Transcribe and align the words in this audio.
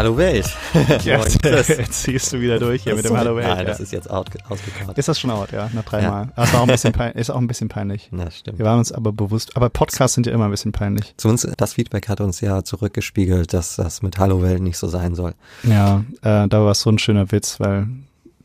Hallo 0.00 0.16
Welt. 0.16 0.48
Ja, 1.04 1.18
das- 1.42 1.68
jetzt 1.68 2.02
ziehst 2.04 2.32
du 2.32 2.40
wieder 2.40 2.58
durch 2.58 2.84
hier 2.84 2.94
mit 2.96 3.04
dem 3.04 3.14
Hallo 3.18 3.36
Welt. 3.36 3.46
Nein, 3.46 3.58
ja. 3.58 3.64
das 3.64 3.80
ist 3.80 3.92
jetzt 3.92 4.10
out, 4.10 4.30
ausgekartet. 4.48 4.96
Ist 4.96 5.08
das 5.08 5.20
schon 5.20 5.30
out, 5.30 5.52
ja, 5.52 5.68
nach 5.74 5.84
dreimal. 5.84 6.32
Das 6.36 6.54
war 6.54 6.60
auch 6.60 6.64
ein 6.64 6.68
bisschen 6.72 6.94
pein, 6.94 7.12
ist 7.12 7.28
auch 7.28 7.36
ein 7.36 7.46
bisschen 7.46 7.68
peinlich. 7.68 8.08
Na, 8.10 8.30
stimmt. 8.30 8.58
Wir 8.58 8.64
waren 8.64 8.78
uns 8.78 8.92
aber 8.92 9.12
bewusst, 9.12 9.58
aber 9.58 9.68
Podcasts 9.68 10.14
sind 10.14 10.26
ja 10.26 10.32
immer 10.32 10.46
ein 10.46 10.50
bisschen 10.52 10.72
peinlich. 10.72 11.12
Zu 11.18 11.28
uns, 11.28 11.46
das 11.54 11.74
Feedback 11.74 12.08
hat 12.08 12.22
uns 12.22 12.40
ja 12.40 12.64
zurückgespiegelt, 12.64 13.52
dass 13.52 13.76
das 13.76 14.00
mit 14.00 14.16
Hallo 14.16 14.40
Welt 14.42 14.62
nicht 14.62 14.78
so 14.78 14.88
sein 14.88 15.14
soll. 15.14 15.34
Ja, 15.64 16.02
äh, 16.22 16.48
da 16.48 16.64
war 16.64 16.70
es 16.70 16.80
so 16.80 16.88
ein 16.88 16.98
schöner 16.98 17.30
Witz, 17.30 17.60
weil 17.60 17.86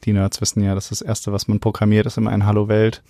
die 0.03 0.11
Nerds 0.11 0.41
wissen 0.41 0.61
ja, 0.61 0.75
dass 0.75 0.89
das 0.89 0.99
Erste, 1.01 1.31
was 1.31 1.47
man 1.47 1.61
programmiert, 1.61 2.05
ist 2.05 2.17
immer 2.17 2.31
ein 2.31 2.45
Hallo 2.45 2.67
Welt. 2.67 3.01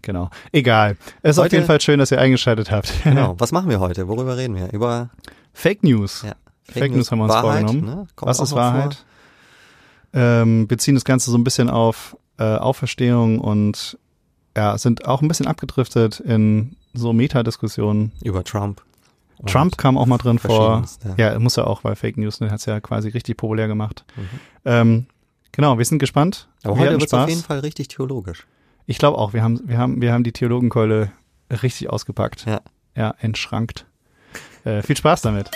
genau. 0.00 0.30
Egal. 0.50 0.96
Es 1.20 1.32
ist 1.32 1.38
auf 1.40 1.44
Heute- 1.44 1.56
jeden 1.56 1.66
Fall 1.66 1.82
schön, 1.82 1.98
dass 1.98 2.10
ihr 2.10 2.18
eingeschaltet 2.22 2.70
habt. 2.70 2.90
Genau. 3.04 3.34
Was 3.36 3.52
machen 3.52 3.68
wir 3.68 3.80
heute? 3.80 4.08
Worüber 4.08 4.38
reden 4.38 4.54
wir? 4.56 4.72
Über 4.72 5.10
Fake 5.52 5.82
News. 5.84 6.22
ja, 6.26 6.32
Fake, 6.68 6.92
News 6.92 7.10
haben 7.10 7.18
wir 7.18 7.24
uns 7.24 7.32
Wahrheit, 7.34 7.64
vorgenommen. 7.64 7.84
Ne? 7.84 8.06
Was 8.16 8.40
ist. 8.40 8.52
Wahrheit? 8.52 9.04
Ähm, 10.12 10.66
beziehen 10.66 10.94
das 10.94 11.04
Ganze 11.04 11.30
so 11.30 11.36
ein 11.36 11.44
bisschen 11.44 11.68
auf 11.68 12.16
äh, 12.38 12.44
Auferstehung 12.44 13.38
und 13.38 13.98
ja, 14.56 14.76
sind 14.78 15.06
auch 15.06 15.22
ein 15.22 15.28
bisschen 15.28 15.46
abgedriftet 15.46 16.20
in 16.20 16.76
so 16.94 17.12
Metadiskussionen. 17.12 18.12
Über 18.22 18.42
Trump. 18.42 18.82
Trump 19.44 19.76
kam 19.76 19.98
auch 19.98 20.06
mal 20.06 20.16
drin 20.16 20.38
vor. 20.38 20.82
verschiedenste. 20.82 21.14
Ja, 21.22 21.38
muss 21.38 21.58
er 21.58 21.66
auch, 21.66 21.84
weil 21.84 21.94
Fake 21.94 22.16
News 22.16 22.40
ne, 22.40 22.50
hat 22.50 22.60
es 22.60 22.66
ja 22.66 22.80
quasi 22.80 23.10
richtig 23.10 23.36
populär 23.36 23.68
gemacht. 23.68 24.04
Mhm. 24.16 24.28
Ähm, 24.64 25.06
genau, 25.52 25.76
wir 25.76 25.84
sind 25.84 25.98
gespannt. 25.98 26.48
Aber 26.62 26.76
wir 26.76 26.82
heute 26.82 26.92
wird 26.92 27.02
es 27.04 27.14
auf 27.14 27.28
jeden 27.28 27.42
Fall 27.42 27.58
richtig 27.58 27.88
theologisch. 27.88 28.46
Ich 28.86 28.98
glaube 28.98 29.18
auch, 29.18 29.34
wir 29.34 29.42
haben, 29.42 29.60
wir 29.66 29.76
haben, 29.76 30.00
wir 30.00 30.12
haben 30.12 30.24
die 30.24 30.32
Theologenkeule 30.32 31.12
richtig 31.50 31.90
ausgepackt. 31.90 32.46
Ja. 32.46 32.60
Ja, 32.96 33.14
entschrankt. 33.20 33.84
Äh, 34.64 34.82
viel 34.82 34.96
Spaß 34.96 35.20
damit. 35.20 35.50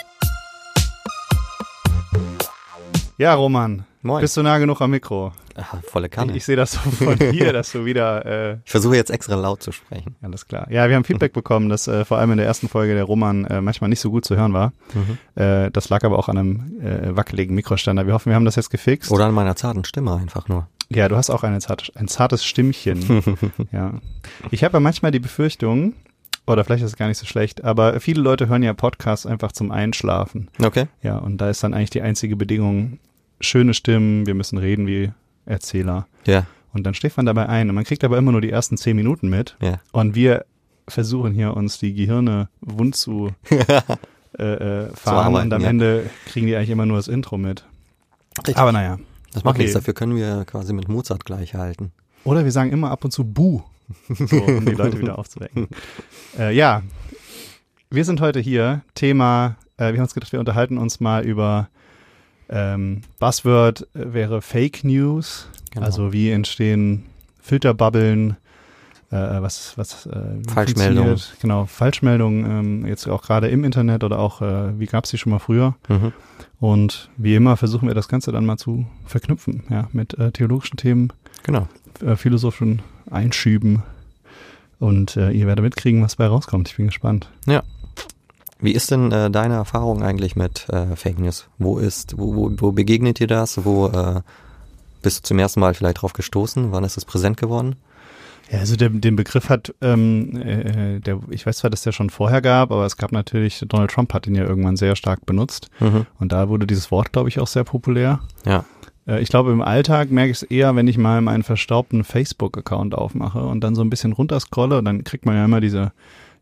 Ja, 3.20 3.34
Roman, 3.34 3.84
Moin. 4.00 4.22
bist 4.22 4.34
du 4.38 4.42
nah 4.42 4.56
genug 4.56 4.80
am 4.80 4.92
Mikro? 4.92 5.34
Aha, 5.54 5.82
volle 5.82 6.08
Kanne. 6.08 6.30
Ich, 6.30 6.36
Ich, 6.36 6.40
ich 6.40 6.44
sehe 6.46 6.56
das 6.56 6.72
so 6.72 6.78
von 6.78 7.18
hier, 7.32 7.52
dass 7.52 7.70
du 7.70 7.84
wieder, 7.84 8.24
äh, 8.24 8.56
versuche 8.64 8.96
jetzt 8.96 9.10
extra 9.10 9.34
laut 9.34 9.62
zu 9.62 9.72
sprechen. 9.72 10.16
alles 10.22 10.46
klar. 10.46 10.66
Ja, 10.70 10.88
wir 10.88 10.96
haben 10.96 11.04
Feedback 11.04 11.32
bekommen, 11.34 11.68
dass 11.68 11.86
äh, 11.86 12.06
vor 12.06 12.16
allem 12.16 12.30
in 12.30 12.38
der 12.38 12.46
ersten 12.46 12.70
Folge 12.70 12.94
der 12.94 13.04
Roman 13.04 13.44
äh, 13.44 13.60
manchmal 13.60 13.90
nicht 13.90 14.00
so 14.00 14.10
gut 14.10 14.24
zu 14.24 14.36
hören 14.36 14.54
war. 14.54 14.72
Mhm. 14.94 15.18
Äh, 15.34 15.70
das 15.70 15.90
lag 15.90 16.02
aber 16.04 16.18
auch 16.18 16.30
an 16.30 16.38
einem 16.38 16.80
äh, 16.80 17.14
wackeligen 17.14 17.54
Mikroständer. 17.54 18.06
Wir 18.06 18.14
hoffen, 18.14 18.30
wir 18.30 18.36
haben 18.36 18.46
das 18.46 18.56
jetzt 18.56 18.70
gefixt. 18.70 19.10
Oder 19.10 19.26
an 19.26 19.34
meiner 19.34 19.54
zarten 19.54 19.84
Stimme 19.84 20.14
einfach 20.14 20.48
nur. 20.48 20.66
Ja, 20.88 21.06
du 21.10 21.16
hast 21.16 21.28
auch 21.28 21.42
eine 21.42 21.58
zarte, 21.58 21.92
ein 21.96 22.08
zartes 22.08 22.42
Stimmchen. 22.42 23.22
ja. 23.70 24.00
Ich 24.50 24.64
habe 24.64 24.78
ja 24.78 24.80
manchmal 24.80 25.10
die 25.10 25.20
Befürchtung, 25.20 25.92
oder 26.46 26.64
vielleicht 26.64 26.84
ist 26.84 26.92
es 26.92 26.96
gar 26.96 27.08
nicht 27.08 27.18
so 27.18 27.26
schlecht, 27.26 27.64
aber 27.64 28.00
viele 28.00 28.22
Leute 28.22 28.48
hören 28.48 28.62
ja 28.62 28.72
Podcasts 28.72 29.26
einfach 29.26 29.52
zum 29.52 29.72
Einschlafen. 29.72 30.48
Okay. 30.58 30.86
Ja, 31.02 31.18
und 31.18 31.36
da 31.36 31.50
ist 31.50 31.62
dann 31.62 31.74
eigentlich 31.74 31.90
die 31.90 32.00
einzige 32.00 32.34
Bedingung, 32.34 32.98
schöne 33.40 33.74
Stimmen, 33.74 34.26
wir 34.26 34.34
müssen 34.34 34.58
reden 34.58 34.86
wie 34.86 35.10
Erzähler. 35.46 36.06
Ja, 36.26 36.46
Und 36.72 36.84
dann 36.84 36.94
schläft 36.94 37.16
man 37.16 37.26
dabei 37.26 37.48
ein 37.48 37.68
und 37.68 37.74
man 37.74 37.84
kriegt 37.84 38.04
aber 38.04 38.18
immer 38.18 38.32
nur 38.32 38.40
die 38.40 38.50
ersten 38.50 38.76
zehn 38.76 38.96
Minuten 38.96 39.28
mit. 39.28 39.56
ja. 39.60 39.80
Und 39.92 40.14
wir 40.14 40.44
versuchen 40.88 41.32
hier 41.32 41.56
uns 41.56 41.78
die 41.78 41.94
Gehirne 41.94 42.48
wund 42.60 42.96
zu 42.96 43.30
äh, 44.38 44.42
äh, 44.42 44.88
fahren 44.94 45.26
arbeiten, 45.26 45.46
und 45.46 45.52
am 45.54 45.62
ja. 45.62 45.68
Ende 45.68 46.10
kriegen 46.26 46.46
die 46.46 46.56
eigentlich 46.56 46.70
immer 46.70 46.86
nur 46.86 46.96
das 46.96 47.08
Intro 47.08 47.38
mit. 47.38 47.64
Richtig. 48.38 48.56
Aber 48.56 48.72
naja. 48.72 48.98
Das 49.32 49.44
macht 49.44 49.54
Okay. 49.54 49.62
nichts, 49.62 49.74
dafür 49.74 49.94
können 49.94 50.16
wir 50.16 50.44
quasi 50.44 50.72
mit 50.72 50.88
Mozart 50.88 51.24
gleich 51.24 51.54
halten. 51.54 51.92
Oder 52.24 52.44
wir 52.44 52.50
sagen 52.52 52.70
immer 52.72 52.90
ab 52.90 53.04
und 53.04 53.12
zu 53.12 53.24
Buh, 53.24 53.62
so, 54.08 54.36
um 54.42 54.66
die 54.66 54.72
Leute 54.72 54.98
wieder 55.00 55.18
aufzuwecken. 55.18 55.68
Äh, 56.38 56.54
ja, 56.54 56.82
wir 57.90 58.04
sind 58.04 58.20
heute 58.20 58.40
hier. 58.40 58.82
Thema, 58.94 59.56
äh, 59.76 59.92
wir 59.92 59.94
haben 59.94 60.00
uns 60.00 60.14
gedacht, 60.14 60.32
wir 60.32 60.40
unterhalten 60.40 60.78
uns 60.78 60.98
mal 61.00 61.24
über 61.24 61.68
ähm, 62.50 63.02
Buzzword 63.18 63.82
äh, 63.94 64.12
wäre 64.12 64.42
Fake 64.42 64.84
News. 64.84 65.48
Genau. 65.70 65.86
Also 65.86 66.12
wie 66.12 66.30
entstehen 66.30 67.04
Filterbubbeln, 67.40 68.36
äh, 69.10 69.16
was, 69.16 69.76
was 69.78 70.06
äh, 70.06 70.42
Falschmeldungen. 70.52 71.20
Genau, 71.40 71.66
Falschmeldungen, 71.66 72.44
ähm, 72.44 72.86
jetzt 72.86 73.08
auch 73.08 73.22
gerade 73.22 73.48
im 73.48 73.64
Internet 73.64 74.04
oder 74.04 74.18
auch, 74.18 74.42
äh, 74.42 74.78
wie 74.78 74.86
gab 74.86 75.04
es 75.04 75.10
die 75.10 75.18
schon 75.18 75.30
mal 75.32 75.38
früher? 75.38 75.74
Mhm. 75.88 76.12
Und 76.58 77.08
wie 77.16 77.34
immer 77.34 77.56
versuchen 77.56 77.88
wir 77.88 77.94
das 77.94 78.08
Ganze 78.08 78.32
dann 78.32 78.44
mal 78.44 78.56
zu 78.58 78.86
verknüpfen, 79.06 79.62
ja, 79.70 79.88
mit 79.92 80.14
äh, 80.18 80.30
theologischen 80.30 80.76
Themen 80.76 81.12
Genau. 81.44 81.66
äh, 82.04 82.16
philosophischen 82.16 82.82
Einschüben. 83.10 83.82
Und 84.78 85.16
äh, 85.16 85.30
ihr 85.30 85.46
werdet 85.46 85.62
mitkriegen, 85.62 86.02
was 86.02 86.16
bei 86.16 86.26
rauskommt. 86.26 86.68
Ich 86.68 86.76
bin 86.76 86.86
gespannt. 86.86 87.30
Wie 88.60 88.72
ist 88.72 88.90
denn 88.90 89.10
äh, 89.12 89.30
deine 89.30 89.54
Erfahrung 89.54 90.02
eigentlich 90.02 90.36
mit 90.36 90.68
äh, 90.68 90.96
Fake 90.96 91.18
News? 91.18 91.48
Wo 91.58 91.78
ist, 91.78 92.18
wo, 92.18 92.34
wo, 92.34 92.50
wo 92.56 92.72
begegnet 92.72 93.18
dir 93.18 93.26
das? 93.26 93.64
Wo 93.64 93.86
äh, 93.86 94.20
bist 95.02 95.24
du 95.24 95.28
zum 95.28 95.38
ersten 95.38 95.60
Mal 95.60 95.74
vielleicht 95.74 96.02
drauf 96.02 96.12
gestoßen? 96.12 96.72
Wann 96.72 96.84
ist 96.84 96.96
es 96.96 97.04
präsent 97.04 97.36
geworden? 97.36 97.76
Ja, 98.50 98.58
also 98.58 98.74
der, 98.76 98.88
den 98.88 99.14
Begriff 99.16 99.48
hat, 99.48 99.72
ähm, 99.80 100.36
äh, 100.36 100.98
der, 100.98 101.20
ich 101.30 101.46
weiß 101.46 101.58
zwar, 101.58 101.70
dass 101.70 101.82
der 101.82 101.92
schon 101.92 102.10
vorher 102.10 102.42
gab, 102.42 102.72
aber 102.72 102.84
es 102.84 102.96
gab 102.96 103.12
natürlich, 103.12 103.64
Donald 103.68 103.92
Trump 103.92 104.12
hat 104.12 104.26
ihn 104.26 104.34
ja 104.34 104.44
irgendwann 104.44 104.76
sehr 104.76 104.96
stark 104.96 105.24
benutzt. 105.24 105.70
Mhm. 105.78 106.06
Und 106.18 106.32
da 106.32 106.48
wurde 106.48 106.66
dieses 106.66 106.90
Wort, 106.90 107.12
glaube 107.12 107.28
ich, 107.28 107.38
auch 107.38 107.46
sehr 107.46 107.64
populär. 107.64 108.20
Ja. 108.44 108.64
Äh, 109.06 109.20
ich 109.20 109.28
glaube, 109.28 109.52
im 109.52 109.62
Alltag 109.62 110.10
merke 110.10 110.32
ich 110.32 110.38
es 110.38 110.42
eher, 110.42 110.74
wenn 110.74 110.88
ich 110.88 110.98
mal 110.98 111.20
meinen 111.20 111.44
verstaubten 111.44 112.02
Facebook-Account 112.02 112.94
aufmache 112.94 113.40
und 113.40 113.60
dann 113.62 113.76
so 113.76 113.82
ein 113.82 113.90
bisschen 113.90 114.12
runterscrolle 114.12 114.78
und 114.78 114.84
dann 114.84 115.04
kriegt 115.04 115.26
man 115.26 115.36
ja 115.36 115.44
immer 115.44 115.60
diese, 115.60 115.92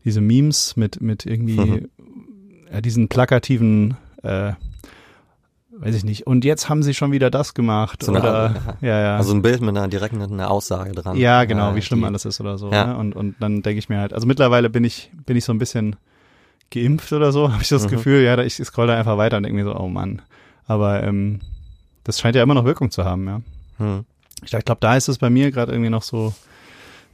diese 0.03 0.21
Memes 0.21 0.75
mit, 0.77 1.01
mit 1.01 1.27
irgendwie 1.27 1.59
Mhm. 1.59 1.89
Ja, 2.71 2.81
diesen 2.81 3.07
plakativen, 3.09 3.97
äh, 4.23 4.53
weiß 5.71 5.95
ich 5.95 6.03
nicht, 6.03 6.27
und 6.27 6.43
jetzt 6.43 6.67
haben 6.69 6.83
sie 6.83 6.93
schon 6.93 7.11
wieder 7.11 7.29
das 7.31 7.53
gemacht 7.53 8.03
So 8.03 8.11
eine 8.11 8.19
oder, 8.21 8.33
Art, 8.33 8.55
ja, 8.81 8.99
ja. 8.99 9.17
Also 9.17 9.33
ein 9.33 9.41
Bild 9.41 9.61
mit 9.61 9.69
einer 9.69 9.87
direkten 9.87 10.21
einer 10.21 10.51
Aussage 10.51 10.91
dran. 10.91 11.15
ja, 11.17 11.45
genau, 11.45 11.75
wie 11.75 11.81
schlimm 11.81 11.99
die- 12.01 12.05
alles 12.05 12.25
ist 12.25 12.39
oder 12.41 12.57
so. 12.57 12.71
Ja. 12.71 12.87
Ne? 12.87 12.97
Und, 12.97 13.15
und 13.15 13.35
dann 13.39 13.61
denke 13.61 13.79
ich 13.79 13.87
mir 13.89 13.99
halt, 13.99 14.13
also 14.13 14.27
mittlerweile 14.27 14.69
bin 14.69 14.83
ich, 14.83 15.09
bin 15.25 15.37
ich 15.37 15.45
so 15.45 15.53
ein 15.53 15.57
bisschen 15.59 15.95
geimpft 16.71 17.13
oder 17.13 17.31
so, 17.31 17.49
habe 17.53 17.61
ich 17.63 17.69
das 17.69 17.85
Mhm. 17.85 17.89
Gefühl, 17.89 18.21
ja, 18.23 18.37
ich 18.39 18.55
scroll 18.55 18.87
da 18.87 18.97
einfach 18.97 19.17
weiter 19.17 19.37
und 19.37 19.43
denke 19.43 19.57
mir 19.57 19.63
so, 19.65 19.75
oh 19.75 19.87
Mann. 19.87 20.21
Aber 20.67 21.01
ähm, 21.03 21.39
das 22.03 22.19
scheint 22.19 22.35
ja 22.35 22.43
immer 22.43 22.53
noch 22.55 22.65
Wirkung 22.65 22.91
zu 22.91 23.05
haben, 23.05 23.25
ja. 23.27 23.41
Hm. 23.77 24.05
Ich 24.43 24.51
glaube, 24.51 24.77
da 24.79 24.95
ist 24.95 25.07
es 25.09 25.17
bei 25.17 25.29
mir 25.29 25.51
gerade 25.51 25.71
irgendwie 25.71 25.89
noch 25.89 26.03
so, 26.03 26.33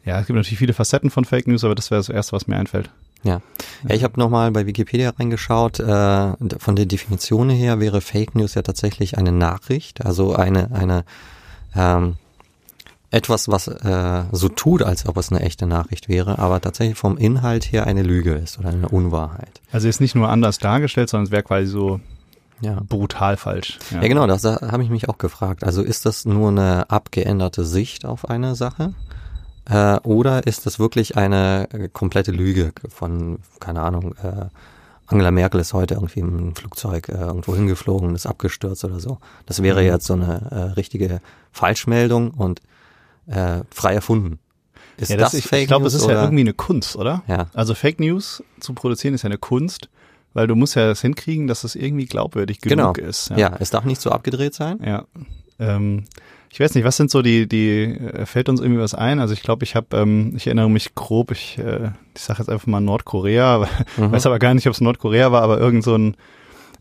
ja, 0.03 0.19
es 0.19 0.27
gibt 0.27 0.35
natürlich 0.37 0.59
viele 0.59 0.73
Facetten 0.73 1.09
von 1.09 1.23
Fake 1.25 1.47
News, 1.47 1.63
aber 1.63 1.73
das 1.75 1.89
wäre 1.91 1.99
das 1.99 2.09
Erste, 2.09 2.33
was 2.33 2.47
mir 2.47 2.57
einfällt. 2.57 2.89
Ja, 3.25 3.41
ich 3.89 4.03
habe 4.03 4.19
nochmal 4.19 4.51
bei 4.51 4.65
Wikipedia 4.67 5.09
reingeschaut. 5.09 5.79
Äh, 5.79 6.33
von 6.59 6.75
der 6.75 6.85
Definition 6.85 7.49
her 7.49 7.79
wäre 7.79 7.99
Fake 7.99 8.35
News 8.35 8.53
ja 8.53 8.61
tatsächlich 8.61 9.17
eine 9.17 9.31
Nachricht, 9.31 10.05
also 10.05 10.35
eine 10.35 10.71
eine 10.71 11.03
ähm, 11.75 12.15
etwas, 13.11 13.47
was 13.47 13.67
äh, 13.67 14.23
so 14.31 14.49
tut, 14.49 14.83
als 14.83 15.07
ob 15.07 15.17
es 15.17 15.31
eine 15.31 15.41
echte 15.41 15.65
Nachricht 15.65 16.07
wäre, 16.09 16.37
aber 16.37 16.59
tatsächlich 16.61 16.97
vom 16.97 17.17
Inhalt 17.17 17.71
her 17.71 17.87
eine 17.87 18.03
Lüge 18.03 18.33
ist 18.33 18.59
oder 18.59 18.69
eine 18.69 18.89
Unwahrheit. 18.89 19.61
Also 19.71 19.87
ist 19.87 20.01
nicht 20.01 20.15
nur 20.15 20.29
anders 20.29 20.57
dargestellt, 20.59 21.09
sondern 21.09 21.25
es 21.25 21.31
wäre 21.31 21.43
quasi 21.43 21.65
so 21.67 21.99
Ja. 22.61 22.81
brutal 22.87 23.37
falsch. 23.37 23.79
Ja, 23.91 24.01
genau, 24.01 24.27
das 24.27 24.41
da 24.41 24.59
habe 24.71 24.83
ich 24.83 24.89
mich 24.89 25.07
auch 25.09 25.17
gefragt. 25.17 25.63
Also 25.63 25.81
ist 25.81 26.05
das 26.05 26.25
nur 26.25 26.49
eine 26.49 26.89
abgeänderte 26.89 27.63
Sicht 27.63 28.05
auf 28.05 28.29
eine 28.29 28.55
Sache? 28.55 28.93
Äh, 29.69 29.97
oder 30.01 30.45
ist 30.45 30.65
das 30.65 30.77
wirklich 30.79 31.17
eine 31.17 31.67
äh, 31.71 31.89
komplette 31.89 32.31
Lüge 32.31 32.71
von, 32.89 33.39
keine 33.59 33.81
Ahnung, 33.81 34.13
äh, 34.23 34.45
Angela 35.07 35.29
Merkel 35.31 35.59
ist 35.61 35.73
heute 35.73 35.95
irgendwie 35.95 36.19
im 36.21 36.55
Flugzeug 36.55 37.09
äh, 37.09 37.13
irgendwo 37.13 37.55
hingeflogen 37.55 38.15
ist 38.15 38.25
abgestürzt 38.25 38.83
oder 38.85 38.99
so. 38.99 39.19
Das 39.45 39.61
wäre 39.61 39.81
Mhm. 39.81 39.87
jetzt 39.87 40.05
so 40.07 40.13
eine 40.13 40.41
äh, 40.51 40.55
richtige 40.73 41.21
Falschmeldung 41.51 42.31
und 42.31 42.61
äh, 43.27 43.61
frei 43.71 43.93
erfunden. 43.95 44.39
Ist 44.97 45.09
Ja, 45.11 45.17
das, 45.17 45.31
das, 45.31 45.39
ich 45.39 45.45
Fake 45.47 45.63
ich 45.63 45.67
glaube, 45.67 45.83
News 45.83 45.93
es 45.93 45.99
ist 46.01 46.05
oder? 46.05 46.15
ja 46.15 46.23
irgendwie 46.23 46.41
eine 46.41 46.53
Kunst, 46.53 46.95
oder? 46.95 47.21
Ja. 47.27 47.47
Also 47.53 47.75
Fake 47.75 47.99
News 47.99 48.43
zu 48.59 48.73
produzieren 48.73 49.13
ist 49.13 49.23
ja 49.23 49.27
eine 49.27 49.37
Kunst, 49.37 49.89
weil 50.33 50.47
du 50.47 50.55
musst 50.55 50.75
ja 50.75 50.87
das 50.87 51.01
hinkriegen, 51.01 51.47
dass 51.47 51.63
es 51.63 51.75
irgendwie 51.75 52.05
glaubwürdig 52.05 52.61
genug 52.61 52.95
Genau. 52.95 53.07
ist. 53.09 53.29
ja, 53.35 53.55
es 53.59 53.69
darf 53.71 53.83
nicht 53.85 54.01
so 54.01 54.11
abgedreht 54.11 54.53
sein. 54.53 54.79
Ja. 54.83 55.05
Ähm, 55.59 56.05
ich 56.55 56.61
weiß 56.61 56.73
nicht, 56.73 56.85
was 56.85 56.95
sind 56.95 57.11
so 57.11 57.21
die, 57.21 57.49
die, 57.49 57.81
äh, 57.83 58.25
fällt 58.25 58.47
uns 58.47 58.61
irgendwie 58.61 58.79
was 58.79 58.93
ein? 58.95 59.19
Also 59.19 59.33
ich 59.33 59.41
glaube, 59.41 59.65
ich 59.65 59.75
habe, 59.75 59.87
ähm, 59.97 60.31
ich 60.37 60.47
erinnere 60.47 60.69
mich 60.69 60.95
grob, 60.95 61.31
ich, 61.31 61.57
äh, 61.57 61.89
ich 62.15 62.21
sage 62.21 62.39
jetzt 62.39 62.49
einfach 62.49 62.65
mal 62.65 62.79
Nordkorea, 62.79 63.67
Mhm. 63.97 64.13
weiß 64.13 64.25
aber 64.25 64.39
gar 64.39 64.53
nicht, 64.53 64.65
ob 64.65 64.71
es 64.71 64.79
Nordkorea 64.79 65.33
war, 65.33 65.41
aber 65.41 65.59
irgend 65.59 65.83
so 65.83 65.95
ein 65.97 66.15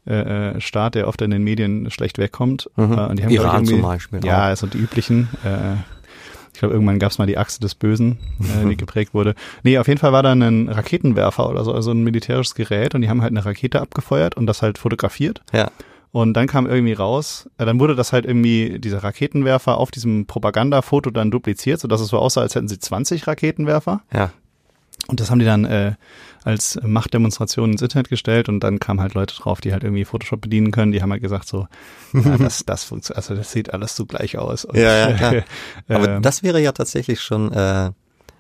äh, 0.07 0.53
äh, 0.53 0.61
Staat, 0.61 0.95
der 0.95 1.09
oft 1.09 1.21
in 1.23 1.33
den 1.33 1.43
Medien 1.43 1.91
schlecht 1.91 2.19
wegkommt. 2.19 2.71
Mhm. 2.77 2.93
Äh, 2.93 3.01
und 3.07 3.19
die 3.19 3.25
haben, 3.25 3.31
Iran 3.33 3.67
zum 3.67 3.83
Beispiel 3.83 4.25
Ja, 4.25 4.43
also 4.45 4.69
die 4.69 4.79
üblichen. 4.79 5.29
Äh, 5.45 5.75
ich 6.53 6.61
glaube, 6.61 6.75
irgendwann 6.75 7.01
gab 7.01 7.11
es 7.11 7.19
mal 7.19 7.27
die 7.27 7.37
Achse 7.37 7.59
des 7.59 7.75
Bösen, 7.75 8.19
äh, 8.39 8.69
die 8.69 8.77
geprägt 8.77 9.13
wurde. 9.13 9.35
Nee, 9.65 9.79
auf 9.79 9.89
jeden 9.89 9.99
Fall 9.99 10.13
war 10.13 10.23
da 10.23 10.31
ein 10.31 10.69
Raketenwerfer 10.69 11.51
oder 11.51 11.65
so, 11.65 11.73
also 11.73 11.91
ein 11.91 12.05
militärisches 12.05 12.55
Gerät 12.55 12.95
und 12.95 13.01
die 13.01 13.09
haben 13.09 13.23
halt 13.23 13.33
eine 13.33 13.45
Rakete 13.45 13.81
abgefeuert 13.81 14.37
und 14.37 14.47
das 14.47 14.63
halt 14.63 14.79
fotografiert. 14.79 15.43
Ja. 15.53 15.73
Und 16.15 16.35
dann 16.35 16.47
kam 16.47 16.67
irgendwie 16.69 16.93
raus, 16.93 17.51
äh, 17.59 17.67
dann 17.67 17.81
wurde 17.81 17.97
das 17.97 18.13
halt 18.13 18.25
irgendwie, 18.25 18.79
dieser 18.79 19.03
Raketenwerfer 19.03 19.79
auf 19.79 19.91
diesem 19.91 20.27
Propagandafoto 20.27 21.11
dann 21.11 21.33
dupliziert, 21.33 21.81
sodass 21.81 22.01
es 22.01 22.07
so 22.07 22.21
aussah, 22.21 22.41
als 22.43 22.55
hätten 22.55 22.69
sie 22.69 22.79
20 22.79 23.27
Raketenwerfer. 23.27 24.01
Ja. 24.13 24.31
Und 25.09 25.19
das 25.19 25.33
haben 25.33 25.41
die 25.41 25.45
dann 25.45 25.65
äh, 25.65 25.95
als 26.45 26.79
Machtdemonstration 26.85 27.73
ins 27.73 27.83
Internet 27.83 28.11
gestellt 28.11 28.49
und 28.49 28.61
dann 28.61 28.79
kamen 28.79 29.01
halt 29.01 29.15
Leute 29.15 29.35
drauf, 29.35 29.61
die 29.61 29.73
halt 29.73 29.83
irgendwie 29.83 30.05
Photoshop 30.05 30.41
bedienen 30.41 30.71
können. 30.71 30.93
Die 30.93 31.03
haben 31.03 31.11
halt 31.11 31.21
gesagt 31.21 31.49
so, 31.49 31.67
ja, 32.13 32.39
das, 32.39 32.65
das 32.65 32.85
funktioniert, 32.85 33.17
also 33.17 33.35
das 33.35 33.51
sieht 33.51 33.75
alles 33.75 33.97
so 33.97 34.07
gleich 34.07 34.39
aus. 34.39 34.65
Und, 34.65 34.77
Ja, 34.77 35.11
ja, 35.11 35.17
klar. 35.17 35.35
äh, 35.35 35.43
Aber 35.89 36.21
das 36.21 36.45
wäre 36.45 36.61
ja 36.61 36.71
tatsächlich 36.71 37.23
schon, 37.23 37.51
äh, 37.53 37.91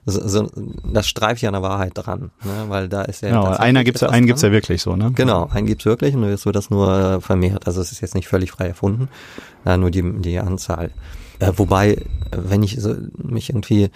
so, 0.07 0.27
so, 0.29 0.51
das 0.93 1.07
streift 1.07 1.41
ja 1.43 1.49
an 1.49 1.55
der 1.55 1.63
Wahrheit 1.63 1.93
dran, 1.95 2.31
ne? 2.45 2.65
weil 2.69 2.89
da 2.89 3.03
ist 3.03 3.23
ja 3.23 3.29
genau, 3.29 3.47
einer 3.47 3.85
gibt's 3.85 4.03
ja, 4.03 4.11
einen 4.11 4.27
gibt's 4.27 4.43
ja 4.43 4.53
wirklich 4.53 4.83
so, 4.83 4.97
ne? 4.97 5.13
Genau, 5.15 5.49
einen 5.51 5.67
gibt's 5.67 5.87
wirklich 5.87 6.15
und 6.15 6.29
jetzt 6.29 6.45
wird 6.45 6.57
das 6.57 6.69
nur 6.71 6.93
äh, 6.93 7.21
vermehrt. 7.21 7.67
Also 7.67 7.81
es 7.81 7.91
ist 7.91 8.01
jetzt 8.03 8.15
nicht 8.15 8.29
völlig 8.29 8.51
frei 8.51 8.69
erfunden, 8.69 9.09
äh, 9.65 9.77
nur 9.77 9.91
die, 9.91 10.03
die 10.21 10.39
Anzahl. 10.39 10.91
Äh, 11.39 11.53
wobei, 11.57 12.05
wenn 12.31 12.63
ich 12.63 12.81
so, 12.81 12.95
mich 13.17 13.51
irgendwie 13.51 13.91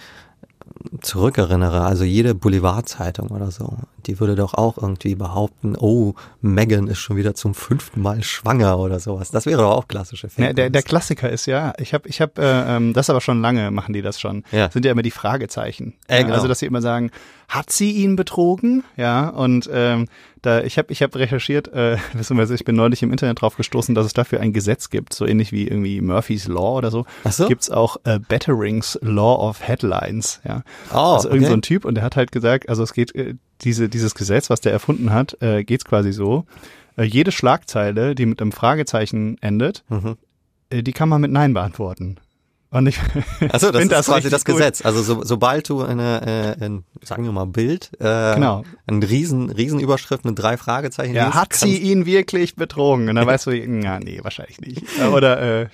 zurückerinnere, 1.01 1.81
also 1.81 2.03
jede 2.03 2.33
Boulevardzeitung 2.33 3.29
oder 3.29 3.51
so, 3.51 3.77
die 4.05 4.19
würde 4.19 4.35
doch 4.35 4.53
auch 4.53 4.77
irgendwie 4.77 5.15
behaupten, 5.15 5.75
oh, 5.77 6.13
Megan 6.41 6.87
ist 6.87 6.99
schon 6.99 7.17
wieder 7.17 7.35
zum 7.35 7.53
fünften 7.53 8.01
Mal 8.01 8.23
schwanger 8.23 8.79
oder 8.79 8.99
sowas. 8.99 9.31
Das 9.31 9.45
wäre 9.45 9.61
doch 9.61 9.71
auch 9.71 9.87
klassische 9.87 10.29
Fake 10.29 10.45
Ja, 10.45 10.53
der, 10.53 10.69
der. 10.69 10.83
Klassiker 10.83 11.29
ist 11.29 11.45
ja, 11.45 11.73
ich 11.77 11.93
habe, 11.93 12.07
ich 12.07 12.21
habe, 12.21 12.41
äh, 12.41 12.75
ähm, 12.75 12.93
das 12.93 13.09
aber 13.09 13.21
schon 13.21 13.41
lange 13.41 13.71
machen 13.71 13.93
die 13.93 14.01
das 14.01 14.19
schon. 14.19 14.43
Ja. 14.51 14.71
Sind 14.71 14.85
ja 14.85 14.91
immer 14.91 15.01
die 15.01 15.11
Fragezeichen. 15.11 15.95
Äh, 16.07 16.23
genau. 16.23 16.35
Also 16.35 16.47
dass 16.47 16.59
sie 16.59 16.65
immer 16.65 16.81
sagen, 16.81 17.11
hat 17.47 17.71
sie 17.71 17.91
ihn 17.91 18.15
betrogen? 18.15 18.83
Ja. 18.95 19.29
Und 19.29 19.69
ähm, 19.71 20.07
da 20.41 20.61
ich 20.61 20.77
habe, 20.77 20.91
ich 20.91 21.01
habe 21.01 21.17
recherchiert, 21.19 21.67
äh, 21.73 21.97
beziehungsweise 22.13 22.55
ich 22.55 22.63
bin 22.63 22.75
neulich 22.75 23.03
im 23.03 23.11
Internet 23.11 23.41
drauf 23.41 23.57
gestoßen, 23.57 23.95
dass 23.95 24.05
es 24.05 24.13
dafür 24.13 24.39
ein 24.39 24.53
Gesetz 24.53 24.89
gibt, 24.89 25.13
so 25.13 25.25
ähnlich 25.25 25.51
wie 25.51 25.67
irgendwie 25.67 25.99
Murphy's 26.01 26.47
Law 26.47 26.77
oder 26.77 26.91
so. 26.91 27.05
Ach 27.23 27.31
so? 27.31 27.47
Gibt's 27.47 27.69
auch 27.69 27.97
äh, 28.05 28.19
Betterings 28.19 28.97
Law 29.01 29.49
of 29.49 29.67
Headlines. 29.67 30.41
Ja. 30.47 30.63
Oh, 30.93 31.15
also 31.15 31.29
irgend 31.29 31.45
so 31.45 31.51
okay. 31.51 31.59
ein 31.59 31.61
Typ 31.61 31.85
und 31.85 31.95
der 31.95 32.03
hat 32.03 32.15
halt 32.15 32.31
gesagt, 32.31 32.69
also 32.69 32.83
es 32.83 32.93
geht 32.93 33.13
äh, 33.15 33.35
diese 33.61 33.89
dieses 33.89 34.15
Gesetz, 34.15 34.49
was 34.49 34.61
der 34.61 34.71
erfunden 34.71 35.11
hat, 35.13 35.41
äh, 35.41 35.63
geht's 35.63 35.85
quasi 35.85 36.11
so. 36.11 36.45
Äh, 36.97 37.03
jede 37.03 37.31
Schlagzeile, 37.31 38.15
die 38.15 38.25
mit 38.25 38.41
einem 38.41 38.51
Fragezeichen 38.51 39.37
endet, 39.41 39.83
Mhm. 39.89 40.17
äh, 40.69 40.83
die 40.83 40.91
kann 40.93 41.09
man 41.09 41.21
mit 41.21 41.31
Nein 41.31 41.53
beantworten. 41.53 42.17
Und 42.71 42.85
ich 42.85 42.99
Also 43.51 43.71
das 43.71 43.83
ist 43.83 43.89
quasi 43.89 44.11
richtig 44.13 44.31
das 44.31 44.45
gut. 44.45 44.57
Gesetz. 44.57 44.85
Also 44.85 45.01
so, 45.01 45.23
sobald 45.23 45.67
du 45.69 45.81
eine, 45.81 46.55
äh, 46.59 46.63
ein, 46.65 46.83
sagen 47.01 47.23
wir 47.23 47.31
mal 47.31 47.45
Bild, 47.47 47.89
äh, 47.99 48.35
Genau. 48.35 48.63
ein 48.85 49.01
riesen, 49.01 49.49
Riesenüberschrift 49.49 50.23
mit 50.23 50.37
drei 50.37 50.55
Fragezeichen. 50.57 51.15
Ja, 51.15 51.25
liest, 51.25 51.35
hat 51.35 51.53
sie 51.53 51.77
ihn 51.77 52.05
wirklich 52.05 52.55
betrogen? 52.55 53.09
Und 53.09 53.15
dann 53.15 53.25
weißt 53.25 53.47
du, 53.47 53.51
ja, 53.53 53.99
nee, 53.99 54.19
wahrscheinlich 54.21 54.61
nicht. 54.61 54.83
Äh, 54.99 55.07
Oder, 55.07 55.61
äh, 55.63 55.67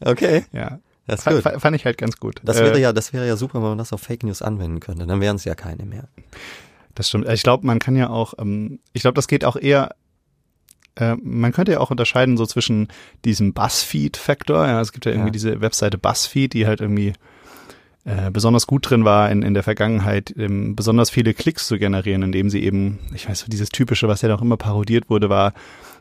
Okay, 0.00 0.44
ja. 0.52 0.78
das 1.06 1.26
ist 1.26 1.32
gut. 1.32 1.42
fa 1.42 1.58
fand 1.58 1.76
ich 1.76 1.84
halt 1.84 1.98
ganz 1.98 2.18
gut. 2.18 2.40
Das 2.44 2.56
äh, 2.58 2.64
wäre 2.64 2.78
ja, 2.80 2.92
das 2.94 3.12
wäre 3.12 3.26
ja 3.26 3.36
super, 3.36 3.60
wenn 3.60 3.68
man 3.70 3.78
das 3.78 3.92
auf 3.92 4.00
Fake 4.00 4.22
News 4.22 4.40
anwenden 4.42 4.80
könnte. 4.80 5.06
Dann 5.06 5.20
wären 5.20 5.36
es 5.36 5.44
ja 5.44 5.54
keine 5.54 5.84
mehr. 5.84 6.04
Das 6.98 7.08
stimmt. 7.08 7.28
Ich 7.28 7.44
glaube, 7.44 7.64
man 7.64 7.78
kann 7.78 7.94
ja 7.94 8.10
auch, 8.10 8.34
ähm, 8.40 8.80
ich 8.92 9.02
glaube, 9.02 9.14
das 9.14 9.28
geht 9.28 9.44
auch 9.44 9.54
eher, 9.54 9.94
äh, 10.96 11.14
man 11.22 11.52
könnte 11.52 11.70
ja 11.70 11.78
auch 11.78 11.92
unterscheiden 11.92 12.36
so 12.36 12.44
zwischen 12.44 12.88
diesem 13.24 13.54
Buzzfeed-Faktor. 13.54 14.66
Ja, 14.66 14.80
es 14.80 14.90
gibt 14.92 15.06
ja 15.06 15.12
irgendwie 15.12 15.28
Ja. 15.28 15.32
diese 15.32 15.60
Webseite 15.60 15.96
Buzzfeed, 15.96 16.52
die 16.54 16.66
halt 16.66 16.80
irgendwie 16.80 17.12
äh, 18.04 18.32
besonders 18.32 18.66
gut 18.66 18.90
drin 18.90 19.04
war 19.04 19.30
in, 19.30 19.42
in 19.42 19.54
der 19.54 19.62
Vergangenheit, 19.62 20.34
ähm, 20.36 20.74
besonders 20.74 21.08
viele 21.10 21.34
Klicks 21.34 21.68
zu 21.68 21.78
generieren, 21.78 22.22
indem 22.22 22.50
sie 22.50 22.64
eben, 22.64 22.98
ich 23.14 23.28
weiß, 23.28 23.38
so 23.40 23.46
dieses 23.46 23.68
typische, 23.68 24.08
was 24.08 24.22
ja 24.22 24.28
noch 24.28 24.42
immer 24.42 24.56
parodiert 24.56 25.08
wurde, 25.08 25.28
war, 25.28 25.52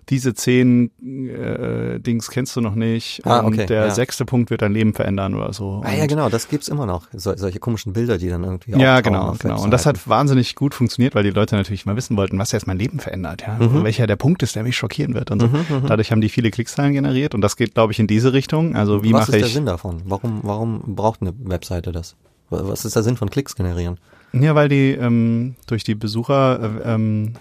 diese 0.09 0.33
zehn 0.33 0.91
äh, 1.27 1.99
Dings 1.99 2.29
kennst 2.29 2.55
du 2.55 2.61
noch 2.61 2.75
nicht 2.75 3.25
Ah, 3.25 3.39
und 3.39 3.53
okay, 3.55 3.65
der 3.65 3.87
ja. 3.87 3.91
sechste 3.93 4.25
Punkt 4.25 4.49
wird 4.49 4.61
dein 4.61 4.73
Leben 4.73 4.93
verändern 4.93 5.33
oder 5.35 5.51
so. 5.53 5.81
Ah 5.83 5.93
ja, 5.93 6.03
Und- 6.03 6.07
genau, 6.07 6.29
das 6.29 6.47
gibt's 6.47 6.67
immer 6.67 6.85
noch. 6.85 7.07
So, 7.13 7.35
solche 7.35 7.59
komischen 7.59 7.93
Bilder, 7.93 8.17
die 8.17 8.29
dann 8.29 8.43
irgendwie 8.43 8.71
ja, 8.71 9.01
genau, 9.01 9.35
genau. 9.39 9.61
Und 9.61 9.71
das 9.71 9.85
hat 9.85 10.07
wahnsinnig 10.07 10.55
gut 10.55 10.73
funktioniert, 10.73 11.15
weil 11.15 11.23
die 11.23 11.29
Leute 11.31 11.55
natürlich 11.55 11.85
mal 11.85 11.95
wissen 11.95 12.15
wollten, 12.17 12.37
was 12.39 12.51
jetzt 12.51 12.67
mein 12.67 12.77
Leben 12.77 12.99
verändert, 12.99 13.43
ja. 13.45 13.55
Mhm. 13.59 13.83
Welcher 13.83 14.07
der 14.07 14.15
Punkt 14.15 14.43
ist, 14.43 14.55
der 14.55 14.63
mich 14.63 14.77
schockieren 14.77 15.13
wird 15.13 15.31
und 15.31 15.41
so. 15.41 15.47
Mhm, 15.47 15.53
mhm. 15.69 15.87
Dadurch 15.87 16.11
haben 16.11 16.21
die 16.21 16.29
viele 16.29 16.51
Klickzahlen 16.51 16.93
generiert 16.93 17.35
und 17.35 17.41
das 17.41 17.55
geht, 17.57 17.73
glaube 17.73 17.91
ich, 17.93 17.99
in 17.99 18.07
diese 18.07 18.33
Richtung. 18.33 18.75
Also 18.75 19.03
wie 19.03 19.11
Was 19.13 19.27
mache 19.27 19.31
ist 19.37 19.41
der 19.41 19.47
ich? 19.47 19.53
Sinn 19.53 19.65
davon? 19.65 20.01
Warum, 20.05 20.39
warum 20.43 20.95
braucht 20.95 21.21
eine 21.21 21.33
Webseite 21.43 21.91
das? 21.91 22.15
Was 22.49 22.85
ist 22.85 22.95
der 22.95 23.03
Sinn 23.03 23.17
von 23.17 23.29
Klicks 23.29 23.55
generieren? 23.55 23.97
Ja, 24.33 24.55
weil 24.55 24.69
die 24.69 24.91
ähm, 24.91 25.55
durch 25.67 25.83
die 25.83 25.95
Besucher 25.95 26.59
äh, 26.85 26.93
ähm, 26.93 27.33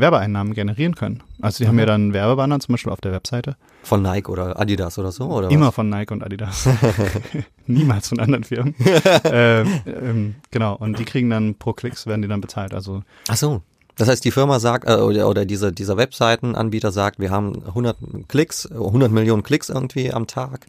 Werbeeinnahmen 0.00 0.54
generieren 0.54 0.94
können. 0.94 1.22
Also 1.40 1.62
die 1.64 1.68
haben 1.68 1.74
Mhm. 1.76 1.80
ja 1.80 1.86
dann 1.86 2.12
Werbebanner, 2.12 2.58
zum 2.60 2.72
Beispiel 2.74 2.92
auf 2.92 3.00
der 3.00 3.12
Webseite. 3.12 3.56
Von 3.82 4.02
Nike 4.02 4.28
oder 4.30 4.58
Adidas 4.60 4.98
oder 4.98 5.12
so? 5.12 5.24
Oder 5.26 5.50
Immer 5.50 5.68
was? 5.68 5.74
von 5.74 5.88
Nike 5.88 6.12
und 6.12 6.22
Adidas. 6.22 6.68
Niemals 7.66 8.08
von 8.08 8.20
anderen 8.20 8.44
Firmen. 8.44 8.74
ähm, 9.24 9.80
ähm, 9.86 10.34
genau. 10.50 10.74
Und 10.76 10.98
die 10.98 11.04
kriegen 11.04 11.30
dann 11.30 11.54
pro 11.56 11.72
Klicks, 11.72 12.06
werden 12.06 12.22
die 12.22 12.28
dann 12.28 12.40
bezahlt. 12.40 12.74
Also 12.74 13.02
Ach 13.28 13.36
so. 13.36 13.62
Das 13.96 14.08
heißt, 14.08 14.24
die 14.24 14.30
Firma 14.30 14.60
sagt, 14.60 14.88
äh, 14.88 14.94
oder, 14.94 15.28
oder 15.28 15.44
diese, 15.44 15.72
dieser 15.72 15.96
Webseitenanbieter 15.96 16.92
sagt, 16.92 17.18
wir 17.18 17.30
haben 17.30 17.64
100 17.66 17.96
Klicks, 18.28 18.66
100 18.70 19.10
Millionen 19.10 19.42
Klicks 19.42 19.68
irgendwie 19.70 20.12
am 20.12 20.26
Tag. 20.28 20.66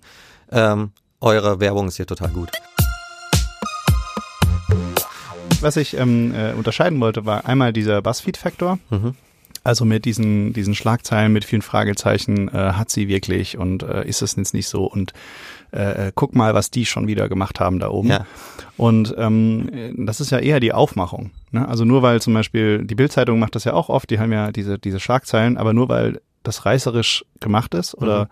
Ähm, 0.51 0.91
eure 1.21 1.59
Werbung 1.59 1.87
ist 1.89 1.97
hier 1.97 2.07
total 2.07 2.29
gut. 2.29 2.49
Was 5.61 5.77
ich 5.77 5.97
ähm, 5.97 6.33
äh, 6.33 6.53
unterscheiden 6.53 6.99
wollte, 6.99 7.25
war 7.25 7.45
einmal 7.45 7.73
dieser 7.73 8.01
Buzzfeed-Faktor. 8.01 8.79
Mhm. 8.89 9.15
Also 9.63 9.83
mit 9.83 10.05
diesen, 10.05 10.53
diesen 10.53 10.73
Schlagzeilen 10.73 11.33
mit 11.33 11.43
vielen 11.43 11.61
Fragezeichen, 11.61 12.47
äh, 12.47 12.73
hat 12.73 12.89
sie 12.89 13.07
wirklich 13.07 13.57
und 13.57 13.83
äh, 13.83 14.07
ist 14.07 14.21
es 14.21 14.35
jetzt 14.35 14.53
nicht 14.53 14.67
so 14.67 14.85
und 14.85 15.13
äh, 15.71 16.07
äh, 16.07 16.11
guck 16.15 16.33
mal, 16.33 16.53
was 16.53 16.71
die 16.71 16.85
schon 16.85 17.07
wieder 17.07 17.27
gemacht 17.27 17.59
haben 17.59 17.79
da 17.79 17.89
oben. 17.89 18.09
Ja. 18.09 18.25
Und 18.77 19.13
ähm, 19.17 19.69
äh, 19.71 19.91
das 19.97 20.21
ist 20.21 20.31
ja 20.31 20.39
eher 20.39 20.59
die 20.59 20.71
Aufmachung. 20.71 21.31
Ne? 21.51 21.67
Also 21.67 21.83
nur 21.83 22.01
weil 22.01 22.21
zum 22.21 22.33
Beispiel 22.33 22.85
die 22.85 22.95
Bildzeitung 22.95 23.37
macht 23.37 23.55
das 23.55 23.65
ja 23.65 23.73
auch 23.73 23.89
oft, 23.89 24.09
die 24.09 24.19
haben 24.19 24.31
ja 24.31 24.51
diese, 24.51 24.79
diese 24.79 24.99
Schlagzeilen, 24.99 25.57
aber 25.57 25.73
nur 25.73 25.89
weil 25.89 26.21
das 26.43 26.65
reißerisch 26.65 27.25
gemacht 27.39 27.73
ist 27.73 27.95
oder 27.95 28.29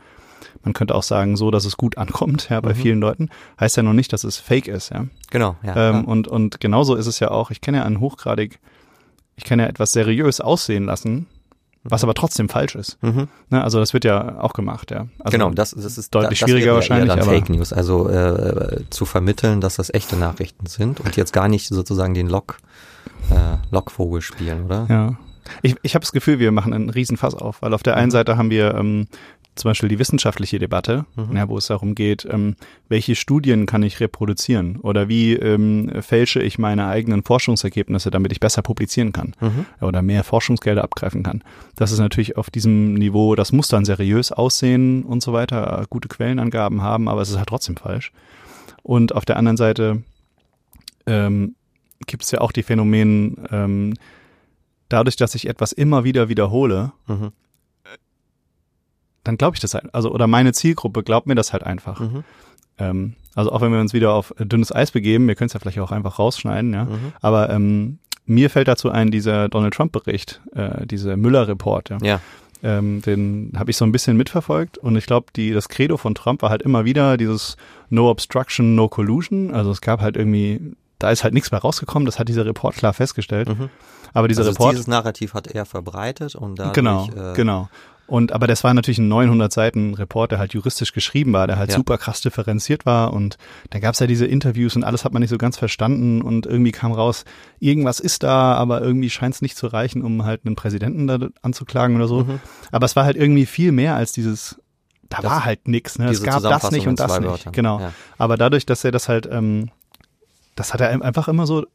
man 0.64 0.74
könnte 0.74 0.96
auch 0.96 1.04
sagen, 1.04 1.36
so, 1.38 1.52
dass 1.52 1.66
es 1.66 1.78
gut 1.78 1.98
ankommt, 1.98 2.50
ja, 2.50 2.60
bei 2.62 2.72
Mhm. 2.74 2.76
vielen 2.76 3.00
Leuten, 3.00 3.30
heißt 3.60 3.78
ja 3.78 3.84
noch 3.84 3.94
nicht, 3.94 4.12
dass 4.14 4.24
es 4.24 4.38
fake 4.38 4.68
ist, 4.68 4.90
ja. 4.92 5.06
Genau, 5.32 5.56
ja. 5.64 5.90
Ähm, 5.92 6.06
und, 6.06 6.28
und 6.28 6.60
genauso 6.60 6.96
ist 6.96 7.08
es 7.08 7.20
ja 7.20 7.32
auch, 7.32 7.52
ich 7.52 7.62
kann 7.62 7.76
ja 7.76 7.84
an 7.84 8.00
hochgradig, 8.00 8.60
ich 9.36 9.44
kann 9.44 9.60
ja 9.60 9.66
etwas 9.68 9.92
seriös 9.92 10.42
aussehen 10.42 10.86
lassen, 10.86 11.28
was 11.84 12.04
aber 12.04 12.14
trotzdem 12.16 12.50
falsch 12.50 12.76
ist. 12.76 13.02
Mhm. 13.02 13.28
Ne? 13.50 13.64
Also 13.64 13.80
das 13.80 13.94
wird 13.94 14.04
ja 14.04 14.40
auch 14.42 14.52
gemacht, 14.54 14.92
ja. 14.92 15.08
Also, 15.20 15.38
genau, 15.38 15.52
das, 15.52 15.72
das 15.72 15.98
ist 15.98 16.14
deutlich 16.14 16.40
das 16.40 16.50
schwieriger 16.50 16.74
wahrscheinlich, 16.74 17.08
dann 17.10 17.20
aber- 17.20 17.32
Fake 17.32 17.50
News, 17.50 17.72
also 17.72 18.10
äh, 18.10 18.82
zu 18.90 19.06
vermitteln, 19.06 19.62
dass 19.62 19.76
das 19.78 19.94
echte 19.94 20.18
Nachrichten 20.18 20.66
sind 20.66 21.00
und 21.00 21.16
jetzt 21.16 21.32
gar 21.34 21.48
nicht 21.48 21.68
sozusagen 21.68 22.14
den 22.14 22.28
Lock, 22.28 22.58
äh, 23.30 23.58
Lockvogel 23.72 24.22
spielen, 24.22 24.66
oder? 24.66 24.86
Ja. 24.90 25.14
Ich, 25.62 25.76
ich 25.82 25.96
habe 25.96 26.04
das 26.04 26.12
Gefühl, 26.12 26.40
wir 26.40 26.52
machen 26.52 26.74
einen 26.74 26.90
riesen 26.90 27.16
Fass 27.16 27.34
auf, 27.34 27.62
weil 27.62 27.74
auf 27.74 27.82
der 27.84 27.96
einen 27.96 28.12
Seite 28.12 28.36
haben 28.36 28.50
wir 28.50 28.76
ähm, 28.76 29.08
zum 29.58 29.70
Beispiel 29.70 29.90
die 29.90 30.00
wissenschaftliche 30.00 30.60
Debatte, 30.60 31.06
Mhm. 31.16 31.36
ja, 31.36 31.50
wo 31.50 31.58
es 31.58 31.68
darum 31.68 31.96
geht, 31.96 32.26
ähm, 32.30 32.56
welche 32.90 33.16
Studien 33.16 33.66
kann 33.66 33.84
ich 33.84 34.00
reproduzieren 34.00 34.78
oder 34.78 35.08
wie 35.10 35.34
ähm, 35.34 35.92
fälsche 36.02 36.42
ich 36.42 36.58
meine 36.60 36.88
eigenen 36.88 37.24
Forschungsergebnisse, 37.24 38.12
damit 38.12 38.32
ich 38.32 38.40
besser 38.40 38.62
publizieren 38.62 39.12
kann 39.14 39.34
Mhm. 39.42 39.66
oder 39.82 40.02
mehr 40.02 40.24
Forschungsgelder 40.24 40.84
abgreifen 40.84 41.24
kann. 41.24 41.44
Das 41.76 41.92
ist 41.92 42.00
natürlich 42.00 42.38
auf 42.38 42.50
diesem 42.50 42.94
Niveau, 42.94 43.36
das 43.36 43.52
muss 43.52 43.68
dann 43.68 43.86
seriös 43.86 44.32
aussehen 44.32 45.04
und 45.04 45.22
so 45.24 45.34
weiter, 45.34 45.86
gute 45.90 46.08
Quellenangaben 46.08 46.82
haben, 46.82 47.08
aber 47.10 47.22
es 47.22 47.30
ist 47.30 47.38
halt 47.38 47.50
trotzdem 47.50 47.78
falsch. 47.78 48.12
Und 48.84 49.14
auf 49.16 49.26
der 49.26 49.38
anderen 49.38 49.58
Seite 49.58 50.04
ähm, 51.06 51.56
gibt 52.06 52.24
es 52.24 52.32
ja 52.32 52.42
auch 52.42 52.52
die 52.52 52.64
Phänomene, 52.64 53.34
ähm, 53.52 53.94
dadurch, 54.90 55.16
dass 55.16 55.36
ich 55.36 55.48
etwas 55.50 55.72
immer 55.72 56.04
wieder 56.04 56.30
wiederhole, 56.30 56.92
Mhm. 57.08 57.32
Dann 59.28 59.38
glaube 59.38 59.56
ich 59.56 59.62
das 59.62 59.74
halt, 59.74 59.94
also 59.94 60.12
oder 60.12 60.28
meine 60.28 60.54
Zielgruppe 60.54 61.04
glaubt 61.04 61.28
mir 61.28 61.36
das 61.36 61.54
halt 61.54 61.64
einfach. 61.64 62.00
Mhm. 62.00 62.24
Ähm, 62.80 63.14
also 63.36 63.52
auch 63.52 63.62
wenn 63.62 63.72
wir 63.72 63.80
uns 63.80 63.94
wieder 63.94 64.14
auf 64.14 64.34
dünnes 64.40 64.74
Eis 64.74 64.92
begeben, 64.92 65.28
wir 65.28 65.36
können 65.36 65.48
es 65.48 65.54
ja 65.54 65.60
vielleicht 65.60 65.80
auch 65.80 65.92
einfach 65.92 66.20
rausschneiden, 66.20 66.74
ja. 66.74 66.86
Mhm. 66.86 67.14
Aber 67.22 67.50
ähm, 67.50 68.00
mir 68.26 68.50
fällt 68.50 68.68
dazu 68.68 68.90
ein, 68.90 69.12
dieser 69.12 69.48
Donald 69.50 69.74
Trump-Bericht, 69.74 70.42
äh, 70.56 70.86
dieser 70.86 71.18
Müller-Report, 71.18 71.90
ja. 71.90 71.98
Ja. 72.02 72.22
Ähm, 72.64 73.02
den 73.04 73.54
habe 73.56 73.70
ich 73.70 73.78
so 73.78 73.86
ein 73.86 73.92
bisschen 73.92 74.18
mitverfolgt 74.18 74.80
und 74.80 74.96
ich 74.96 75.06
glaube, 75.06 75.28
die 75.36 75.52
das 75.52 75.70
Credo 75.70 75.96
von 75.96 76.16
Trump 76.16 76.42
war 76.42 76.50
halt 76.50 76.64
immer 76.64 76.86
wieder 76.86 77.16
dieses 77.16 77.56
No 77.90 78.10
Obstruction, 78.10 78.74
No 78.74 78.90
Collusion. 78.90 79.54
Also 79.54 79.70
es 79.70 79.80
gab 79.80 80.02
halt 80.02 80.18
irgendwie, 80.18 80.76
da 80.98 81.12
ist 81.12 81.24
halt 81.24 81.36
nichts 81.36 81.52
mehr 81.52 81.62
rausgekommen, 81.62 82.08
das 82.08 82.18
hat 82.18 82.30
dieser 82.30 82.48
Report 82.48 82.76
klar 82.76 82.94
festgestellt. 82.94 83.50
Mhm. 83.50 83.70
Aber 84.14 84.28
dieser 84.28 84.42
also 84.42 84.52
Report, 84.54 84.74
dieses 84.74 84.88
Narrativ 84.88 85.36
hat 85.36 85.46
er 85.46 85.66
verbreitet 85.66 86.34
und 86.34 86.58
dadurch, 86.58 86.74
genau, 86.74 87.08
äh, 87.16 87.34
genau. 87.36 87.70
Und 88.08 88.32
aber 88.32 88.48
das 88.48 88.64
war 88.64 88.74
natürlich 88.74 89.00
ein 89.00 89.10
900 89.10 89.52
Seiten 89.52 89.94
Report, 89.94 90.32
der 90.32 90.40
halt 90.40 90.54
juristisch 90.54 90.94
geschrieben 90.94 91.34
war, 91.34 91.46
der 91.46 91.58
halt 91.58 91.72
Ja. 91.72 91.76
super 91.76 91.98
krass 91.98 92.22
differenziert 92.22 92.86
war 92.86 93.12
und 93.12 93.38
dann 93.70 93.82
gab's 93.82 94.00
ja 94.00 94.08
diese 94.08 94.26
Interviews 94.26 94.78
und 94.78 94.86
alles 94.86 95.04
hat 95.04 95.12
man 95.12 95.20
nicht 95.22 95.30
so 95.30 95.38
ganz 95.38 95.58
verstanden 95.58 96.22
und 96.22 96.46
irgendwie 96.46 96.72
kam 96.72 96.94
raus, 96.94 97.26
irgendwas 97.60 98.00
ist 98.00 98.24
da, 98.24 98.54
aber 98.54 98.82
irgendwie 98.82 99.10
scheint 99.10 99.36
es 99.36 99.42
nicht 99.42 99.58
zu 99.58 99.68
reichen, 99.68 100.04
um 100.04 100.24
halt 100.24 100.46
einen 100.46 100.56
Präsidenten 100.56 101.06
da 101.08 101.20
anzuklagen 101.42 101.98
oder 101.98 102.08
so. 102.08 102.24
Mhm. 102.24 102.40
Aber 102.72 102.86
es 102.86 102.96
war 102.96 103.04
halt 103.04 103.18
irgendwie 103.18 103.46
viel 103.46 103.74
mehr 103.74 103.96
als 103.98 104.14
dieses, 104.14 104.58
da 105.10 105.18
Das- 105.22 105.30
war 105.32 105.44
halt 105.46 105.68
nix, 105.68 106.00
ne? 106.00 106.10
Es 106.10 106.24
gab 106.24 106.42
das 106.42 106.72
nicht 106.72 106.88
und 106.88 107.00
das 107.02 107.20
nicht. 107.20 107.28
Wörtern. 107.30 107.52
Genau. 107.52 107.80
Ja. 107.82 107.94
Aber 108.18 108.38
dadurch, 108.38 108.66
dass 108.66 108.86
er 108.86 108.92
das 108.92 109.10
halt, 109.10 109.28
ähm, 109.30 109.70
das 110.56 110.74
hat 110.74 110.80
er 110.80 111.02
einfach 111.04 111.28
immer 111.28 111.46
so 111.46 111.66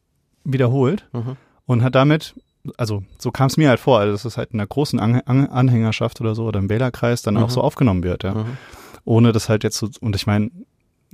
wiederholt 0.43 1.07
Mhm. 1.13 1.37
und 1.67 1.83
hat 1.83 1.93
damit, 1.95 2.33
also 2.77 3.03
so 3.19 3.31
kam 3.31 3.47
es 3.47 3.57
mir 3.57 3.69
halt 3.69 3.79
vor, 3.79 3.99
also 3.99 4.11
dass 4.13 4.25
es 4.25 4.37
halt 4.37 4.51
in 4.51 4.59
einer 4.59 4.67
großen 4.67 4.99
An 4.99 5.21
An 5.25 5.47
Anhängerschaft 5.47 6.21
oder 6.21 6.33
so 6.35 6.45
oder 6.45 6.59
im 6.59 6.69
Wählerkreis 6.69 7.21
dann 7.21 7.35
Mhm. 7.35 7.43
auch 7.43 7.49
so 7.49 7.61
aufgenommen 7.61 8.03
wird, 8.03 8.23
ja. 8.23 8.33
Mhm. 8.35 8.57
Ohne 9.05 9.31
das 9.33 9.49
halt 9.49 9.63
jetzt 9.63 9.77
so, 9.77 9.89
und 9.99 10.15
ich 10.15 10.27
meine, 10.27 10.49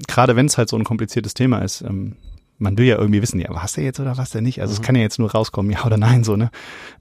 gerade 0.07 0.35
wenn 0.35 0.45
es 0.45 0.57
halt 0.57 0.69
so 0.69 0.77
ein 0.77 0.83
kompliziertes 0.83 1.33
Thema 1.33 1.59
ist, 1.59 1.81
ähm, 1.81 2.15
man 2.61 2.77
will 2.77 2.85
ja 2.85 2.97
irgendwie 2.97 3.21
wissen, 3.21 3.39
ja, 3.39 3.47
was 3.51 3.73
der 3.73 3.85
jetzt 3.85 4.01
oder 4.01 4.17
was 4.17 4.31
der 4.31 4.41
nicht. 4.41 4.59
Also 4.61 4.73
es 4.73 4.79
Mhm. 4.79 4.83
kann 4.83 4.95
ja 4.95 5.01
jetzt 5.01 5.17
nur 5.17 5.31
rauskommen, 5.31 5.71
ja 5.71 5.85
oder 5.85 5.97
nein, 5.97 6.23
so, 6.23 6.35
ne? 6.35 6.51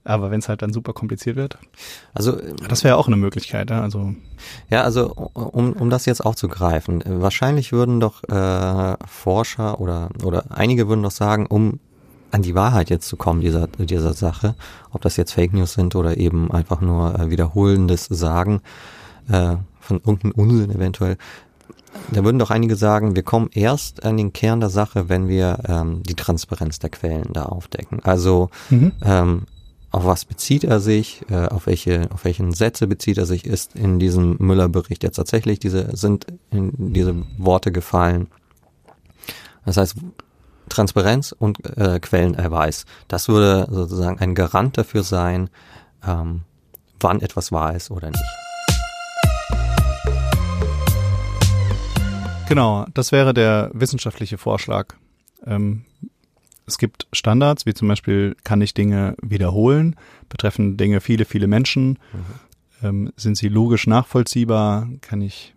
Aber 0.05 0.31
wenn 0.31 0.39
es 0.39 0.47
halt 0.49 0.61
dann 0.61 0.71
super 0.73 0.93
kompliziert 0.93 1.35
wird, 1.35 1.57
Also 2.13 2.37
das 2.69 2.83
wäre 2.85 2.95
auch 2.95 3.07
eine 3.07 3.17
Möglichkeit, 3.17 3.69
ja. 3.69 3.81
Also 3.81 4.15
Ja, 4.69 4.81
also 4.83 5.11
um, 5.33 5.73
um 5.73 5.89
das 5.89 6.05
jetzt 6.05 6.21
aufzugreifen, 6.25 7.03
wahrscheinlich 7.05 7.71
würden 7.71 7.99
doch 7.99 8.23
äh, 8.23 8.95
Forscher 9.05 9.79
oder 9.81 10.09
oder 10.23 10.45
einige 10.49 10.87
würden 10.87 11.03
doch 11.03 11.11
sagen, 11.11 11.45
um 11.45 11.79
an 12.31 12.41
die 12.41 12.55
Wahrheit 12.55 12.89
jetzt 12.89 13.07
zu 13.07 13.17
kommen 13.17 13.41
dieser 13.41 13.67
dieser 13.67 14.13
Sache, 14.13 14.55
ob 14.91 15.01
das 15.01 15.17
jetzt 15.17 15.33
Fake 15.33 15.53
News 15.53 15.73
sind 15.73 15.95
oder 15.95 16.17
eben 16.17 16.51
einfach 16.51 16.81
nur 16.81 17.19
äh, 17.19 17.29
wiederholendes 17.29 18.05
Sagen 18.05 18.61
äh, 19.29 19.55
von 19.79 19.97
irgendeinem 19.97 20.33
Unsinn 20.33 20.71
eventuell, 20.71 21.17
da 22.11 22.23
würden 22.23 22.39
doch 22.39 22.51
einige 22.51 22.75
sagen, 22.75 23.15
wir 23.15 23.23
kommen 23.23 23.49
erst 23.53 24.03
an 24.03 24.17
den 24.17 24.33
Kern 24.33 24.59
der 24.59 24.69
Sache, 24.69 25.09
wenn 25.09 25.27
wir 25.27 25.59
ähm, 25.67 26.03
die 26.03 26.15
Transparenz 26.15 26.79
der 26.79 26.89
Quellen 26.89 27.33
da 27.33 27.43
aufdecken. 27.43 27.99
Also 28.03 28.49
mhm. 28.69 28.91
ähm, 29.03 29.41
auf 29.91 30.05
was 30.05 30.25
bezieht 30.25 30.63
er 30.63 30.79
sich, 30.79 31.23
äh, 31.29 31.47
auf 31.47 31.65
welche, 31.65 32.09
auf 32.11 32.25
welchen 32.25 32.51
Sätze 32.53 32.85
bezieht 32.87 33.17
er 33.17 33.25
sich, 33.25 33.45
ist 33.45 33.75
in 33.75 33.99
diesem 33.99 34.37
Müller-Bericht 34.39 35.03
jetzt 35.03 35.15
tatsächlich 35.15 35.59
diese, 35.59 35.95
sind 35.95 36.27
in 36.51 36.93
diese 36.93 37.15
Worte 37.37 37.71
gefallen. 37.71 38.27
Das 39.65 39.77
heißt, 39.77 39.95
Transparenz 40.69 41.31
und 41.31 41.65
äh, 41.77 41.99
Quellenerweis. 41.99 42.85
Das 43.07 43.27
würde 43.27 43.67
sozusagen 43.69 44.19
ein 44.19 44.35
Garant 44.35 44.77
dafür 44.77 45.03
sein, 45.03 45.49
ähm, 46.05 46.41
wann 46.99 47.21
etwas 47.21 47.51
wahr 47.51 47.75
ist 47.75 47.91
oder 47.91 48.09
nicht. 48.09 48.23
Genau, 52.47 52.87
das 52.95 53.11
wäre 53.11 53.33
der 53.33 53.69
wissenschaftliche 53.73 54.39
Vorschlag. 54.39 54.95
Ähm, 55.45 55.85
es 56.65 56.77
gibt 56.77 57.07
Standards, 57.13 57.65
wie 57.65 57.73
zum 57.73 57.87
Beispiel 57.87 58.35
kann 58.43 58.61
ich 58.61 58.73
Dinge 58.73 59.15
wiederholen, 59.21 59.95
betreffen 60.29 60.77
Dinge 60.77 61.01
viele, 61.01 61.25
viele 61.25 61.47
Menschen, 61.47 61.99
ähm, 62.81 63.11
sind 63.15 63.37
sie 63.37 63.49
logisch 63.49 63.87
nachvollziehbar, 63.87 64.87
kann 65.01 65.21
ich, 65.21 65.53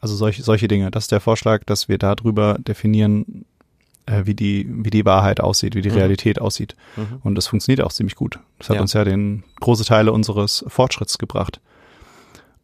also 0.00 0.14
solche, 0.14 0.42
solche 0.42 0.68
Dinge. 0.68 0.90
Das 0.90 1.04
ist 1.04 1.12
der 1.12 1.20
Vorschlag, 1.20 1.64
dass 1.64 1.88
wir 1.88 1.98
darüber 1.98 2.58
definieren, 2.58 3.44
wie 4.24 4.34
die, 4.34 4.66
wie 4.70 4.90
die 4.90 5.04
Wahrheit 5.04 5.40
aussieht, 5.40 5.74
wie 5.74 5.82
die 5.82 5.90
Mhm. 5.90 5.96
Realität 5.96 6.40
aussieht. 6.40 6.76
Mhm. 6.96 7.18
Und 7.22 7.34
das 7.34 7.46
funktioniert 7.48 7.80
auch 7.84 7.92
ziemlich 7.92 8.14
gut. 8.14 8.38
Das 8.58 8.68
hat 8.68 8.76
Ja. 8.76 8.82
uns 8.82 8.92
ja 8.92 9.04
den 9.04 9.42
große 9.60 9.84
Teile 9.84 10.12
unseres 10.12 10.64
Fortschritts 10.68 11.18
gebracht. 11.18 11.60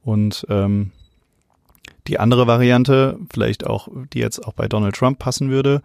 Und 0.05 0.47
ähm, 0.49 0.91
die 2.09 2.19
andere 2.19 2.47
Variante, 2.47 3.19
vielleicht 3.33 3.67
auch, 3.67 3.89
die 4.13 4.19
jetzt 4.19 4.45
auch 4.47 4.53
bei 4.55 4.67
Donald 4.69 4.97
Trump 4.97 5.19
passen 5.19 5.51
würde, 5.51 5.83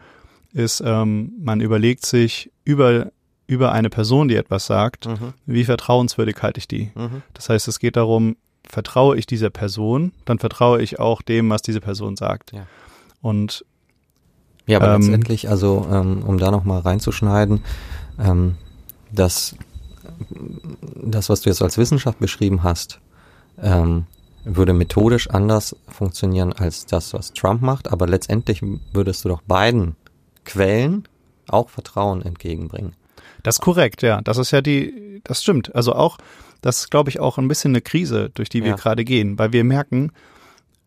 ist, 0.54 0.82
ähm, 0.86 1.34
man 1.40 1.62
überlegt 1.62 2.06
sich 2.06 2.52
über, 2.64 3.12
über 3.46 3.72
eine 3.72 3.90
Person, 3.90 4.28
die 4.28 4.36
etwas 4.36 4.66
sagt, 4.66 5.06
Mhm. 5.08 5.34
wie 5.46 5.64
vertrauenswürdig 5.64 6.38
halte 6.42 6.58
ich 6.60 6.68
die. 6.68 6.92
Mhm. 6.96 7.22
Das 7.34 7.50
heißt, 7.50 7.68
es 7.68 7.80
geht 7.80 7.96
darum, 7.96 8.38
vertraue 8.68 9.18
ich 9.18 9.26
dieser 9.28 9.50
Person, 9.50 10.12
dann 10.26 10.40
vertraue 10.40 10.82
ich 10.82 11.00
auch 11.00 11.22
dem, 11.22 11.50
was 11.50 11.62
diese 11.62 11.80
Person 11.82 12.16
sagt. 12.18 12.52
Ja. 12.52 12.66
Und 13.22 13.64
Ja, 14.68 14.80
aber 14.80 14.94
Ähm, 14.94 15.02
letztendlich, 15.02 15.50
also 15.50 15.88
ähm, 15.92 16.24
um 16.24 16.38
da 16.38 16.52
nochmal 16.52 16.82
reinzuschneiden, 16.82 17.64
ähm, 18.20 18.56
das, 19.12 19.56
das, 20.96 21.30
was 21.30 21.42
du 21.42 21.50
jetzt 21.50 21.62
als 21.62 21.78
Wissenschaft 21.78 22.20
beschrieben 22.20 22.64
hast, 22.64 23.00
ähm, 23.62 24.06
würde 24.44 24.74
methodisch 24.74 25.30
anders 25.30 25.76
funktionieren 25.88 26.54
als 26.54 26.86
das, 26.86 27.14
was 27.14 27.34
Trump 27.34 27.62
macht, 27.62 27.92
aber 27.92 28.08
letztendlich 28.08 28.62
würdest 28.94 29.26
du 29.26 29.30
doch 29.30 29.42
beiden 29.42 29.96
Quellen 30.46 31.04
auch 31.48 31.70
Vertrauen 31.70 32.22
entgegenbringen. 32.22 32.94
Das 33.44 33.56
ist 33.56 33.62
korrekt, 33.62 34.02
ja. 34.02 34.22
Das 34.22 34.38
ist 34.38 34.52
ja 34.52 34.62
die, 34.62 35.22
das 35.24 35.42
stimmt. 35.44 35.74
Also 35.76 35.94
auch, 35.94 36.18
das 36.62 36.80
ist, 36.80 36.92
glaube 36.92 37.10
ich, 37.10 37.20
auch 37.20 37.38
ein 37.38 37.48
bisschen 37.48 37.72
eine 37.72 37.82
Krise, 37.82 38.30
durch 38.34 38.50
die 38.50 38.64
wir 38.64 38.72
Ja. 38.72 38.76
gerade 38.76 39.04
gehen, 39.06 39.38
weil 39.40 39.54
wir 39.54 39.64
merken, 39.64 40.12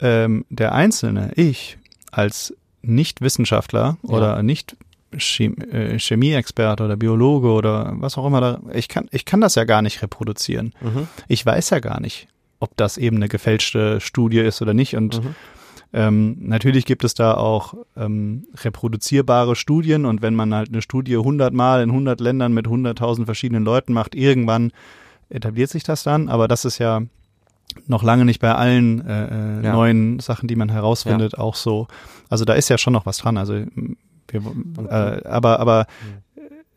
ähm, 0.00 0.44
der 0.50 0.72
Einzelne, 0.72 1.32
ich 1.36 1.78
als 2.10 2.54
Nicht-Wissenschaftler 2.82 3.96
Ja. 4.02 4.08
oder 4.08 4.42
nicht 4.42 4.76
Chem 5.16 5.56
äh, 5.72 5.98
Chemieexperte 5.98 6.84
oder 6.84 6.96
Biologe 6.96 7.48
oder 7.48 7.92
was 7.96 8.16
auch 8.16 8.26
immer 8.26 8.40
da, 8.40 8.60
ich 8.72 8.88
kann, 8.88 9.08
ich 9.10 9.24
kann 9.24 9.40
das 9.40 9.56
ja 9.56 9.64
gar 9.64 9.82
nicht 9.82 10.02
reproduzieren. 10.02 10.72
Mhm. 10.80 11.08
Ich 11.26 11.44
weiß 11.44 11.70
ja 11.70 11.80
gar 11.80 12.00
nicht, 12.00 12.28
ob 12.60 12.76
das 12.76 12.96
eben 12.96 13.16
eine 13.16 13.28
gefälschte 13.28 14.00
Studie 14.00 14.38
ist 14.38 14.62
oder 14.62 14.72
nicht 14.72 14.94
und 14.94 15.20
Mhm. 15.22 15.34
ähm, 15.92 16.36
natürlich 16.40 16.84
gibt 16.86 17.02
es 17.02 17.14
da 17.14 17.34
auch 17.34 17.74
ähm, 17.96 18.46
reproduzierbare 18.62 19.56
Studien 19.56 20.06
und 20.06 20.22
wenn 20.22 20.36
man 20.36 20.54
halt 20.54 20.68
eine 20.68 20.80
Studie 20.80 21.16
100 21.16 21.52
Mal 21.52 21.82
in 21.82 21.90
100 21.90 22.20
Ländern 22.20 22.52
mit 22.52 22.66
100.000 22.68 23.24
verschiedenen 23.24 23.64
Leuten 23.64 23.92
macht, 23.92 24.14
irgendwann 24.14 24.70
etabliert 25.28 25.70
sich 25.70 25.82
das 25.82 26.04
dann, 26.04 26.28
aber 26.28 26.46
das 26.46 26.64
ist 26.64 26.78
ja 26.78 27.02
noch 27.86 28.02
lange 28.02 28.24
nicht 28.24 28.40
bei 28.40 28.54
allen 28.54 29.06
äh, 29.06 29.60
äh, 29.60 29.64
Ja. 29.64 29.72
neuen 29.72 30.18
Sachen, 30.20 30.48
die 30.48 30.56
man 30.56 30.68
herausfindet, 30.68 31.38
auch 31.38 31.54
so. 31.54 31.86
Also 32.28 32.44
da 32.44 32.54
ist 32.54 32.68
ja 32.68 32.78
schon 32.78 32.92
noch 32.92 33.06
was 33.06 33.18
dran. 33.18 33.36
Also 33.36 33.54
wir, 34.28 34.42
äh, 34.88 35.26
aber 35.28 35.60
aber 35.60 35.86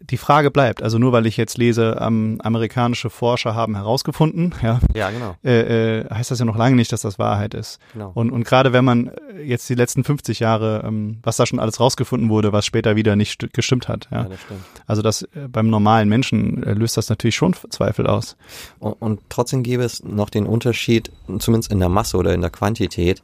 die 0.09 0.17
Frage 0.17 0.51
bleibt, 0.51 0.83
also 0.83 0.99
nur 0.99 1.13
weil 1.13 1.25
ich 1.25 1.37
jetzt 1.37 1.57
lese, 1.57 1.97
ähm, 2.01 2.39
amerikanische 2.43 3.09
Forscher 3.09 3.55
haben 3.55 3.75
herausgefunden, 3.75 4.53
ja, 4.61 4.79
Ja, 4.93 5.09
genau. 5.11 5.35
äh, 5.45 5.99
äh, 6.01 6.09
heißt 6.13 6.29
das 6.29 6.39
ja 6.39 6.45
noch 6.45 6.57
lange 6.57 6.75
nicht, 6.75 6.91
dass 6.91 7.01
das 7.03 7.17
Wahrheit 7.19 7.53
ist. 7.53 7.79
genau. 7.93 8.11
Und, 8.13 8.31
und 8.31 8.43
gerade 8.43 8.73
wenn 8.73 8.83
man 8.83 9.11
jetzt 9.45 9.69
die 9.69 9.75
letzten 9.75 10.03
50 10.03 10.39
Jahre, 10.39 10.83
ähm, 10.85 11.19
was 11.23 11.37
da 11.37 11.45
schon 11.45 11.59
alles 11.59 11.79
rausgefunden 11.79 12.29
wurde, 12.29 12.51
was 12.51 12.65
später 12.65 12.95
wieder 12.97 13.15
nicht 13.15 13.39
st- 13.41 13.49
gestimmt 13.53 13.87
hat. 13.87 14.09
Ja. 14.11 14.23
ja, 14.23 14.29
das 14.29 14.41
stimmt. 14.41 14.59
Also 14.87 15.01
das 15.01 15.21
äh, 15.21 15.47
beim 15.49 15.69
normalen 15.69 16.09
Menschen 16.09 16.61
äh, 16.63 16.73
löst 16.73 16.97
das 16.97 17.07
natürlich 17.07 17.35
schon 17.35 17.55
Zweifel 17.69 18.05
aus. 18.05 18.35
Und, 18.79 18.93
und 19.01 19.21
trotzdem 19.29 19.63
gäbe 19.63 19.83
es 19.83 20.03
noch 20.03 20.29
den 20.29 20.45
Unterschied, 20.45 21.11
zumindest 21.39 21.71
in 21.71 21.79
der 21.79 21.89
Masse 21.89 22.17
oder 22.17 22.33
in 22.33 22.41
der 22.41 22.49
Quantität, 22.49 23.21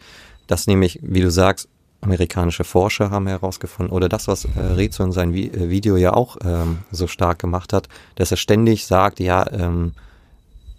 dass 0.47 0.65
nämlich, 0.65 0.99
wie 1.03 1.19
du 1.21 1.29
sagst, 1.29 1.67
amerikanische 2.01 2.63
Forscher 2.63 3.11
haben 3.11 3.27
herausgefunden, 3.27 3.93
oder 3.93 4.09
das, 4.09 4.27
was 4.27 4.45
äh, 4.45 4.59
Rezo 4.59 5.03
in 5.03 5.11
seinem 5.11 5.33
Vi 5.33 5.47
äh, 5.47 5.69
Video 5.69 5.97
ja 5.97 6.13
auch 6.13 6.37
ähm, 6.43 6.79
so 6.91 7.07
stark 7.07 7.39
gemacht 7.39 7.73
hat, 7.73 7.89
dass 8.15 8.31
er 8.31 8.37
ständig 8.37 8.85
sagt, 8.85 9.19
ja, 9.19 9.45
ähm, 9.51 9.93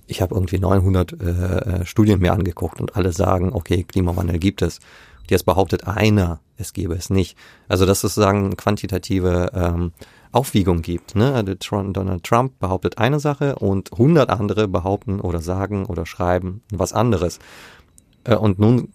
ich 0.06 0.20
habe 0.22 0.34
irgendwie 0.34 0.58
900 0.58 1.12
äh, 1.12 1.26
äh, 1.26 1.86
Studien 1.86 2.20
mir 2.20 2.32
angeguckt 2.32 2.80
und 2.80 2.96
alle 2.96 3.12
sagen, 3.12 3.52
okay, 3.52 3.84
Klimawandel 3.84 4.38
gibt 4.38 4.60
es. 4.60 4.78
Und 5.20 5.30
jetzt 5.30 5.46
behauptet 5.46 5.86
einer, 5.86 6.40
es 6.56 6.72
gäbe 6.72 6.94
es 6.94 7.10
nicht. 7.10 7.36
Also 7.68 7.86
dass 7.86 7.98
es 7.98 8.14
sozusagen 8.14 8.46
eine 8.46 8.56
quantitative 8.56 9.52
ähm, 9.54 9.92
Aufwiegung 10.32 10.82
gibt. 10.82 11.14
Ne? 11.14 11.44
Donald 11.44 12.24
Trump 12.24 12.58
behauptet 12.58 12.98
eine 12.98 13.20
Sache 13.20 13.56
und 13.56 13.92
100 13.92 14.30
andere 14.30 14.68
behaupten 14.68 15.20
oder 15.20 15.40
sagen 15.40 15.86
oder 15.86 16.06
schreiben 16.06 16.62
was 16.72 16.92
anderes. 16.92 17.38
Äh, 18.24 18.34
und 18.34 18.58
nun 18.58 18.88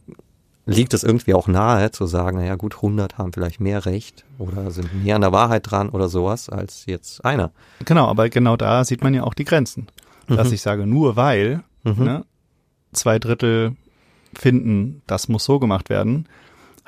liegt 0.66 0.94
es 0.94 1.04
irgendwie 1.04 1.34
auch 1.36 1.48
nahe 1.48 1.92
zu 1.92 2.06
sagen, 2.08 2.38
naja 2.38 2.56
gut, 2.56 2.76
100 2.78 3.18
haben 3.18 3.32
vielleicht 3.34 3.60
mehr 3.60 3.86
Recht 3.86 4.26
oder 4.40 4.72
sind 4.72 5.04
mehr 5.04 5.16
an 5.16 5.22
der 5.22 5.32
Wahrheit 5.32 5.70
dran 5.70 5.90
oder 5.90 6.08
sowas 6.10 6.50
als 6.50 6.86
jetzt 6.88 7.24
einer. 7.24 7.52
Genau, 7.86 8.08
aber 8.08 8.30
genau 8.30 8.58
da 8.58 8.84
sieht 8.84 9.04
man 9.04 9.14
ja 9.14 9.24
auch 9.24 9.34
die 9.36 9.46
Grenzen. 9.46 9.88
Dass 10.28 10.48
Mhm. 10.48 10.54
ich 10.56 10.62
sage, 10.62 10.86
nur 10.88 11.16
weil 11.16 11.64
Mhm. 11.84 12.04
ne, 12.04 12.26
zwei 12.94 13.20
Drittel 13.20 13.76
finden, 14.34 15.02
das 15.08 15.28
muss 15.28 15.46
so 15.46 15.60
gemacht 15.60 15.90
werden, 15.90 16.28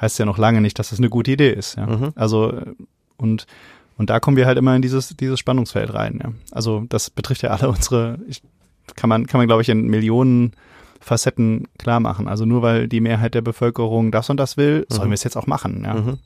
heißt 0.01 0.17
ja 0.19 0.25
noch 0.25 0.37
lange 0.37 0.61
nicht, 0.61 0.79
dass 0.79 0.89
das 0.89 0.99
eine 0.99 1.09
gute 1.09 1.31
Idee 1.31 1.51
ist. 1.51 1.75
Ja? 1.77 1.85
Mhm. 1.85 2.13
Also 2.15 2.59
und 3.17 3.45
und 3.97 4.09
da 4.11 4.19
kommen 4.19 4.37
wir 4.37 4.45
halt 4.45 4.57
immer 4.59 4.75
in 4.75 4.81
dieses 4.81 5.09
dieses 5.17 5.39
Spannungsfeld 5.39 5.93
rein. 5.93 6.19
Ja? 6.23 6.31
Also 6.51 6.83
das 6.89 7.09
betrifft 7.09 7.41
ja 7.43 7.51
alle 7.51 7.69
unsere, 7.75 8.19
ich, 8.27 8.41
kann 8.95 9.09
man 9.09 9.27
kann 9.27 9.39
man 9.39 9.47
glaube 9.47 9.61
ich 9.61 9.69
in 9.69 9.85
Millionen 9.87 10.53
Facetten 10.99 11.67
klar 11.77 11.99
machen. 11.99 12.27
Also 12.27 12.45
nur 12.45 12.61
weil 12.61 12.87
die 12.87 13.01
Mehrheit 13.01 13.33
der 13.33 13.41
Bevölkerung 13.41 14.11
das 14.11 14.29
und 14.29 14.37
das 14.37 14.57
will, 14.57 14.85
sollen 14.89 15.07
Mhm. 15.07 15.11
wir 15.11 15.15
es 15.15 15.23
jetzt 15.23 15.37
auch 15.37 15.47
machen. 15.47 15.83
Ja? 15.85 15.93
Mhm. 15.95 16.17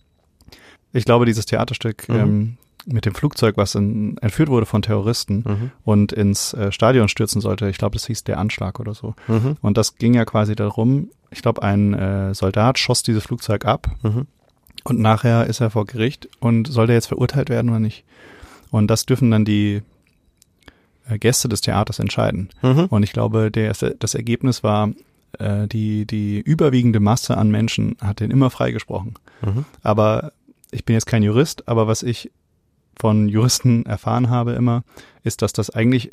Ich 0.94 1.06
glaube, 1.06 1.26
dieses 1.26 1.46
Theaterstück 1.46 2.08
Mhm. 2.10 2.16
ähm, 2.16 2.58
mit 2.88 3.06
dem 3.06 3.14
Flugzeug, 3.14 3.58
was 3.58 3.76
in, 3.76 4.18
entführt 4.18 4.50
wurde 4.50 4.66
von 4.66 4.82
Terroristen 4.82 5.44
Mhm. 5.48 5.72
und 5.84 6.12
ins 6.14 6.54
äh, 6.54 6.72
Stadion 6.72 7.08
stürzen 7.10 7.40
sollte, 7.40 7.70
ich 7.70 7.78
glaube, 7.78 7.96
das 7.96 8.08
hieß 8.08 8.24
der 8.24 8.40
Anschlag 8.40 8.80
oder 8.80 8.94
so. 8.96 9.14
Mhm. 9.28 9.58
Und 9.62 9.78
das 9.78 9.96
ging 9.98 10.14
ja 10.16 10.26
quasi 10.26 10.56
darum, 10.56 11.10
ich 11.30 11.42
glaube, 11.44 11.62
ein 11.64 11.94
äh, 11.94 12.34
Soldat 12.34 12.80
schoss 12.80 13.04
dieses 13.04 13.24
Flugzeug 13.24 13.66
ab 13.66 13.88
Mhm. 14.02 14.26
und 14.84 15.00
nachher 15.00 15.46
ist 15.46 15.62
er 15.62 15.70
vor 15.70 15.86
Gericht 15.86 16.28
und 16.40 16.68
soll 16.68 16.88
der 16.88 16.96
jetzt 16.96 17.08
verurteilt 17.08 17.50
werden 17.50 17.70
oder 17.70 17.80
nicht? 17.80 18.04
Und 18.72 18.88
das 18.88 19.06
dürfen 19.06 19.30
dann 19.32 19.46
die 19.46 19.84
Gäste 21.20 21.50
des 21.50 21.62
Theaters 21.62 22.00
entscheiden. 22.00 22.50
Mhm. 22.62 22.86
Und 22.86 23.04
ich 23.04 23.14
glaube, 23.14 23.52
der, 23.52 23.74
das 23.74 24.16
Ergebnis 24.16 24.64
war, 24.64 24.90
äh, 25.40 25.68
die, 25.68 26.06
die 26.06 26.40
überwiegende 26.40 27.00
Masse 27.00 27.38
an 27.38 27.50
Menschen 27.52 27.96
hat 28.02 28.20
den 28.20 28.32
immer 28.32 28.50
freigesprochen. 28.50 29.16
Mhm. 29.42 29.66
Aber 29.82 30.34
ich 30.72 30.86
bin 30.86 30.94
jetzt 30.94 31.06
kein 31.06 31.24
Jurist, 31.24 31.68
aber 31.68 31.88
was 31.88 32.04
ich 32.04 32.32
von 33.00 33.30
Juristen 33.30 33.86
erfahren 33.86 34.30
habe 34.30 34.54
immer, 34.54 34.84
ist, 35.24 35.42
dass 35.42 35.54
das 35.54 35.70
eigentlich 35.70 36.12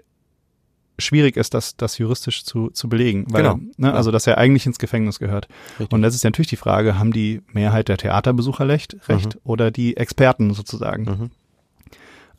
schwierig 0.98 1.36
ist, 1.36 1.54
das, 1.54 1.76
das 1.76 1.98
juristisch 1.98 2.44
zu, 2.44 2.70
zu 2.70 2.88
belegen. 2.88 3.26
Weil, 3.28 3.42
Genau. 3.42 3.60
Ne, 3.76 3.92
also, 3.92 4.10
dass 4.10 4.26
er 4.26 4.38
eigentlich 4.38 4.66
ins 4.66 4.78
Gefängnis 4.78 5.18
gehört. 5.18 5.48
Richtig. 5.78 5.92
Und 5.92 6.02
das 6.02 6.14
ist 6.14 6.24
ja 6.24 6.30
natürlich 6.30 6.48
die 6.48 6.56
Frage, 6.56 6.98
haben 6.98 7.12
die 7.12 7.42
Mehrheit 7.52 7.88
der 7.88 7.98
Theaterbesucher 7.98 8.66
recht, 8.66 8.96
recht 9.08 9.38
oder 9.44 9.70
die 9.70 9.96
Experten 9.96 10.52
sozusagen? 10.54 11.04
Mhm. 11.04 11.30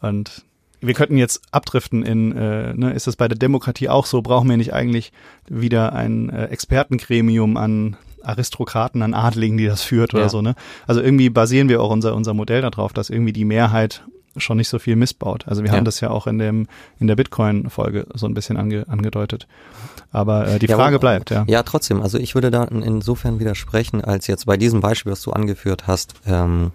Und 0.02 0.46
wir 0.82 0.94
könnten 0.94 1.18
jetzt 1.18 1.42
abdriften 1.52 2.04
in, 2.04 2.32
äh, 2.36 2.74
ne, 2.74 2.94
ist 2.94 3.08
es 3.08 3.16
bei 3.16 3.28
der 3.28 3.38
Demokratie 3.38 3.90
auch 3.90 4.06
so? 4.06 4.22
Brauchen 4.22 4.50
wir 4.50 4.58
nicht 4.58 4.74
eigentlich 4.74 5.12
wieder 5.50 5.94
ein 5.94 6.30
äh, 6.30 6.46
Expertengremium 6.46 7.58
an 7.58 7.98
Aristokraten, 8.24 9.02
an 9.02 9.14
Adligen, 9.14 9.58
die 9.58 9.66
das 9.66 9.82
führt 9.82 10.14
oder 10.14 10.24
Ja. 10.24 10.30
so, 10.30 10.42
ne? 10.42 10.56
Also 10.88 11.02
irgendwie 11.02 11.30
basieren 11.30 11.70
wir 11.70 11.82
auch 11.82 11.90
unser, 11.90 12.16
unser 12.16 12.34
Modell 12.34 12.62
darauf, 12.62 12.94
dass 12.94 13.10
irgendwie 13.10 13.34
die 13.34 13.46
Mehrheit 13.46 14.04
schon 14.38 14.58
nicht 14.58 14.70
so 14.70 14.78
viel 14.80 14.96
missbaut. 14.96 15.48
Also 15.48 15.64
wir 15.64 15.72
Ja. 15.72 15.78
haben 15.78 15.86
das 15.86 16.00
ja 16.02 16.12
auch 16.12 16.28
in 16.28 16.38
dem, 16.38 16.68
in 17.00 17.08
der 17.08 17.16
Bitcoin-Folge 17.16 18.08
so 18.14 18.26
ein 18.28 18.34
bisschen 18.34 18.58
ange, 18.58 18.86
angedeutet. 18.88 19.48
Aber 20.12 20.48
äh, 20.48 20.60
die 20.60 20.68
Ja, 20.68 20.76
Frage 20.76 20.96
aber- 20.96 21.00
bleibt, 21.02 21.30
ja. 21.32 21.46
Ja, 21.48 21.64
trotzdem. 21.64 22.02
Also 22.02 22.18
ich 22.18 22.36
würde 22.36 22.52
da 22.52 22.64
in- 22.66 22.82
insofern 22.84 23.40
widersprechen, 23.40 24.04
als 24.04 24.28
jetzt 24.28 24.46
bei 24.46 24.56
diesem 24.58 24.82
Beispiel, 24.82 25.12
was 25.12 25.22
du 25.24 25.32
angeführt 25.32 25.88
hast, 25.88 26.14
ähm, 26.28 26.72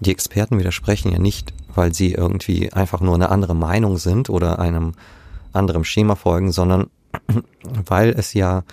die 0.00 0.10
Experten 0.10 0.58
widersprechen 0.58 1.10
ja 1.12 1.18
nicht, 1.18 1.52
weil 1.76 1.94
sie 1.94 2.12
irgendwie 2.12 2.72
einfach 2.72 3.00
nur 3.00 3.14
eine 3.14 3.30
andere 3.30 3.54
Meinung 3.54 3.98
sind 3.98 4.30
oder 4.30 4.58
einem 4.58 4.92
anderen 5.52 5.84
Schema 5.84 6.16
folgen, 6.16 6.52
sondern 6.52 6.88
weil 7.86 8.10
es 8.10 8.34
ja 8.34 8.64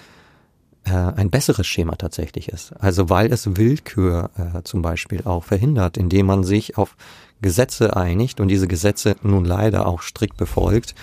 äh, 0.84 0.92
ein 0.92 1.30
besseres 1.30 1.68
Schema 1.68 1.96
tatsächlich 1.96 2.50
ist. 2.50 2.74
Also 2.80 3.10
weil 3.10 3.32
es 3.32 3.56
Willkür 3.56 4.32
äh, 4.38 4.64
zum 4.64 4.82
Beispiel 4.82 5.22
auch 5.26 5.44
verhindert, 5.44 5.98
indem 5.98 6.26
man 6.26 6.44
sich 6.44 6.78
auf 6.78 6.96
Gesetze 7.42 7.96
einigt 7.96 8.40
und 8.40 8.48
diese 8.48 8.68
Gesetze 8.68 9.16
nun 9.24 9.46
leider 9.46 9.86
auch 9.88 10.02
strikt 10.02 10.38
befolgt. 10.38 10.96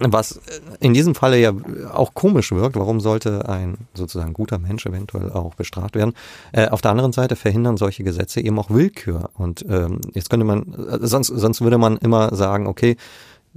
Was 0.00 0.40
in 0.80 0.92
diesem 0.92 1.14
Falle 1.14 1.38
ja 1.38 1.52
auch 1.92 2.14
komisch 2.14 2.50
wirkt, 2.50 2.76
warum 2.76 2.98
sollte 3.00 3.48
ein 3.48 3.76
sozusagen 3.94 4.32
guter 4.32 4.58
Mensch 4.58 4.86
eventuell 4.86 5.30
auch 5.30 5.54
bestraft 5.54 5.94
werden? 5.94 6.14
Äh, 6.52 6.68
auf 6.68 6.80
der 6.80 6.90
anderen 6.90 7.12
Seite 7.12 7.36
verhindern 7.36 7.76
solche 7.76 8.02
Gesetze 8.02 8.40
eben 8.40 8.58
auch 8.58 8.70
Willkür. 8.70 9.30
Und 9.34 9.64
ähm, 9.68 10.00
jetzt 10.14 10.30
könnte 10.30 10.44
man, 10.44 10.74
äh, 10.74 11.06
sonst, 11.06 11.28
sonst 11.28 11.60
würde 11.60 11.78
man 11.78 11.96
immer 11.98 12.34
sagen, 12.34 12.66
okay, 12.66 12.96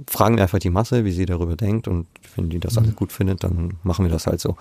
fragen 0.08 0.36
wir 0.36 0.42
einfach 0.42 0.58
die 0.58 0.70
Masse, 0.70 1.04
wie 1.04 1.12
sie 1.12 1.26
darüber 1.26 1.56
denkt 1.56 1.88
und 1.88 2.06
wenn 2.36 2.50
die 2.50 2.60
das 2.60 2.78
alles 2.78 2.96
gut 2.96 3.12
findet, 3.12 3.44
dann 3.44 3.78
machen 3.82 4.04
wir 4.04 4.10
das 4.10 4.26
halt 4.26 4.40
so. 4.40 4.56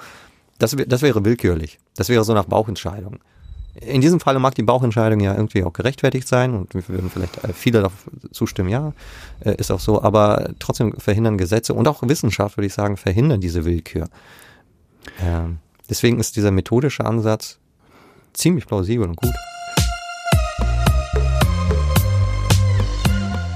Das, 0.58 0.75
das 0.88 1.01
wäre 1.01 1.25
willkürlich. 1.25 1.79
Das 1.96 2.10
wäre 2.10 2.24
so 2.24 2.34
nach 2.34 2.46
Bauchentscheidung. 2.46 3.20
In 3.79 4.01
diesem 4.01 4.19
Falle 4.19 4.39
mag 4.39 4.53
die 4.55 4.63
Bauchentscheidung 4.63 5.21
ja 5.21 5.33
irgendwie 5.33 5.63
auch 5.63 5.71
gerechtfertigt 5.71 6.27
sein 6.27 6.53
und 6.53 6.73
wir 6.73 6.87
würden 6.89 7.09
vielleicht 7.09 7.41
äh, 7.43 7.53
viele 7.53 7.79
darauf 7.79 8.09
zustimmen, 8.31 8.69
ja, 8.69 8.93
äh, 9.39 9.55
ist 9.55 9.71
auch 9.71 9.79
so, 9.79 10.01
aber 10.01 10.51
trotzdem 10.59 10.93
verhindern 10.99 11.37
Gesetze 11.37 11.73
und 11.73 11.87
auch 11.87 12.03
Wissenschaft, 12.03 12.57
würde 12.57 12.67
ich 12.67 12.73
sagen, 12.73 12.97
verhindern 12.97 13.39
diese 13.39 13.63
Willkür. 13.63 14.09
Ähm, 15.21 15.59
deswegen 15.89 16.19
ist 16.19 16.35
dieser 16.35 16.51
methodische 16.51 17.05
Ansatz 17.05 17.59
ziemlich 18.33 18.67
plausibel 18.67 19.07
und 19.07 19.15
gut. 19.15 19.31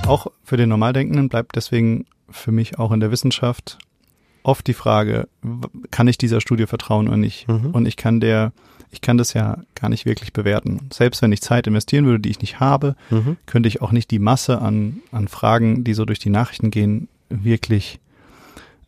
Auch 0.08 0.28
für 0.44 0.56
den 0.56 0.70
Normaldenkenden 0.70 1.30
bleibt 1.30 1.56
deswegen 1.56 2.06
für 2.30 2.52
mich 2.52 2.80
auch 2.80 2.92
in 2.92 3.00
der 3.00 3.12
Wissenschaft 3.12 3.80
oft 4.44 4.68
die 4.68 4.74
Frage, 4.74 5.28
kann 5.92 6.08
ich 6.08 6.18
dieser 6.18 6.40
Studie 6.40 6.68
vertrauen 6.68 7.08
oder 7.08 7.18
nicht? 7.18 7.48
Mhm. 7.48 7.72
Und 7.72 7.88
ich 7.88 7.98
kann 7.98 8.20
der, 8.20 8.54
ich 8.96 9.02
kann 9.02 9.18
das 9.18 9.34
ja 9.34 9.58
gar 9.76 9.90
nicht 9.90 10.06
wirklich 10.06 10.32
bewerten. 10.34 10.88
Selbst 10.92 11.22
wenn 11.22 11.32
ich 11.32 11.42
Zeit 11.42 11.68
investieren 11.68 12.06
würde, 12.06 12.20
die 12.22 12.30
ich 12.30 12.40
nicht 12.40 12.60
habe, 12.60 12.96
Mhm. 13.12 13.36
könnte 13.46 13.68
ich 13.68 13.82
auch 13.82 13.92
nicht 13.92 14.10
die 14.10 14.20
Masse 14.20 14.62
an, 14.62 15.02
an 15.12 15.28
Fragen, 15.28 15.84
die 15.84 15.94
so 15.94 16.06
durch 16.06 16.20
die 16.20 16.30
Nachrichten 16.30 16.72
gehen, 16.72 17.08
wirklich 17.30 18.00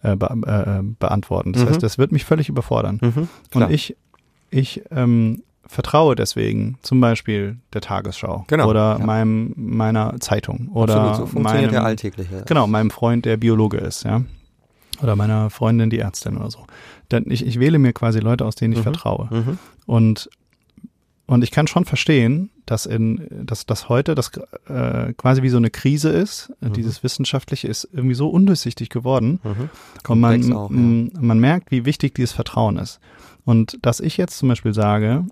äh, 0.04 0.15
be 0.15 0.28
äh, 0.46 0.84
beantworten. 1.00 1.54
Das 1.54 1.63
Mhm. 1.63 1.70
heißt, 1.70 1.84
das 1.84 1.98
wird 1.98 2.12
mich 2.12 2.24
völlig 2.24 2.48
überfordern. 2.50 3.00
Mhm. 3.02 3.28
Und 3.54 3.72
ich, 3.72 3.96
ich 4.50 4.84
ähm, 4.91 5.43
vertraue 5.65 6.15
deswegen 6.15 6.78
zum 6.84 7.02
Beispiel 7.02 7.58
der 7.74 7.82
Tagesschau 7.82 8.46
Genau, 8.48 8.70
oder 8.70 8.98
ja. 9.00 9.06
meinem 9.06 9.54
meiner 9.58 10.17
Zeitung 10.20 10.70
oder 10.74 10.96
Absolut, 10.96 11.15
so 11.17 11.26
funktioniert 11.26 11.63
meinem, 11.63 11.72
der 11.72 11.84
alltägliche. 11.84 12.43
Genau, 12.48 12.67
meinem 12.67 12.89
Freund, 12.91 13.26
der 13.26 13.36
Biologe 13.38 13.78
ist, 13.78 14.04
ja. 14.06 14.22
Oder 15.01 15.15
meiner 15.15 15.49
Freundin, 15.49 15.89
die 15.89 15.99
Ärztin 15.99 16.38
oder 16.38 16.49
so. 16.51 16.65
Denn 17.12 17.25
ich, 17.29 17.45
ich 17.45 17.60
wähle 17.60 17.79
mir 17.79 17.93
quasi 17.93 18.19
Leute, 18.19 18.45
aus 18.45 18.55
denen 18.55 18.73
ich 18.73 18.79
Mhm. 18.79 18.83
vertraue. 18.83 19.27
Mhm. 19.31 19.60
Und, 19.86 20.29
und 21.27 21.43
ich 21.43 21.51
kann 21.51 21.67
schon 21.67 21.86
verstehen, 21.86 22.49
dass 22.65 22.86
in, 22.86 23.27
dass, 23.45 23.65
dass 23.65 23.89
heute 23.89 24.15
das 24.15 24.31
äh, 24.67 25.13
quasi 25.13 25.41
wie 25.43 25.49
so 25.49 25.57
eine 25.57 25.69
Krise 25.69 26.10
ist. 26.10 26.51
Mhm. 26.62 26.73
Dieses 26.73 27.03
Wissenschaftliche 27.03 27.67
ist 27.67 27.88
irgendwie 27.91 28.15
so 28.15 28.29
undurchsichtig 28.29 28.89
geworden. 28.89 29.39
Mhm. 29.43 29.69
Und 30.07 30.19
man, 30.19 30.53
auch, 30.53 30.69
ja. 30.71 30.77
man 30.77 31.39
merkt, 31.39 31.71
wie 31.71 31.86
wichtig 31.86 32.15
dieses 32.15 32.31
Vertrauen 32.31 32.77
ist. 32.77 32.99
Und 33.45 33.77
dass 33.81 33.99
ich 33.99 34.17
jetzt 34.17 34.38
zum 34.38 34.49
Beispiel 34.49 34.73
sage, 34.73 35.25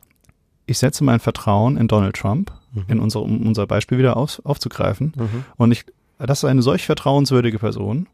ich 0.66 0.78
setze 0.78 1.04
mein 1.04 1.20
Vertrauen 1.20 1.78
in 1.78 1.88
Donald 1.88 2.16
Trump, 2.16 2.52
Mhm. 2.74 2.84
in 2.90 3.00
unser, 3.00 3.22
um 3.22 3.48
unser 3.48 3.68
Beispiel 3.68 3.98
wieder 3.98 4.18
auf, 4.18 4.42
aufzugreifen. 4.44 5.14
Mhm. 5.16 5.46
Und 5.56 5.72
ich, 5.72 5.86
das 6.18 6.40
ist 6.40 6.46
eine 6.46 6.62
solch 6.62 6.86
vertrauenswürdige 6.86 7.58
Person. 7.60 8.08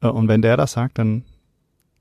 Äh, 0.00 0.08
Und 0.08 0.28
wenn 0.28 0.42
der 0.42 0.56
das 0.56 0.72
sagt, 0.72 0.98
dann, 0.98 1.24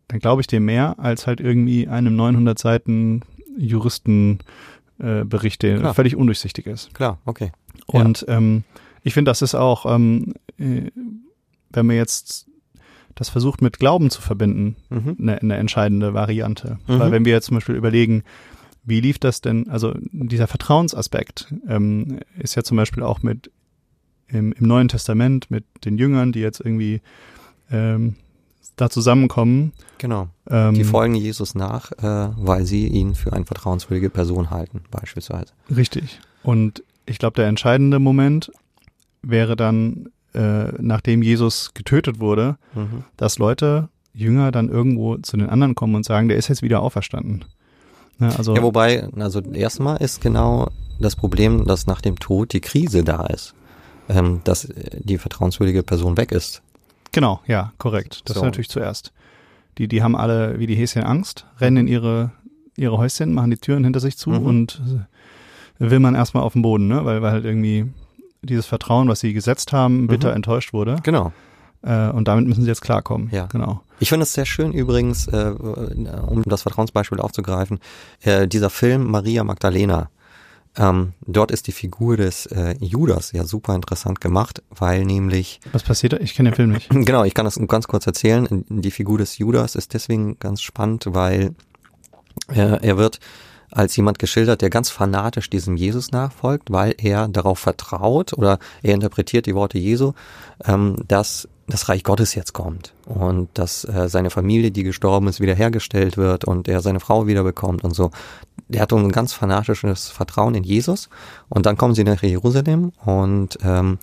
dann 0.07 0.19
glaube 0.19 0.41
ich 0.41 0.47
dem 0.47 0.65
mehr 0.65 0.99
als 0.99 1.27
halt 1.27 1.39
irgendwie 1.39 1.87
einem 1.87 2.15
900 2.15 2.57
Seiten 2.59 3.21
Juristenbericht, 3.57 5.63
äh, 5.63 5.79
der 5.79 5.93
völlig 5.93 6.15
undurchsichtig 6.15 6.67
ist. 6.67 6.93
Klar, 6.93 7.19
okay. 7.25 7.51
Ja. 7.91 8.01
Und 8.01 8.25
ähm, 8.27 8.63
ich 9.03 9.13
finde, 9.13 9.29
das 9.29 9.41
ist 9.41 9.55
auch, 9.55 9.85
ähm, 9.93 10.33
äh, 10.57 10.89
wenn 11.71 11.85
man 11.85 11.95
jetzt 11.95 12.47
das 13.15 13.29
versucht 13.29 13.61
mit 13.61 13.77
Glauben 13.79 14.09
zu 14.09 14.21
verbinden, 14.21 14.75
Mhm. 14.89 15.17
eine, 15.19 15.41
eine 15.41 15.57
entscheidende 15.57 16.13
Variante. 16.13 16.79
Mhm. 16.87 16.99
Weil 16.99 17.11
wenn 17.11 17.25
wir 17.25 17.33
jetzt 17.33 17.45
zum 17.45 17.57
Beispiel 17.57 17.75
überlegen, 17.75 18.23
wie 18.85 19.01
lief 19.01 19.19
das 19.19 19.41
denn, 19.41 19.69
also 19.69 19.93
dieser 20.11 20.47
Vertrauensaspekt 20.47 21.53
ähm, 21.67 22.19
ist 22.39 22.55
ja 22.55 22.63
zum 22.63 22.77
Beispiel 22.77 23.03
auch 23.03 23.21
mit 23.21 23.51
im, 24.27 24.51
im 24.53 24.67
Neuen 24.67 24.87
Testament 24.87 25.51
mit 25.51 25.63
den 25.85 25.97
Jüngern, 25.97 26.31
die 26.31 26.39
jetzt 26.39 26.59
irgendwie 26.59 27.01
ähm, 27.71 28.15
da 28.75 28.89
zusammenkommen. 28.89 29.71
Genau. 29.99 30.27
Ähm, 30.49 30.73
Die 30.73 30.83
folgen 30.83 31.15
Jesus 31.15 31.55
nach, 31.55 31.91
äh, 31.91 32.29
weil 32.37 32.65
sie 32.65 32.87
ihn 32.87 33.15
für 33.15 33.33
eine 33.33 33.45
vertrauenswürdige 33.45 34.09
Person 34.09 34.49
halten, 34.49 34.81
beispielsweise. 34.91 35.53
Richtig. 35.75 36.19
Und 36.43 36.83
ich 37.05 37.19
glaube, 37.19 37.35
der 37.35 37.47
entscheidende 37.47 37.99
Moment 37.99 38.51
wäre 39.21 39.55
dann, 39.55 40.09
äh, 40.33 40.71
nachdem 40.81 41.21
Jesus 41.21 41.73
getötet 41.73 42.19
wurde, 42.19 42.57
Mhm. 42.73 43.03
dass 43.17 43.37
Leute, 43.37 43.89
Jünger, 44.13 44.51
dann 44.51 44.69
irgendwo 44.69 45.17
zu 45.17 45.37
den 45.37 45.49
anderen 45.49 45.75
kommen 45.75 45.95
und 45.95 46.05
sagen, 46.05 46.27
der 46.27 46.37
ist 46.37 46.47
jetzt 46.47 46.61
wieder 46.61 46.81
auferstanden. 46.81 47.45
Ne, 48.19 48.35
also 48.37 48.55
Ja, 48.55 48.61
wobei, 48.61 49.07
also 49.17 49.39
erstmal 49.41 49.97
ist 49.97 50.21
genau 50.21 50.69
das 50.99 51.15
Problem, 51.15 51.65
dass 51.65 51.87
nach 51.87 52.01
dem 52.01 52.19
Tod 52.19 52.53
die 52.53 52.61
Krise 52.61 53.03
da 53.03 53.25
ist. 53.27 53.53
Ähm, 54.09 54.41
dass 54.43 54.67
die 54.99 55.17
vertrauenswürdige 55.17 55.81
Person 55.81 56.17
weg 56.17 56.31
ist. 56.33 56.61
Genau, 57.13 57.39
ja, 57.47 57.71
korrekt. 57.77 58.21
Das 58.25 58.35
So. 58.35 58.41
ist 58.41 58.45
natürlich 58.45 58.69
zuerst. 58.69 59.13
Die, 59.77 59.87
die 59.87 60.03
haben 60.03 60.15
alle 60.15 60.59
wie 60.59 60.67
die 60.67 60.75
Häschen 60.75 61.03
Angst, 61.03 61.45
rennen 61.59 61.77
in 61.77 61.87
ihre, 61.87 62.31
ihre 62.75 62.97
Häuschen, 62.97 63.33
machen 63.33 63.49
die 63.51 63.57
Türen 63.57 63.83
hinter 63.85 63.99
sich 64.01 64.17
zu 64.17 64.29
Mhm. 64.31 64.45
und 64.45 64.81
äh, 65.79 65.89
will 65.89 65.99
man 65.99 66.13
erstmal 66.15 66.43
auf 66.43 66.53
den 66.53 66.61
Boden, 66.61 66.87
ne? 66.87 67.05
weil, 67.05 67.21
weil 67.21 67.31
halt 67.31 67.45
irgendwie 67.45 67.85
dieses 68.41 68.65
Vertrauen, 68.65 69.07
was 69.07 69.21
sie 69.21 69.33
gesetzt 69.33 69.71
haben, 69.73 70.07
bitter 70.07 70.29
Mhm. 70.31 70.35
enttäuscht 70.37 70.73
wurde. 70.73 70.97
Genau. 71.03 71.31
Äh, 71.81 72.09
und 72.09 72.27
damit 72.27 72.47
müssen 72.47 72.61
sie 72.63 72.67
jetzt 72.67 72.81
klarkommen. 72.81 73.29
Ja. 73.31 73.45
Genau. 73.47 73.81
Ich 73.99 74.09
finde 74.09 74.23
es 74.23 74.33
sehr 74.33 74.45
schön 74.45 74.71
übrigens, 74.73 75.27
äh, 75.27 75.53
um 75.57 76.43
das 76.45 76.61
Vertrauensbeispiel 76.63 77.19
aufzugreifen, 77.19 77.79
äh, 78.21 78.47
dieser 78.47 78.69
Film 78.69 79.09
Maria 79.09 79.43
Magdalena. 79.43 80.09
Ähm, 80.75 81.13
dort 81.25 81.51
ist 81.51 81.67
die 81.67 81.71
Figur 81.71 82.17
des 82.17 82.47
äh, 82.47 82.75
Judas 82.79 83.31
ja 83.31 83.45
super 83.45 83.75
interessant 83.75 84.21
gemacht, 84.21 84.63
weil 84.69 85.05
nämlich 85.05 85.59
Was 85.71 85.83
passiert 85.83 86.13
da? 86.13 86.17
Ich 86.17 86.33
kenne 86.33 86.49
den 86.49 86.55
Film 86.55 86.71
nicht. 86.71 86.89
Genau, 87.05 87.23
ich 87.23 87.33
kann 87.33 87.45
das 87.45 87.59
ganz 87.67 87.87
kurz 87.87 88.07
erzählen. 88.07 88.65
Die 88.69 88.91
Figur 88.91 89.17
des 89.17 89.37
Judas 89.37 89.75
ist 89.75 89.93
deswegen 89.93 90.39
ganz 90.39 90.61
spannend, 90.61 91.05
weil 91.09 91.53
äh, 92.49 92.85
er 92.85 92.97
wird 92.97 93.19
als 93.69 93.95
jemand 93.95 94.19
geschildert, 94.19 94.61
der 94.61 94.69
ganz 94.69 94.89
fanatisch 94.89 95.49
diesem 95.49 95.75
Jesus 95.75 96.11
nachfolgt, 96.11 96.71
weil 96.71 96.95
er 96.97 97.27
darauf 97.27 97.59
vertraut 97.59 98.33
oder 98.33 98.59
er 98.81 98.93
interpretiert 98.93 99.45
die 99.45 99.55
Worte 99.55 99.77
Jesu, 99.77 100.13
ähm, 100.65 100.95
dass 101.07 101.47
das 101.67 101.87
Reich 101.87 102.03
Gottes 102.03 102.35
jetzt 102.35 102.53
kommt 102.53 102.93
und 103.05 103.49
dass 103.53 103.85
äh, 103.85 104.09
seine 104.09 104.29
Familie, 104.29 104.71
die 104.71 104.83
gestorben 104.83 105.27
ist, 105.27 105.39
wiederhergestellt 105.39 106.17
wird 106.17 106.43
und 106.43 106.67
er 106.67 106.81
seine 106.81 106.99
Frau 106.99 107.25
wiederbekommt 107.25 107.83
und 107.83 107.95
so. 107.95 108.11
Er 108.69 108.81
hat 108.81 108.93
ein 108.93 109.11
ganz 109.11 109.33
fanatisches 109.33 110.09
Vertrauen 110.09 110.55
in 110.55 110.63
Jesus 110.63 111.09
und 111.49 111.65
dann 111.65 111.77
kommen 111.77 111.95
sie 111.95 112.03
nach 112.03 112.21
Jerusalem 112.21 112.91
und 113.05 113.57
ähm, 113.63 113.97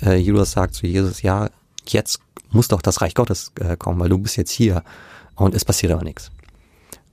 äh, 0.00 0.16
Judas 0.16 0.52
sagt 0.52 0.74
zu 0.74 0.86
Jesus, 0.86 1.22
ja, 1.22 1.50
jetzt 1.86 2.20
muss 2.50 2.68
doch 2.68 2.82
das 2.82 3.00
Reich 3.00 3.14
Gottes 3.14 3.52
äh, 3.58 3.76
kommen, 3.76 3.98
weil 3.98 4.08
du 4.08 4.18
bist 4.18 4.36
jetzt 4.36 4.52
hier 4.52 4.84
und 5.34 5.54
es 5.54 5.64
passiert 5.64 5.92
aber 5.92 6.04
nichts. 6.04 6.30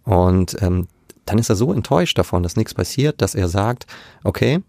Und 0.04 0.62
ähm, 0.62 0.88
dann 1.26 1.40
ist 1.40 1.50
er 1.50 1.56
so 1.56 1.74
enttäuscht 1.74 2.18
davon, 2.18 2.44
dass 2.44 2.56
nichts 2.56 2.74
passiert, 2.74 3.22
dass 3.22 3.36
er 3.36 3.48
sagt, 3.48 3.88
okay, 4.24 4.62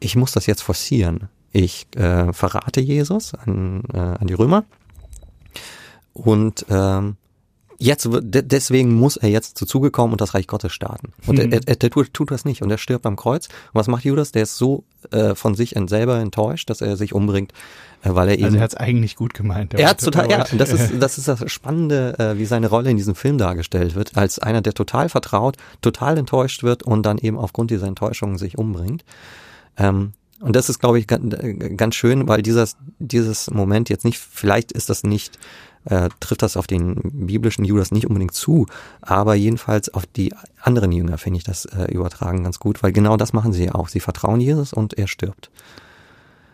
ich 0.00 0.16
muss 0.16 0.32
das 0.32 0.46
jetzt 0.46 0.62
forcieren. 0.62 1.28
Ich 1.52 1.86
äh, 1.96 2.32
verrate 2.32 2.80
Jesus 2.80 3.34
an, 3.34 3.82
äh, 3.92 3.98
an 3.98 4.26
die 4.26 4.34
Römer 4.34 4.64
und 6.12 6.66
ähm, 6.68 7.16
jetzt 7.78 8.08
deswegen 8.10 8.94
muss 8.94 9.16
er 9.16 9.28
jetzt 9.28 9.56
zu 9.56 9.64
Zuge 9.64 9.90
kommen 9.90 10.12
und 10.12 10.20
das 10.20 10.34
Reich 10.34 10.48
Gottes 10.48 10.72
starten. 10.72 11.12
Und 11.26 11.38
hm. 11.38 11.52
er, 11.52 11.60
er, 11.66 11.78
er 11.80 11.90
tut, 11.90 12.12
tut, 12.12 12.30
das 12.30 12.44
nicht 12.44 12.62
und 12.62 12.70
er 12.70 12.78
stirbt 12.78 13.06
am 13.06 13.16
Kreuz. 13.16 13.46
Und 13.46 13.74
was 13.74 13.86
macht 13.86 14.04
Judas? 14.04 14.32
Der 14.32 14.42
ist 14.42 14.56
so 14.56 14.84
äh, 15.12 15.34
von 15.34 15.54
sich 15.54 15.76
selber 15.86 16.18
enttäuscht, 16.18 16.68
dass 16.70 16.80
er 16.80 16.96
sich 16.96 17.14
umbringt, 17.14 17.52
äh, 18.02 18.10
weil 18.12 18.28
er 18.28 18.32
also 18.32 18.34
eben. 18.34 18.44
Also 18.46 18.56
er 18.56 18.62
hat 18.62 18.72
es 18.72 18.76
eigentlich 18.76 19.14
gut 19.14 19.32
gemeint. 19.32 19.74
Er 19.74 19.90
hat 19.90 20.00
total, 20.00 20.28
ja. 20.28 20.44
Das 20.56 20.72
ist 20.72 20.92
das 21.00 21.18
ist 21.18 21.28
das 21.28 21.50
Spannende, 21.50 22.18
äh, 22.18 22.38
wie 22.38 22.46
seine 22.46 22.68
Rolle 22.68 22.90
in 22.90 22.96
diesem 22.96 23.14
Film 23.14 23.38
dargestellt 23.38 23.94
wird, 23.94 24.16
als 24.16 24.40
einer, 24.40 24.60
der 24.60 24.74
total 24.74 25.08
vertraut, 25.08 25.56
total 25.80 26.18
enttäuscht 26.18 26.64
wird 26.64 26.82
und 26.82 27.04
dann 27.04 27.18
eben 27.18 27.38
aufgrund 27.38 27.70
dieser 27.70 27.86
Enttäuschung 27.86 28.38
sich 28.38 28.58
umbringt. 28.58 29.04
Ähm, 29.76 30.14
und 30.40 30.54
das 30.54 30.68
ist, 30.68 30.78
glaube 30.78 30.98
ich, 30.98 31.06
ganz, 31.06 31.94
schön, 31.94 32.28
weil 32.28 32.42
dieses, 32.42 32.76
dieses 32.98 33.50
Moment 33.50 33.88
jetzt 33.88 34.04
nicht, 34.04 34.18
vielleicht 34.18 34.72
ist 34.72 34.88
das 34.88 35.02
nicht 35.02 35.38
äh, 35.84 36.08
trifft 36.20 36.42
das 36.42 36.56
auf 36.56 36.66
den 36.66 36.96
biblischen 37.26 37.64
Judas 37.64 37.90
nicht 37.90 38.06
unbedingt 38.06 38.34
zu, 38.34 38.66
aber 39.00 39.34
jedenfalls 39.34 39.92
auf 39.92 40.06
die 40.06 40.34
anderen 40.60 40.92
Jünger 40.92 41.18
finde 41.18 41.38
ich 41.38 41.44
das 41.44 41.64
äh, 41.64 41.90
übertragen 41.92 42.44
ganz 42.44 42.58
gut, 42.58 42.82
weil 42.82 42.92
genau 42.92 43.16
das 43.16 43.32
machen 43.32 43.52
sie 43.52 43.66
ja 43.66 43.74
auch. 43.74 43.88
Sie 43.88 44.00
vertrauen 44.00 44.40
Jesus 44.40 44.72
und 44.72 44.94
er 44.94 45.08
stirbt. 45.08 45.50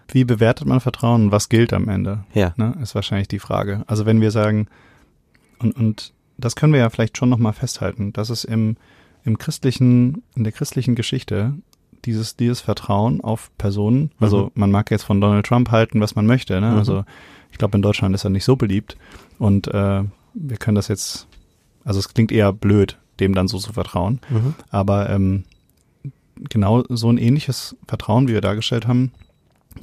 Wie 0.08 0.24
bewertet 0.24 0.66
man 0.66 0.80
Vertrauen? 0.80 1.32
Was 1.32 1.48
gilt 1.48 1.72
am 1.72 1.88
Ende? 1.88 2.24
Ja. 2.34 2.52
Ne, 2.56 2.76
ist 2.82 2.94
wahrscheinlich 2.94 3.28
die 3.28 3.38
Frage. 3.38 3.82
Also 3.86 4.06
wenn 4.06 4.20
wir 4.20 4.30
sagen, 4.30 4.68
und, 5.58 5.76
und 5.76 6.12
das 6.36 6.56
können 6.56 6.72
wir 6.72 6.80
ja 6.80 6.90
vielleicht 6.90 7.16
schon 7.16 7.30
nochmal 7.30 7.52
festhalten, 7.52 8.12
dass 8.12 8.30
es 8.30 8.44
im, 8.44 8.76
im 9.24 9.38
christlichen, 9.38 10.22
in 10.34 10.44
der 10.44 10.52
christlichen 10.52 10.94
Geschichte 10.94 11.54
dieses, 12.04 12.36
dieses 12.36 12.60
Vertrauen 12.60 13.20
auf 13.20 13.50
Personen, 13.58 14.10
also 14.20 14.44
mhm. 14.44 14.50
man 14.54 14.70
mag 14.70 14.90
jetzt 14.90 15.04
von 15.04 15.20
Donald 15.20 15.46
Trump 15.46 15.70
halten, 15.70 16.00
was 16.00 16.14
man 16.14 16.26
möchte, 16.26 16.60
ne? 16.60 16.70
Mhm. 16.70 16.78
Also 16.78 17.04
ich 17.54 17.58
glaube, 17.58 17.76
in 17.76 17.82
Deutschland 17.82 18.14
ist 18.16 18.24
er 18.24 18.30
nicht 18.30 18.44
so 18.44 18.56
beliebt. 18.56 18.96
Und 19.38 19.68
äh, 19.68 20.02
wir 20.34 20.56
können 20.58 20.74
das 20.74 20.88
jetzt, 20.88 21.28
also 21.84 22.00
es 22.00 22.12
klingt 22.12 22.32
eher 22.32 22.52
blöd, 22.52 22.98
dem 23.20 23.32
dann 23.32 23.46
so 23.46 23.58
zu 23.58 23.72
vertrauen. 23.72 24.20
Mhm. 24.28 24.54
Aber 24.70 25.08
ähm, 25.08 25.44
genau 26.48 26.82
so 26.88 27.08
ein 27.10 27.16
ähnliches 27.16 27.76
Vertrauen, 27.86 28.26
wie 28.26 28.32
wir 28.32 28.40
dargestellt 28.40 28.88
haben, 28.88 29.12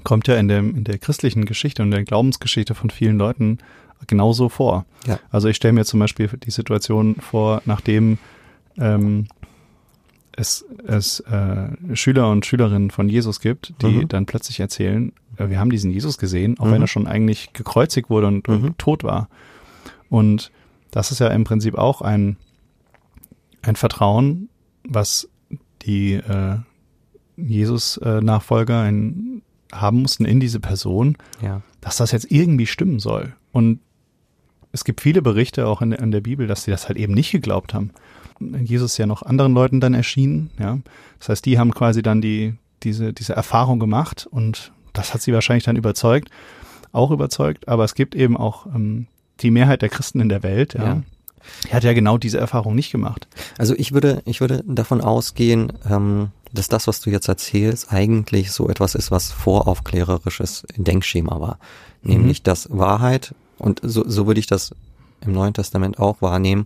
kommt 0.03 0.27
ja 0.27 0.35
in, 0.35 0.49
dem, 0.49 0.75
in 0.75 0.83
der 0.83 0.97
christlichen 0.97 1.45
Geschichte 1.45 1.81
und 1.81 1.91
der 1.91 2.03
Glaubensgeschichte 2.03 2.75
von 2.75 2.89
vielen 2.89 3.17
Leuten 3.17 3.59
genauso 4.05 4.49
vor. 4.49 4.85
Ja. 5.05 5.19
Also 5.29 5.47
ich 5.47 5.55
stelle 5.55 5.73
mir 5.73 5.85
zum 5.85 6.01
Beispiel 6.01 6.27
die 6.27 6.51
Situation 6.51 7.15
vor, 7.15 7.61
nachdem 7.65 8.17
ähm, 8.77 9.27
es, 10.41 10.65
es 10.85 11.19
äh, 11.21 11.69
Schüler 11.95 12.29
und 12.29 12.45
Schülerinnen 12.45 12.91
von 12.91 13.07
Jesus 13.07 13.39
gibt, 13.39 13.73
die 13.81 13.87
mhm. 13.87 14.07
dann 14.07 14.25
plötzlich 14.25 14.59
erzählen, 14.59 15.13
äh, 15.37 15.49
wir 15.49 15.59
haben 15.59 15.69
diesen 15.69 15.91
Jesus 15.91 16.17
gesehen, 16.17 16.59
auch 16.59 16.65
mhm. 16.65 16.71
wenn 16.71 16.81
er 16.81 16.87
schon 16.87 17.07
eigentlich 17.07 17.53
gekreuzigt 17.53 18.09
wurde 18.09 18.27
und, 18.27 18.47
mhm. 18.47 18.63
und, 18.63 18.77
tot 18.77 19.03
war. 19.03 19.29
Und 20.09 20.51
das 20.89 21.11
ist 21.11 21.19
ja 21.19 21.27
im 21.27 21.43
Prinzip 21.43 21.75
auch 21.75 22.01
ein, 22.01 22.37
ein 23.61 23.75
Vertrauen, 23.75 24.49
was 24.83 25.29
die 25.83 26.13
äh, 26.13 26.57
Jesus-Nachfolger 27.37 28.89
äh, 28.89 29.11
haben 29.71 30.01
mussten 30.01 30.25
in 30.25 30.39
diese 30.39 30.59
Person, 30.59 31.17
ja. 31.41 31.61
dass 31.79 31.97
das 31.97 32.11
jetzt 32.11 32.29
irgendwie 32.29 32.65
stimmen 32.65 32.99
soll. 32.99 33.33
Und 33.51 33.79
es 34.73 34.83
gibt 34.83 35.01
viele 35.01 35.21
Berichte 35.21 35.67
auch 35.67 35.81
in, 35.81 35.91
in 35.91 36.11
der 36.11 36.21
Bibel, 36.21 36.47
dass 36.47 36.63
sie 36.63 36.71
das 36.71 36.87
halt 36.87 36.97
eben 36.97 37.13
nicht 37.13 37.31
geglaubt 37.31 37.73
haben. 37.73 37.91
Jesus 38.63 38.97
ja 38.97 39.05
noch 39.05 39.23
anderen 39.23 39.53
Leuten 39.53 39.79
dann 39.79 39.93
erschienen, 39.93 40.49
ja. 40.59 40.79
Das 41.19 41.29
heißt, 41.29 41.45
die 41.45 41.59
haben 41.59 41.73
quasi 41.73 42.01
dann 42.01 42.21
die, 42.21 42.55
diese, 42.83 43.13
diese 43.13 43.33
Erfahrung 43.33 43.79
gemacht 43.79 44.27
und 44.29 44.71
das 44.93 45.13
hat 45.13 45.21
sie 45.21 45.33
wahrscheinlich 45.33 45.63
dann 45.63 45.75
überzeugt, 45.75 46.29
auch 46.91 47.11
überzeugt, 47.11 47.67
aber 47.67 47.83
es 47.83 47.95
gibt 47.95 48.15
eben 48.15 48.37
auch 48.37 48.65
ähm, 48.65 49.07
die 49.39 49.51
Mehrheit 49.51 49.81
der 49.81 49.89
Christen 49.89 50.19
in 50.19 50.29
der 50.29 50.43
Welt, 50.43 50.73
ja. 50.73 50.83
ja. 50.83 51.01
Die 51.65 51.73
hat 51.73 51.83
ja 51.83 51.93
genau 51.93 52.17
diese 52.19 52.37
Erfahrung 52.37 52.75
nicht 52.75 52.91
gemacht. 52.91 53.27
Also 53.57 53.73
ich 53.75 53.93
würde, 53.93 54.21
ich 54.25 54.41
würde 54.41 54.63
davon 54.67 55.01
ausgehen, 55.01 55.73
ähm, 55.89 56.29
dass 56.53 56.69
das, 56.69 56.87
was 56.87 57.01
du 57.01 57.09
jetzt 57.09 57.27
erzählst, 57.27 57.91
eigentlich 57.91 58.51
so 58.51 58.69
etwas 58.69 58.95
ist, 58.95 59.11
was 59.11 59.31
voraufklärerisches 59.31 60.65
Denkschema 60.75 61.39
war. 61.39 61.59
Mhm. 62.03 62.11
Nämlich, 62.11 62.43
dass 62.43 62.69
Wahrheit, 62.71 63.33
und 63.57 63.79
so, 63.83 64.07
so 64.07 64.27
würde 64.27 64.39
ich 64.39 64.47
das 64.47 64.75
im 65.21 65.33
Neuen 65.33 65.53
Testament 65.53 65.99
auch 65.99 66.21
wahrnehmen, 66.21 66.65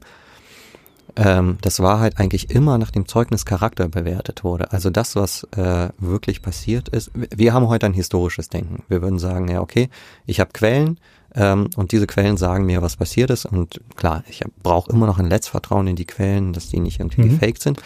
ähm, 1.15 1.57
dass 1.61 1.79
Wahrheit 1.79 2.19
eigentlich 2.19 2.49
immer 2.49 2.77
nach 2.77 2.91
dem 2.91 3.07
Zeugnis 3.07 3.45
Charakter 3.45 3.87
bewertet 3.87 4.43
wurde. 4.43 4.71
Also 4.71 4.89
das, 4.89 5.15
was 5.15 5.43
äh, 5.55 5.89
wirklich 5.97 6.41
passiert 6.41 6.89
ist. 6.89 7.11
Wir 7.13 7.53
haben 7.53 7.67
heute 7.67 7.85
ein 7.85 7.93
historisches 7.93 8.49
Denken. 8.49 8.83
Wir 8.89 9.01
würden 9.01 9.19
sagen, 9.19 9.47
ja, 9.47 9.61
okay, 9.61 9.89
ich 10.25 10.39
habe 10.39 10.51
Quellen 10.53 10.99
ähm, 11.33 11.69
und 11.75 11.91
diese 11.91 12.07
Quellen 12.07 12.37
sagen 12.37 12.65
mir, 12.65 12.81
was 12.81 12.95
passiert 12.95 13.29
ist. 13.29 13.45
Und 13.45 13.81
klar, 13.95 14.23
ich 14.27 14.41
brauche 14.63 14.91
immer 14.91 15.05
noch 15.05 15.19
ein 15.19 15.29
Letztvertrauen 15.29 15.87
in 15.87 15.95
die 15.95 16.05
Quellen, 16.05 16.53
dass 16.53 16.69
die 16.69 16.79
nicht 16.79 16.99
irgendwie 16.99 17.23
mhm. 17.23 17.39
gefaked 17.39 17.61
sind. 17.61 17.81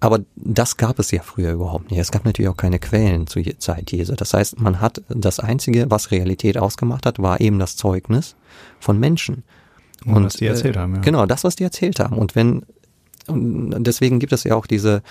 Aber 0.00 0.20
das 0.36 0.76
gab 0.76 0.98
es 0.98 1.10
ja 1.10 1.22
früher 1.22 1.52
überhaupt 1.52 1.90
nicht. 1.90 2.00
Es 2.00 2.12
gab 2.12 2.24
natürlich 2.24 2.48
auch 2.48 2.56
keine 2.56 2.78
Quellen 2.78 3.26
zur 3.26 3.42
Zeit 3.58 3.92
Jesu. 3.92 4.14
Das 4.14 4.34
heißt, 4.34 4.60
man 4.60 4.80
hat 4.80 5.02
das 5.08 5.40
Einzige, 5.40 5.90
was 5.90 6.10
Realität 6.10 6.58
ausgemacht 6.58 7.06
hat, 7.06 7.20
war 7.20 7.40
eben 7.40 7.58
das 7.58 7.76
Zeugnis 7.76 8.36
von 8.78 8.98
Menschen. 8.98 9.44
Und, 10.04 10.14
und 10.14 10.24
was 10.24 10.34
die 10.34 10.46
erzählt 10.46 10.76
haben, 10.76 10.96
ja. 10.96 11.00
Genau, 11.00 11.26
das, 11.26 11.44
was 11.44 11.56
die 11.56 11.64
erzählt 11.64 12.00
haben. 12.00 12.16
Und 12.16 12.34
wenn, 12.34 12.62
und 13.26 13.84
deswegen 13.84 14.18
gibt 14.18 14.32
es 14.32 14.44
ja 14.44 14.56
auch 14.56 14.66
diese, 14.66 15.02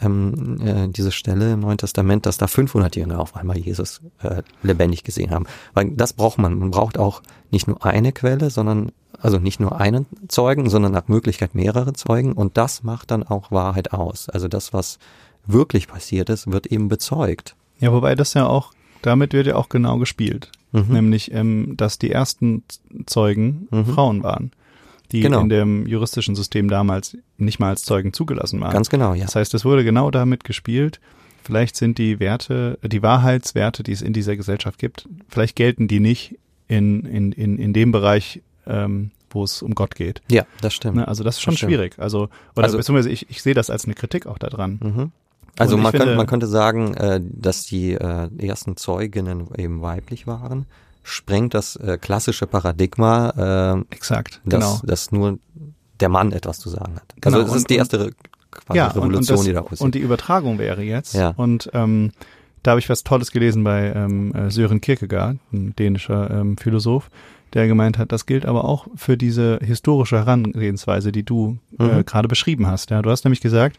ähm, 0.00 0.60
äh, 0.60 0.88
diese 0.88 1.12
Stelle 1.12 1.52
im 1.52 1.60
Neuen 1.60 1.78
Testament, 1.78 2.26
dass 2.26 2.38
da 2.38 2.46
500 2.46 2.96
Jünger 2.96 3.20
auf 3.20 3.36
einmal 3.36 3.58
Jesus 3.58 4.00
äh, 4.22 4.42
lebendig 4.62 5.04
gesehen 5.04 5.30
haben. 5.30 5.46
Weil 5.74 5.90
das 5.90 6.12
braucht 6.12 6.38
man. 6.38 6.58
Man 6.58 6.70
braucht 6.70 6.98
auch 6.98 7.22
nicht 7.50 7.68
nur 7.68 7.84
eine 7.84 8.12
Quelle, 8.12 8.50
sondern 8.50 8.92
also 9.20 9.38
nicht 9.38 9.60
nur 9.60 9.80
einen 9.80 10.06
Zeugen, 10.28 10.68
sondern 10.68 10.92
nach 10.92 11.08
Möglichkeit 11.08 11.54
mehrere 11.54 11.92
Zeugen. 11.92 12.32
Und 12.32 12.56
das 12.56 12.82
macht 12.82 13.10
dann 13.10 13.22
auch 13.22 13.50
Wahrheit 13.50 13.92
aus. 13.92 14.28
Also 14.28 14.48
das, 14.48 14.72
was 14.72 14.98
wirklich 15.46 15.88
passiert 15.88 16.28
ist, 16.28 16.50
wird 16.50 16.66
eben 16.66 16.88
bezeugt. 16.88 17.54
Ja, 17.78 17.92
wobei 17.92 18.14
das 18.14 18.34
ja 18.34 18.46
auch, 18.46 18.72
damit 19.02 19.32
wird 19.32 19.46
ja 19.46 19.56
auch 19.56 19.68
genau 19.68 19.98
gespielt. 19.98 20.50
Mhm. 20.72 20.86
Nämlich, 20.88 21.32
ähm, 21.32 21.74
dass 21.76 21.98
die 21.98 22.10
ersten 22.10 22.64
Zeugen 23.06 23.68
mhm. 23.70 23.86
Frauen 23.86 24.22
waren 24.22 24.52
die 25.12 25.20
genau. 25.20 25.40
in 25.40 25.48
dem 25.48 25.86
juristischen 25.86 26.34
System 26.34 26.68
damals 26.68 27.16
nicht 27.36 27.60
mal 27.60 27.68
als 27.68 27.84
Zeugen 27.84 28.12
zugelassen 28.12 28.60
waren. 28.60 28.72
Ganz 28.72 28.88
genau, 28.88 29.14
ja. 29.14 29.24
Das 29.24 29.36
heißt, 29.36 29.54
es 29.54 29.64
wurde 29.64 29.84
genau 29.84 30.10
damit 30.10 30.42
gespielt. 30.44 31.00
Vielleicht 31.44 31.76
sind 31.76 31.98
die 31.98 32.18
Werte, 32.18 32.78
die 32.82 33.02
Wahrheitswerte, 33.02 33.82
die 33.82 33.92
es 33.92 34.00
in 34.00 34.12
dieser 34.12 34.36
Gesellschaft 34.36 34.78
gibt, 34.78 35.08
vielleicht 35.28 35.56
gelten 35.56 35.88
die 35.88 36.00
nicht 36.00 36.38
in, 36.68 37.04
in, 37.04 37.32
in, 37.32 37.58
in 37.58 37.72
dem 37.72 37.92
Bereich, 37.92 38.42
ähm, 38.66 39.10
wo 39.28 39.44
es 39.44 39.60
um 39.60 39.74
Gott 39.74 39.94
geht. 39.94 40.22
Ja, 40.30 40.46
das 40.60 40.72
stimmt. 40.72 40.96
Ne? 40.96 41.08
Also 41.08 41.24
das 41.24 41.36
ist 41.36 41.42
schon 41.42 41.54
das 41.54 41.60
schwierig. 41.60 41.98
Also, 41.98 42.28
oder 42.54 42.64
also, 42.64 42.78
beziehungsweise 42.78 43.10
ich, 43.10 43.28
ich 43.28 43.42
sehe 43.42 43.54
das 43.54 43.70
als 43.70 43.84
eine 43.84 43.94
Kritik 43.94 44.26
auch 44.26 44.38
daran. 44.38 44.78
Mhm. 44.82 45.12
Also 45.58 45.76
man, 45.76 45.90
finde, 45.90 46.06
könnte, 46.06 46.16
man 46.16 46.26
könnte 46.26 46.46
sagen, 46.46 46.94
äh, 46.94 47.20
dass 47.22 47.64
die 47.64 47.92
äh, 47.92 48.28
ersten 48.38 48.76
Zeuginnen 48.76 49.48
eben 49.56 49.82
weiblich 49.82 50.26
waren 50.26 50.66
sprengt 51.02 51.54
das 51.54 51.76
äh, 51.76 51.98
klassische 52.00 52.46
Paradigma, 52.46 53.82
äh, 53.90 53.94
Exakt, 53.94 54.40
dass, 54.44 54.60
genau. 54.60 54.80
dass 54.84 55.12
nur 55.12 55.38
der 56.00 56.08
Mann 56.08 56.32
etwas 56.32 56.58
zu 56.58 56.68
sagen 56.68 56.96
hat. 56.96 57.14
Also 57.24 57.38
genau, 57.38 57.48
das 57.48 57.56
ist 57.56 57.70
die 57.70 57.76
erste 57.76 58.12
quasi 58.50 58.78
ja, 58.78 58.88
Revolution, 58.88 59.18
und, 59.18 59.30
das, 59.30 59.44
die 59.44 59.52
da 59.52 59.62
passiert. 59.62 59.80
Und 59.80 59.94
die 59.94 60.00
Übertragung 60.00 60.58
wäre 60.58 60.82
jetzt. 60.82 61.14
Ja. 61.14 61.30
Und 61.36 61.70
ähm, 61.74 62.12
da 62.62 62.72
habe 62.72 62.80
ich 62.80 62.88
was 62.88 63.02
Tolles 63.02 63.32
gelesen 63.32 63.64
bei 63.64 63.92
ähm, 63.92 64.34
äh, 64.34 64.50
Sören 64.50 64.80
Kierkegaard, 64.80 65.38
ein 65.52 65.74
dänischer 65.76 66.30
ähm, 66.30 66.56
Philosoph, 66.56 67.10
der 67.54 67.66
gemeint 67.66 67.98
hat, 67.98 68.12
das 68.12 68.24
gilt 68.26 68.46
aber 68.46 68.64
auch 68.64 68.86
für 68.94 69.16
diese 69.16 69.58
historische 69.62 70.16
Herangehensweise, 70.16 71.12
die 71.12 71.22
du 71.22 71.58
äh, 71.78 71.82
mhm. 71.82 71.98
äh, 72.00 72.04
gerade 72.04 72.28
beschrieben 72.28 72.66
hast. 72.66 72.90
Ja, 72.90 73.02
du 73.02 73.10
hast 73.10 73.24
nämlich 73.24 73.40
gesagt, 73.40 73.78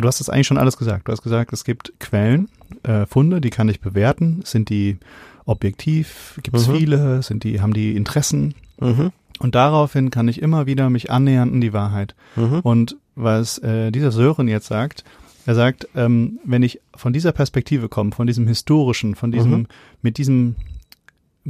du 0.00 0.08
hast 0.08 0.20
das 0.20 0.28
eigentlich 0.28 0.46
schon 0.46 0.58
alles 0.58 0.76
gesagt. 0.76 1.08
Du 1.08 1.12
hast 1.12 1.22
gesagt, 1.22 1.52
es 1.52 1.64
gibt 1.64 1.92
Quellen, 2.00 2.48
äh, 2.82 3.06
Funde, 3.06 3.40
die 3.40 3.50
kann 3.50 3.68
ich 3.68 3.80
bewerten. 3.80 4.42
Sind 4.44 4.68
die 4.68 4.98
objektiv? 5.44 6.38
Gibt 6.42 6.56
es 6.56 6.68
mhm. 6.68 6.76
viele? 6.76 7.22
Sind 7.22 7.44
die, 7.44 7.60
haben 7.60 7.72
die 7.72 7.96
Interessen? 7.96 8.54
Mhm. 8.80 9.12
Und 9.38 9.54
daraufhin 9.54 10.10
kann 10.10 10.28
ich 10.28 10.40
immer 10.40 10.66
wieder 10.66 10.90
mich 10.90 11.10
annähern 11.10 11.52
an 11.52 11.60
die 11.60 11.72
Wahrheit. 11.72 12.14
Mhm. 12.36 12.60
Und 12.60 12.96
was 13.14 13.58
äh, 13.58 13.90
dieser 13.90 14.10
Sören 14.10 14.48
jetzt 14.48 14.66
sagt, 14.66 15.04
er 15.46 15.54
sagt, 15.54 15.88
ähm, 15.94 16.40
wenn 16.44 16.62
ich 16.62 16.80
von 16.94 17.12
dieser 17.12 17.32
Perspektive 17.32 17.88
komme, 17.88 18.12
von 18.12 18.26
diesem 18.26 18.48
historischen, 18.48 19.14
von 19.14 19.30
diesem, 19.30 19.52
mhm. 19.52 19.66
mit 20.02 20.18
diesem 20.18 20.56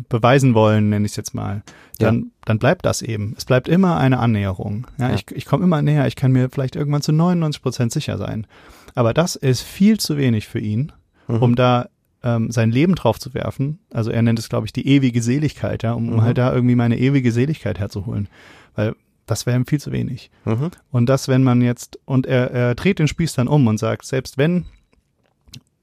beweisen 0.09 0.55
wollen, 0.55 0.91
nenne 0.91 1.07
ich 1.07 1.13
es 1.13 1.17
jetzt 1.17 1.35
mal, 1.35 1.63
dann, 1.99 2.17
ja. 2.17 2.23
dann 2.45 2.59
bleibt 2.59 2.85
das 2.85 3.03
eben. 3.03 3.35
Es 3.37 3.45
bleibt 3.45 3.69
immer 3.69 3.97
eine 3.97 4.19
Annäherung. 4.19 4.87
Ja, 4.99 5.09
ja. 5.09 5.15
Ich, 5.15 5.31
ich 5.31 5.47
komme 5.47 5.65
immer 5.65 5.83
näher, 5.83 6.07
ich 6.07 6.17
kann 6.17 6.33
mir 6.33 6.51
vielleicht 6.51 6.77
irgendwann 6.77 7.03
zu 7.03 7.13
99 7.13 7.63
Prozent 7.63 7.93
sicher 7.93 8.19
sein. 8.19 8.47
Aber 8.95 9.15
das 9.15 9.37
ist 9.37 9.63
viel 9.63 9.99
zu 9.99 10.17
wenig 10.17 10.47
für 10.47 10.59
ihn, 10.59 10.93
mhm. 11.29 11.43
um 11.43 11.57
da 11.57 11.89
ähm, 12.23 12.51
sein 12.51 12.71
Leben 12.71 12.95
drauf 12.95 13.19
zu 13.19 13.35
werfen. 13.35 13.79
Also 13.93 14.11
er 14.11 14.23
nennt 14.23 14.39
es, 14.39 14.49
glaube 14.49 14.67
ich, 14.67 14.73
die 14.73 14.87
ewige 14.87 15.23
Seligkeit, 15.23 15.83
ja, 15.83 15.93
um 15.93 16.15
mhm. 16.15 16.23
halt 16.23 16.39
da 16.39 16.53
irgendwie 16.53 16.77
meine 16.77 16.99
ewige 16.99 17.33
Seligkeit 17.33 17.79
herzuholen. 17.79 18.29
Weil 18.75 18.95
das 19.27 19.45
wäre 19.45 19.57
ihm 19.57 19.67
viel 19.67 19.81
zu 19.81 19.93
wenig. 19.93 20.31
Mhm. 20.45 20.71
Und 20.91 21.09
das, 21.09 21.29
wenn 21.29 21.43
man 21.43 21.61
jetzt, 21.61 21.99
und 22.05 22.27
er, 22.27 22.51
er 22.51 22.75
dreht 22.75 22.99
den 22.99 23.09
Spieß 23.09 23.35
dann 23.35 23.49
um 23.49 23.67
und 23.67 23.79
sagt, 23.79 24.07
selbst 24.07 24.39
wenn 24.39 24.67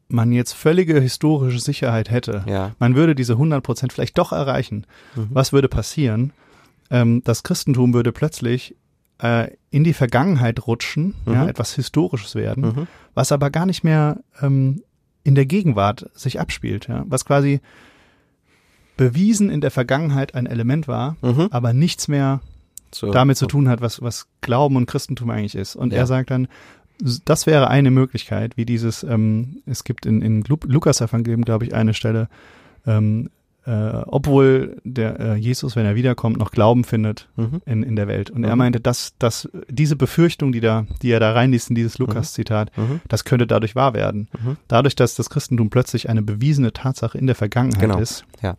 man 0.08 0.32
jetzt 0.32 0.54
völlige 0.54 1.00
historische 1.00 1.60
Sicherheit 1.60 2.12
hätte, 2.12 2.44
Ja. 2.48 2.72
man 2.80 2.96
würde 2.96 3.16
diese 3.16 3.38
100 3.38 3.64
Prozent 3.64 3.94
vielleicht 3.94 4.18
doch 4.18 4.32
erreichen, 4.32 4.86
Mhm. 5.16 5.28
was 5.32 5.54
würde 5.54 5.68
passieren? 5.70 6.34
Ähm, 6.92 7.22
das 7.24 7.44
Christentum 7.44 7.94
würde 7.94 8.12
plötzlich 8.12 8.76
äh, 9.20 9.52
in 9.70 9.84
die 9.86 9.94
Vergangenheit 9.94 10.68
rutschen, 10.68 11.14
ja, 11.26 11.44
Mhm. 11.44 11.48
etwas 11.50 11.74
Historisches 11.76 12.36
werden, 12.36 12.64
Mhm. 12.66 12.88
was 13.14 13.32
aber 13.32 13.50
gar 13.52 13.66
nicht 13.66 13.84
mehr 13.84 14.20
ähm, 14.42 14.84
in 15.24 15.36
der 15.36 15.46
Gegenwart 15.46 16.10
sich 16.14 16.42
abspielt, 16.42 16.88
ja, 16.90 17.06
was 17.08 17.24
quasi 17.24 17.62
bewiesen 18.98 19.50
in 19.50 19.62
der 19.62 19.72
Vergangenheit 19.72 20.36
ein 20.36 20.46
Element 20.46 20.88
war, 20.88 21.16
Mhm. 21.22 21.48
aber 21.52 21.74
nichts 21.74 22.08
mehr 22.08 22.42
So. 22.92 23.12
damit 23.12 23.38
zu 23.38 23.48
tun 23.48 23.70
hat, 23.70 23.82
was, 23.82 24.02
was 24.02 24.28
Glauben 24.42 24.76
und 24.76 24.86
Christentum 24.86 25.30
eigentlich 25.30 25.56
ist. 25.56 25.76
Und 25.76 25.94
Ja. 25.94 26.00
er 26.00 26.06
sagt 26.08 26.30
dann, 26.30 26.48
das 27.26 27.46
wäre 27.48 27.68
eine 27.70 27.92
Möglichkeit, 27.92 28.56
wie 28.58 28.66
dieses, 28.66 29.04
ähm, 29.04 29.58
es 29.66 29.84
gibt 29.84 30.06
in, 30.06 30.22
in 30.22 30.44
Lu 30.44 30.58
Lukas 30.66 31.02
Evangelium, 31.02 31.44
glaube 31.44 31.66
ich, 31.66 31.74
eine 31.76 31.94
Stelle, 31.94 32.30
ähm, 32.86 33.30
äh, 33.66 33.72
obwohl 34.08 34.78
der 34.84 35.20
äh, 35.20 35.36
Jesus, 35.36 35.76
wenn 35.78 35.86
er 35.86 35.96
wiederkommt, 35.96 36.38
noch 36.38 36.52
Glauben 36.52 36.84
findet 36.84 37.30
Mhm. 37.38 37.62
in, 37.66 37.84
in 37.84 37.96
der 37.96 38.08
Welt. 38.10 38.30
Und 38.30 38.44
er 38.44 38.52
Mhm. 38.56 38.58
meinte, 38.60 38.80
dass, 38.82 39.14
dass 39.20 39.50
diese 39.70 39.96
Befürchtung, 39.96 40.52
die 40.52 40.60
da, 40.60 40.86
die 41.02 41.12
er 41.12 41.20
da 41.22 41.32
reinliest 41.32 41.70
in 41.70 41.76
dieses 41.76 41.98
Lukas-Zitat, 41.98 42.78
Mhm. 42.78 43.00
das 43.08 43.24
könnte 43.24 43.48
dadurch 43.48 43.74
wahr 43.76 43.94
werden. 43.94 44.28
Mhm. 44.44 44.58
Dadurch, 44.68 44.96
dass 44.96 45.16
das 45.16 45.30
Christentum 45.30 45.70
plötzlich 45.70 46.10
eine 46.10 46.22
bewiesene 46.22 46.74
Tatsache 46.74 47.18
in 47.18 47.26
der 47.26 47.36
Vergangenheit 47.36 47.82
Genau. 47.82 48.00
ist, 48.00 48.26
Ja. 48.42 48.56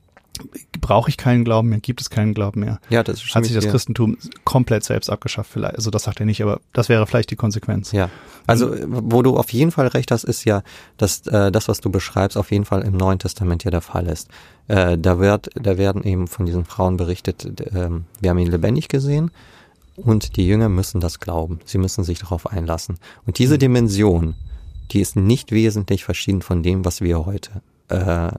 Brauche 0.80 1.08
ich 1.08 1.16
keinen 1.16 1.44
Glauben 1.44 1.68
mehr, 1.68 1.80
gibt 1.80 2.00
es 2.00 2.10
keinen 2.10 2.34
Glauben 2.34 2.60
mehr 2.60 2.80
Ja, 2.90 3.02
das 3.02 3.18
hat 3.20 3.24
stimme 3.26 3.44
sich 3.44 3.52
ich 3.52 3.56
das 3.56 3.64
dir- 3.64 3.70
Christentum 3.70 4.16
komplett 4.44 4.84
selbst 4.84 5.08
abgeschafft 5.10 5.50
vielleicht. 5.52 5.76
Also 5.76 5.90
das 5.90 6.02
sagt 6.04 6.20
er 6.20 6.26
nicht, 6.26 6.42
aber 6.42 6.60
das 6.72 6.88
wäre 6.88 7.06
vielleicht 7.06 7.30
die 7.30 7.36
Konsequenz. 7.36 7.92
Ja, 7.92 8.10
also 8.46 8.74
äh, 8.74 8.84
wo 8.86 9.22
du 9.22 9.36
auf 9.36 9.52
jeden 9.52 9.70
Fall 9.70 9.86
recht 9.88 10.10
hast, 10.10 10.24
ist 10.24 10.44
ja, 10.44 10.62
dass 10.96 11.26
äh, 11.28 11.50
das, 11.52 11.68
was 11.68 11.80
du 11.80 11.90
beschreibst, 11.90 12.36
auf 12.36 12.50
jeden 12.50 12.64
Fall 12.64 12.82
im 12.82 12.96
Neuen 12.96 13.18
Testament 13.18 13.64
ja 13.64 13.70
der 13.70 13.80
Fall 13.80 14.06
ist. 14.06 14.28
Äh, 14.68 14.98
da 14.98 15.18
wird, 15.18 15.50
da 15.54 15.78
werden 15.78 16.02
eben 16.02 16.26
von 16.26 16.46
diesen 16.46 16.64
Frauen 16.64 16.96
berichtet, 16.96 17.46
ähm, 17.74 18.04
wir 18.20 18.30
haben 18.30 18.38
ihn 18.38 18.50
lebendig 18.50 18.88
gesehen 18.88 19.30
und 19.96 20.36
die 20.36 20.46
Jünger 20.46 20.68
müssen 20.68 21.00
das 21.00 21.20
glauben. 21.20 21.60
Sie 21.64 21.78
müssen 21.78 22.02
sich 22.02 22.18
darauf 22.18 22.46
einlassen. 22.50 22.98
Und 23.26 23.38
diese 23.38 23.58
Dimension, 23.58 24.34
die 24.90 25.00
ist 25.00 25.14
nicht 25.16 25.52
wesentlich 25.52 26.04
verschieden 26.04 26.42
von 26.42 26.62
dem, 26.62 26.84
was 26.84 27.00
wir 27.00 27.24
heute 27.24 27.62
äh, 27.88 28.32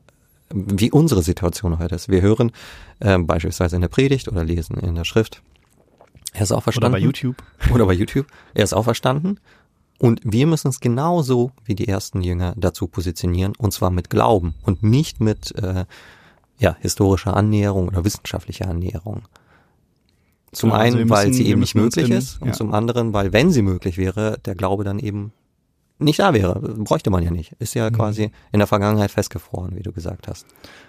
wie 0.56 0.92
unsere 0.92 1.22
Situation 1.22 1.78
heute 1.80 1.96
ist. 1.96 2.08
Wir 2.10 2.22
hören 2.22 2.52
äh, 3.00 3.18
beispielsweise 3.20 3.76
in 3.76 3.82
der 3.82 3.90
Predigt 3.90 4.28
oder 4.30 4.44
lesen 4.44 4.78
in 4.78 4.96
der 4.96 5.04
Schrift. 5.04 5.42
Er 6.34 6.42
ist 6.44 6.52
auch 6.52 6.58
Oder 6.58 6.62
verstanden. 6.64 6.92
bei 6.94 7.00
YouTube. 7.00 7.36
Oder 7.74 7.86
bei 7.86 7.94
YouTube. 7.94 8.28
Er 8.54 8.64
ist 8.64 8.74
auferstanden. 8.74 9.40
Und 10.00 10.20
wir 10.24 10.48
müssen 10.48 10.68
uns 10.68 10.80
genauso 10.82 11.52
wie 11.66 11.76
die 11.76 11.88
ersten 11.88 12.22
Jünger 12.22 12.54
dazu 12.58 12.88
positionieren, 12.88 13.54
und 13.58 13.72
zwar 13.72 13.92
mit 13.92 14.10
Glauben 14.10 14.54
und 14.64 14.84
nicht 14.84 15.22
mit 15.22 15.56
äh, 15.56 15.86
ja, 16.58 16.76
historischer 16.80 17.36
Annäherung 17.38 17.88
oder 17.88 18.04
wissenschaftlicher 18.04 18.68
Annäherung. 18.68 19.24
Zum 20.52 20.72
also 20.72 20.84
einen, 20.84 20.98
wir 20.98 21.10
weil 21.10 21.28
müssen- 21.28 21.38
sie 21.38 21.48
eben 21.50 21.60
nicht 21.62 21.76
müssen 21.76 21.86
möglich 21.86 22.10
in- 22.10 22.18
ist, 22.18 22.42
und 22.42 22.48
ja. 22.50 22.54
zum 22.54 22.74
anderen, 22.74 23.14
weil 23.14 23.32
wenn 23.34 23.52
sie 23.52 23.62
möglich 23.62 23.98
wäre, 23.98 24.38
der 24.46 24.56
Glaube 24.56 24.84
dann 24.84 25.00
eben 25.00 25.32
nicht 26.00 26.20
da 26.20 26.34
wäre. 26.34 26.60
Bräuchte 26.60 27.10
man 27.10 27.24
ja 27.24 27.32
nicht. 27.32 27.54
Ist 27.60 27.74
ja 27.74 27.90
Mhm. 27.90 27.94
quasi 27.96 28.32
in 28.52 28.60
der 28.60 28.68
Vergangenheit 28.68 29.12
festgefroren, 29.12 29.76
wie 29.76 29.84
du 29.84 29.92
gesagt 29.92 30.28
hast. 30.28 30.46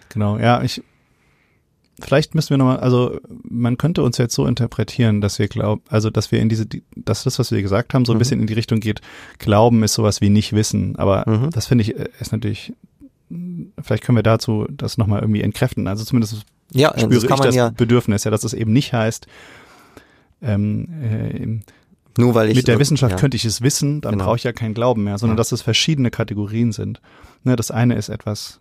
Genau, 0.08 0.38
ja, 0.38 0.62
ich 0.62 0.82
vielleicht 1.98 2.34
müssen 2.34 2.50
wir 2.50 2.58
nochmal, 2.58 2.78
also 2.80 3.18
man 3.48 3.78
könnte 3.78 4.02
uns 4.02 4.18
jetzt 4.18 4.34
so 4.34 4.46
interpretieren, 4.46 5.22
dass 5.22 5.38
wir 5.38 5.48
glauben, 5.48 5.80
also 5.88 6.10
dass 6.10 6.30
wir 6.30 6.40
in 6.40 6.50
diese, 6.50 6.66
die- 6.66 6.82
dass 6.94 7.24
das, 7.24 7.38
was 7.38 7.50
wir 7.52 7.62
gesagt 7.62 7.94
haben, 7.94 8.04
so 8.04 8.12
ein 8.12 8.16
Mhm. 8.16 8.18
bisschen 8.18 8.40
in 8.40 8.46
die 8.46 8.52
Richtung 8.52 8.80
geht, 8.80 9.00
Glauben 9.38 9.82
ist 9.82 9.94
sowas 9.94 10.20
wie 10.20 10.28
nicht 10.28 10.52
wissen. 10.52 10.96
Aber 10.96 11.24
Mhm. 11.26 11.50
das 11.52 11.66
finde 11.66 11.82
ich, 11.82 11.98
äh, 11.98 12.08
ist 12.20 12.32
natürlich, 12.32 12.74
vielleicht 13.80 14.04
können 14.04 14.16
wir 14.16 14.22
dazu 14.22 14.66
das 14.70 14.98
nochmal 14.98 15.20
irgendwie 15.20 15.40
entkräften. 15.40 15.86
Also 15.88 16.04
zumindest 16.04 16.44
Ja, 16.72 16.90
spüre 16.98 17.08
das 17.14 17.22
ich 17.24 17.40
das 17.40 17.54
ja, 17.54 17.70
Bedürfnis, 17.70 18.24
ja, 18.24 18.30
dass 18.30 18.44
es 18.44 18.52
eben 18.52 18.72
nicht 18.74 18.92
heißt, 18.92 19.26
ähm, 20.42 20.88
äh, 21.02 21.60
nur 22.18 22.34
weil 22.34 22.48
ich 22.50 22.56
mit 22.56 22.68
der 22.68 22.78
Wissenschaft 22.78 23.12
ja. 23.12 23.18
könnte 23.18 23.36
ich 23.36 23.44
es 23.44 23.60
wissen, 23.62 24.00
dann 24.00 24.12
Genau. 24.12 24.24
brauche 24.26 24.36
ich 24.36 24.44
ja 24.44 24.52
keinen 24.52 24.74
Glauben 24.74 25.04
mehr, 25.04 25.18
sondern 25.18 25.36
Ja. 25.36 25.40
dass 25.40 25.52
es 25.52 25.62
verschiedene 25.62 26.10
Kategorien 26.10 26.72
sind. 26.72 27.00
Ne, 27.44 27.56
das 27.56 27.70
eine 27.70 27.94
ist 27.96 28.08
etwas, 28.08 28.60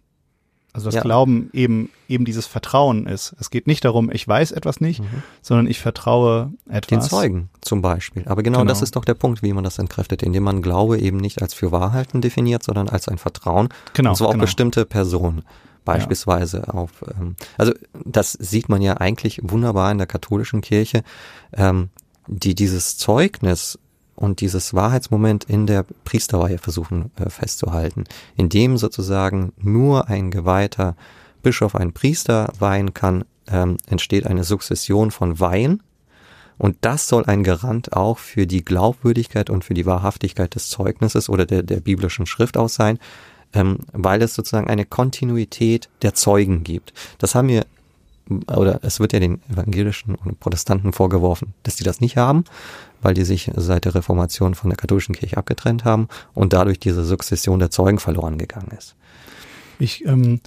also 0.73 0.87
das 0.87 0.95
Ja. 0.95 1.01
Glauben 1.01 1.49
eben 1.53 1.89
eben 2.07 2.25
dieses 2.25 2.45
Vertrauen 2.45 3.07
ist. 3.07 3.33
Es 3.39 3.49
geht 3.49 3.65
nicht 3.65 3.83
darum, 3.85 4.11
ich 4.11 4.27
weiß 4.27 4.51
etwas 4.51 4.79
nicht, 4.81 4.99
Mhm. 5.01 5.23
sondern 5.41 5.67
ich 5.67 5.79
vertraue 5.79 6.51
etwas. 6.69 6.87
Den 6.89 7.01
Zeugen 7.01 7.49
zum 7.61 7.81
Beispiel. 7.81 8.23
Aber 8.27 8.43
genau, 8.43 8.59
Genau. 8.59 8.69
das 8.69 8.81
ist 8.81 8.95
doch 8.95 9.05
der 9.05 9.13
Punkt, 9.15 9.41
wie 9.41 9.53
man 9.53 9.63
das 9.63 9.79
entkräftet, 9.79 10.21
indem 10.21 10.43
man 10.43 10.61
Glaube 10.61 10.99
eben 10.99 11.17
nicht 11.17 11.41
als 11.41 11.53
für 11.53 11.71
Wahrhalten 11.71 12.21
definiert, 12.21 12.61
sondern 12.63 12.89
als 12.89 13.07
ein 13.07 13.17
Vertrauen. 13.17 13.69
Genau, 13.93 14.11
und 14.11 14.15
zwar 14.17 14.27
auf 14.27 14.33
genau. 14.33 14.43
bestimmte 14.43 14.85
Personen. 14.85 15.43
Beispielsweise 15.85 16.73
auf, 16.73 16.89
ähm, 17.19 17.35
also 17.59 17.71
das 18.03 18.33
sieht 18.33 18.69
man 18.69 18.81
ja 18.81 18.97
eigentlich 18.97 19.39
wunderbar 19.43 19.91
in 19.91 19.99
der 19.99 20.07
katholischen 20.07 20.61
Kirche, 20.61 21.03
ähm, 21.53 21.89
die 22.27 22.55
dieses 22.55 22.97
Zeugnis 22.97 23.79
und 24.15 24.41
dieses 24.41 24.73
Wahrheitsmoment 24.73 25.43
in 25.43 25.67
der 25.67 25.85
Priesterweihe 26.05 26.57
versuchen 26.57 27.11
äh, 27.17 27.29
festzuhalten, 27.29 28.05
indem 28.35 28.77
sozusagen 28.77 29.51
nur 29.57 30.07
ein 30.07 30.31
geweihter 30.31 30.95
Bischof 31.43 31.75
einen 31.75 31.93
Priester 31.93 32.51
weihen 32.59 32.93
kann, 32.93 33.25
ähm, 33.47 33.77
entsteht 33.87 34.25
eine 34.25 34.43
Sukzession 34.43 35.11
von 35.11 35.39
Weihen. 35.39 35.83
Und 36.57 36.77
das 36.81 37.09
soll 37.09 37.25
ein 37.25 37.43
Garant 37.43 37.93
auch 37.93 38.17
für 38.17 38.47
die 38.47 38.63
Glaubwürdigkeit 38.63 39.49
und 39.49 39.65
für 39.65 39.73
die 39.73 39.85
Wahrhaftigkeit 39.85 40.55
des 40.55 40.69
Zeugnisses 40.69 41.29
oder 41.29 41.45
der, 41.45 41.63
der 41.63 41.81
biblischen 41.81 42.25
Schrift 42.25 42.55
aus 42.57 42.75
sein, 42.75 42.97
ähm, 43.53 43.79
weil 43.91 44.21
es 44.21 44.33
sozusagen 44.33 44.69
eine 44.69 44.85
Kontinuität 44.85 45.89
der 46.01 46.13
Zeugen 46.13 46.63
gibt. 46.63 46.93
Das 47.17 47.35
haben 47.35 47.49
wir, 47.49 47.65
oder 48.47 48.79
es 48.83 48.99
wird 48.99 49.13
ja 49.13 49.19
den 49.19 49.39
evangelischen 49.51 50.15
und 50.15 50.39
Protestanten 50.39 50.93
vorgeworfen, 50.93 51.53
dass 51.63 51.75
die 51.75 51.83
das 51.83 52.01
nicht 52.01 52.17
haben, 52.17 52.43
weil 53.01 53.13
die 53.13 53.23
sich 53.23 53.51
seit 53.55 53.85
der 53.85 53.93
Reformation 53.95 54.55
von 54.55 54.69
der 54.69 54.77
katholischen 54.77 55.13
Kirche 55.15 55.37
abgetrennt 55.37 55.85
haben 55.85 56.07
und 56.33 56.53
dadurch 56.53 56.79
diese 56.79 57.03
Sukzession 57.05 57.59
der 57.59 57.69
Zeugen 57.71 57.99
verloren 57.99 58.37
gegangen 58.37 58.71
ist. 58.77 58.95
Ich 59.77 60.05
ähm, 60.05 60.39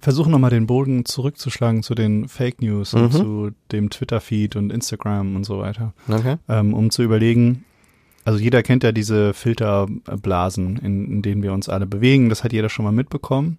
versuche 0.00 0.30
nochmal 0.30 0.50
den 0.50 0.66
Bogen 0.66 1.04
zurückzuschlagen 1.04 1.82
zu 1.82 1.94
den 1.94 2.28
Fake 2.28 2.60
News 2.60 2.94
und 2.94 3.04
Mhm. 3.04 3.10
zu 3.12 3.50
dem 3.72 3.90
Twitter-Feed 3.90 4.56
und 4.56 4.72
Instagram 4.72 5.36
und 5.36 5.44
so 5.44 5.58
weiter, 5.58 5.92
Okay. 6.08 6.36
ähm, 6.48 6.74
um 6.74 6.90
zu 6.90 7.02
überlegen, 7.02 7.64
also 8.24 8.38
jeder 8.40 8.62
kennt 8.62 8.82
ja 8.82 8.90
diese 8.92 9.32
Filterblasen, 9.34 10.78
in, 10.78 11.10
in 11.12 11.22
denen 11.22 11.42
wir 11.42 11.52
uns 11.52 11.68
alle 11.68 11.86
bewegen. 11.86 12.28
Das 12.28 12.42
hat 12.42 12.52
jeder 12.52 12.68
schon 12.68 12.84
mal 12.84 12.90
mitbekommen. 12.92 13.58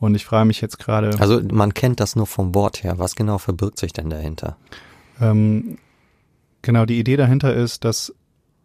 Und 0.00 0.14
ich 0.16 0.24
frage 0.24 0.46
mich 0.46 0.60
jetzt 0.60 0.78
gerade, 0.78 1.10
Also 1.20 1.40
man 1.52 1.74
kennt 1.74 2.00
das 2.00 2.16
nur 2.16 2.26
vom 2.26 2.54
Wort 2.54 2.82
her. 2.82 2.98
Was 2.98 3.14
genau 3.14 3.38
verbirgt 3.38 3.78
sich 3.78 3.92
denn 3.92 4.10
dahinter? 4.10 4.56
ähm, 5.20 5.76
genau, 6.62 6.86
die 6.86 6.98
Idee 6.98 7.16
dahinter 7.16 7.54
ist, 7.54 7.84
dass 7.84 8.12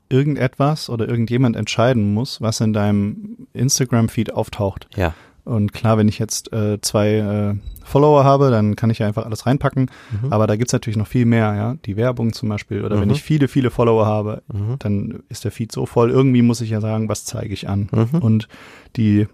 irgendetwas 0.10 0.90
oder 0.90 1.08
irgendjemand 1.08 1.56
entscheiden 1.56 2.14
muss, 2.14 2.40
was 2.42 2.62
in 2.62 2.72
deinem 2.74 3.48
Instagram-Feed 3.54 4.34
auftaucht. 4.34 4.88
Ja. 4.96 5.14
Und 5.44 5.74
klar, 5.74 5.98
wenn 5.98 6.08
ich 6.08 6.18
jetzt 6.18 6.52
äh, 6.54 6.80
zwei 6.82 7.10
äh, 7.18 7.56
Follower 7.84 8.24
habe, 8.24 8.50
dann 8.50 8.76
kann 8.76 8.90
ich 8.90 9.00
ja 9.00 9.08
einfach 9.08 9.26
alles 9.26 9.46
reinpacken. 9.46 9.92
Mhm. 10.24 10.32
Aber 10.34 10.48
da 10.48 10.56
gibt's 10.56 10.74
natürlich 10.74 10.98
noch 10.98 11.08
viel 11.08 11.26
mehr, 11.26 11.54
ja. 11.56 11.76
Die 11.86 11.98
Werbung 11.98 12.34
zum 12.34 12.50
Beispiel. 12.50 12.84
Oder 12.84 13.00
wenn 13.00 13.10
Mhm. 13.10 13.14
ich 13.14 13.22
viele, 13.24 13.48
viele 13.48 13.70
Follower 13.70 14.06
habe, 14.08 14.42
Mhm. 14.52 14.76
dann 14.80 15.24
ist 15.30 15.44
der 15.44 15.52
Feed 15.52 15.72
so 15.72 15.86
voll. 15.86 16.10
Irgendwie 16.10 16.42
muss 16.42 16.62
ich 16.62 16.72
ja 16.72 16.82
sagen, 16.82 17.10
was 17.10 17.26
zeige 17.26 17.54
ich 17.54 17.68
an. 17.70 17.90
Mhm. 17.92 18.20
Und 18.22 18.48
die, 18.96 19.28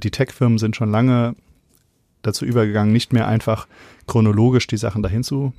die 0.00 0.10
Tech-Firmen 0.10 0.58
sind 0.58 0.76
schon 0.76 0.90
lange 0.90 1.34
dazu 2.22 2.44
übergegangen, 2.44 2.92
nicht 2.92 3.12
mehr 3.12 3.26
einfach 3.28 3.66
chronologisch 4.06 4.66
die 4.66 4.76
Sachen 4.76 5.02
dahin 5.02 5.22
zu, 5.22 5.52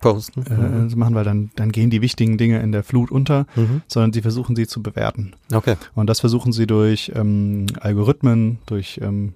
Posten. 0.00 0.42
äh, 0.42 0.88
zu 0.88 0.98
machen, 0.98 1.14
weil 1.14 1.24
dann, 1.24 1.50
dann 1.54 1.70
gehen 1.70 1.90
die 1.90 2.00
wichtigen 2.02 2.36
Dinge 2.38 2.60
in 2.60 2.72
der 2.72 2.82
Flut 2.82 3.10
unter, 3.12 3.46
Mhm. 3.54 3.82
sondern 3.86 4.12
sie 4.12 4.22
versuchen 4.22 4.56
sie 4.56 4.66
zu 4.66 4.82
bewerten. 4.82 5.34
Okay. 5.52 5.76
Und 5.94 6.08
das 6.08 6.20
versuchen 6.20 6.52
sie 6.52 6.66
durch 6.66 7.12
ähm, 7.14 7.66
Algorithmen, 7.80 8.58
durch 8.66 8.98
ähm, 9.02 9.34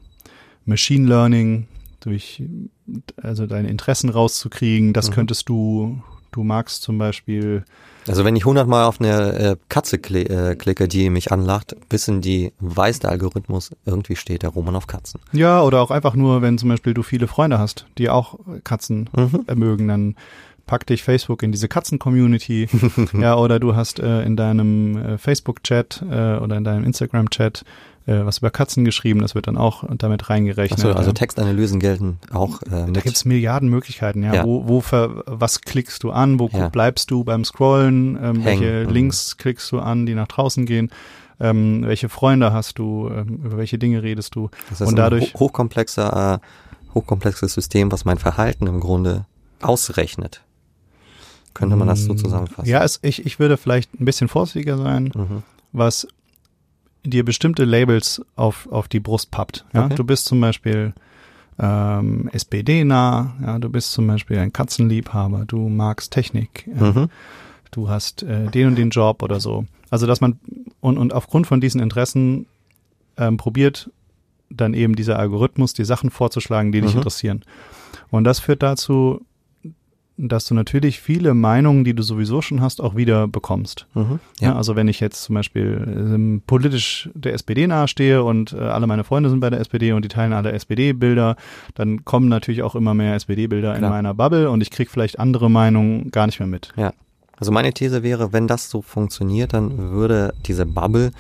Machine 0.65 1.07
Learning, 1.09 1.69
durch 2.01 2.43
also 3.23 3.47
deine 3.47 3.69
Interessen 3.69 4.11
rauszukriegen. 4.11 4.93
Das 4.93 5.11
Mhm. 5.11 5.15
könntest 5.15 5.49
du, 5.49 6.03
du 6.33 6.43
magst 6.43 6.83
zum 6.83 6.99
Beispiel, 6.99 7.65
Also 8.09 8.25
wenn 8.25 8.37
ich 8.37 8.45
hundertmal 8.45 8.85
auf 8.85 9.01
eine 9.01 9.33
äh, 9.39 9.57
Katze 9.69 9.97
äh, 9.97 10.55
klicke, 10.57 10.89
die 10.89 11.11
mich 11.11 11.33
anlacht, 11.33 11.77
wissen 11.91 12.21
die, 12.21 12.53
weiß 12.61 13.01
der 13.01 13.11
Algorithmus, 13.11 13.71
irgendwie 13.85 14.17
steht 14.17 14.43
der 14.43 14.51
Roman 14.51 14.77
auf 14.77 14.87
Katzen. 14.87 15.21
ja, 15.33 15.63
oder 15.63 15.81
auch 15.81 15.91
einfach 15.91 16.15
nur, 16.15 16.43
wenn 16.43 16.59
zum 16.59 16.69
Beispiel 16.69 16.95
du 16.95 17.03
viele 17.03 17.27
Freunde 17.27 17.59
hast, 17.59 17.87
die 17.99 18.09
auch 18.11 18.39
Katzen 18.65 19.09
Mhm. 19.17 19.45
mögen, 19.55 19.89
dann 19.89 20.15
pack 20.67 20.85
dich 20.87 21.03
Facebook 21.05 21.43
in 21.43 21.53
diese 21.53 21.69
Katzen-Community. 21.69 22.69
ja, 23.21 23.37
oder 23.37 23.61
du 23.61 23.77
hast 23.77 24.01
äh, 24.01 24.23
in 24.25 24.37
deinem 24.37 24.97
äh, 24.97 25.19
Facebook-Chat 25.19 26.03
äh, 26.11 26.37
oder 26.39 26.57
in 26.57 26.65
deinem 26.65 26.85
Instagram-Chat 26.85 27.65
äh, 28.07 28.25
was 28.25 28.39
über 28.39 28.51
Katzen 28.51 28.85
geschrieben, 28.85 29.21
das 29.21 29.35
wird 29.35 29.47
dann 29.49 29.57
auch 29.57 29.85
damit 29.99 30.31
reingerechnet. 30.31 30.79
Achso, 30.85 30.93
also. 30.97 31.13
Textanalysen 31.13 31.81
gelten 31.81 32.19
auch 32.33 32.63
äh, 32.63 32.87
Da 32.93 33.01
gibt's 33.01 33.25
Milliarden 33.25 33.69
Möglichkeiten, 33.69 34.23
ja. 34.23 34.35
Ja. 34.35 34.45
Wo, 34.45 34.67
wo 34.69 34.81
ver, 34.81 35.23
was 35.27 35.61
klickst 35.63 36.03
du 36.05 36.11
an, 36.13 36.39
wo 36.39 36.49
Ja. 36.53 36.69
bleibst 36.69 37.11
du 37.11 37.25
beim 37.25 37.45
Scrollen, 37.45 38.17
ähm, 38.23 38.45
welche 38.45 38.85
Mhm. 38.87 38.93
Links 38.93 39.37
klickst 39.37 39.71
du 39.73 39.81
an, 39.81 40.07
die 40.07 40.15
nach 40.15 40.29
draußen 40.29 40.67
gehen. 40.67 40.91
ähm, 41.39 41.83
welche 41.85 42.09
Freunde 42.09 42.55
hast 42.55 42.79
du, 42.79 43.11
ähm, 43.11 43.41
über 43.45 43.59
welche 43.59 43.77
Dinge 43.77 44.03
redest 44.03 44.35
du. 44.35 44.49
Das 44.71 44.81
ist 44.81 44.89
und 44.89 44.97
dadurch 44.97 45.35
ein 45.35 45.39
hochkomplexer, 45.41 46.41
äh, 46.41 46.95
hochkomplexes 46.95 47.53
System, 47.53 47.93
was 47.93 48.07
mein 48.07 48.17
Verhalten 48.17 48.67
im 48.67 48.81
Grunde 48.81 49.27
ausrechnet. 49.61 50.41
Könnte 51.53 51.77
man 51.77 51.89
das 51.89 52.05
so 52.05 52.15
Mm, 52.15 52.19
zusammenfassen? 52.19 52.69
Ja, 52.71 52.83
es, 52.83 53.01
ich, 53.03 53.27
ich 53.27 53.39
würde 53.39 53.59
vielleicht 53.59 54.01
ein 54.01 54.07
bisschen 54.07 54.29
vorsichtiger 54.29 54.79
sein, 54.79 55.13
Mhm. 55.15 55.43
was 55.73 56.07
dir 57.07 57.25
bestimmte 57.25 57.65
Labels 57.65 58.23
auf, 58.37 58.69
auf 58.71 58.89
die 58.89 59.01
Brust 59.01 59.31
pappt. 59.31 59.65
Ja? 59.73 59.87
Okay. 59.87 59.95
Du 59.95 60.05
bist 60.05 60.27
zum 60.27 60.41
Beispiel 60.41 60.93
ähm, 61.59 62.29
SPD-nah, 62.33 63.35
ja, 63.43 63.59
du 63.59 63.69
bist 63.71 63.93
zum 63.93 64.07
Beispiel 64.07 64.39
ein 64.39 64.53
Katzenliebhaber, 64.53 65.45
du 65.47 65.69
magst 65.69 66.13
Technik, 66.13 66.67
ja, 66.67 66.91
Mhm. 66.93 67.09
du 67.71 67.89
hast 67.89 68.23
äh, 68.23 68.47
den 68.51 68.69
und 68.69 68.77
den 68.77 68.91
Job 68.91 69.23
oder 69.23 69.41
so. 69.41 69.65
Also 69.91 70.07
dass 70.07 70.21
man 70.21 70.39
und, 70.81 70.99
und 70.99 71.13
aufgrund 71.15 71.47
von 71.47 71.61
diesen 71.61 71.81
Interessen 71.81 72.47
ähm, 73.17 73.37
probiert 73.39 73.91
dann 74.51 74.75
eben 74.75 74.95
dieser 74.97 75.19
Algorithmus 75.19 75.73
die 75.73 75.85
Sachen 75.85 76.11
vorzuschlagen, 76.11 76.73
die 76.73 76.81
dich 76.81 76.93
Mhm. 76.93 76.99
interessieren. 76.99 77.43
Und 78.11 78.25
das 78.25 78.39
führt 78.39 78.63
dazu, 78.63 79.23
dass 80.19 80.47
du 80.47 80.55
natürlich 80.55 81.01
viele 81.01 81.35
Meinungen, 81.35 81.85
die 81.85 81.95
du 81.95 82.03
sowieso 82.03 82.41
schon 82.41 82.61
hast, 82.61 82.81
auch 82.81 82.97
wieder 82.97 83.29
bekommst. 83.29 83.87
Mhm. 83.95 84.21
Ja. 84.41 84.49
Ja. 84.49 84.57
also 84.57 84.77
wenn 84.77 84.89
ich 84.89 85.01
jetzt 85.01 85.23
zum 85.25 85.35
Beispiel 85.35 85.83
ähm, 85.87 86.43
politisch 86.47 87.11
der 87.15 87.35
SPD 87.35 87.67
nahestehe 87.67 88.23
und 88.23 88.53
äh, 88.53 88.59
alle 88.59 88.87
meine 88.87 89.05
Freunde 89.05 89.29
sind 89.29 89.41
bei 89.41 89.51
der 89.51 89.61
SPD 89.61 89.93
und 89.93 90.05
die 90.05 90.09
teilen 90.09 90.33
alle 90.33 90.53
SPD-Bilder, 90.53 91.37
dann 91.75 92.05
kommen 92.05 92.29
natürlich 92.29 92.63
auch 92.63 92.75
immer 92.75 92.95
mehr 92.95 93.15
SPD-Bilder 93.15 93.75
in 93.77 93.83
meiner 93.91 94.15
Bubble 94.15 94.51
und 94.51 94.61
ich 94.61 94.71
krieg 94.71 94.91
vielleicht 94.91 95.19
andere 95.19 95.51
Meinungen 95.51 96.11
gar 96.11 96.27
nicht 96.27 96.39
mehr 96.39 96.49
mit. 96.49 96.73
Also 97.39 97.53
meine 97.53 97.73
These 97.73 98.03
wäre, 98.03 98.33
wenn 98.33 98.47
das 98.47 98.71
so 98.71 98.81
funktioniert, 98.83 99.53
dann 99.53 99.91
würde 99.91 100.33
diese 100.47 100.65
Bubble 100.65 101.13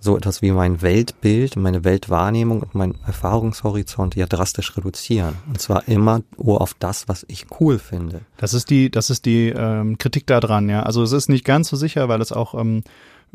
so 0.00 0.16
etwas 0.16 0.40
wie 0.40 0.50
mein 0.50 0.80
Weltbild, 0.80 1.56
meine 1.56 1.84
Weltwahrnehmung 1.84 2.62
und 2.62 2.74
mein 2.74 2.94
Erfahrungshorizont 3.06 4.16
ja 4.16 4.26
drastisch 4.26 4.76
reduzieren. 4.76 5.36
Und 5.46 5.60
zwar 5.60 5.86
immer 5.88 6.22
nur 6.42 6.62
auf 6.62 6.74
das, 6.78 7.06
was 7.06 7.26
ich 7.28 7.46
cool 7.60 7.78
finde. 7.78 8.22
Das 8.38 8.54
ist 8.54 8.70
die, 8.70 8.90
das 8.90 9.10
ist 9.10 9.26
die 9.26 9.50
ähm, 9.50 9.98
Kritik 9.98 10.26
daran, 10.26 10.70
ja. 10.70 10.82
Also 10.82 11.02
es 11.02 11.12
ist 11.12 11.28
nicht 11.28 11.44
ganz 11.44 11.68
so 11.68 11.76
sicher, 11.76 12.08
weil 12.08 12.22
es 12.22 12.32
auch, 12.32 12.54
ähm, 12.54 12.82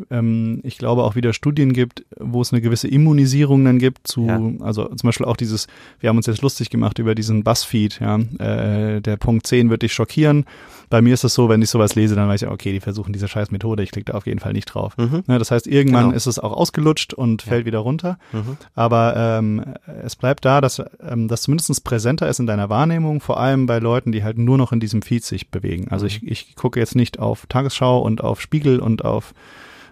ähm, 0.10 0.60
ich 0.64 0.78
glaube, 0.78 1.04
auch 1.04 1.16
wieder 1.16 1.34
Studien 1.34 1.74
gibt, 1.74 2.04
wo 2.20 2.42
es 2.42 2.52
eine 2.52 2.62
gewisse 2.62 2.88
Immunisierung 2.88 3.64
dann 3.66 3.80
gibt 3.80 4.08
zu, 4.08 4.26
Ja. 4.28 4.40
also 4.62 4.86
zum 4.88 5.08
Beispiel 5.08 5.26
auch 5.26 5.38
dieses, 5.38 5.68
wir 6.00 6.10
haben 6.10 6.18
uns 6.18 6.26
jetzt 6.28 6.42
lustig 6.42 6.70
gemacht 6.70 7.00
über 7.00 7.16
diesen 7.16 7.44
Buzzfeed, 7.44 8.00
ja. 8.00 8.18
Äh, 8.40 9.02
der 9.02 9.18
Punkt 9.18 9.48
10 9.48 9.70
wird 9.70 9.82
dich 9.82 9.94
schockieren. 9.94 10.46
Bei 10.90 11.02
mir 11.02 11.14
ist 11.16 11.24
es 11.24 11.34
so, 11.34 11.50
wenn 11.50 11.62
ich 11.64 11.70
sowas 11.72 11.96
lese, 11.96 12.14
dann 12.16 12.28
weiß 12.30 12.44
ich, 12.44 12.48
okay, 12.48 12.72
die 12.72 12.80
versuchen 12.80 13.12
diese 13.12 13.28
scheiß 13.28 13.50
Methode, 13.52 13.82
ich 13.82 13.92
klicke 13.92 14.12
da 14.12 14.18
auf 14.18 14.28
jeden 14.28 14.40
Fall 14.40 14.54
nicht 14.54 14.66
drauf. 14.66 14.96
Mhm. 14.98 15.24
Ne, 15.26 15.40
das 15.40 15.50
heißt, 15.50 15.66
irgendwann 15.66 16.06
Genau. 16.06 16.16
ist 16.16 16.28
es 16.28 16.38
auch 16.38 16.52
ausgelutscht 16.54 17.14
und 17.14 17.44
Ja. 17.44 17.50
fällt 17.50 17.66
wieder 17.66 17.80
runter. 17.80 18.20
Mhm. 18.34 18.58
Aber 18.76 19.16
ähm, 19.18 19.64
es 20.04 20.16
bleibt 20.16 20.46
da, 20.46 20.62
dass 20.62 20.82
ähm, 21.02 21.28
das 21.28 21.42
zumindest 21.44 21.84
präsenter 21.84 22.30
ist 22.30 22.40
in 22.40 22.46
deiner 22.46 22.70
Wahrnehmung, 22.70 23.20
vor 23.20 23.40
allem 23.40 23.66
bei 23.66 23.80
Leuten, 23.80 24.12
die 24.12 24.24
halt 24.24 24.38
nur 24.38 24.58
noch 24.60 24.72
in 24.72 24.80
diesem 24.80 25.02
Feed 25.02 25.24
sich 25.24 25.50
bewegen. 25.50 25.88
Also 25.90 26.06
ich, 26.06 26.22
ich 26.26 26.56
gucke 26.56 26.80
jetzt 26.80 26.96
nicht 26.96 27.18
auf 27.20 27.48
Tagesschau 27.48 28.00
und 28.02 28.24
auf 28.24 28.40
Spiegel 28.40 28.80
und 28.80 29.04
auf 29.04 29.34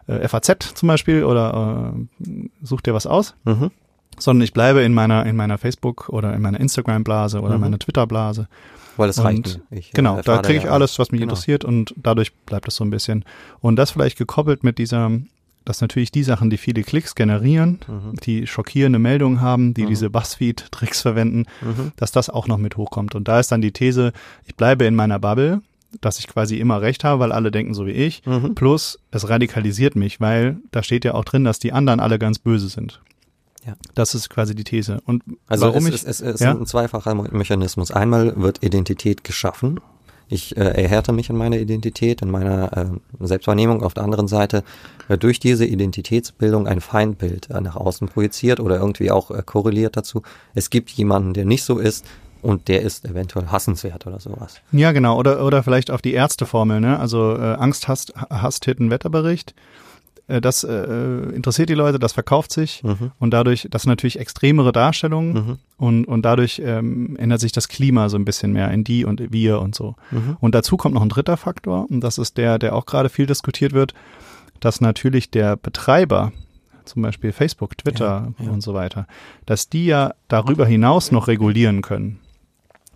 äh, 0.07 0.27
FAZ 0.27 0.73
zum 0.75 0.87
Beispiel 0.87 1.23
oder 1.23 1.93
äh, 2.25 2.49
such 2.61 2.81
dir 2.81 2.93
was 2.93 3.05
aus, 3.07 3.35
Mhm. 3.45 3.71
sondern 4.19 4.43
ich 4.43 4.53
bleibe 4.53 4.81
in 4.81 4.93
meiner 4.93 5.25
in 5.25 5.35
meiner 5.35 5.57
Facebook 5.57 6.09
oder 6.09 6.33
in 6.33 6.41
meiner 6.41 6.59
Instagram-Blase 6.59 7.41
oder 7.41 7.55
Mhm. 7.55 7.61
meiner 7.61 7.79
Twitter-Blase. 7.79 8.47
Weil 8.97 9.07
das 9.07 9.17
Und 9.17 9.25
reicht. 9.25 9.59
Ich, 9.71 9.89
äh, 9.89 9.93
Genau, 9.95 10.21
da 10.21 10.37
kriege 10.39 10.59
ich 10.59 10.65
ja 10.65 10.71
alles, 10.71 10.99
was 10.99 11.11
mich 11.11 11.19
Genau. 11.21 11.31
interessiert 11.31 11.65
und 11.65 11.93
dadurch 11.97 12.33
bleibt 12.45 12.67
es 12.67 12.75
so 12.75 12.83
ein 12.83 12.91
bisschen. 12.91 13.25
Und 13.59 13.75
das 13.77 13.91
vielleicht 13.91 14.17
gekoppelt 14.19 14.63
mit 14.63 14.77
dieser, 14.77 15.09
dass 15.65 15.81
natürlich 15.81 16.11
die 16.11 16.21
Sachen, 16.23 16.49
die 16.51 16.57
viele 16.57 16.83
Klicks 16.83 17.15
generieren, 17.15 17.79
Mhm. 17.87 18.15
die 18.23 18.45
schockierende 18.45 18.99
Meldungen 18.99 19.41
haben, 19.41 19.73
die 19.73 19.83
Mhm. 19.85 19.87
diese 19.87 20.09
Buzzfeed-Tricks 20.11 21.01
verwenden, 21.01 21.45
Mhm. 21.61 21.91
dass 21.95 22.11
das 22.11 22.29
auch 22.29 22.47
noch 22.47 22.59
mit 22.59 22.77
hochkommt. 22.77 23.15
Und 23.15 23.27
da 23.27 23.39
ist 23.39 23.51
dann 23.51 23.61
die 23.61 23.71
These, 23.71 24.13
ich 24.45 24.55
bleibe 24.55 24.85
in 24.85 24.93
meiner 24.93 25.17
Bubble, 25.17 25.61
dass 26.01 26.19
ich 26.19 26.27
quasi 26.27 26.57
immer 26.57 26.81
recht 26.81 27.03
habe, 27.03 27.19
weil 27.19 27.31
alle 27.31 27.51
denken 27.51 27.73
so 27.73 27.85
wie 27.85 27.91
ich. 27.91 28.25
Mhm. 28.25 28.55
Plus, 28.55 28.99
es 29.11 29.29
radikalisiert 29.29 29.95
mich, 29.95 30.19
weil 30.19 30.57
da 30.71 30.83
steht 30.83 31.05
ja 31.05 31.13
auch 31.13 31.25
drin, 31.25 31.43
dass 31.43 31.59
die 31.59 31.71
anderen 31.73 31.99
alle 31.99 32.19
ganz 32.19 32.39
böse 32.39 32.67
sind. 32.67 33.01
Ja. 33.65 33.75
Das 33.95 34.13
ist 34.13 34.29
quasi 34.29 34.55
die 34.55 34.65
These. 34.65 34.99
Und 35.05 35.23
Also 35.47 35.67
warum 35.67 35.85
es, 35.87 35.87
ich, 35.87 35.93
es, 35.93 36.03
es 36.03 36.21
ist 36.21 36.41
ja? 36.41 36.51
ein 36.51 36.65
zweifacher 36.65 37.15
Me- 37.15 37.29
Mechanismus. 37.31 37.91
Einmal 37.91 38.33
wird 38.35 38.61
Identität 38.63 39.23
geschaffen. 39.23 39.79
Ich 40.27 40.57
äh, 40.57 40.61
erhärte 40.61 41.13
mich 41.13 41.29
in 41.29 41.37
meiner 41.37 41.57
Identität, 41.57 42.21
in 42.21 42.31
meiner 42.31 42.75
äh, 42.75 43.25
Selbstwahrnehmung. 43.25 43.83
Auf 43.83 43.93
der 43.93 44.03
anderen 44.03 44.27
Seite 44.27 44.63
wird 45.07 45.23
durch 45.23 45.39
diese 45.39 45.65
Identitätsbildung 45.65 46.67
ein 46.67 46.81
Feindbild 46.81 47.49
äh, 47.51 47.61
nach 47.61 47.75
außen 47.75 48.07
projiziert 48.07 48.59
oder 48.59 48.77
irgendwie 48.77 49.11
auch 49.11 49.31
äh, 49.31 49.43
korreliert 49.45 49.95
dazu. 49.95 50.23
Es 50.55 50.69
gibt 50.69 50.89
jemanden, 50.91 51.33
der 51.33 51.45
nicht 51.45 51.63
so 51.63 51.77
ist 51.77 52.05
und 52.43 52.67
der 52.67 52.81
ist 52.81 53.05
eventuell 53.05 53.47
hassenswert 53.47 54.05
oder 54.05 54.19
sowas. 54.19 54.61
Ja, 54.71 54.91
genau. 54.91 55.17
Oder, 55.17 55.43
oder 55.45 55.63
vielleicht 55.63 55.89
auf 55.91 56.01
die 56.01 56.13
Ärzteformel, 56.13 56.79
ne? 56.79 56.99
Also 56.99 57.35
äh, 57.35 57.53
Angst 57.55 57.87
hasst, 57.87 58.13
hasst 58.29 58.65
Hit 58.65 58.79
einen 58.79 58.91
Wetterbericht. 58.91 59.55
Äh, 60.27 60.39
das 60.41 60.63
äh, 60.63 60.83
interessiert 61.33 61.69
die 61.69 61.73
Leute, 61.73 61.99
das 61.99 62.13
verkauft 62.13 62.51
sich. 62.51 62.83
Mhm. 62.83 63.11
Und 63.19 63.31
dadurch, 63.31 63.67
das 63.71 63.83
sind 63.83 63.89
natürlich 63.89 64.19
extremere 64.19 64.71
Darstellungen 64.71 65.33
Mhm. 65.33 65.57
und, 65.77 66.05
und 66.05 66.21
dadurch 66.23 66.61
ähm, 66.63 67.15
ändert 67.17 67.39
sich 67.41 67.51
das 67.51 67.67
Klima 67.67 68.09
so 68.09 68.17
ein 68.17 68.25
bisschen 68.25 68.53
mehr 68.53 68.69
in 68.71 68.83
die 68.83 69.05
und 69.05 69.31
wir 69.33 69.59
und 69.59 69.75
so. 69.75 69.95
Mhm. 70.11 70.37
Und 70.39 70.53
dazu 70.55 70.77
kommt 70.77 70.95
noch 70.95 71.01
ein 71.01 71.09
dritter 71.09 71.37
Faktor, 71.37 71.87
und 71.89 72.01
das 72.01 72.17
ist 72.17 72.37
der, 72.37 72.59
der 72.59 72.75
auch 72.75 72.85
gerade 72.85 73.09
viel 73.09 73.25
diskutiert 73.25 73.73
wird, 73.73 73.93
dass 74.59 74.79
natürlich 74.81 75.29
der 75.31 75.57
Betreiber, 75.57 76.31
zum 76.85 77.01
Beispiel 77.01 77.31
Facebook, 77.31 77.77
Twitter 77.77 78.33
Ja, 78.39 78.45
ja. 78.45 78.51
und 78.51 78.61
so 78.61 78.73
weiter, 78.73 79.07
dass 79.45 79.69
die 79.69 79.85
ja 79.85 80.13
darüber 80.27 80.65
hinaus 80.65 81.11
noch 81.11 81.27
regulieren 81.27 81.81
können. 81.81 82.19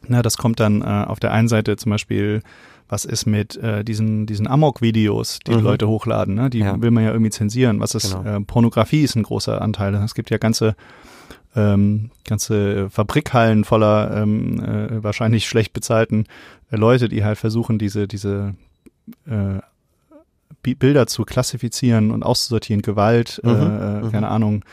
Na, 0.08 0.22
das 0.22 0.38
kommt 0.38 0.60
dann 0.60 0.82
äh, 0.82 0.86
auf 0.86 1.20
der 1.20 1.32
einen 1.34 1.48
Seite 1.48 1.76
zum 1.78 1.91
Beispiel, 1.91 2.41
was 2.89 3.04
ist 3.06 3.26
mit 3.26 3.58
äh, 3.58 3.84
diesen, 3.84 4.26
diesen 4.26 4.48
Amok-Videos, 4.48 5.39
die 5.46 5.52
Mhm. 5.52 5.62
Leute 5.62 5.88
hochladen, 5.88 6.36
ne? 6.36 6.50
die 6.50 6.60
Ja. 6.60 6.82
will 6.82 6.91
man 6.91 7.04
ja 7.04 7.12
irgendwie 7.12 7.32
zensieren. 7.32 7.80
Was 7.82 7.96
ist, 7.96 8.15
Genau. 8.15 8.38
äh, 8.38 8.39
Pornografie 8.41 9.04
ist 9.04 9.15
ein 9.15 9.24
großer 9.24 9.62
Anteil. 9.62 9.93
Es 9.96 10.13
gibt 10.15 10.30
ja 10.30 10.38
ganze 10.38 10.76
ähm, 11.56 12.12
ganze 12.28 12.89
Fabrikhallen 12.91 13.63
voller 13.63 14.15
ähm, 14.15 14.60
äh, 14.63 15.04
wahrscheinlich 15.04 15.48
schlecht 15.48 15.74
bezahlten 15.74 16.26
äh, 16.70 16.76
Leute, 16.76 17.10
die 17.10 17.24
halt 17.24 17.38
versuchen, 17.39 17.80
diese, 17.80 18.08
diese 18.08 18.54
äh, 19.26 19.60
Bi- 20.62 20.76
Bilder 20.76 21.08
zu 21.08 21.24
klassifizieren 21.24 22.12
und 22.12 22.24
auszusortieren, 22.24 22.82
Gewalt, 22.84 23.41
Mhm, 23.43 23.50
äh, 23.50 23.54
äh, 23.54 24.02
mhm. 24.04 24.12
keine 24.12 24.28
Ahnung, 24.28 24.58
äh, 24.58 24.65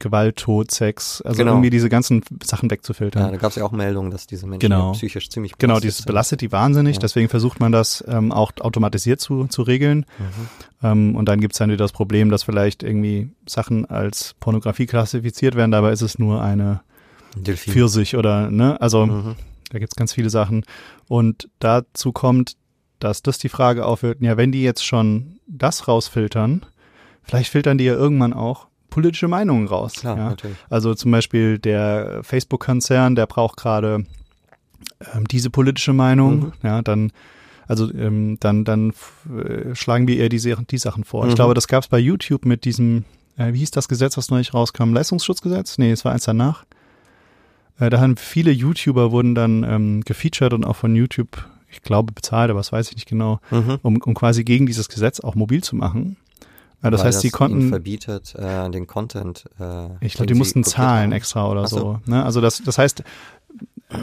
Gewalt, 0.00 0.36
Tod, 0.36 0.70
Sex, 0.70 1.20
also 1.22 1.38
Genau. 1.38 1.52
irgendwie 1.52 1.70
diese 1.70 1.88
ganzen 1.88 2.22
Sachen 2.44 2.66
Ja, 2.68 2.72
wegzufiltern. 2.72 3.30
da 3.32 3.36
gab 3.36 3.50
es 3.50 3.56
ja 3.56 3.64
auch 3.64 3.72
Meldungen, 3.72 4.10
dass 4.10 4.26
diese 4.26 4.46
Menschen 4.46 4.60
Genau. 4.68 4.92
psychisch 4.92 5.28
ziemlich 5.28 5.52
Genau, 5.58 5.72
belastet 5.74 5.84
dieses 5.84 5.96
sind. 5.98 6.06
belastet 6.06 6.40
die 6.40 6.52
wahnsinnig, 6.52 6.96
Ja. 6.96 7.00
deswegen 7.00 7.28
versucht 7.28 7.58
man 7.60 7.72
das 7.72 8.04
ähm, 8.06 8.30
auch 8.32 8.52
automatisiert 8.60 9.20
zu, 9.20 9.46
zu 9.48 9.62
regeln. 9.62 10.06
Mhm. 10.18 10.48
Ähm, 10.86 11.16
und 11.16 11.26
dann 11.28 11.40
gibt's 11.40 11.58
dann 11.58 11.68
wieder 11.70 11.84
das 11.84 11.92
Problem, 11.92 12.30
dass 12.30 12.44
vielleicht 12.44 12.82
irgendwie 12.82 13.30
Sachen 13.46 13.86
als 13.86 14.34
Pornografie 14.40 14.86
klassifiziert 14.86 15.54
werden, 15.56 15.72
dabei 15.72 15.90
ist 15.92 16.02
es 16.02 16.18
nur 16.18 16.42
eine 16.42 16.80
Delfin. 17.36 17.72
Pfirsich 17.72 18.16
oder, 18.16 18.50
ne? 18.50 18.80
Also 18.80 19.06
Mhm. 19.06 19.34
da 19.70 19.78
gibt's 19.80 19.96
ganz 19.96 20.12
viele 20.12 20.30
Sachen. 20.30 20.64
Und 21.08 21.48
dazu 21.58 22.12
kommt, 22.12 22.54
dass 23.00 23.22
das 23.22 23.38
die 23.38 23.48
Frage 23.48 23.84
aufwirkt, 23.84 24.22
ja, 24.22 24.36
wenn 24.36 24.52
die 24.52 24.62
jetzt 24.62 24.84
schon 24.84 25.38
das 25.46 25.88
rausfiltern, 25.88 26.64
vielleicht 27.22 27.50
filtern 27.50 27.78
die 27.78 27.84
ja 27.84 27.94
irgendwann 27.94 28.32
auch 28.32 28.67
politische 29.00 29.28
Meinungen 29.28 29.66
raus. 29.68 29.94
Klar, 29.94 30.16
ja? 30.18 30.28
natürlich. 30.30 30.56
Also 30.70 30.94
zum 30.94 31.10
Beispiel 31.10 31.58
der 31.58 32.20
Facebook-Konzern, 32.22 33.14
der 33.14 33.26
braucht 33.26 33.56
gerade 33.56 34.04
ähm, 35.14 35.26
diese 35.28 35.50
politische 35.50 35.92
Meinung, 35.92 36.38
Mhm. 36.40 36.52
ja, 36.62 36.82
dann 36.82 37.12
also 37.66 37.92
ähm, 37.92 38.38
dann 38.40 38.64
dann 38.64 38.92
äh, 39.28 39.74
schlagen 39.74 40.08
wir 40.08 40.16
eher 40.16 40.28
die, 40.30 40.38
Sachen- 40.38 40.66
die 40.66 40.78
Sachen 40.78 41.04
vor. 41.04 41.24
Ich 41.26 41.32
Mhm. 41.32 41.36
glaube, 41.36 41.54
das 41.54 41.68
gab's 41.68 41.88
bei 41.88 41.98
YouTube 41.98 42.46
mit 42.46 42.64
diesem, 42.64 43.04
äh, 43.36 43.52
wie 43.52 43.58
hieß 43.58 43.70
das 43.72 43.88
Gesetz, 43.88 44.16
was 44.16 44.30
neulich 44.30 44.54
rauskam? 44.54 44.94
Leistungsschutzgesetz? 44.94 45.76
Nee, 45.78 45.90
es 45.92 46.04
war 46.04 46.12
eins 46.12 46.24
danach. 46.24 46.64
Äh, 47.78 47.90
da 47.90 48.00
haben 48.00 48.16
viele 48.16 48.50
YouTuber 48.52 49.12
wurden 49.12 49.34
dann 49.34 49.64
ähm, 49.64 50.00
gefeatured 50.00 50.54
und 50.54 50.64
auch 50.64 50.76
von 50.76 50.96
YouTube, 50.96 51.44
ich 51.70 51.82
glaube, 51.82 52.12
bezahlt, 52.12 52.50
aber 52.50 52.60
das 52.60 52.72
weiß 52.72 52.88
ich 52.88 52.94
nicht 52.96 53.08
genau, 53.08 53.38
Mhm. 53.50 53.78
um, 53.82 54.00
um 54.02 54.14
quasi 54.14 54.44
gegen 54.44 54.64
dieses 54.66 54.88
Gesetz 54.88 55.20
auch 55.20 55.34
mobil 55.34 55.62
zu 55.62 55.76
machen. 55.76 56.16
Äh, 56.82 56.90
das 56.90 57.02
heißt, 57.04 57.20
sie 57.20 57.30
konnten 57.30 57.68
verbietet 57.68 58.34
äh, 58.36 58.70
den 58.70 58.86
Content. 58.86 59.44
Äh, 59.58 59.88
ich 60.00 60.14
glaube, 60.14 60.26
die 60.26 60.34
mussten 60.34 60.62
zahlen 60.64 61.04
haben. 61.10 61.12
extra 61.12 61.48
oder 61.50 61.66
so. 61.66 61.76
so. 61.78 62.00
Ne? 62.06 62.24
Also 62.24 62.40
das, 62.40 62.62
das 62.62 62.78
heißt, 62.78 63.02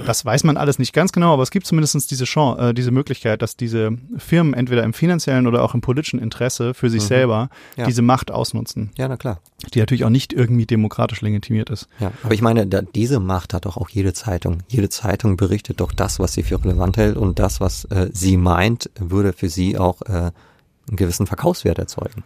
das 0.07 0.25
weiß 0.25 0.43
man 0.45 0.57
alles 0.57 0.79
nicht 0.79 0.93
ganz 0.93 1.11
genau, 1.11 1.31
aber 1.33 1.43
es 1.43 1.51
gibt 1.51 1.67
zumindest 1.67 2.09
diese 2.09 2.25
Chance, 2.25 2.59
äh, 2.69 2.73
diese 2.73 2.89
Möglichkeit, 2.89 3.41
dass 3.43 3.55
diese 3.55 3.91
Firmen 4.17 4.55
entweder 4.55 4.83
im 4.83 4.93
finanziellen 4.93 5.45
oder 5.45 5.63
auch 5.63 5.75
im 5.75 5.81
politischen 5.81 6.19
Interesse 6.19 6.73
für 6.73 6.89
sich 6.89 7.03
Mhm. 7.03 7.07
selber 7.07 7.49
Ja. 7.77 7.85
diese 7.85 8.01
Macht 8.01 8.31
ausnutzen, 8.31 8.89
Ja, 8.97 9.07
na 9.07 9.15
klar. 9.15 9.39
die 9.73 9.79
natürlich 9.79 10.03
auch 10.03 10.09
nicht 10.09 10.33
irgendwie 10.33 10.65
demokratisch 10.65 11.21
legitimiert 11.21 11.69
ist. 11.69 11.87
Ja, 11.99 12.11
aber 12.23 12.33
ich 12.33 12.41
meine, 12.41 12.65
da, 12.65 12.81
diese 12.81 13.19
Macht 13.19 13.53
hat 13.53 13.65
doch 13.65 13.77
auch 13.77 13.89
jede 13.89 14.13
Zeitung. 14.13 14.63
Jede 14.67 14.89
Zeitung 14.89 15.37
berichtet 15.37 15.79
doch 15.79 15.91
das, 15.91 16.19
was 16.19 16.33
sie 16.33 16.41
für 16.43 16.61
relevant 16.63 16.97
hält 16.97 17.15
und 17.15 17.37
das, 17.37 17.61
was 17.61 17.85
äh, 17.85 18.09
sie 18.11 18.37
meint, 18.37 18.89
würde 18.99 19.33
für 19.33 19.49
sie 19.49 19.77
auch 19.77 20.01
äh, 20.01 20.11
einen 20.11 20.97
gewissen 20.97 21.27
Verkaufswert 21.27 21.77
erzeugen. 21.77 22.23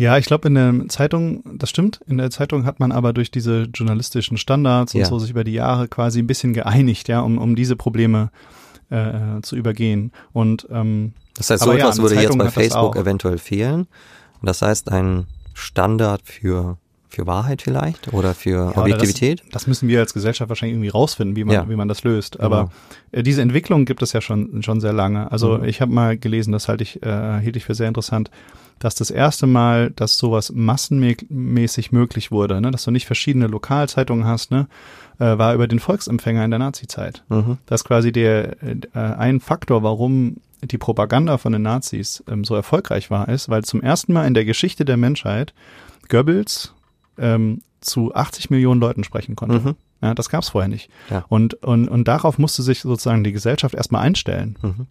Ja, 0.00 0.16
ich 0.16 0.24
glaube 0.24 0.48
in 0.48 0.54
der 0.54 0.88
Zeitung, 0.88 1.42
das 1.58 1.68
stimmt, 1.68 2.00
in 2.06 2.16
der 2.16 2.30
Zeitung 2.30 2.64
hat 2.64 2.80
man 2.80 2.90
aber 2.90 3.12
durch 3.12 3.30
diese 3.30 3.64
journalistischen 3.74 4.38
Standards 4.38 4.94
und 4.94 5.02
Ja. 5.02 5.06
so 5.06 5.18
sich 5.18 5.28
über 5.28 5.44
die 5.44 5.52
Jahre 5.52 5.88
quasi 5.88 6.20
ein 6.20 6.26
bisschen 6.26 6.54
geeinigt, 6.54 7.06
ja, 7.08 7.20
um, 7.20 7.36
um 7.36 7.54
diese 7.54 7.76
Probleme 7.76 8.30
äh, 8.88 9.42
zu 9.42 9.56
übergehen. 9.56 10.10
Und 10.32 10.66
ähm, 10.70 11.12
Das 11.36 11.50
heißt, 11.50 11.62
so 11.64 11.72
ja, 11.72 11.80
etwas 11.80 11.98
eine 11.98 12.02
würde 12.04 12.14
jetzt 12.14 12.22
Zeitung 12.24 12.38
bei 12.38 12.44
hat 12.46 12.56
das 12.56 12.62
Facebook 12.64 12.96
eventuell 12.96 13.36
fehlen. 13.36 13.80
Und 14.40 14.46
das 14.48 14.62
heißt, 14.62 14.90
ein 14.90 15.26
Standard 15.52 16.22
für, 16.24 16.78
für 17.10 17.26
Wahrheit 17.26 17.60
vielleicht 17.60 18.10
oder 18.10 18.34
für 18.34 18.50
Ja, 18.52 18.70
oder 18.70 18.80
Objektivität? 18.80 19.40
Das, 19.42 19.50
das 19.50 19.66
müssen 19.66 19.86
wir 19.90 20.00
als 20.00 20.14
Gesellschaft 20.14 20.48
wahrscheinlich 20.48 20.76
irgendwie 20.76 20.88
rausfinden, 20.88 21.36
wie 21.36 21.44
man, 21.44 21.54
Ja. 21.54 21.68
wie 21.68 21.76
man 21.76 21.88
das 21.88 22.04
löst. 22.04 22.40
Aber 22.40 22.70
äh, 23.12 23.22
diese 23.22 23.42
Entwicklung 23.42 23.84
gibt 23.84 24.00
es 24.02 24.14
ja 24.14 24.22
schon, 24.22 24.62
schon 24.62 24.80
sehr 24.80 24.94
lange. 24.94 25.30
Also 25.30 25.58
Mhm. 25.58 25.64
ich 25.64 25.82
habe 25.82 25.92
mal 25.92 26.16
gelesen, 26.16 26.52
das 26.52 26.68
halte 26.68 26.84
ich, 26.84 27.02
äh, 27.02 27.38
hielt 27.40 27.56
ich 27.56 27.64
für 27.66 27.74
sehr 27.74 27.88
interessant, 27.88 28.30
dass 28.80 28.94
das 28.96 29.10
erste 29.10 29.46
Mal, 29.46 29.90
dass 29.90 30.18
sowas 30.18 30.50
massenmäßig 30.52 31.92
möglich 31.92 32.32
wurde, 32.32 32.60
ne? 32.60 32.70
dass 32.70 32.84
du 32.84 32.90
nicht 32.90 33.06
verschiedene 33.06 33.46
Lokalzeitungen 33.46 34.24
hast, 34.24 34.50
ne? 34.50 34.66
äh, 35.18 35.38
war 35.38 35.54
über 35.54 35.68
den 35.68 35.78
Volksempfänger 35.78 36.44
in 36.44 36.50
der 36.50 36.58
Nazi-Zeit. 36.58 37.22
Mhm. 37.28 37.58
Das 37.66 37.82
ist 37.82 37.84
quasi 37.84 38.10
der 38.10 38.56
äh, 38.62 38.78
ein 38.98 39.38
Faktor, 39.40 39.82
warum 39.82 40.38
die 40.62 40.78
Propaganda 40.78 41.38
von 41.38 41.52
den 41.52 41.62
Nazis 41.62 42.24
ähm, 42.26 42.44
so 42.44 42.54
erfolgreich 42.54 43.10
war, 43.10 43.28
ist, 43.28 43.50
weil 43.50 43.64
zum 43.64 43.82
ersten 43.82 44.14
Mal 44.14 44.26
in 44.26 44.34
der 44.34 44.46
Geschichte 44.46 44.84
der 44.84 44.96
Menschheit 44.96 45.54
Goebbels 46.08 46.74
ähm, 47.18 47.60
zu 47.82 48.14
80 48.14 48.48
Millionen 48.48 48.80
Leuten 48.80 49.04
sprechen 49.04 49.36
konnte. 49.36 49.60
Mhm. 49.60 49.74
Ja, 50.02 50.14
das 50.14 50.30
gab 50.30 50.42
es 50.42 50.48
vorher 50.48 50.68
nicht. 50.68 50.90
Ja. 51.10 51.26
Und, 51.28 51.54
und, 51.62 51.88
und 51.88 52.08
darauf 52.08 52.38
musste 52.38 52.62
sich 52.62 52.80
sozusagen 52.80 53.24
die 53.24 53.32
Gesellschaft 53.32 53.74
erstmal 53.74 54.02
einstellen. 54.02 54.58
Mhm. 54.62 54.86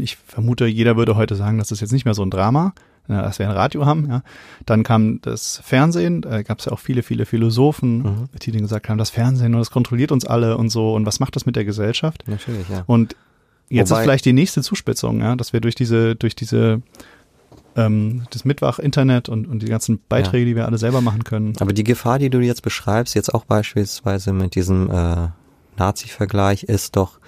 Ich 0.00 0.16
vermute, 0.16 0.66
jeder 0.66 0.96
würde 0.96 1.16
heute 1.16 1.34
sagen, 1.34 1.58
das 1.58 1.72
ist 1.72 1.80
jetzt 1.80 1.92
nicht 1.92 2.04
mehr 2.04 2.14
so 2.14 2.22
ein 2.22 2.30
Drama, 2.30 2.72
ja, 3.10 3.22
dass 3.22 3.38
wir 3.38 3.46
ein 3.48 3.54
Radio 3.56 3.84
haben. 3.86 4.08
Ja. 4.08 4.22
Dann 4.66 4.82
kam 4.84 5.20
das 5.22 5.60
Fernsehen, 5.64 6.22
da 6.22 6.42
gab 6.42 6.60
es 6.60 6.64
ja 6.66 6.72
auch 6.72 6.78
viele, 6.78 7.02
viele 7.02 7.26
Philosophen, 7.26 7.98
Mhm. 8.02 8.28
die 8.40 8.52
dann 8.52 8.62
gesagt 8.62 8.88
haben, 8.88 8.98
das 8.98 9.10
Fernsehen, 9.10 9.52
das 9.52 9.70
kontrolliert 9.70 10.12
uns 10.12 10.24
alle 10.24 10.56
und 10.56 10.70
so. 10.70 10.94
Und 10.94 11.06
was 11.06 11.20
macht 11.20 11.36
das 11.36 11.44
mit 11.46 11.56
der 11.56 11.64
Gesellschaft? 11.64 12.24
Natürlich, 12.26 12.68
ja. 12.68 12.84
Und 12.86 13.16
jetzt 13.68 13.90
Wobei- 13.90 14.00
ist 14.00 14.04
vielleicht 14.04 14.24
die 14.24 14.32
nächste 14.32 14.62
Zuspitzung, 14.62 15.20
ja, 15.20 15.36
dass 15.36 15.52
wir 15.52 15.60
durch 15.60 15.74
diese, 15.74 16.14
durch 16.16 16.34
diese 16.34 16.82
ähm, 17.76 18.22
das 18.30 18.44
Mittwoch-Internet 18.44 19.28
und, 19.28 19.46
und 19.46 19.62
die 19.62 19.66
ganzen 19.66 20.00
Beiträge, 20.08 20.44
die 20.46 20.56
wir 20.56 20.66
alle 20.66 20.78
selber 20.78 21.00
machen 21.00 21.22
können. 21.24 21.52
Aber 21.60 21.72
die 21.72 21.84
Gefahr, 21.84 22.18
die 22.18 22.28
du 22.30 22.40
jetzt 22.40 22.62
beschreibst, 22.62 23.14
jetzt 23.14 23.32
auch 23.32 23.44
beispielsweise 23.44 24.32
mit 24.32 24.54
diesem 24.56 24.90
äh, 24.90 25.28
Nazi-Vergleich, 25.78 26.64
ist 26.64 26.96
doch, 26.96 27.18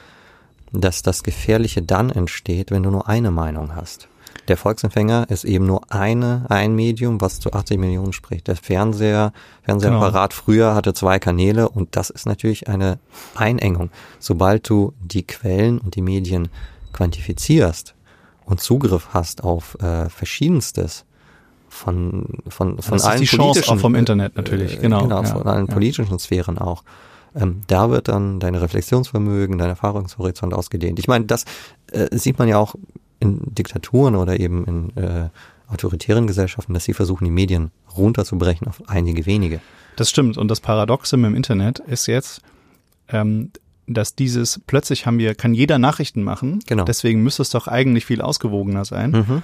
dass 0.72 1.02
das 1.02 1.22
Gefährliche 1.22 1.82
dann 1.82 2.10
entsteht, 2.10 2.70
wenn 2.70 2.82
du 2.82 2.90
nur 2.90 3.08
eine 3.08 3.30
Meinung 3.30 3.76
hast. 3.76 4.08
Der 4.49 4.57
Volksempfänger 4.57 5.26
ist 5.28 5.45
eben 5.45 5.66
nur 5.66 5.82
eine, 5.93 6.47
ein 6.49 6.74
Medium, 6.74 7.20
was 7.20 7.38
zu 7.38 7.53
80 7.53 7.78
Millionen 7.78 8.12
spricht. 8.12 8.49
Der 8.49 8.57
Fernseher, 8.57 9.32
Fernsehapparat 9.62 10.34
früher 10.34 10.74
hatte 10.74 10.95
zwei 10.95 11.18
Kanäle 11.18 11.68
und 11.68 11.97
das 11.97 12.11
ist 12.11 12.26
natürlich 12.26 12.68
eine 12.68 12.99
Einengung. 13.34 13.90
Sobald 14.18 14.68
du 14.68 14.95
die 15.01 15.24
Quellen 15.24 15.78
und 15.78 15.95
die 15.95 16.03
Medien 16.03 16.49
quantifizierst 16.93 17.95
und 18.45 18.61
Zugriff 18.61 19.09
hast 19.12 19.45
auf 19.45 19.76
äh, 19.80 20.09
verschiedenstes 20.09 21.05
von 21.68 22.26
von 22.49 22.82
von 22.82 22.93
das 22.93 23.03
ist 23.03 23.09
allen 23.09 23.20
die 23.20 23.24
Chance 23.24 23.43
politischen 23.47 23.74
auch 23.74 23.80
vom 23.80 23.95
Internet 23.95 24.36
natürlich, 24.36 24.76
äh, 24.76 24.80
genau, 24.80 25.03
genau 25.05 25.22
ja, 25.22 25.28
von 25.28 25.47
allen 25.47 25.66
ja. 25.68 25.72
politischen 25.72 26.18
Sphären 26.18 26.59
auch 26.59 26.84
ähm, 27.34 27.62
da 27.66 27.88
wird 27.88 28.09
dann 28.09 28.40
dein 28.40 28.55
Reflexionsvermögen 28.55 29.57
dein 29.57 29.70
Erfahrungshorizont 29.70 30.53
ausgedehnt 30.53 30.99
ich 30.99 31.09
meine 31.09 31.24
das 31.24 31.47
äh, 31.93 32.14
sieht 32.16 32.38
man 32.38 32.47
ja 32.47 32.59
auch 32.59 32.74
in 33.22 33.40
Diktaturen 33.54 34.16
oder 34.16 34.38
eben 34.38 34.64
in 34.66 34.96
äh, 35.02 35.28
autoritären 35.68 36.26
Gesellschaften 36.26 36.74
dass 36.74 36.84
sie 36.84 36.92
versuchen 36.92 37.24
die 37.24 37.30
Medien 37.30 37.70
runterzubrechen 37.96 38.66
auf 38.68 38.82
einige 38.88 39.24
wenige 39.24 39.60
Das 39.96 40.10
stimmt. 40.10 40.36
Und 40.36 40.48
das 40.48 40.60
Paradoxe 40.60 41.16
im 41.16 41.34
Internet 41.34 41.78
ist 41.78 42.06
jetzt, 42.06 42.42
ähm, 43.08 43.50
dass 43.86 44.14
dieses 44.14 44.60
plötzlich 44.66 45.06
haben 45.06 45.18
wir, 45.18 45.34
kann 45.34 45.54
jeder 45.54 45.78
Nachrichten 45.78 46.22
machen. 46.22 46.60
Genau. 46.66 46.84
Deswegen 46.84 47.22
müsste 47.22 47.42
es 47.42 47.50
doch 47.50 47.68
eigentlich 47.68 48.04
viel 48.06 48.20
ausgewogener 48.20 48.84
sein. 48.84 49.10
mhm. 49.12 49.42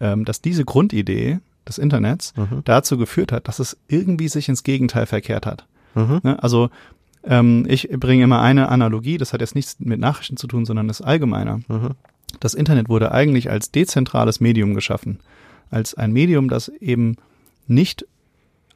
Ähm, 0.00 0.24
dass 0.24 0.40
diese 0.40 0.64
Grundidee 0.64 1.40
des 1.66 1.76
Internets 1.78 2.32
Mhm. 2.36 2.62
dazu 2.64 2.96
geführt 2.96 3.32
hat, 3.32 3.48
dass 3.48 3.58
es 3.58 3.76
irgendwie 3.88 4.28
sich 4.28 4.48
ins 4.48 4.62
Gegenteil 4.62 5.06
verkehrt 5.06 5.44
hat. 5.44 5.66
Mhm. 5.96 6.20
Ne? 6.22 6.40
Also 6.42 6.70
ähm, 7.24 7.66
ich 7.68 7.88
bringe 7.90 8.22
immer 8.22 8.40
eine 8.40 8.68
Analogie, 8.68 9.18
das 9.18 9.32
hat 9.32 9.40
jetzt 9.40 9.56
nichts 9.56 9.76
mit 9.80 9.98
Nachrichten 9.98 10.36
zu 10.36 10.46
tun, 10.46 10.64
sondern 10.64 10.88
ist 10.88 11.02
allgemeiner. 11.02 11.60
Das 12.40 12.54
Internet 12.54 12.88
wurde 12.88 13.12
eigentlich 13.12 13.50
als 13.50 13.70
dezentrales 13.70 14.40
Medium 14.40 14.74
geschaffen. 14.74 15.20
Als 15.70 15.94
ein 15.94 16.12
Medium, 16.12 16.48
das 16.48 16.68
eben 16.68 17.16
nicht 17.66 18.06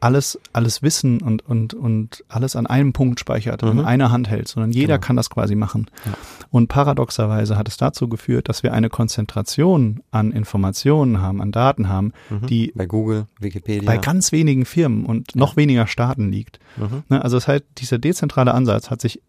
alles, 0.00 0.36
alles 0.52 0.82
Wissen 0.82 1.22
und, 1.22 1.46
und, 1.48 1.74
und 1.74 2.24
alles 2.28 2.56
an 2.56 2.66
einem 2.66 2.92
Punkt 2.92 3.20
speichert, 3.20 3.62
in 3.62 3.74
Mhm. 3.74 3.84
einer 3.84 4.10
Hand 4.10 4.28
hält, 4.28 4.48
sondern 4.48 4.72
jeder 4.72 4.94
Genau. 4.98 5.06
kann 5.06 5.16
das 5.16 5.30
quasi 5.30 5.54
machen. 5.54 5.86
Ja. 6.04 6.14
Und 6.50 6.66
paradoxerweise 6.66 7.56
hat 7.56 7.68
es 7.68 7.76
dazu 7.76 8.08
geführt, 8.08 8.48
dass 8.48 8.64
wir 8.64 8.72
eine 8.72 8.88
Konzentration 8.90 10.00
an 10.10 10.32
Informationen 10.32 11.20
haben, 11.20 11.40
an 11.40 11.52
Daten 11.52 11.88
haben, 11.88 12.12
Mhm. 12.30 12.46
die 12.48 12.72
bei 12.74 12.86
Google 12.86 13.26
Wikipedia 13.38 13.86
bei 13.86 13.96
ganz 13.96 14.32
wenigen 14.32 14.64
Firmen 14.64 15.06
und 15.06 15.36
noch 15.36 15.56
weniger 15.56 15.86
Staaten 15.86 16.32
liegt. 16.32 16.58
mhm. 16.76 17.04
Ne, 17.08 17.22
also 17.22 17.36
das 17.36 17.46
heißt, 17.46 17.64
dieser 17.78 17.98
dezentrale 17.98 18.52
Ansatz 18.54 18.90
hat 18.90 19.00
sich 19.00 19.22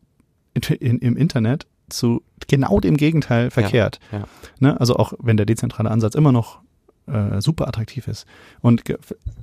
in, 0.56 0.64
in, 0.78 0.98
im 1.00 1.18
Internet 1.18 1.68
zu 1.94 2.22
genau 2.48 2.80
dem 2.80 2.98
Gegenteil 2.98 3.52
verkehrt. 3.52 4.00
ja. 4.12 4.24
Ne, 4.60 4.80
also 4.80 4.96
auch 4.98 5.14
wenn 5.20 5.38
der 5.38 5.46
dezentrale 5.46 5.90
Ansatz 5.92 6.16
immer 6.16 6.32
noch 6.32 6.60
äh, 7.06 7.42
super 7.42 7.68
attraktiv 7.68 8.08
ist. 8.08 8.26
Und 8.62 8.84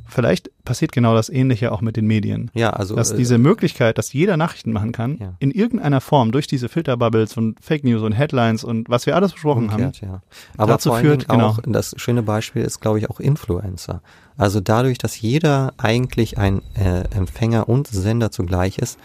vielleicht 0.09 0.51
passiert 0.65 0.93
genau 0.93 1.15
das 1.15 1.29
Ähnliche 1.29 1.73
auch 1.73 1.83
mit 1.83 1.97
den 1.97 2.07
Medien. 2.07 2.51
ja 2.55 2.71
also 2.71 2.97
Dass 2.97 3.11
äh, 3.13 3.17
diese 3.19 3.37
Möglichkeit, 3.37 3.99
dass 3.99 4.13
jeder 4.15 4.39
Nachrichten 4.39 4.73
machen 4.73 4.93
kann, 4.93 5.19
Ja. 5.19 5.35
in 5.41 5.51
irgendeiner 5.51 6.01
Form 6.01 6.33
durch 6.33 6.47
diese 6.47 6.71
Filterbubbles 6.71 7.37
und 7.37 7.63
Fake 7.63 7.85
News 7.85 8.01
und 8.03 8.13
Headlines 8.13 8.65
und 8.65 8.89
was 8.89 9.05
wir 9.05 9.15
alles 9.15 9.33
besprochen 9.33 9.71
haben. 9.73 9.85
Umkehrt, 9.85 10.01
ja. 10.01 10.23
Aber 10.57 10.73
dazu 10.73 10.93
führt, 10.95 11.31
Dingen 11.31 11.43
auch, 11.43 11.61
genau. 11.61 11.75
das 11.75 11.95
schöne 11.99 12.23
Beispiel 12.23 12.63
ist, 12.63 12.81
glaube 12.81 12.99
ich, 12.99 13.11
auch 13.11 13.21
Influencer. 13.21 14.01
Also 14.39 14.61
dadurch, 14.61 14.97
dass 14.97 15.21
jeder 15.21 15.75
eigentlich 15.77 16.39
ein 16.39 16.63
äh, 16.77 17.03
Empfänger 17.15 17.69
und 17.69 17.89
Sender 17.89 18.31
zugleich 18.31 18.79
ist, 18.79 18.99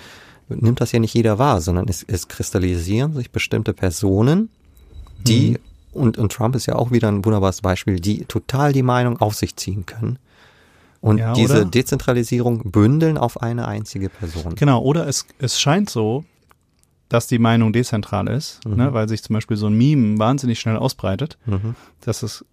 nimmt 0.50 0.82
das 0.82 0.92
ja 0.92 1.00
nicht 1.00 1.14
jeder 1.14 1.40
wahr, 1.40 1.62
sondern 1.62 1.88
es, 1.88 2.04
es 2.08 2.28
kristallisieren 2.28 3.14
sich 3.14 3.32
bestimmte 3.32 3.74
Personen, 3.74 4.50
die, 5.28 5.52
Mhm. 5.52 5.58
und, 6.02 6.18
und 6.18 6.32
Trump 6.32 6.56
ist 6.56 6.66
ja 6.66 6.76
auch 6.76 6.92
wieder 6.92 7.08
ein 7.08 7.24
wunderbares 7.26 7.62
Beispiel, 7.62 8.00
die 8.00 8.26
total 8.26 8.74
die 8.74 8.84
Meinung 8.84 9.18
auf 9.20 9.34
sich 9.36 9.56
ziehen 9.56 9.86
können. 9.86 10.20
Und 11.02 11.20
Ja, 11.20 11.34
diese 11.34 11.62
oder? 11.62 11.66
Dezentralisierung 11.66 12.72
bündeln 12.72 13.18
auf 13.18 13.42
eine 13.42 13.68
einzige 13.68 14.10
Person. 14.10 14.56
Genau, 14.56 14.82
oder 14.82 15.08
es, 15.08 15.26
es 15.40 15.60
scheint 15.60 15.90
so, 15.90 16.26
dass 17.10 17.28
die 17.28 17.38
Meinung 17.40 17.72
dezentral 17.74 18.28
ist, 18.28 18.66
Mhm. 18.66 18.76
ne, 18.78 18.94
weil 18.94 19.08
sich 19.08 19.22
zum 19.24 19.36
Beispiel 19.36 19.58
so 19.58 19.68
ein 19.68 19.78
Meme 19.78 20.18
wahnsinnig 20.20 20.60
schnell 20.60 20.78
ausbreitet, 20.78 21.38
Mhm. 21.46 21.76
dass 22.02 22.24
es 22.24 22.44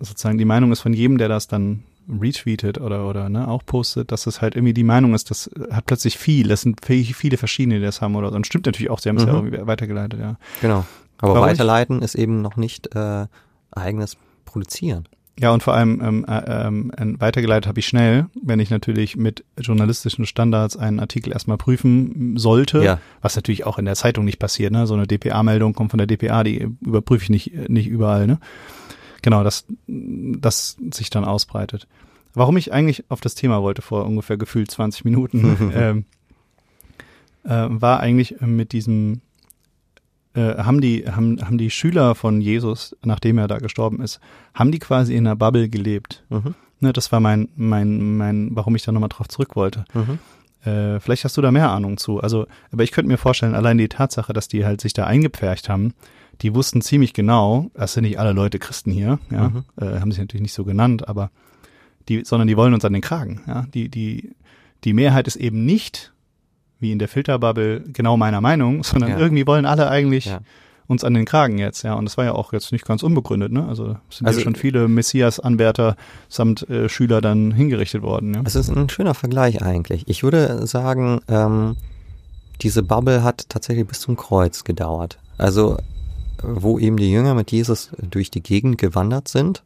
sozusagen 0.00 0.38
die 0.38 0.44
Meinung 0.46 0.72
ist 0.72 0.80
von 0.80 0.92
jedem, 0.94 1.18
der 1.18 1.28
das 1.28 1.48
dann 1.48 1.82
retweetet 2.08 2.80
oder, 2.80 3.08
oder 3.08 3.28
ne, 3.28 3.48
auch 3.48 3.64
postet, 3.64 4.12
dass 4.12 4.26
es 4.26 4.40
halt 4.40 4.54
irgendwie 4.56 4.74
die 4.74 4.84
Meinung 4.84 5.14
ist, 5.14 5.30
das 5.30 5.50
hat 5.70 5.86
plötzlich 5.86 6.16
viel, 6.18 6.48
das 6.48 6.62
sind 6.62 6.84
viel- 6.84 7.04
viele 7.04 7.36
verschiedene, 7.36 7.78
die 7.78 7.84
das 7.84 8.00
haben 8.00 8.16
oder 8.16 8.30
so. 8.30 8.36
Und 8.36 8.46
stimmt 8.46 8.66
natürlich 8.66 8.90
auch, 8.90 8.98
sie 9.00 9.08
haben 9.08 9.16
es 9.16 9.24
ja 9.24 9.32
Mhm. 9.32 9.46
irgendwie 9.48 9.66
weitergeleitet, 9.66 10.18
ja. 10.20 10.36
Genau. 10.60 10.84
Aber 11.18 11.34
Warum 11.34 11.48
weiterleiten 11.48 12.00
ist 12.02 12.14
eben 12.14 12.42
noch 12.42 12.56
nicht 12.56 12.94
äh, 12.94 13.26
eigenes 13.72 14.16
Produzieren. 14.44 15.04
Ja, 15.40 15.52
und 15.52 15.62
vor 15.62 15.74
allem 15.74 16.00
ähm, 16.02 16.24
äh, 16.28 16.66
ähm, 16.66 16.90
äh, 16.96 17.20
weitergeleitet 17.20 17.68
habe 17.68 17.78
ich 17.78 17.86
schnell, 17.86 18.26
wenn 18.42 18.58
ich 18.58 18.70
natürlich 18.70 19.16
mit 19.16 19.44
journalistischen 19.56 20.26
Standards 20.26 20.76
einen 20.76 20.98
Artikel 20.98 21.32
erstmal 21.32 21.56
prüfen 21.58 22.36
sollte, 22.36 22.82
Ja. 22.82 22.98
was 23.20 23.36
natürlich 23.36 23.64
auch 23.64 23.78
in 23.78 23.84
der 23.84 23.94
Zeitung 23.94 24.24
nicht 24.24 24.40
passiert. 24.40 24.72
Ne? 24.72 24.88
So 24.88 24.94
eine 24.94 25.06
DPA-Meldung 25.06 25.74
kommt 25.74 25.90
von 25.92 25.98
der 25.98 26.08
DPA, 26.08 26.42
die 26.42 26.68
überprüfe 26.80 27.22
ich 27.22 27.30
nicht, 27.30 27.68
nicht 27.68 27.86
überall. 27.86 28.26
Ne? 28.26 28.38
Genau, 29.22 29.42
dass 29.42 29.66
das 29.86 30.76
sich 30.92 31.10
dann 31.10 31.24
ausbreitet. 31.24 31.86
Warum 32.34 32.56
ich 32.56 32.72
eigentlich 32.72 33.04
auf 33.08 33.20
das 33.20 33.34
Thema 33.34 33.62
wollte 33.62 33.82
vor 33.82 34.04
ungefähr 34.04 34.36
gefühlt 34.36 34.70
20 34.70 35.04
Minuten, 35.04 35.72
ähm, 35.74 36.04
äh, 37.44 37.66
war 37.68 38.00
eigentlich 38.00 38.40
mit 38.40 38.72
diesem 38.72 39.20
äh, 40.34 40.56
haben 40.58 40.80
die 40.80 41.10
haben 41.10 41.40
haben 41.44 41.58
die 41.58 41.70
Schüler 41.70 42.14
von 42.14 42.40
Jesus, 42.40 42.96
nachdem 43.02 43.38
er 43.38 43.48
da 43.48 43.58
gestorben 43.58 44.00
ist, 44.00 44.20
haben 44.54 44.70
die 44.70 44.78
quasi 44.78 45.14
in 45.14 45.26
einer 45.26 45.36
Bubble 45.36 45.68
gelebt. 45.68 46.24
Mhm. 46.28 46.54
Ne, 46.80 46.92
das 46.92 47.10
war 47.10 47.20
mein 47.20 47.48
mein 47.56 48.16
mein, 48.16 48.50
warum 48.52 48.76
ich 48.76 48.82
da 48.82 48.92
nochmal 48.92 49.08
drauf 49.08 49.28
zurück 49.28 49.56
wollte. 49.56 49.84
Mhm. 49.94 50.18
Äh, 50.68 51.00
vielleicht 51.00 51.24
hast 51.24 51.36
du 51.36 51.42
da 51.42 51.50
mehr 51.50 51.70
Ahnung 51.70 51.96
zu. 51.96 52.20
Also, 52.20 52.46
aber 52.72 52.84
ich 52.84 52.92
könnte 52.92 53.08
mir 53.08 53.16
vorstellen, 53.16 53.54
allein 53.54 53.78
die 53.78 53.88
Tatsache, 53.88 54.32
dass 54.32 54.48
die 54.48 54.64
halt 54.64 54.80
sich 54.80 54.92
da 54.92 55.04
eingepfercht 55.04 55.68
haben, 55.68 55.94
die 56.42 56.54
wussten 56.54 56.82
ziemlich 56.82 57.12
genau, 57.14 57.70
das 57.74 57.92
sind 57.94 58.04
nicht 58.04 58.18
alle 58.18 58.32
Leute 58.32 58.58
Christen 58.58 58.90
hier, 58.92 59.18
ja, 59.30 59.48
Mhm. 59.50 59.64
äh, 59.80 60.00
haben 60.00 60.10
sich 60.12 60.20
natürlich 60.20 60.42
nicht 60.42 60.52
so 60.54 60.64
genannt, 60.64 61.08
aber 61.08 61.30
die, 62.08 62.24
sondern 62.24 62.48
die 62.48 62.56
wollen 62.56 62.74
uns 62.74 62.84
an 62.84 62.92
den 62.92 63.02
Kragen, 63.02 63.42
ja. 63.46 63.66
Die, 63.74 63.88
die, 63.88 64.30
die 64.84 64.92
Mehrheit 64.92 65.26
ist 65.26 65.36
eben 65.36 65.64
nicht, 65.64 66.12
wie 66.80 66.92
in 66.92 66.98
der 67.00 67.08
Filterbubble, 67.08 67.80
genau 67.92 68.16
meiner 68.16 68.40
Meinung, 68.40 68.82
sondern 68.84 69.10
Ja. 69.10 69.18
irgendwie 69.18 69.46
wollen 69.46 69.66
alle 69.66 69.90
eigentlich 69.90 70.26
Ja. 70.26 70.40
uns 70.86 71.02
an 71.04 71.12
den 71.12 71.24
Kragen 71.26 71.58
jetzt, 71.58 71.82
ja. 71.82 71.94
Und 71.94 72.04
das 72.04 72.16
war 72.16 72.24
ja 72.24 72.32
auch 72.32 72.52
jetzt 72.52 72.70
nicht 72.72 72.86
ganz 72.86 73.02
unbegründet, 73.02 73.50
ne? 73.52 73.66
Also 73.68 73.96
es 74.08 74.18
sind 74.18 74.26
Also- 74.28 74.38
ja 74.40 74.44
schon 74.44 74.54
viele 74.54 74.86
Messias-Anwärter 74.88 75.96
samt 76.28 76.70
äh, 76.70 76.88
Schüler 76.88 77.20
dann 77.20 77.50
hingerichtet 77.50 78.00
worden, 78.02 78.32
ja. 78.34 78.42
Es 78.44 78.54
ist 78.54 78.70
ein 78.70 78.88
schöner 78.88 79.14
Vergleich 79.14 79.60
eigentlich. 79.60 80.04
Ich 80.08 80.22
würde 80.22 80.66
sagen, 80.68 81.20
ähm, 81.28 81.76
diese 82.62 82.82
Bubble 82.82 83.22
hat 83.22 83.48
tatsächlich 83.48 83.86
bis 83.86 84.00
zum 84.00 84.16
Kreuz 84.16 84.64
gedauert. 84.64 85.18
Also, 85.36 85.76
wo 86.42 86.78
eben 86.78 86.96
die 86.96 87.10
Jünger 87.10 87.34
mit 87.34 87.50
Jesus 87.50 87.90
durch 88.10 88.30
die 88.30 88.42
Gegend 88.42 88.78
gewandert 88.78 89.28
sind, 89.28 89.62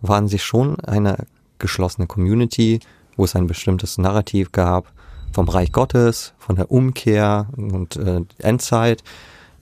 waren 0.00 0.28
sie 0.28 0.38
schon 0.38 0.78
eine 0.80 1.26
geschlossene 1.58 2.06
Community, 2.06 2.80
wo 3.16 3.24
es 3.24 3.36
ein 3.36 3.46
bestimmtes 3.46 3.98
Narrativ 3.98 4.52
gab 4.52 4.92
vom 5.32 5.48
Reich 5.48 5.72
Gottes, 5.72 6.32
von 6.38 6.56
der 6.56 6.70
Umkehr 6.70 7.48
und 7.56 7.96
äh, 7.96 8.20
Endzeit. 8.38 9.02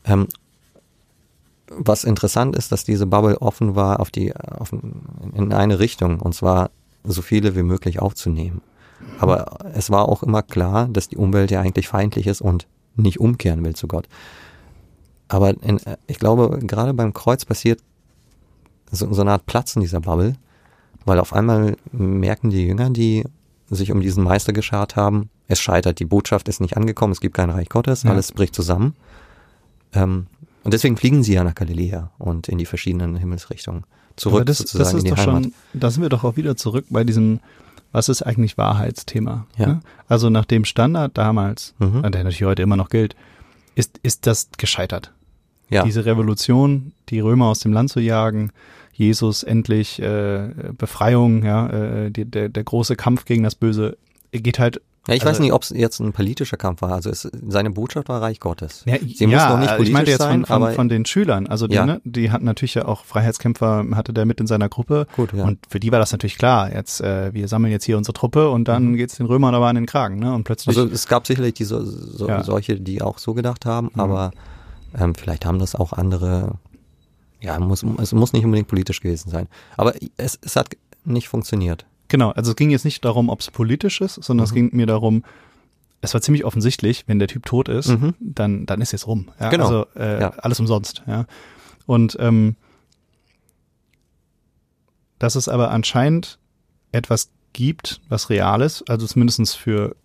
Ähm, 0.05 0.29
was 1.69 2.05
interessant 2.05 2.55
ist, 2.55 2.71
dass 2.71 2.85
diese 2.85 3.07
Bubble 3.07 3.41
offen 3.41 3.75
war 3.75 4.01
auf 4.01 4.11
die, 4.11 4.35
auf, 4.37 4.73
in 4.73 5.53
eine 5.53 5.79
Richtung, 5.79 6.21
und 6.21 6.35
zwar 6.35 6.71
so 7.05 7.23
viele 7.23 7.57
wie 7.57 7.63
möglich 7.63 8.01
aufzunehmen. 8.01 8.61
Aber 9.19 9.59
es 9.75 9.91
war 9.91 10.09
auch 10.09 10.23
immer 10.23 10.43
klar, 10.43 10.89
dass 10.89 11.09
die 11.09 11.17
Umwelt 11.17 11.51
ja 11.51 11.61
eigentlich 11.61 11.89
feindlich 11.89 12.27
ist 12.27 12.43
und 12.43 12.67
nicht 12.97 13.21
umkehren 13.21 13.65
will 13.65 13.75
zu 13.75 13.89
Gott. 13.89 14.07
Aber 15.33 15.51
in, 15.62 15.80
ich 16.07 16.18
glaube, 16.18 16.59
gerade 16.61 16.93
beim 16.93 17.14
Kreuz 17.14 17.45
passiert 17.47 17.80
so, 18.91 19.11
so 19.14 19.22
eine 19.22 19.33
Art 19.33 19.47
Platzen 19.47 19.80
dieser 19.80 20.01
Bubble, 20.01 20.35
weil 21.07 21.18
auf 21.18 21.33
einmal 21.33 21.76
merken 21.91 22.51
die 22.51 22.66
Jünger, 22.66 22.91
die 22.91 23.24
sich 23.70 23.91
um 23.93 24.01
diesen 24.03 24.22
Meister 24.24 24.53
geschart 24.53 24.95
haben, 24.97 25.30
es 25.49 25.59
scheitert, 25.59 25.99
die 26.01 26.05
Botschaft 26.05 26.49
ist 26.49 26.61
nicht 26.61 26.76
angekommen, 26.76 27.12
es 27.12 27.20
gibt 27.20 27.35
kein 27.35 27.49
Reich 27.51 27.70
Gottes, 27.70 28.03
Ja. 28.03 28.11
alles 28.11 28.33
bricht 28.33 28.55
zusammen. 28.55 28.95
Ähm, 29.95 30.26
und 30.64 30.74
deswegen 30.74 30.97
fliegen 30.99 31.22
sie 31.22 31.33
ja 31.35 31.45
nach 31.45 31.55
Galiläa 31.55 32.11
und 32.18 32.49
in 32.49 32.59
die 32.59 32.66
verschiedenen 32.66 33.16
Himmelsrichtungen 33.16 33.85
zurück 34.16 34.37
Aber 34.37 34.45
das, 34.45 34.59
sozusagen 34.59 34.85
das 34.85 34.93
ist 34.95 34.99
in 35.01 35.05
die 35.05 35.11
doch 35.11 35.16
Heimat. 35.18 35.43
schon, 35.45 35.55
da 35.72 35.91
sind 35.91 36.03
wir 36.03 36.11
doch 36.11 36.24
auch 36.24 36.37
wieder 36.37 36.57
zurück 36.57 36.85
bei 36.91 37.05
diesem, 37.05 37.41
was 37.91 38.11
ist 38.11 38.20
eigentlich 38.22 38.59
Wahrheitsthema? 38.59 39.47
Ja. 39.57 39.66
Ne? 39.66 39.80
Also 40.09 40.28
nach 40.28 40.45
dem 40.45 40.66
Standard 40.66 41.16
damals, 41.16 41.74
Mhm. 41.78 42.03
der 42.03 42.11
natürlich 42.24 42.45
heute 42.45 42.61
immer 42.62 42.76
noch 42.76 42.91
gilt, 42.91 43.16
ist, 43.74 43.99
ist 44.03 44.26
das 44.26 44.51
gescheitert. 44.59 45.12
Ja. 45.73 45.83
Diese 45.85 46.05
Revolution, 46.05 46.93
die 47.09 47.20
Römer 47.20 47.47
aus 47.47 47.61
dem 47.61 47.73
Land 47.73 47.91
zu 47.91 48.01
jagen, 48.01 48.51
Jesus 48.93 49.43
endlich 49.43 50.01
äh, 50.01 50.51
Befreiung, 50.77 51.45
ja, 51.45 51.66
äh, 51.68 52.11
die, 52.11 52.25
der, 52.25 52.49
der 52.49 52.64
große 52.64 52.95
Kampf 52.97 53.25
gegen 53.25 53.43
das 53.43 53.55
Böse 53.55 53.97
geht 54.33 54.59
halt. 54.59 54.81
Ja, 55.09 55.14
ich 55.14 55.23
Also- 55.23 55.31
weiß 55.33 55.41
nicht, 55.41 55.53
ob 55.53 55.62
es 55.64 55.70
jetzt 55.70 55.99
ein 55.99 56.12
politischer 56.12 56.57
Kampf 56.57 56.83
war. 56.83 56.93
Also 56.93 57.11
es, 57.11 57.29
seine 57.49 57.70
Botschaft 57.70 58.09
war 58.09 58.23
Reich 58.23 58.39
Gottes. 58.39 58.85
Ja, 58.87 58.99
Sie 59.01 59.27
muss 59.27 59.43
noch 59.49 59.59
nicht 59.59 59.70
ich 59.70 59.77
politisch 59.77 59.93
meinte 59.93 60.11
jetzt 60.12 60.20
sein, 60.20 60.45
von, 60.45 60.47
von, 60.47 60.55
aber 60.62 60.73
von 60.75 60.89
den 60.89 61.05
Schülern. 61.07 61.49
Also 61.49 61.66
die, 61.66 61.75
Ja. 61.75 61.87
ne, 61.87 62.01
die 62.05 62.31
hatten 62.31 62.45
natürlich 62.45 62.75
ja 62.75 62.85
auch 62.85 63.05
Freiheitskämpfer, 63.05 63.85
hatte 63.95 64.12
der 64.12 64.27
mit 64.27 64.39
in 64.41 64.47
seiner 64.47 64.68
Gruppe. 64.68 65.09
gut, 65.16 65.33
ja. 65.33 65.43
Und 65.43 65.59
für 65.68 65.81
die 65.81 65.91
war 65.91 65.99
das 65.99 66.12
natürlich 66.12 66.39
klar. 66.39 66.73
Jetzt, 66.73 67.01
äh, 67.01 67.35
wir 67.35 67.49
sammeln 67.49 67.73
jetzt 67.73 67.85
hier 67.85 67.97
unsere 67.97 68.12
Truppe 68.12 68.51
und 68.51 68.68
dann 68.68 68.95
geht's 68.95 69.16
den 69.16 69.27
Römern 69.27 69.57
aber 69.57 69.66
an 69.66 69.75
den 69.75 69.87
Kragen, 69.87 70.20
ne? 70.20 70.33
Und 70.35 70.45
plötzlich. 70.45 70.77
also 70.77 70.89
es 70.89 71.09
gab 71.09 71.27
sicherlich 71.27 71.55
diese 71.55 71.85
so, 71.85 72.29
Ja. 72.29 72.45
solche, 72.45 72.79
die 72.79 73.03
auch 73.03 73.18
so 73.18 73.35
gedacht 73.35 73.66
haben, 73.66 73.91
Mhm. 73.95 74.01
aber 74.01 74.31
ähm, 74.99 75.14
vielleicht 75.14 75.45
haben 75.45 75.59
das 75.59 75.74
auch 75.74 75.93
andere. 75.93 76.59
Ja, 77.40 77.59
muss, 77.59 77.82
es 78.01 78.12
muss 78.12 78.32
nicht 78.32 78.45
unbedingt 78.45 78.68
politisch 78.68 79.01
gewesen 79.01 79.30
sein. 79.30 79.49
Aber 79.76 79.95
es, 80.16 80.38
es 80.43 80.55
hat 80.57 80.76
nicht 81.05 81.28
funktioniert. 81.28 81.84
genau, 82.09 82.30
also 82.30 82.51
es 82.51 82.57
ging 82.57 82.70
jetzt 82.70 82.84
nicht 82.84 83.05
darum, 83.05 83.28
ob 83.30 83.40
es 83.40 83.51
politisch 83.51 84.01
ist, 84.01 84.22
sondern 84.22 84.45
es 84.45 84.51
Mhm. 84.53 84.55
ging 84.57 84.70
mir 84.76 84.86
darum, 84.86 85.24
es 86.03 86.12
war 86.14 86.20
ziemlich 86.20 86.45
offensichtlich, 86.45 87.05
wenn 87.09 87.18
der 87.18 87.26
Typ 87.28 87.47
tot 87.47 87.68
ist, 87.68 87.88
Mhm. 87.88 88.14
dann, 88.20 88.66
dann 88.66 88.80
ist 88.80 88.93
jetzt 88.93 89.07
rum. 89.07 89.30
Ja? 89.40 89.49
Genau. 89.49 89.64
Also 89.64 89.86
äh, 89.97 90.20
Ja. 90.20 90.28
alles 90.36 90.61
umsonst, 90.61 91.03
ja. 91.07 91.24
Und 91.86 92.16
ähm, 92.20 92.55
dass 95.18 95.34
es 95.36 95.49
aber 95.49 95.70
anscheinend 95.70 96.38
etwas 96.93 97.30
gibt, 97.53 98.01
was 98.09 98.30
real 98.30 98.61
ist, 98.62 98.88
also 98.90 99.07
zumindest 99.07 99.57
für 99.57 99.97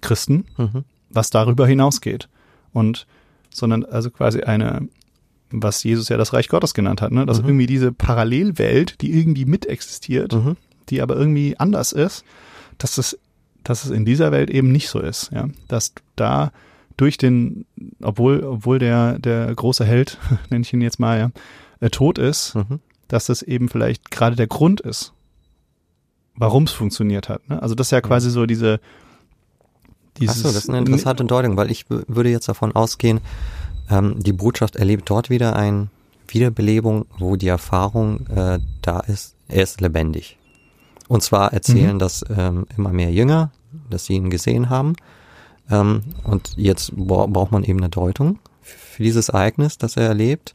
Christen, 0.00 0.44
Mhm. 0.56 0.84
was 1.10 1.30
darüber 1.30 1.66
hinausgeht. 1.66 2.28
Und 2.72 3.06
sondern 3.50 3.84
also 3.84 4.10
quasi 4.10 4.40
eine, 4.42 4.88
was 5.50 5.82
Jesus 5.82 6.08
ja 6.08 6.16
das 6.16 6.32
Reich 6.32 6.48
Gottes 6.48 6.74
genannt 6.74 7.00
hat, 7.02 7.12
ne? 7.12 7.24
dass 7.26 7.40
Mhm. 7.42 7.48
irgendwie 7.48 7.66
diese 7.66 7.92
Parallelwelt, 7.92 9.00
die 9.00 9.18
irgendwie 9.18 9.44
mitexistiert, 9.46 10.34
Mhm. 10.34 10.56
die 10.90 11.00
aber 11.02 11.16
irgendwie 11.16 11.58
anders 11.58 11.92
ist, 11.92 12.24
dass 12.78 12.98
es, 12.98 13.18
dass 13.64 13.84
es 13.84 13.90
in 13.90 14.04
dieser 14.04 14.30
Welt 14.32 14.50
eben 14.50 14.70
nicht 14.72 14.88
so 14.88 15.00
ist, 15.00 15.30
ja. 15.32 15.48
Dass 15.68 15.92
da 16.16 16.52
durch 16.96 17.16
den, 17.16 17.64
obwohl, 18.02 18.42
obwohl 18.42 18.78
der, 18.78 19.18
der 19.18 19.54
große 19.54 19.84
Held, 19.84 20.18
nenne 20.50 20.62
ich 20.62 20.72
ihn 20.72 20.80
jetzt 20.80 20.98
mal, 21.00 21.18
ja, 21.18 21.30
äh, 21.80 21.90
tot 21.90 22.18
ist, 22.18 22.54
Mhm. 22.54 22.80
dass 23.08 23.26
das 23.26 23.42
eben 23.42 23.68
vielleicht 23.68 24.10
gerade 24.10 24.36
der 24.36 24.46
Grund 24.48 24.80
ist, 24.80 25.12
warum 26.34 26.64
es 26.64 26.72
funktioniert 26.72 27.28
hat. 27.28 27.48
Ne? 27.48 27.60
Also 27.62 27.74
das 27.74 27.88
ist 27.88 27.90
ja 27.92 28.00
quasi 28.00 28.30
so 28.30 28.46
diese 28.46 28.80
dieses 30.18 30.38
Achso, 30.38 30.48
das 30.48 30.64
ist 30.64 30.68
eine 30.68 30.78
interessante 30.78 31.24
Deutung, 31.24 31.56
weil 31.56 31.70
ich 31.70 31.86
würde 31.88 32.30
jetzt 32.30 32.48
davon 32.48 32.72
ausgehen, 32.74 33.20
ähm, 33.90 34.16
die 34.18 34.32
Botschaft 34.32 34.76
erlebt 34.76 35.08
dort 35.10 35.30
wieder 35.30 35.56
eine 35.56 35.88
Wiederbelebung, 36.28 37.06
wo 37.18 37.36
die 37.36 37.48
Erfahrung 37.48 38.26
äh, 38.28 38.58
da 38.82 39.00
ist, 39.00 39.34
er 39.48 39.62
ist 39.62 39.80
lebendig. 39.80 40.36
Und 41.08 41.22
zwar 41.22 41.52
erzählen 41.52 41.94
Mhm. 41.94 41.98
das 41.98 42.24
ähm, 42.36 42.66
immer 42.76 42.90
mehr 42.90 43.10
Jünger, 43.10 43.50
dass 43.88 44.04
sie 44.04 44.14
ihn 44.14 44.30
gesehen 44.30 44.68
haben. 44.68 44.94
Ähm, 45.70 46.02
und 46.24 46.52
jetzt 46.56 46.94
bra 46.94 47.26
braucht 47.26 47.52
man 47.52 47.64
eben 47.64 47.78
eine 47.78 47.88
Deutung 47.88 48.38
für 48.60 49.02
dieses 49.02 49.30
Ereignis, 49.30 49.78
das 49.78 49.96
er 49.96 50.06
erlebt. 50.06 50.54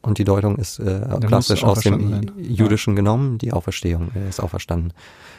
Und 0.00 0.18
die 0.18 0.24
Deutung 0.24 0.56
ist 0.56 0.78
äh, 0.78 1.00
klassisch 1.26 1.64
aus 1.64 1.80
dem 1.80 2.10
sein. 2.10 2.30
Jüdischen 2.38 2.94
genommen, 2.94 3.38
die 3.38 3.52
Auferstehung, 3.52 4.12
er 4.14 4.28
ist 4.28 4.40
auferstanden. 4.40 4.92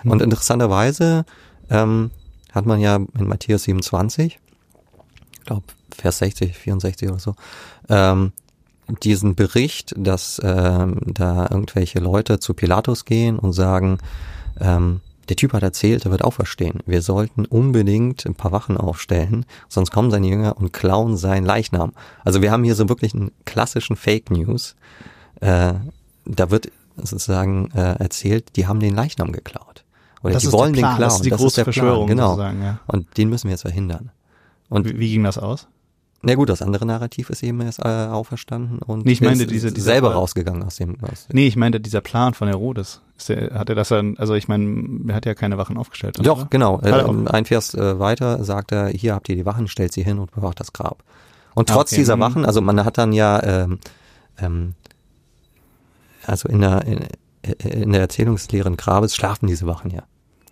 Mhm. 0.03 0.11
Und 0.11 0.21
interessanterweise 0.21 1.25
ähm, 1.69 2.11
hat 2.51 2.65
man 2.65 2.79
ja 2.79 2.95
in 2.95 3.27
Matthäus 3.27 3.63
27, 3.63 4.39
ich 5.31 5.45
glaube 5.45 5.63
Vers 5.95 6.19
60, 6.19 6.55
64 6.55 7.09
oder 7.09 7.19
so, 7.19 7.35
ähm, 7.89 8.31
diesen 9.03 9.35
Bericht, 9.35 9.93
dass 9.97 10.41
ähm, 10.43 10.99
da 11.05 11.47
irgendwelche 11.49 11.99
Leute 11.99 12.39
zu 12.39 12.53
Pilatus 12.53 13.05
gehen 13.05 13.37
und 13.37 13.53
sagen, 13.53 13.99
ähm, 14.59 15.01
der 15.29 15.35
Typ 15.35 15.53
hat 15.53 15.61
erzählt, 15.61 16.05
er 16.05 16.11
wird 16.11 16.23
auferstehen. 16.23 16.79
Wir 16.87 17.03
sollten 17.03 17.45
unbedingt 17.45 18.25
ein 18.25 18.33
paar 18.33 18.51
Wachen 18.51 18.77
aufstellen, 18.77 19.45
sonst 19.67 19.91
kommen 19.91 20.09
seine 20.09 20.27
Jünger 20.27 20.57
und 20.57 20.73
klauen 20.73 21.17
seinen 21.17 21.45
Leichnam. 21.45 21.93
Also 22.25 22.41
wir 22.41 22.51
haben 22.51 22.63
hier 22.63 22.75
so 22.75 22.89
wirklich 22.89 23.13
einen 23.13 23.31
klassischen 23.45 23.95
Fake 23.95 24.31
News. 24.31 24.75
Äh, 25.39 25.73
da 26.25 26.51
wird 26.51 26.71
sozusagen 26.97 27.69
äh, 27.75 27.93
erzählt, 27.99 28.55
die 28.55 28.65
haben 28.65 28.79
den 28.79 28.95
Leichnam 28.95 29.31
geklaut. 29.31 29.85
Oder 30.23 30.33
das 30.33 30.41
die 30.43 30.47
ist 30.47 30.53
wollen 30.53 30.73
der 30.73 30.81
Plan, 30.81 30.91
den 30.93 30.97
klauen. 30.97 31.07
das 31.09 31.15
ist 31.15 31.25
die 31.25 31.29
große 31.29 31.55
der 31.55 31.63
Plan, 31.63 31.73
Verschwörung 31.73 32.07
genau. 32.07 32.27
sozusagen, 32.29 32.61
ja. 32.63 32.79
Und 32.87 33.17
den 33.17 33.29
müssen 33.29 33.45
wir 33.47 33.51
jetzt 33.51 33.61
verhindern. 33.61 34.11
Und 34.69 34.85
Wie, 34.87 34.99
wie 34.99 35.11
ging 35.11 35.23
das 35.23 35.37
aus? 35.37 35.67
na 36.21 36.35
gut, 36.35 36.49
das 36.49 36.61
andere 36.61 36.85
Narrativ 36.85 37.29
ist 37.29 37.43
eben 37.43 37.61
erst 37.61 37.79
äh, 37.79 37.87
auferstanden 37.87 38.79
und 38.79 39.05
Nee, 39.05 39.13
ich 39.13 39.21
meine 39.21 39.41
ist 39.41 39.49
diese- 39.51 39.71
diese- 39.71 39.85
selber 39.85 40.11
rausgegangen 40.15 40.61
aus 40.63 40.75
dem. 40.75 40.97
Aus 41.01 41.27
Nee, 41.31 41.47
ich 41.47 41.55
meinte 41.55 41.79
dieser 41.79 42.01
Plan 42.01 42.33
von 42.33 42.49
Herodes. 42.49 42.99
Ist 43.17 43.29
der, 43.29 43.53
hat 43.57 43.69
er 43.69 43.75
das 43.75 43.87
dann, 43.87 44.17
also 44.17 44.33
ich 44.33 44.49
meine, 44.49 44.85
er 45.07 45.15
hat 45.15 45.25
ja 45.25 45.33
keine 45.33 45.57
Wachen 45.57 45.77
aufgestellt. 45.77 46.17
Doch, 46.21 46.39
oder? 46.39 46.47
genau. 46.49 46.81
Äh, 46.81 46.91
auch. 46.91 47.25
ein 47.27 47.45
Vers 47.45 47.73
äh, 47.73 47.99
weiter 47.99 48.43
sagt 48.43 48.73
er, 48.73 48.89
hier 48.89 49.13
habt 49.15 49.29
ihr 49.29 49.35
die 49.37 49.45
Wachen, 49.45 49.69
stellt 49.69 49.93
sie 49.93 50.03
hin 50.03 50.19
und 50.19 50.31
bewacht 50.31 50.59
das 50.59 50.73
Grab. 50.73 51.03
Und 51.55 51.71
Ah, 51.71 51.75
trotz 51.75 51.93
okay. 51.93 52.01
dieser 52.01 52.17
Mhm. 52.17 52.21
Wachen, 52.21 52.45
also 52.45 52.59
man 52.59 52.83
hat 52.83 52.97
dann 52.97 53.13
ja, 53.13 53.41
ähm, 53.41 53.79
ähm, 54.39 54.73
also 56.25 56.49
in 56.49 56.59
der, 56.61 56.83
in, 56.85 56.99
in 57.63 57.91
der 57.91 58.01
Erzählung 58.01 58.35
des 58.35 58.51
leeren 58.51 58.75
Grabes 58.77 59.15
schlafen 59.15 59.47
diese 59.47 59.65
Wachen 59.67 59.91
ja. 59.91 60.03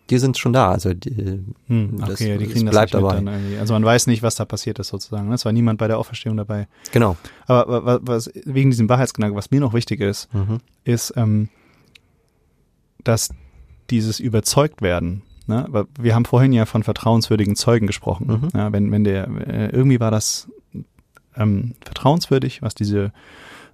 Die 0.10 0.18
sind 0.20 0.38
schon 0.38 0.54
da, 0.54 0.72
also 0.72 0.94
die, 0.94 1.44
Hm, 1.68 1.98
das- 2.00 2.12
okay, 2.12 2.30
ja, 2.30 2.38
die 2.38 2.46
das 2.46 2.54
kriegen 2.54 2.66
das 2.66 2.72
bleibt 2.74 2.94
dabei. 2.94 3.16
dann 3.16 3.28
irgendwie. 3.28 3.58
Also 3.58 3.74
man 3.74 3.84
weiß 3.84 4.08
nicht, 4.08 4.24
was 4.24 4.36
da 4.36 4.46
passiert 4.46 4.80
ist 4.80 4.88
sozusagen. 4.88 5.28
ne? 5.28 5.36
Es 5.36 5.44
war 5.44 5.52
niemand 5.52 5.80
bei 5.80 5.88
der 5.90 5.98
Auferstehung 6.00 6.38
dabei. 6.38 6.68
genau. 6.94 7.18
Aber 7.46 7.86
wa- 7.86 8.00
was, 8.04 8.32
wegen 8.46 8.70
diesem 8.70 8.88
Wahrheitsgedanke, 8.88 9.36
was 9.36 9.52
mir 9.52 9.60
noch 9.60 9.74
wichtig 9.74 10.00
ist, 10.00 10.34
Mhm. 10.34 10.60
ist, 10.86 11.14
ähm, 11.18 11.50
dass 13.04 13.30
dieses 13.90 14.20
überzeugt 14.20 14.82
werden. 14.82 15.24
Ne? 15.46 15.86
Wir 16.00 16.16
haben 16.16 16.26
vorhin 16.26 16.52
ja 16.54 16.66
von 16.66 16.84
vertrauenswürdigen 16.84 17.56
Zeugen 17.56 17.88
gesprochen. 17.88 18.28
Mhm. 18.28 18.50
Ja, 18.58 18.72
wenn, 18.74 18.92
wenn 18.92 19.04
der, 19.04 19.28
äh, 19.48 19.70
irgendwie 19.72 20.00
war 20.00 20.12
das 20.12 20.48
ähm, 21.36 21.76
vertrauenswürdig, 21.86 22.62
was 22.62 22.76
diese 22.76 23.12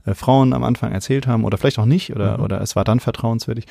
äh, 0.05 0.13
Frauen 0.13 0.53
am 0.53 0.63
Anfang 0.63 0.91
erzählt 0.91 1.27
haben, 1.27 1.43
oder 1.45 1.57
vielleicht 1.57 1.79
auch 1.79 1.85
nicht, 1.85 2.15
oder, 2.15 2.37
Mhm. 2.37 2.43
oder 2.43 2.61
es 2.61 2.75
war 2.75 2.83
dann 2.83 2.99
vertrauenswürdig, 2.99 3.65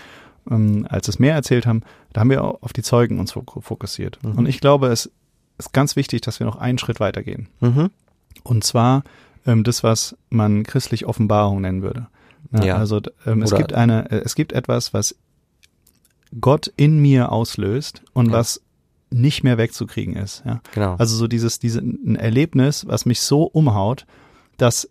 ähm, 0.51 0.87
als 0.89 1.09
es 1.09 1.19
mehr 1.19 1.35
erzählt 1.35 1.67
haben, 1.67 1.83
da 2.13 2.21
haben 2.21 2.31
wir 2.31 2.43
auch 2.45 2.63
auf 2.63 2.73
die 2.73 2.83
Zeugen 2.83 3.19
uns 3.21 3.33
fok- 3.35 3.63
fokussiert. 3.63 4.19
Mhm. 4.23 4.33
Und 4.39 4.47
ich 4.47 4.61
glaube, 4.61 4.89
es 4.89 5.11
ist 5.59 5.73
ganz 5.73 5.95
wichtig, 5.97 6.21
dass 6.23 6.41
wir 6.41 6.47
noch 6.47 6.57
einen 6.57 6.79
Schritt 6.79 6.99
weitergehen. 7.01 7.49
Mhm. 7.61 7.91
Und 8.43 8.65
zwar 8.65 9.05
ähm, 9.47 9.65
das, 9.65 9.83
was 9.85 10.17
man 10.31 10.63
christlich 10.65 11.07
Offenbarung 11.07 11.61
nennen 11.61 11.83
würde. 11.83 12.07
Ja. 12.63 12.77
Also 12.77 13.01
ähm, 13.27 13.43
es 13.43 13.55
gibt 13.55 13.73
eine, 13.73 14.11
äh, 14.11 14.23
es 14.25 14.35
gibt 14.35 14.53
etwas, 14.53 14.93
was 14.95 15.15
Gott 16.41 16.73
in 16.77 16.99
mir 17.01 17.31
auslöst 17.31 18.03
und 18.15 18.27
Ja. 18.27 18.33
was 18.33 18.63
nicht 19.11 19.45
mehr 19.45 19.59
wegzukriegen 19.59 20.17
ist. 20.17 20.43
Ja? 20.47 20.61
Genau. 20.75 20.95
Also 20.97 21.15
so 21.17 21.29
dieses, 21.29 21.59
diese 21.59 21.81
ein 21.81 22.17
Erlebnis, 22.17 22.87
was 22.87 23.05
mich 23.05 23.21
so 23.21 23.43
umhaut, 23.45 24.07
dass 24.57 24.89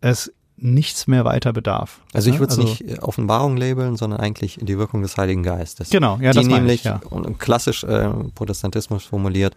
es 0.00 0.32
nichts 0.62 1.06
mehr 1.06 1.24
weiter 1.24 1.52
bedarf. 1.52 2.00
Also 2.12 2.30
ich 2.30 2.38
würde 2.38 2.52
es 2.52 2.58
also- 2.58 2.68
nicht 2.70 2.82
äh, 2.82 2.98
Offenbarung 3.00 3.56
labeln, 3.56 3.96
sondern 3.96 4.20
eigentlich 4.20 4.58
die 4.62 4.78
Wirkung 4.78 5.02
des 5.02 5.16
Heiligen 5.16 5.42
Geistes. 5.42 5.90
Genau, 5.90 6.18
ja, 6.20 6.30
die 6.30 6.38
das 6.38 6.44
meine 6.46 6.58
nämlich, 6.58 6.80
ich, 6.80 6.84
ja. 6.84 7.00
und 7.10 7.38
klassisch 7.38 7.84
äh, 7.84 8.08
Protestantismus 8.34 9.04
formuliert, 9.04 9.54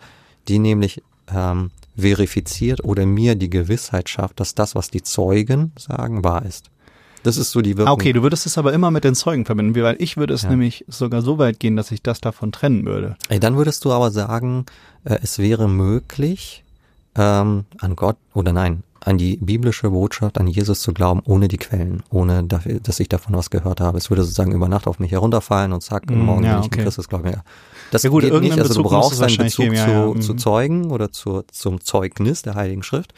die 0.48 0.60
nämlich 0.60 1.02
ähm, 1.34 1.72
verifiziert 1.98 2.84
oder 2.84 3.06
mir 3.06 3.36
die 3.36 3.50
Gewissheit 3.50 4.10
schafft, 4.10 4.40
dass 4.40 4.56
das, 4.56 4.76
was 4.76 4.90
die 4.90 5.02
Zeugen 5.02 5.72
sagen, 5.78 6.24
wahr 6.24 6.44
ist. 6.46 6.70
Das 7.24 7.38
ist 7.38 7.52
so 7.52 7.62
die 7.62 7.76
Wirkung. 7.76 7.90
Ah, 7.90 7.94
okay, 7.94 8.14
du 8.14 8.22
würdest 8.22 8.46
es 8.46 8.58
aber 8.58 8.72
immer 8.74 8.92
mit 8.92 9.04
den 9.04 9.16
Zeugen 9.16 9.46
verbinden, 9.46 9.74
weil 9.82 9.96
ich 10.00 10.16
würde 10.16 10.34
es 10.36 10.44
Ja. 10.44 10.50
nämlich 10.50 10.86
sogar 10.88 11.24
so 11.24 11.40
weit 11.40 11.60
gehen, 11.60 11.76
dass 11.76 11.92
ich 11.92 12.04
das 12.04 12.22
davon 12.22 12.52
trennen 12.52 12.86
würde. 12.86 13.16
Ey, 13.30 13.40
dann 13.40 13.58
würdest 13.58 13.84
du 13.84 13.92
aber 13.92 14.12
sagen, 14.12 14.66
äh, 15.06 15.18
es 15.24 15.40
wäre 15.40 15.68
möglich, 15.68 16.64
ähm, 17.16 17.66
an 17.80 17.96
Gott 17.96 18.18
oder 18.36 18.54
nein, 18.54 18.84
an 19.06 19.20
die 19.20 19.38
biblische 19.38 19.92
Botschaft, 19.92 20.40
an 20.40 20.48
Jesus 20.48 20.82
zu 20.82 20.92
glauben, 20.92 21.22
ohne 21.26 21.48
die 21.48 21.58
Quellen, 21.58 22.02
ohne 22.10 22.44
dass 22.44 23.00
ich 23.00 23.08
davon 23.08 23.36
was 23.36 23.52
gehört 23.52 23.80
habe. 23.80 24.00
Es 24.00 24.10
würde 24.10 24.24
sozusagen 24.24 24.52
über 24.52 24.68
Nacht 24.68 24.88
auf 24.88 25.00
mich 25.00 25.12
herunterfallen 25.12 25.74
und 25.74 25.82
zack, 25.82 26.10
Mm, 26.10 26.26
morgen 26.26 26.44
ja, 26.44 26.54
bin 26.54 26.62
ich 26.62 26.66
okay. 26.68 26.80
in 26.80 26.86
Christus 26.86 27.08
glauben. 27.08 27.30
Ja. 27.30 27.44
Das 27.92 28.02
Ja 28.02 28.10
gut, 28.10 28.24
geht 28.24 28.34
nicht. 28.42 28.54
Also 28.54 28.64
du 28.64 28.68
Bezug 28.70 28.84
muss 28.84 28.92
brauchst 28.92 29.22
einen 29.22 29.38
Bezug 29.38 29.66
geben, 29.66 29.76
ja, 29.76 29.86
zu, 29.86 29.92
ja, 30.16 30.22
zu 30.22 30.34
mhm. 30.34 30.38
Zeugen 30.40 30.92
oder 30.92 31.12
zu, 31.12 31.44
zum 31.52 31.82
Zeugnis 31.82 32.42
der 32.42 32.56
Heiligen 32.56 32.82
Schrift. 32.82 33.14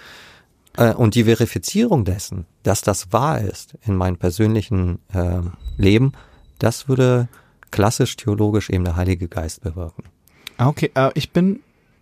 Äh, 0.76 0.94
und 0.94 1.16
die 1.16 1.24
Verifizierung 1.24 2.04
dessen, 2.04 2.46
dass 2.64 2.82
das 2.82 3.14
wahr 3.14 3.40
ist 3.40 3.78
in 3.86 3.96
meinem 3.96 4.18
persönlichen 4.18 5.00
äh, 5.14 5.40
Leben, 5.78 6.12
das 6.60 6.90
würde 6.90 7.30
klassisch 7.72 8.18
theologisch 8.18 8.70
eben 8.70 8.84
der 8.84 8.98
Heilige 8.98 9.28
Geist 9.30 9.62
bewirken. 9.62 10.04
Ah, 10.58 10.68
okay, 10.68 10.92
äh, 10.96 11.12
ich 11.14 11.32
bin, 11.32 11.62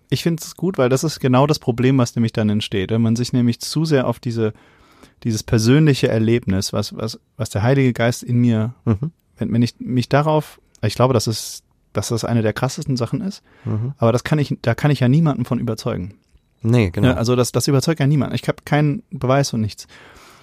ich 0.09 0.23
finde 0.23 0.41
es 0.43 0.55
gut, 0.55 0.77
weil 0.77 0.89
das 0.89 1.03
ist 1.03 1.19
genau 1.19 1.47
das 1.47 1.59
Problem, 1.59 1.97
was 1.97 2.15
nämlich 2.15 2.33
dann 2.33 2.49
entsteht. 2.49 2.91
Wenn 2.91 3.01
man 3.01 3.15
sich 3.15 3.33
nämlich 3.33 3.59
zu 3.59 3.85
sehr 3.85 4.07
auf 4.07 4.19
diese, 4.19 4.53
dieses 5.23 5.43
persönliche 5.43 6.07
Erlebnis, 6.07 6.73
was, 6.73 6.95
was, 6.95 7.19
was 7.37 7.49
der 7.49 7.63
Heilige 7.63 7.93
Geist 7.93 8.23
in 8.23 8.37
mir, 8.37 8.73
Mhm. 8.85 9.11
wenn, 9.37 9.51
wenn 9.53 9.61
ich 9.61 9.75
mich 9.79 10.09
darauf, 10.09 10.59
ich 10.81 10.95
glaube, 10.95 11.13
dass 11.13 11.27
es, 11.27 11.63
dass 11.93 12.09
das 12.09 12.25
eine 12.25 12.41
der 12.41 12.53
krassesten 12.53 12.97
Sachen 12.97 13.21
ist, 13.21 13.41
Mhm. 13.65 13.93
aber 13.97 14.11
das 14.11 14.23
kann 14.23 14.39
ich, 14.39 14.57
da 14.61 14.75
kann 14.75 14.91
ich 14.91 14.99
ja 14.99 15.07
niemanden 15.07 15.45
von 15.45 15.59
überzeugen. 15.59 16.15
Nee, 16.61 16.89
genau. 16.89 17.09
Ja, 17.09 17.13
also 17.15 17.35
das, 17.35 17.51
das 17.51 17.67
überzeugt 17.67 17.99
ja 17.99 18.07
niemand. 18.07 18.33
Ich 18.33 18.47
habe 18.47 18.57
keinen 18.65 19.03
Beweis 19.11 19.53
und 19.53 19.61
nichts. 19.61 19.87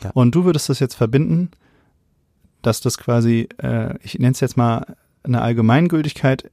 Ja. 0.04 0.10
Und 0.14 0.34
du 0.34 0.44
würdest 0.44 0.68
das 0.68 0.78
jetzt 0.80 0.94
verbinden, 0.94 1.50
dass 2.62 2.80
das 2.80 2.96
quasi, 2.98 3.48
äh, 3.58 3.96
ich 4.02 4.18
nenne 4.18 4.32
es 4.32 4.40
jetzt 4.40 4.56
mal 4.56 4.96
eine 5.24 5.40
Allgemeingültigkeit 5.42 6.50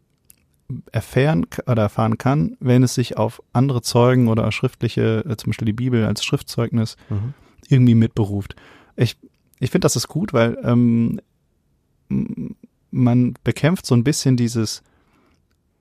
erfahren 0.91 1.45
oder 1.65 1.83
erfahren 1.83 2.17
kann, 2.17 2.55
wenn 2.59 2.83
es 2.83 2.93
sich 2.93 3.17
auf 3.17 3.41
andere 3.53 3.81
Zeugen 3.81 4.27
oder 4.27 4.51
schriftliche, 4.51 5.25
äh, 5.27 5.35
zum 5.37 5.51
Beispiel 5.51 5.65
die 5.65 5.73
Bibel 5.73 6.05
als 6.05 6.23
Schriftzeugnis 6.23 6.95
mhm. 7.09 7.33
irgendwie 7.67 7.95
mitberuft. 7.95 8.55
Ich, 8.95 9.17
ich 9.59 9.71
finde, 9.71 9.85
das 9.85 9.95
ist 9.95 10.07
gut, 10.07 10.33
weil 10.33 10.57
ähm, 10.63 11.19
man 12.91 13.33
bekämpft 13.43 13.85
so 13.85 13.95
ein 13.95 14.03
bisschen 14.03 14.37
dieses, 14.37 14.83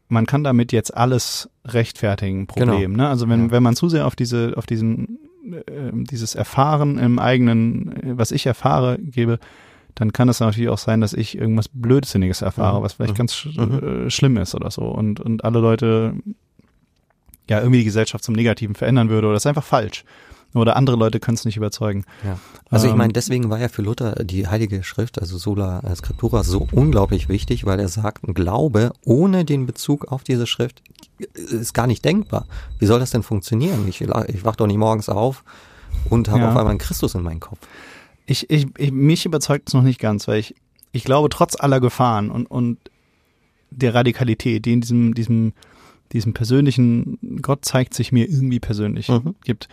man 0.09 0.27
kann 0.27 0.45
damit 0.45 0.73
jetzt 0.73 0.95
alles 0.97 1.51
rechtfertigen, 1.65 2.47
Problem. 2.47 2.93
Ne? 2.95 3.09
Also 3.09 3.29
wenn, 3.29 3.41
Genau. 3.41 3.47
Ja. 3.47 3.53
wenn 3.53 3.63
man 3.63 3.77
zu 3.77 3.89
sehr 3.89 4.07
auf 4.07 4.17
diese, 4.17 4.55
auf 4.57 4.67
diesen, 4.67 5.19
äh, 5.53 5.91
dieses 5.93 6.35
Erfahren 6.35 6.99
im 6.99 7.19
eigenen, 7.19 7.93
äh, 7.93 8.19
was 8.19 8.31
ich 8.31 8.47
erfahre, 8.47 8.99
gebe, 8.99 9.39
dann 9.99 10.13
kann 10.13 10.29
es 10.29 10.39
natürlich 10.41 10.69
auch 10.69 10.79
sein, 10.79 11.01
dass 11.01 11.13
ich 11.13 11.37
irgendwas 11.37 11.69
Blödsinniges 11.73 12.43
erfahre, 12.43 12.79
Mhm. 12.79 12.83
was 12.85 12.93
vielleicht 12.95 13.15
Mhm. 13.15 13.19
ganz 13.19 13.35
sch 13.35 13.47
Mhm. 13.57 14.07
äh, 14.07 14.11
schlimm 14.11 14.37
ist 14.37 14.55
oder 14.55 14.71
so. 14.71 14.83
Und, 14.83 15.19
und 15.21 15.45
alle 15.45 15.59
Leute 15.59 16.15
ja 17.49 17.59
irgendwie 17.61 17.79
die 17.79 17.85
Gesellschaft 17.85 18.23
zum 18.25 18.35
Negativen 18.35 18.75
verändern 18.75 19.09
würde 19.09 19.27
oder 19.27 19.35
das 19.35 19.43
ist 19.43 19.47
einfach 19.47 19.65
falsch. 19.65 20.05
Oder 20.55 20.77
andere 20.77 20.97
Leute 20.97 21.21
können 21.21 21.35
es 21.35 21.45
nicht 21.45 21.59
überzeugen. 21.59 22.05
Ja. 22.25 22.39
Also 22.71 22.87
ich 22.87 22.93
Ähm, 22.93 22.99
meine, 22.99 23.13
deswegen 23.13 23.51
war 23.51 23.59
ja 23.59 23.69
für 23.69 23.83
Luther 23.83 24.25
die 24.25 24.47
Heilige 24.47 24.83
Schrift, 24.83 25.21
also 25.21 25.37
Sola 25.37 25.83
Scriptura, 25.95 26.43
so 26.43 26.67
unglaublich 26.73 27.29
wichtig, 27.29 27.67
weil 27.67 27.79
er 27.81 27.89
sagt, 27.89 28.25
ein 28.25 28.33
Glaube 28.33 28.93
ohne 29.05 29.45
den 29.45 29.67
Bezug 29.67 30.07
auf 30.11 30.23
diese 30.25 30.47
Schrift 30.47 30.83
ist 31.35 31.75
gar 31.75 31.87
nicht 31.87 32.03
denkbar. 32.05 32.47
Wie 32.79 32.87
soll 32.87 32.99
das 32.99 33.11
denn 33.11 33.23
funktionieren? 33.23 33.87
Ich, 33.89 34.01
ich 34.01 34.45
wach 34.45 34.57
doch 34.57 34.67
nicht 34.67 34.79
morgens 34.79 35.11
auf 35.11 35.45
und 36.09 36.29
habe 36.31 36.41
Ja. 36.41 36.45
auf 36.51 36.57
einmal 36.57 36.71
einen 36.71 36.79
Christus 36.79 37.15
in 37.15 37.23
meinem 37.23 37.41
Kopf. 37.41 37.59
Ich, 38.31 38.51
ich, 38.51 38.67
ich, 38.77 38.93
mich 38.93 39.25
überzeugt 39.25 39.69
es 39.69 39.75
noch 39.75 39.83
nicht 39.83 39.99
ganz, 39.99 40.29
weil 40.29 40.39
ich, 40.39 40.55
ich 40.93 41.03
glaube, 41.03 41.31
trotz 41.31 41.59
aller 41.59 41.81
Gefahren 41.81 42.31
und, 42.31 42.47
und 42.47 42.79
der 43.71 43.95
Radikalität, 43.95 44.67
die 44.67 44.75
in 44.75 44.83
diesem, 44.83 45.15
diesem, 45.15 45.55
diesem 46.13 46.35
persönlichen 46.35 47.41
Gott 47.41 47.65
zeigt 47.65 47.95
sich 47.95 48.13
mir 48.13 48.29
irgendwie 48.29 48.61
persönlich 48.61 49.09
Mhm. 49.09 49.35
gibt, 49.45 49.69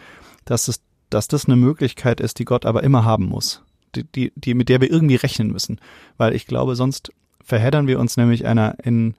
dass 0.46 0.70
es, 0.70 0.82
dass 1.10 1.28
das 1.28 1.46
eine 1.46 1.58
Möglichkeit 1.58 2.22
ist, 2.22 2.40
die 2.40 2.46
Gott 2.46 2.66
aber 2.66 2.84
immer 2.84 3.04
haben 3.04 3.26
muss. 3.26 3.62
Die, 3.94 4.04
die, 4.04 4.32
die, 4.36 4.54
mit 4.54 4.70
der 4.70 4.80
wir 4.80 4.90
irgendwie 4.90 5.16
rechnen 5.16 5.52
müssen. 5.52 5.80
Weil 6.18 6.34
ich 6.34 6.48
glaube, 6.48 6.76
sonst 6.76 7.12
verheddern 7.44 7.88
wir 7.88 8.00
uns 8.00 8.16
nämlich 8.16 8.46
einer 8.46 8.78
in, 8.84 9.16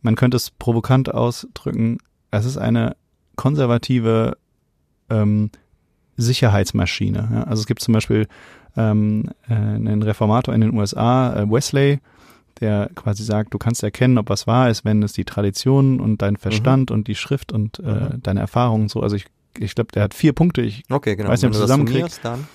man 0.00 0.16
könnte 0.16 0.38
es 0.38 0.50
provokant 0.50 1.12
ausdrücken, 1.12 1.98
es 2.30 2.46
ist 2.46 2.56
eine 2.56 2.96
konservative 3.36 4.36
ähm, 5.10 5.50
Sicherheitsmaschine. 6.16 7.28
Ja? 7.32 7.42
Also 7.44 7.60
es 7.60 7.66
gibt 7.66 7.80
zum 7.80 7.94
Beispiel 7.94 8.26
ähm, 8.76 9.30
äh, 9.48 9.54
einen 9.54 10.02
Reformator 10.02 10.54
in 10.54 10.60
den 10.60 10.74
USA, 10.74 11.34
äh, 11.34 11.50
Wesley, 11.50 12.00
der 12.60 12.90
quasi 12.94 13.22
sagt, 13.22 13.54
du 13.54 13.58
kannst 13.58 13.82
erkennen, 13.82 14.18
ob 14.18 14.28
was 14.28 14.46
wahr 14.46 14.68
ist, 14.68 14.84
wenn 14.84 15.02
es 15.02 15.12
die 15.12 15.24
Tradition 15.24 16.00
und 16.00 16.22
dein 16.22 16.36
Verstand 16.36 16.90
und 16.90 17.06
die 17.06 17.14
Schrift 17.14 17.52
und 17.52 17.78
äh, 17.78 17.82
Mhm. 17.82 18.22
deine 18.22 18.40
Erfahrungen 18.40 18.88
so, 18.88 19.00
also 19.00 19.16
ich, 19.16 19.26
ich 19.58 19.74
glaube, 19.74 19.92
der 19.92 20.02
hat 20.02 20.14
vier 20.14 20.32
Punkte, 20.32 20.62
ich 20.62 20.82
Okay, 20.90 21.14
genau. 21.16 21.30
Weiß 21.30 21.42
nicht, 21.42 21.56
ob 21.56 21.68
summierst, 21.68 22.24
dann. 22.24 22.48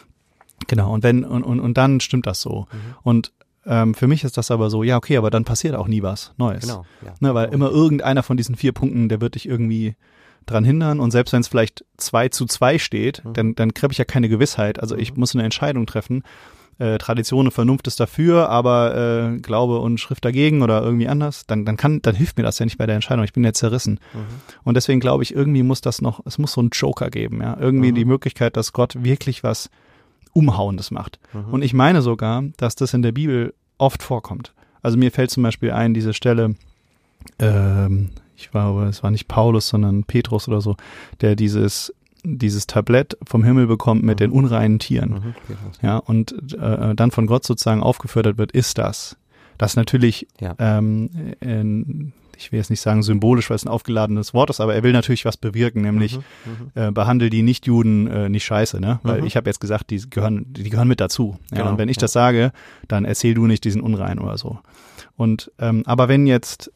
Genau, 0.68 0.93
und 0.93 1.03
wenn, 1.03 1.24
und, 1.24 1.43
und, 1.43 1.59
und 1.59 1.78
dann 1.78 1.99
stimmt 1.99 2.28
das 2.28 2.41
so. 2.41 2.68
Mhm. 2.72 2.78
Und 3.03 3.32
ähm, 3.66 3.93
für 3.93 4.07
mich 4.07 4.24
ist 4.24 4.38
das 4.38 4.51
aber 4.51 4.70
so, 4.70 4.84
ja, 4.84 4.97
okay, 4.97 5.18
aber 5.18 5.30
dann 5.30 5.45
passiert 5.45 5.76
auch 5.76 5.88
nie 5.88 6.01
was 6.03 6.34
Neues. 6.38 6.61
Genau. 6.61 6.86
Ja. 7.05 7.14
Ne, 7.20 7.34
weil 7.34 7.53
immer 7.53 7.70
irgendeiner 7.70 8.24
von 8.24 8.36
diesen 8.38 8.55
vier 8.55 8.74
Punkten, 8.74 9.07
der 9.09 9.22
wird 9.22 9.36
dich 9.36 9.47
irgendwie 9.47 9.95
dran 10.45 10.63
hindern. 10.63 10.99
Und 10.99 11.11
selbst 11.11 11.31
wenn 11.33 11.41
es 11.41 11.47
vielleicht 11.47 11.85
zwei 11.97 12.29
zu 12.29 12.45
zwei 12.45 12.77
steht, 12.79 13.23
Mhm. 13.25 13.33
dann, 13.33 13.55
dann 13.55 13.71
habe 13.81 13.91
ich 13.93 13.97
ja 13.97 14.05
keine 14.05 14.29
Gewissheit. 14.29 14.79
Also 14.79 14.95
ich 14.97 15.15
muss 15.15 15.33
eine 15.35 15.43
Entscheidung 15.43 15.85
treffen. 15.85 16.23
Äh, 16.79 16.97
Tradition 16.97 17.45
und 17.45 17.51
Vernunft 17.51 17.85
ist 17.85 17.99
dafür, 17.99 18.49
aber 18.49 18.95
äh, 19.35 19.37
Glaube 19.39 19.77
und 19.79 19.99
Schrift 19.99 20.25
dagegen 20.25 20.63
oder 20.63 20.81
irgendwie 20.81 21.07
anders, 21.07 21.45
dann, 21.45 21.65
dann 21.65 21.77
kann, 21.77 22.01
dann 22.01 22.15
hilft 22.15 22.37
mir 22.37 22.43
das 22.43 22.57
ja 22.57 22.65
nicht 22.65 22.79
bei 22.79 22.87
der 22.87 22.95
Entscheidung. 22.95 23.23
Ich 23.25 23.33
bin 23.33 23.43
ja 23.43 23.53
zerrissen. 23.53 23.99
Mhm. 24.13 24.19
Und 24.63 24.73
deswegen 24.75 24.99
glaube 24.99 25.21
ich, 25.21 25.35
irgendwie 25.35 25.61
muss 25.61 25.81
das 25.81 26.01
noch, 26.01 26.21
es 26.25 26.39
muss 26.39 26.53
so 26.53 26.61
einen 26.61 26.71
Joker 26.71 27.11
geben, 27.11 27.41
ja. 27.41 27.55
Irgendwie 27.59 27.91
Mhm. 27.91 27.95
die 27.95 28.05
Möglichkeit, 28.05 28.57
dass 28.57 28.73
Gott 28.73 29.03
wirklich 29.03 29.43
was 29.43 29.69
Umhauendes 30.33 30.89
macht. 30.89 31.19
Mhm. 31.33 31.53
Und 31.53 31.61
ich 31.61 31.75
meine 31.75 32.01
sogar, 32.01 32.43
dass 32.57 32.75
das 32.75 32.95
in 32.95 33.03
der 33.03 33.11
Bibel 33.11 33.53
oft 33.77 34.01
vorkommt. 34.01 34.51
Also 34.81 34.97
mir 34.97 35.11
fällt 35.11 35.29
zum 35.29 35.43
Beispiel 35.43 35.71
ein, 35.71 35.93
diese 35.93 36.15
Stelle, 36.15 36.55
ähm, 37.39 38.09
ich 38.43 38.51
glaube, 38.51 38.85
es 38.85 39.01
war 39.03 39.11
nicht 39.11 39.27
Paulus, 39.27 39.67
sondern 39.69 40.03
Petrus 40.03 40.47
oder 40.47 40.61
so, 40.61 40.75
der 41.21 41.35
dieses, 41.35 41.93
dieses 42.23 42.67
Tablett 42.67 43.17
vom 43.25 43.43
Himmel 43.43 43.67
bekommt 43.67 44.03
mit 44.03 44.17
Mhm. 44.19 44.23
den 44.23 44.31
unreinen 44.31 44.79
Tieren. 44.79 45.09
Mhm. 45.11 45.33
Ja, 45.81 45.97
und 45.97 46.53
äh, 46.53 46.95
dann 46.95 47.11
von 47.11 47.25
Gott 47.27 47.45
sozusagen 47.45 47.81
aufgefördert 47.83 48.37
wird, 48.37 48.51
ist 48.51 48.77
das. 48.77 49.17
Das 49.57 49.75
natürlich, 49.75 50.27
Ja. 50.41 50.55
ähm, 50.59 51.09
in, 51.39 52.11
ich 52.35 52.51
will 52.51 52.57
jetzt 52.57 52.71
nicht 52.71 52.81
sagen 52.81 53.03
symbolisch, 53.03 53.49
weil 53.49 53.55
es 53.55 53.63
ein 53.65 53.69
aufgeladenes 53.69 54.33
Wort 54.33 54.49
ist, 54.49 54.59
aber 54.59 54.73
er 54.73 54.83
will 54.83 54.91
natürlich 54.91 55.23
was 55.23 55.37
bewirken, 55.37 55.81
nämlich 55.83 56.17
Mhm. 56.17 56.23
Mhm. 56.73 56.81
äh, 56.81 56.91
behandle 56.91 57.29
die 57.29 57.43
Nichtjuden 57.43 58.07
äh, 58.07 58.29
nicht 58.29 58.43
scheiße, 58.43 58.79
ne? 58.81 58.99
Weil 59.03 59.21
Mhm. 59.21 59.27
ich 59.27 59.37
habe 59.37 59.49
jetzt 59.49 59.59
gesagt, 59.61 59.91
die 59.91 60.01
gehören, 60.09 60.45
die 60.49 60.69
gehören 60.69 60.87
mit 60.87 60.99
dazu. 60.99 61.37
Ja, 61.51 61.59
Genau, 61.59 61.69
und 61.71 61.77
wenn 61.77 61.87
ich 61.89 61.97
ja. 61.97 62.01
das 62.01 62.11
sage, 62.13 62.51
dann 62.87 63.05
erzähl 63.05 63.35
du 63.35 63.45
nicht 63.47 63.63
diesen 63.63 63.81
Unrein 63.81 64.19
oder 64.19 64.37
so. 64.37 64.59
Und 65.15 65.51
ähm, 65.59 65.83
aber 65.85 66.07
wenn 66.09 66.25
jetzt, 66.25 66.71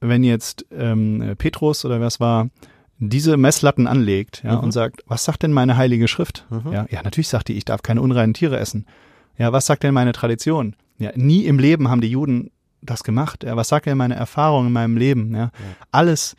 wenn 0.00 0.22
jetzt 0.24 0.66
ähm, 0.70 1.34
Petrus 1.38 1.84
oder 1.84 2.00
was 2.00 2.20
war, 2.20 2.48
diese 2.98 3.36
Messlatten 3.36 3.86
anlegt, 3.86 4.42
ja, 4.44 4.56
Mhm. 4.56 4.64
und 4.64 4.72
sagt, 4.72 5.02
was 5.06 5.24
sagt 5.24 5.42
denn 5.42 5.52
meine 5.52 5.76
heilige 5.76 6.08
Schrift? 6.08 6.46
Mhm. 6.50 6.72
Ja, 6.72 6.86
ja, 6.90 7.02
natürlich 7.02 7.28
sagt 7.28 7.48
die, 7.48 7.54
ich 7.54 7.64
darf 7.64 7.82
keine 7.82 8.00
unreinen 8.02 8.34
Tiere 8.34 8.58
essen. 8.58 8.86
Ja, 9.36 9.52
was 9.52 9.66
sagt 9.66 9.82
denn 9.84 9.94
meine 9.94 10.12
Tradition? 10.12 10.74
Ja, 10.98 11.12
nie 11.14 11.44
im 11.46 11.58
Leben 11.60 11.88
haben 11.88 12.00
die 12.00 12.10
Juden 12.10 12.50
das 12.82 13.04
gemacht. 13.04 13.44
Ja, 13.44 13.56
was 13.56 13.68
sagt 13.68 13.86
denn 13.86 13.96
meine 13.96 14.14
Erfahrung 14.16 14.66
in 14.66 14.72
meinem 14.72 14.96
Leben? 14.96 15.34
Ja, 15.34 15.50
alles, 15.92 16.34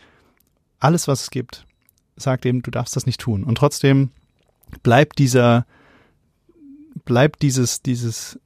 alles, 0.80 1.08
was 1.08 1.22
es 1.24 1.30
gibt, 1.32 1.66
sagt 2.18 2.46
eben, 2.46 2.62
du 2.62 2.72
darfst 2.72 2.96
das 2.98 3.06
nicht 3.06 3.22
tun. 3.22 3.44
Und 3.46 3.56
trotzdem 3.58 4.10
bleibt 4.84 5.18
dieser, 5.20 5.66
bleibt 7.06 7.42
dieses, 7.42 7.82
dieses 7.82 8.40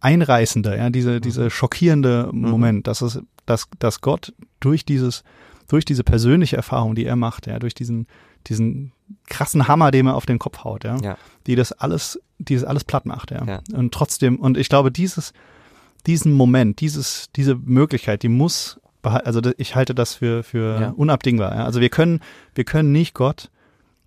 einreißende, 0.00 0.76
ja, 0.76 0.90
diese, 0.90 1.20
diese 1.20 1.50
schockierende 1.50 2.28
Moment, 2.32 2.86
dass 2.86 3.00
es, 3.02 3.20
dass, 3.46 3.68
dass 3.78 4.00
Gott 4.00 4.32
durch 4.60 4.84
dieses, 4.84 5.24
durch 5.68 5.84
diese 5.84 6.04
persönliche 6.04 6.56
Erfahrung, 6.56 6.94
die 6.94 7.04
er 7.04 7.16
macht, 7.16 7.46
ja, 7.46 7.58
durch 7.58 7.74
diesen, 7.74 8.06
diesen 8.46 8.92
krassen 9.26 9.68
Hammer, 9.68 9.90
den 9.90 10.06
er 10.06 10.14
auf 10.16 10.26
den 10.26 10.38
Kopf 10.38 10.64
haut, 10.64 10.84
ja, 10.84 10.96
Ja. 11.02 11.18
die 11.46 11.54
das 11.56 11.72
alles, 11.72 12.20
die 12.38 12.54
das 12.54 12.64
alles 12.64 12.84
platt 12.84 13.06
macht, 13.06 13.30
ja. 13.30 13.44
Ja. 13.46 13.60
Und 13.74 13.92
trotzdem, 13.94 14.36
und 14.36 14.56
ich 14.58 14.68
glaube, 14.68 14.90
dieses, 14.90 15.32
diesen 16.06 16.32
Moment, 16.32 16.80
dieses, 16.80 17.30
diese 17.36 17.54
Möglichkeit, 17.54 18.22
die 18.22 18.28
muss, 18.28 18.78
also 19.02 19.40
ich 19.58 19.74
halte 19.76 19.94
das 19.94 20.14
für, 20.14 20.42
für 20.42 20.80
Ja. 20.80 20.90
unabdingbar, 20.90 21.54
ja. 21.54 21.64
Also 21.64 21.80
wir 21.80 21.88
können, 21.90 22.20
wir 22.54 22.64
können 22.64 22.92
nicht 22.92 23.14
Gott 23.14 23.50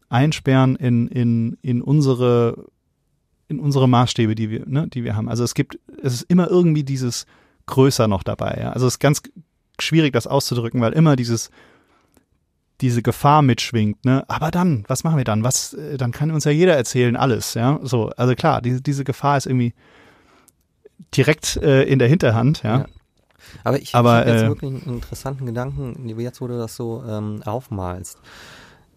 einsperren 0.10 0.76
in, 0.76 1.08
in, 1.08 1.58
in 1.62 1.82
unsere 1.82 2.66
in 3.50 3.60
unsere 3.62 3.88
Maßstäbe, 3.88 4.36
die 4.36 4.50
wir, 4.50 4.66
ne, 4.68 4.90
die 4.90 5.06
wir 5.06 5.16
haben. 5.16 5.30
Also 5.30 5.46
es 5.46 5.54
gibt, 5.54 5.80
es 6.04 6.14
ist 6.16 6.24
immer 6.24 6.50
irgendwie 6.50 6.84
dieses 6.84 7.26
größer 7.68 8.08
noch 8.08 8.24
dabei. 8.24 8.58
Ja? 8.60 8.72
Also 8.72 8.88
es 8.88 8.96
ist 8.96 9.00
ganz 9.00 9.22
schwierig, 9.80 10.14
das 10.14 10.28
auszudrücken, 10.28 10.82
weil 10.82 10.94
immer 10.94 11.16
dieses 11.16 11.52
diese 12.82 13.02
Gefahr 13.02 13.42
mitschwingt, 13.42 14.06
ne? 14.06 14.24
Aber 14.28 14.52
dann, 14.52 14.84
was 14.88 15.04
machen 15.04 15.18
wir 15.18 15.24
dann? 15.24 15.44
Was, 15.44 15.74
äh, 15.74 15.98
dann 15.98 16.12
kann 16.12 16.30
uns 16.30 16.44
ja 16.44 16.52
jeder 16.52 16.76
erzählen 16.76 17.16
alles, 17.16 17.56
ja? 17.56 17.80
So, 17.82 18.10
also 18.18 18.36
klar, 18.36 18.62
diese, 18.62 18.82
diese 18.82 19.04
Gefahr 19.04 19.38
ist 19.38 19.48
irgendwie 19.48 19.74
direkt 21.16 21.58
äh, 21.58 21.84
in 21.84 21.98
der 22.00 22.08
Hinterhand, 22.08 22.62
ja. 22.64 22.80
ja. 22.80 22.86
Aber 23.64 23.78
ich, 23.78 23.84
ich 23.84 23.94
habe 23.96 24.24
jetzt 24.30 24.44
äh, 24.44 24.48
wirklich 24.48 24.72
einen 24.72 24.96
interessanten 24.98 25.46
Gedanken, 25.46 26.08
jetzt 26.20 26.42
wo 26.42 26.48
du 26.48 26.58
das 26.58 26.76
so 26.76 27.04
ähm, 27.08 27.42
aufmalst. 27.46 28.20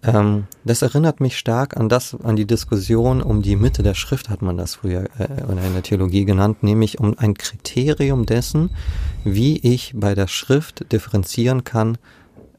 Ähm, 0.02 0.46
das 0.64 0.82
erinnert 0.82 1.20
mich 1.20 1.36
stark 1.36 1.76
an 1.76 1.88
das, 1.88 2.16
an 2.22 2.36
die 2.36 2.46
Diskussion 2.46 3.20
um 3.20 3.42
die 3.42 3.56
Mitte 3.56 3.82
der 3.82 3.94
Schrift, 3.94 4.30
hat 4.30 4.40
man 4.40 4.56
das 4.56 4.76
früher 4.76 5.04
äh, 5.18 5.42
in 5.50 5.72
der 5.74 5.82
Theologie 5.82 6.24
genannt, 6.24 6.62
nämlich 6.62 7.00
um 7.00 7.18
ein 7.18 7.34
Kriterium 7.34 8.24
dessen, 8.24 8.70
wie 9.24 9.58
ich 9.58 9.92
bei 9.94 10.14
der 10.14 10.26
Schrift 10.26 10.90
differenzieren 10.90 11.64
kann, 11.64 11.98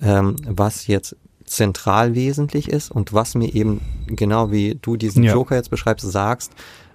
ähm, 0.02 0.36
was 0.48 0.88
jetzt 0.88 1.16
zentral 1.46 2.16
wesentlich 2.16 2.70
ist 2.70 2.92
und 2.92 3.12
was 3.12 3.36
mir 3.36 3.54
eben, 3.54 3.82
genau 4.08 4.52
wie 4.52 4.78
du 4.82 4.96
diesen 4.96 5.24
Ja. 5.24 5.34
Joker 5.34 5.56
jetzt 5.56 5.70
beschreibst, 5.70 6.10
sagst, 6.10 6.52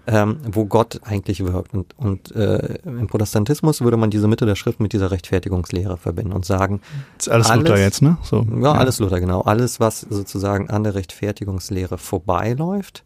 ähm, 0.07 0.39
wo 0.51 0.67
Gott 0.67 1.01
eigentlich 1.05 1.45
wirkt. 1.45 1.75
Und, 1.75 1.99
und 1.99 2.35
äh, 2.35 2.79
im 2.85 3.07
Protestantismus 3.07 3.81
würde 3.81 3.97
man 3.97 4.11
diese 4.11 4.29
Mitte 4.29 4.47
der 4.47 4.55
Schrift 4.55 4.81
mit 4.81 4.93
dieser 4.93 5.11
Rechtfertigungslehre 5.11 5.97
verbinden 5.97 6.33
und 6.33 6.45
sagen, 6.45 6.81
ist 7.19 7.29
alles, 7.29 7.51
alles- 7.51 7.69
Luther 7.69 7.81
jetzt, 7.81 8.03
ne? 8.03 8.17
So, 8.23 8.47
ja, 8.61 8.73
alles 8.73 8.99
Luther, 8.99 9.21
genau. 9.21 9.43
Alles, 9.43 9.81
was 9.81 10.01
sozusagen 10.03 10.71
an 10.71 10.85
der 10.85 10.95
Rechtfertigungslehre 10.95 11.99
vorbeiläuft, 11.99 13.05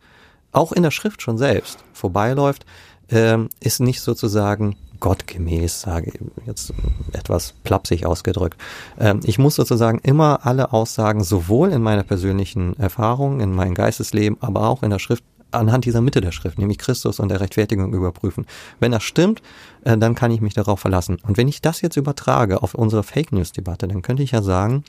auch 0.52 0.72
in 0.72 0.82
der 0.82 0.90
Schrift 0.90 1.22
schon 1.22 1.38
selbst 1.38 1.78
vorbeiläuft, 1.92 2.66
ähm, 3.08 3.48
ist 3.60 3.80
nicht 3.80 4.00
sozusagen 4.00 4.76
gottgemäß, 5.00 5.80
sage 5.80 6.12
ich 6.12 6.46
jetzt 6.46 6.74
etwas 7.12 7.54
plapsig 7.64 8.04
ausgedrückt. 8.04 8.60
Ähm, 8.98 9.20
ich 9.24 9.38
muss 9.38 9.54
sozusagen 9.56 9.98
immer 10.00 10.40
alle 10.44 10.72
Aussagen 10.72 11.24
sowohl 11.24 11.72
in 11.72 11.82
meiner 11.82 12.02
persönlichen 12.02 12.78
Erfahrung, 12.78 13.40
in 13.40 13.52
meinem 13.52 13.74
Geistesleben, 13.74 14.36
aber 14.40 14.68
auch 14.68 14.82
in 14.82 14.90
der 14.90 14.98
Schrift 14.98 15.24
anhand 15.50 15.84
dieser 15.84 16.00
Mitte 16.00 16.20
der 16.20 16.32
Schrift, 16.32 16.58
nämlich 16.58 16.78
Christus 16.78 17.20
und 17.20 17.28
der 17.28 17.40
Rechtfertigung 17.40 17.92
überprüfen. 17.92 18.46
Wenn 18.78 18.92
das 18.92 19.02
stimmt, 19.02 19.42
äh, 19.84 19.96
dann 19.96 20.14
kann 20.14 20.30
ich 20.30 20.40
mich 20.40 20.54
darauf 20.54 20.80
verlassen. 20.80 21.18
Und 21.22 21.36
wenn 21.36 21.48
ich 21.48 21.60
das 21.60 21.80
jetzt 21.80 21.96
übertrage 21.96 22.62
auf 22.62 22.74
unsere 22.74 23.02
Fake 23.02 23.32
News 23.32 23.52
Debatte, 23.52 23.88
dann 23.88 24.02
könnte 24.02 24.22
ich 24.22 24.32
ja 24.32 24.42
sagen, 24.42 24.84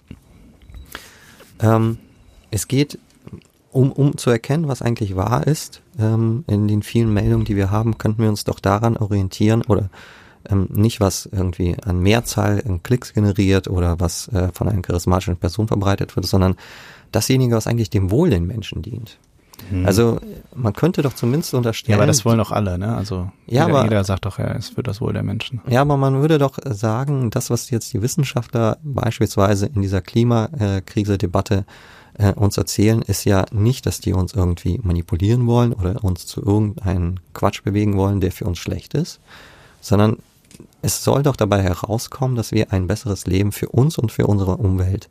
ähm, 1.59 1.97
es 2.51 2.67
geht 2.67 2.99
um, 3.71 3.91
um 3.91 4.17
zu 4.17 4.29
erkennen, 4.29 4.67
was 4.67 4.81
eigentlich 4.81 5.15
wahr 5.15 5.47
ist, 5.47 5.81
ähm, 5.97 6.43
in 6.47 6.67
den 6.67 6.83
vielen 6.83 7.13
Meldungen, 7.13 7.45
die 7.45 7.55
wir 7.55 7.71
haben, 7.71 7.97
könnten 7.97 8.21
wir 8.21 8.29
uns 8.29 8.43
doch 8.43 8.59
daran 8.59 8.97
orientieren 8.97 9.63
oder 9.63 9.89
ähm, 10.49 10.67
nicht 10.71 10.99
was 10.99 11.29
irgendwie 11.31 11.77
an 11.83 11.99
Mehrzahl 11.99 12.61
an 12.65 12.83
Klicks 12.83 13.13
generiert 13.13 13.67
oder 13.67 13.99
was 13.99 14.27
äh, 14.29 14.49
von 14.53 14.67
einer 14.67 14.81
charismatischen 14.81 15.37
Person 15.37 15.67
verbreitet 15.67 16.15
wird, 16.15 16.25
sondern 16.25 16.55
dasjenige, 17.11 17.55
was 17.55 17.67
eigentlich 17.67 17.89
dem 17.89 18.11
Wohl 18.11 18.29
den 18.29 18.45
Menschen 18.45 18.81
dient. 18.81 19.17
Also 19.85 20.19
man 20.55 20.73
könnte 20.73 21.01
doch 21.01 21.13
zumindest 21.13 21.53
Mhm. 21.53 21.55
Ja, 21.55 21.59
unterstellen, 21.59 21.97
aber 21.99 22.07
das 22.07 22.25
wollen 22.25 22.37
doch 22.39 22.51
alle, 22.51 22.77
ne? 22.77 22.95
Also 22.95 23.31
Ja, 23.47 23.65
jeder, 23.67 23.79
aber- 23.79 23.83
jeder 23.85 24.03
sagt 24.03 24.25
doch, 24.25 24.37
ja, 24.39 24.51
es 24.53 24.69
für 24.69 24.83
das 24.83 24.99
Wohl 25.01 25.13
der 25.13 25.23
Menschen. 25.23 25.61
Ja, 25.67 25.81
aber 25.81 25.95
man 25.97 26.19
würde 26.21 26.37
doch 26.37 26.57
sagen, 26.65 27.29
das, 27.29 27.49
was 27.49 27.69
jetzt 27.69 27.93
die 27.93 28.01
Wissenschaftler 28.01 28.77
beispielsweise 28.83 29.67
in 29.67 29.81
dieser 29.81 30.01
Klimakrise-Debatte 30.01 31.65
äh, 32.17 32.33
uns 32.33 32.57
erzählen, 32.57 33.01
ist 33.01 33.23
ja 33.23 33.45
nicht, 33.51 33.85
dass 33.85 34.01
die 34.01 34.13
uns 34.13 34.33
irgendwie 34.33 34.79
manipulieren 34.83 35.47
wollen 35.47 35.71
oder 35.73 36.03
uns 36.03 36.25
zu 36.27 36.41
irgendeinem 36.43 37.15
Quatsch 37.33 37.63
bewegen 37.63 37.95
wollen, 37.97 38.19
der 38.19 38.31
für 38.33 38.45
uns 38.45 38.57
schlecht 38.59 38.93
ist, 38.93 39.19
sondern 39.79 40.17
es 40.81 41.03
soll 41.03 41.23
doch 41.23 41.35
dabei 41.37 41.61
herauskommen, 41.63 42.35
dass 42.35 42.51
wir 42.51 42.73
ein 42.73 42.87
besseres 42.87 43.25
Leben 43.27 43.51
für 43.53 43.69
uns 43.69 43.97
und 43.97 44.11
für 44.11 44.27
unsere 44.27 44.57
Umwelt 44.57 45.05
äh, 45.05 45.09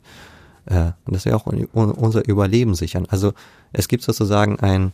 und 0.67 1.13
dass 1.15 1.25
wir 1.25 1.35
auch 1.35 1.47
un- 1.47 1.65
unser 1.91 2.27
Überleben 2.27 2.75
sichern. 2.75 3.05
Also 3.09 3.33
es 3.73 3.87
gibt 3.87 4.03
sozusagen 4.03 4.59
ein, 4.59 4.91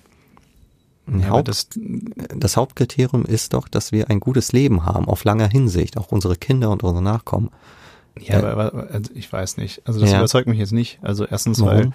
ein 1.07 1.21
Ja, 1.21 1.29
Haupt, 1.29 1.47
das, 1.49 1.69
das 2.35 2.57
Hauptkriterium 2.57 3.25
ist 3.25 3.53
doch, 3.53 3.67
dass 3.67 3.91
wir 3.91 4.09
ein 4.09 4.19
gutes 4.19 4.51
Leben 4.53 4.85
haben, 4.85 5.05
auf 5.07 5.23
langer 5.23 5.47
Hinsicht, 5.49 5.97
auch 5.97 6.11
unsere 6.11 6.35
Kinder 6.35 6.69
und 6.71 6.83
unsere 6.83 7.03
Nachkommen. 7.03 7.49
ja, 8.19 8.39
Äh, 8.39 8.45
aber, 8.45 8.65
aber 8.73 8.89
also 8.91 9.11
ich 9.13 9.31
weiß 9.31 9.57
nicht. 9.57 9.81
Also 9.85 9.99
das 9.99 10.11
Ja. 10.11 10.17
überzeugt 10.19 10.47
mich 10.47 10.59
jetzt 10.59 10.71
nicht. 10.73 10.99
Also 11.01 11.25
erstens, 11.25 11.59
Warum? 11.61 11.73
weil 11.77 11.91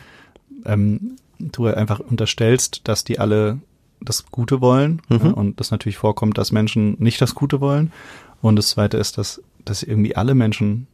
ähm, 0.67 1.17
du 1.39 1.67
einfach 1.67 1.99
unterstellst, 2.01 2.83
dass 2.85 3.05
die 3.05 3.19
alle 3.19 3.59
das 4.01 4.27
Gute 4.31 4.61
wollen 4.61 5.01
Mhm. 5.09 5.19
ja, 5.25 5.31
und 5.31 5.61
das 5.61 5.71
natürlich 5.71 5.97
vorkommt, 5.97 6.37
dass 6.37 6.53
Menschen 6.53 6.97
nicht 6.99 7.21
das 7.21 7.35
Gute 7.35 7.61
wollen. 7.61 7.93
Und 8.41 8.57
das 8.57 8.69
Zweite 8.71 8.97
ist, 8.99 9.17
dass, 9.19 9.41
dass 9.65 9.83
irgendwie 9.83 10.15
alle 10.17 10.35
Menschen 10.35 10.87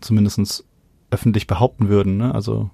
zumindestens 0.00 0.64
öffentlich 1.10 1.46
behaupten 1.46 1.88
würden, 1.88 2.16
ne? 2.16 2.34
also 2.34 2.70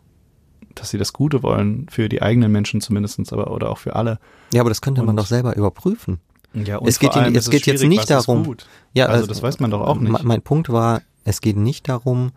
dass 0.75 0.89
sie 0.91 0.97
das 0.99 1.13
Gute 1.13 1.43
wollen 1.43 1.87
für 1.91 2.09
die 2.09 2.23
eigenen 2.23 2.51
Menschen 2.51 2.81
zumindestens, 2.81 3.33
aber 3.33 3.51
oder 3.53 3.69
auch 3.71 3.77
für 3.79 3.95
alle. 3.95 4.19
Ja, 4.55 4.63
aber 4.63 4.71
das 4.71 4.81
könnte 4.81 5.03
man 5.03 5.11
Und- 5.11 5.17
doch 5.17 5.27
selber 5.27 5.55
überprüfen. 5.57 6.19
Ja, 6.55 6.79
Es 6.85 6.99
geht 6.99 7.13
allem 7.15 7.35
es 7.35 7.49
geht 7.49 7.67
jetzt 7.67 7.83
nicht 7.85 8.11
darum-. 8.11 8.57
Ja, 8.93 9.07
also 9.07 9.27
das 9.27 9.43
weiß 9.43 9.59
man 9.61 9.71
doch 9.71 9.81
auch 9.81 9.99
nicht. 9.99 10.11
me- 10.13 10.21
Mein 10.23 10.43
Punkt 10.43 10.69
war, 10.71 11.01
es 11.25 11.41
geht 11.41 11.57
nicht 11.57 11.89
darum, 11.89 12.33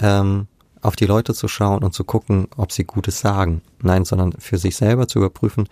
ähm, 0.00 0.46
auf 0.82 0.94
die 0.94 1.06
Leute 1.06 1.34
zu 1.34 1.48
schauen 1.48 1.82
und 1.82 1.92
zu 1.92 2.04
gucken, 2.04 2.46
ob 2.56 2.70
sie 2.70 2.84
Gutes 2.84 3.18
sagen. 3.18 3.62
Nein, 3.82 4.04
sondern 4.04 4.32
für 4.38 4.58
sich 4.58 4.76
selber 4.76 5.08
zu 5.08 5.18
überprüfen, 5.18 5.68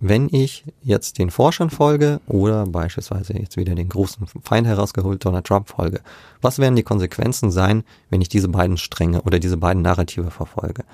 wenn 0.00 0.28
ich 0.30 0.64
jetzt 0.82 1.18
den 1.18 1.30
Forschern 1.30 1.70
folge 1.70 2.20
oder 2.26 2.66
beispielsweise 2.66 3.34
jetzt 3.38 3.56
wieder 3.56 3.74
den 3.74 3.88
großen 3.88 4.26
Feind 4.42 4.66
herausgeholt 4.66 5.24
Donald 5.24 5.46
Trump 5.46 5.68
folge, 5.68 6.00
was 6.40 6.58
werden 6.58 6.76
die 6.76 6.82
Konsequenzen 6.82 7.50
sein, 7.50 7.84
wenn 8.10 8.20
ich 8.20 8.28
diese 8.28 8.48
beiden 8.48 8.76
Stränge 8.76 9.22
oder 9.22 9.38
diese 9.38 9.56
beiden 9.56 9.82
Narrative 9.82 10.30
verfolge? 10.30 10.84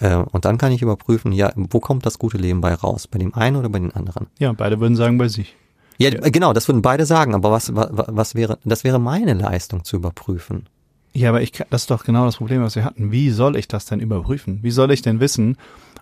Äh, 0.00 0.16
und 0.16 0.44
dann 0.44 0.58
kann 0.58 0.72
ich 0.72 0.82
überprüfen, 0.82 1.32
ja, 1.32 1.52
wo 1.54 1.80
kommt 1.80 2.04
das 2.04 2.18
gute 2.18 2.36
Leben 2.36 2.60
bei 2.60 2.74
raus? 2.74 3.06
Bei 3.06 3.18
dem 3.18 3.34
einen 3.34 3.56
oder 3.56 3.68
bei 3.68 3.78
den 3.78 3.92
anderen? 3.92 4.26
Ja, 4.38 4.52
beide 4.52 4.80
würden 4.80 4.96
sagen 4.96 5.18
bei 5.18 5.28
sich. 5.28 5.56
Ja, 5.98 6.10
äh, 6.10 6.30
genau, 6.30 6.52
das 6.52 6.68
würden 6.68 6.82
beide 6.82 7.06
sagen, 7.06 7.34
aber 7.34 7.50
was, 7.50 7.74
was, 7.74 7.90
was 7.92 8.34
wäre, 8.34 8.58
das 8.64 8.84
wäre 8.84 8.98
meine 8.98 9.34
Leistung 9.34 9.84
zu 9.84 9.96
überprüfen. 9.96 10.66
Ja, 11.14 11.28
aber 11.28 11.42
ich, 11.42 11.52
das 11.70 11.82
ist 11.82 11.90
doch 11.90 12.04
genau 12.04 12.24
das 12.24 12.36
Problem, 12.36 12.62
was 12.62 12.74
wir 12.74 12.84
hatten. 12.84 13.12
Wie 13.12 13.30
soll 13.30 13.56
ich 13.56 13.68
das 13.68 13.84
denn 13.84 14.00
überprüfen? 14.00 14.60
Wie 14.62 14.70
soll 14.70 14.90
ich 14.90 15.02
denn 15.02 15.20
wissen, 15.20 15.58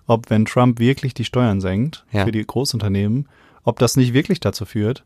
ob 0.07 0.29
wenn 0.29 0.45
Trump 0.45 0.79
wirklich 0.79 1.13
die 1.13 1.25
Steuern 1.25 1.61
senkt 1.61 2.05
Ja. 2.11 2.25
für 2.25 2.31
die 2.31 2.45
Großunternehmen, 2.45 3.27
ob 3.63 3.79
das 3.79 3.95
nicht 3.97 4.13
wirklich 4.13 4.39
dazu 4.39 4.65
führt, 4.65 5.03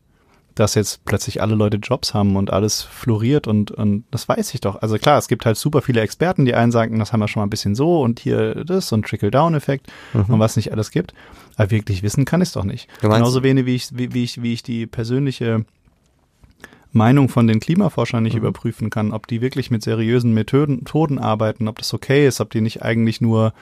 dass 0.54 0.74
jetzt 0.74 1.04
plötzlich 1.04 1.42
alle 1.42 1.54
Leute 1.54 1.76
Jobs 1.76 2.14
haben 2.14 2.34
und 2.34 2.50
alles 2.50 2.80
floriert 2.80 3.46
und, 3.46 3.70
und 3.72 4.04
das 4.10 4.26
weiß 4.26 4.54
ich 4.54 4.62
doch. 4.62 4.80
Also 4.80 4.96
klar, 4.96 5.18
es 5.18 5.28
gibt 5.28 5.44
halt 5.44 5.58
super 5.58 5.82
viele 5.82 6.00
Experten, 6.00 6.46
die 6.46 6.54
einen 6.54 6.72
sagen, 6.72 6.98
das 6.98 7.12
haben 7.12 7.20
wir 7.20 7.28
schon 7.28 7.42
mal 7.42 7.46
ein 7.46 7.50
bisschen 7.50 7.74
so 7.74 8.00
und 8.00 8.20
hier 8.20 8.64
das 8.64 8.90
und 8.92 9.04
Trickle-Down-Effekt 9.06 9.86
und 10.14 10.38
was 10.38 10.56
nicht 10.56 10.72
alles 10.72 10.90
gibt. 10.90 11.12
Aber 11.56 11.70
wirklich 11.70 12.02
wissen 12.02 12.24
kann 12.24 12.40
ich 12.40 12.48
es 12.48 12.52
doch 12.54 12.64
nicht. 12.64 12.88
Mhm. 13.02 13.08
Genauso 13.10 13.42
wenig, 13.42 13.66
wie 13.66 13.74
ich, 13.74 13.88
wie, 13.92 14.14
wie 14.14 14.24
ich, 14.24 14.42
wie 14.42 14.52
ich 14.54 14.62
die 14.62 14.86
persönliche 14.86 15.66
Meinung 16.92 17.28
von 17.28 17.46
den 17.46 17.60
Klimaforschern 17.60 18.22
nicht 18.22 18.32
Mhm. 18.34 18.38
überprüfen 18.40 18.88
kann, 18.90 19.12
ob 19.12 19.26
die 19.26 19.42
wirklich 19.42 19.70
mit 19.70 19.82
seriösen 19.82 20.32
Methoden, 20.32 20.76
Methoden 20.78 21.18
arbeiten, 21.18 21.68
ob 21.68 21.76
das 21.78 21.92
okay 21.92 22.26
ist, 22.26 22.40
ob 22.40 22.50
die 22.50 22.62
nicht 22.62 22.82
eigentlich 22.82 23.20
nur 23.20 23.52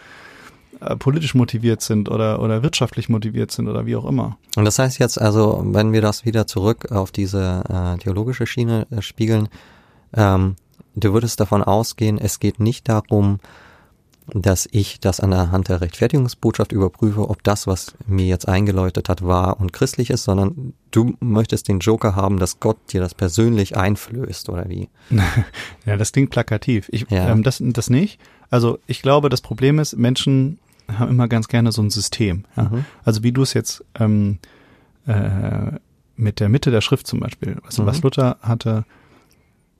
äh, 0.80 0.96
politisch 0.96 1.34
motiviert 1.34 1.80
sind 1.82 2.08
oder, 2.08 2.40
oder 2.40 2.62
wirtschaftlich 2.62 3.08
motiviert 3.08 3.50
sind 3.50 3.68
oder 3.68 3.86
wie 3.86 3.96
auch 3.96 4.04
immer. 4.04 4.36
Und 4.56 4.64
das 4.64 4.78
heißt 4.78 4.98
jetzt 4.98 5.20
also, 5.20 5.62
wenn 5.64 5.92
wir 5.92 6.00
das 6.02 6.24
wieder 6.24 6.46
zurück 6.46 6.90
auf 6.92 7.10
diese 7.12 7.64
äh, 7.68 7.98
theologische 7.98 8.46
Schiene 8.46 8.86
äh, 8.90 9.02
spiegeln, 9.02 9.48
ähm, 10.14 10.56
du 10.94 11.12
würdest 11.12 11.40
davon 11.40 11.62
ausgehen, 11.62 12.18
es 12.18 12.40
geht 12.40 12.60
nicht 12.60 12.88
darum, 12.88 13.40
dass 14.28 14.66
ich 14.72 15.00
das 15.00 15.20
an 15.20 15.32
der 15.32 15.50
Hand 15.52 15.68
der 15.68 15.82
Rechtfertigungsbotschaft 15.82 16.72
überprüfe, 16.72 17.28
ob 17.28 17.42
das, 17.42 17.66
was 17.66 17.94
mir 18.06 18.24
jetzt 18.24 18.48
eingeläutet 18.48 19.10
hat, 19.10 19.26
wahr 19.26 19.60
und 19.60 19.74
christlich 19.74 20.08
ist, 20.08 20.24
sondern 20.24 20.72
du 20.90 21.14
möchtest 21.20 21.68
den 21.68 21.80
Joker 21.80 22.16
haben, 22.16 22.38
dass 22.38 22.58
Gott 22.58 22.78
dir 22.92 23.00
das 23.02 23.14
persönlich 23.14 23.76
einflößt, 23.76 24.48
oder 24.48 24.68
wie? 24.68 24.88
Ja, 25.84 25.98
das 25.98 26.12
klingt 26.12 26.30
plakativ. 26.30 26.88
Ich, 26.90 27.04
Ja. 27.10 27.28
ähm, 27.28 27.42
das, 27.42 27.58
das 27.62 27.90
nicht. 27.90 28.18
Also 28.48 28.78
ich 28.86 29.02
glaube, 29.02 29.28
das 29.28 29.42
Problem 29.42 29.78
ist, 29.78 29.94
Menschen 29.96 30.58
haben 30.92 31.10
immer 31.10 31.28
ganz 31.28 31.48
gerne 31.48 31.72
so 31.72 31.82
ein 31.82 31.90
System. 31.90 32.44
Ja? 32.56 32.64
Mhm. 32.64 32.84
Also 33.04 33.22
wie 33.22 33.32
du 33.32 33.42
es 33.42 33.54
jetzt 33.54 33.84
ähm, 33.98 34.38
äh, 35.06 35.78
mit 36.16 36.40
der 36.40 36.48
Mitte 36.48 36.70
der 36.70 36.80
Schrift 36.80 37.06
zum 37.06 37.20
Beispiel, 37.20 37.56
was, 37.64 37.78
Mhm. 37.78 37.86
was 37.86 38.02
Luther 38.02 38.36
hatte, 38.42 38.84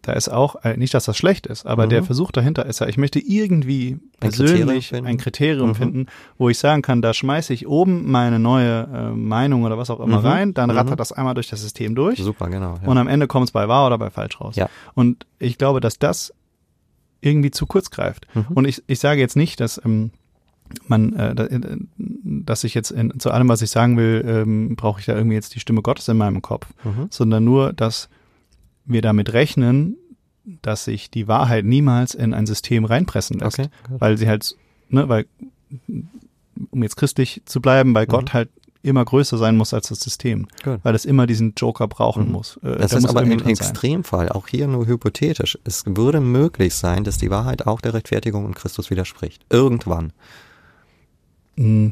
da 0.03 0.13
ist 0.13 0.29
auch, 0.29 0.57
äh, 0.65 0.77
nicht, 0.77 0.93
dass 0.93 1.05
das 1.07 1.17
schlecht 1.17 1.47
ist, 1.47 1.65
aber 1.65 1.87
Mhm. 1.87 1.91
der 1.91 2.03
Versuch 2.05 2.31
dahinter 2.31 2.67
ist 2.67 2.81
ja, 2.81 2.87
ich 2.89 2.99
möchte 2.99 3.19
irgendwie 3.21 3.99
Ein 4.21 4.31
Kriterium 4.31 4.57
persönlich 4.67 4.89
finden. 4.89 5.07
ein 5.07 5.17
Kriterium 5.17 5.69
Mhm. 5.71 5.75
finden, 5.75 6.07
wo 6.37 6.51
ich 6.51 6.59
sagen 6.59 6.83
kann, 6.83 7.01
da 7.01 7.15
schmeiße 7.15 7.55
ich 7.55 7.67
oben 7.67 8.11
meine 8.11 8.39
neue 8.39 8.83
äh, 8.93 9.11
Meinung 9.13 9.63
oder 9.63 9.79
was 9.79 9.89
auch 9.89 10.01
immer 10.01 10.21
Mhm. 10.21 10.27
rein, 10.27 10.55
dann 10.55 10.69
Mhm. 10.71 10.77
rattert 10.77 11.01
das 11.01 11.13
einmal 11.13 11.33
durch 11.35 11.49
das 11.49 11.63
System 11.63 11.95
durch 11.95 12.19
Super, 12.19 12.51
genau. 12.51 12.79
Ja. 12.83 12.89
und 12.89 12.99
am 12.99 13.09
Ende 13.09 13.27
kommt 13.29 13.45
es 13.47 13.51
bei 13.53 13.67
wahr 13.69 13.87
oder 13.87 13.97
bei 13.97 14.11
falsch 14.11 14.39
raus. 14.41 14.57
Ja. 14.57 14.69
Und 14.95 15.25
ich 15.39 15.57
glaube, 15.57 15.81
dass 15.81 15.99
das 15.99 16.35
irgendwie 17.23 17.51
zu 17.51 17.65
kurz 17.67 17.91
greift. 17.91 18.27
Mhm. 18.35 18.45
Und 18.55 18.67
ich, 18.67 18.83
ich 18.87 18.99
sage 18.99 19.21
jetzt 19.21 19.37
nicht, 19.37 19.59
dass 19.61 19.81
ähm, 19.83 20.11
man, 20.89 21.13
äh, 21.15 21.33
äh, 21.33 21.77
dass 21.99 22.65
ich 22.65 22.75
jetzt 22.75 22.91
in, 22.91 23.19
zu 23.19 23.31
allem, 23.31 23.49
was 23.49 23.63
ich 23.63 23.71
sagen 23.71 23.97
will, 23.97 24.25
ähm, 24.27 24.77
brauche 24.77 25.01
ich 25.01 25.07
da 25.07 25.15
irgendwie 25.15 25.35
jetzt 25.37 25.55
die 25.55 25.61
Stimme 25.61 25.83
Gottes 25.83 26.09
in 26.09 26.17
meinem 26.17 26.43
Kopf, 26.43 26.67
Mhm. 26.85 27.09
sondern 27.11 27.45
nur, 27.45 27.73
dass 27.73 28.09
wir 28.85 29.03
damit 29.03 29.33
rechnen, 29.33 29.97
dass 30.63 30.85
sich 30.85 31.11
die 31.11 31.27
Wahrheit 31.29 31.65
niemals 31.65 32.15
in 32.15 32.35
ein 32.35 32.47
System 32.47 32.85
reinpressen 32.85 33.39
lässt, 33.39 33.59
Okay. 33.59 33.69
weil 33.89 34.19
sie 34.19 34.29
halt, 34.29 34.55
ne, 34.91 35.09
weil 35.09 35.27
um 36.71 36.83
jetzt 36.83 36.97
christlich 36.97 37.43
zu 37.47 37.61
bleiben, 37.61 37.95
weil 37.95 38.07
Gott 38.07 38.27
Mhm. 38.31 38.33
halt 38.35 38.49
immer 38.83 39.03
größer 39.03 39.39
sein 39.39 39.57
muss 39.57 39.73
als 39.73 39.89
das 39.89 40.01
System, 40.01 40.47
Gut. 40.63 40.81
weil 40.83 40.95
es 40.95 41.07
immer 41.07 41.27
diesen 41.27 41.55
Joker 41.57 41.89
brauchen 41.89 42.27
Mhm. 42.27 42.33
muss. 42.33 42.59
Äh, 42.63 42.77
Das 42.77 42.93
ist 42.93 43.01
muss 43.03 43.11
aber 43.11 43.23
im. 43.23 43.33
Extremfall, 43.47 44.29
auch 44.29 44.47
hier 44.47 44.67
nur 44.69 44.87
hypothetisch. 44.87 45.59
Es 45.65 45.85
würde 45.87 46.21
möglich 46.21 46.75
sein, 46.75 47.03
dass 47.03 47.17
die 47.17 47.31
Wahrheit 47.31 47.67
auch 47.67 47.81
der 47.81 47.95
Rechtfertigung 47.95 48.45
in 48.47 48.55
Christus 48.55 48.91
widerspricht. 48.91 49.43
Irgendwann. 49.49 50.13
Mm. 51.57 51.89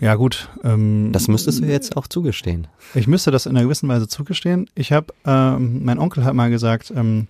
Ja 0.00 0.14
gut. 0.14 0.48
Ähm, 0.62 1.10
Das 1.12 1.26
müsstest 1.28 1.60
du 1.60 1.64
jetzt 1.66 1.96
auch 1.96 2.06
zugestehen. 2.06 2.68
Ich 2.94 3.08
müsste 3.08 3.30
das 3.30 3.46
in 3.46 3.56
einer 3.56 3.64
gewissen 3.64 3.88
Weise 3.88 4.06
zugestehen. 4.06 4.70
Ich 4.74 4.92
habe, 4.92 5.12
ähm, 5.24 5.84
mein 5.84 5.98
Onkel 5.98 6.24
hat 6.24 6.34
mal 6.34 6.50
gesagt, 6.50 6.92
ähm, 6.94 7.26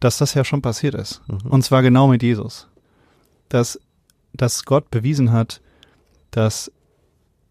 dass 0.00 0.18
das 0.18 0.34
ja 0.34 0.44
schon 0.44 0.62
passiert 0.62 0.94
ist. 0.94 1.22
Mhm. 1.28 1.50
Und 1.50 1.62
zwar 1.62 1.82
genau 1.82 2.08
mit 2.08 2.22
Jesus. 2.22 2.68
Dass, 3.48 3.78
dass 4.32 4.64
Gott 4.64 4.90
bewiesen 4.90 5.32
hat, 5.32 5.60
dass 6.30 6.72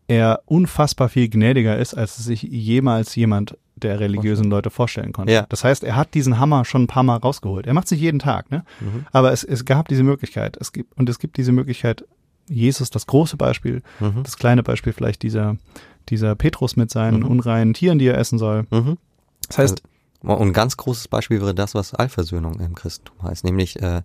er 0.07 0.41
unfassbar 0.45 1.09
viel 1.09 1.29
gnädiger 1.29 1.77
ist, 1.77 1.93
als 1.93 2.17
es 2.17 2.25
sich 2.25 2.41
jemals 2.43 3.15
jemand 3.15 3.57
der 3.77 3.99
religiösen 3.99 4.45
Leute 4.49 4.69
vorstellen 4.69 5.11
konnte. 5.13 5.33
Ja. 5.33 5.45
Das 5.49 5.63
heißt, 5.63 5.83
er 5.83 5.95
hat 5.95 6.13
diesen 6.13 6.39
Hammer 6.39 6.63
schon 6.65 6.83
ein 6.83 6.87
paar 6.87 7.03
Mal 7.03 7.17
rausgeholt. 7.17 7.67
Er 7.67 7.73
macht 7.73 7.87
sich 7.87 7.99
jeden 7.99 8.19
Tag, 8.19 8.49
ne? 8.51 8.63
Mhm. 8.79 9.05
Aber 9.11 9.31
es, 9.33 9.43
es 9.43 9.65
gab 9.65 9.87
diese 9.89 10.03
Möglichkeit. 10.03 10.57
Es 10.61 10.71
gibt, 10.71 10.97
und 10.97 11.09
es 11.09 11.19
gibt 11.19 11.37
diese 11.37 11.51
Möglichkeit, 11.51 12.05
Jesus, 12.47 12.89
das 12.89 13.05
große 13.07 13.37
Beispiel, 13.37 13.81
Mhm. 13.99 14.23
das 14.23 14.37
kleine 14.37 14.63
Beispiel 14.63 14.93
vielleicht 14.93 15.23
dieser, 15.23 15.57
dieser 16.09 16.35
Petrus 16.35 16.75
mit 16.77 16.89
seinen 16.91 17.21
Mhm. 17.21 17.27
unreinen 17.27 17.73
Tieren, 17.73 17.99
die 17.99 18.07
er 18.07 18.17
essen 18.17 18.37
soll. 18.39 18.65
Mhm. 18.71 18.97
Das 19.47 19.57
heißt, 19.57 19.83
Und 20.21 20.41
ein 20.41 20.53
ganz 20.53 20.75
großes 20.77 21.07
Beispiel 21.07 21.39
wäre 21.41 21.53
das, 21.53 21.75
was 21.75 21.93
Allversöhnung 21.93 22.59
im 22.59 22.73
Christentum 22.73 23.21
heißt, 23.23 23.43
nämlich 23.43 23.79
äh, 23.81 24.01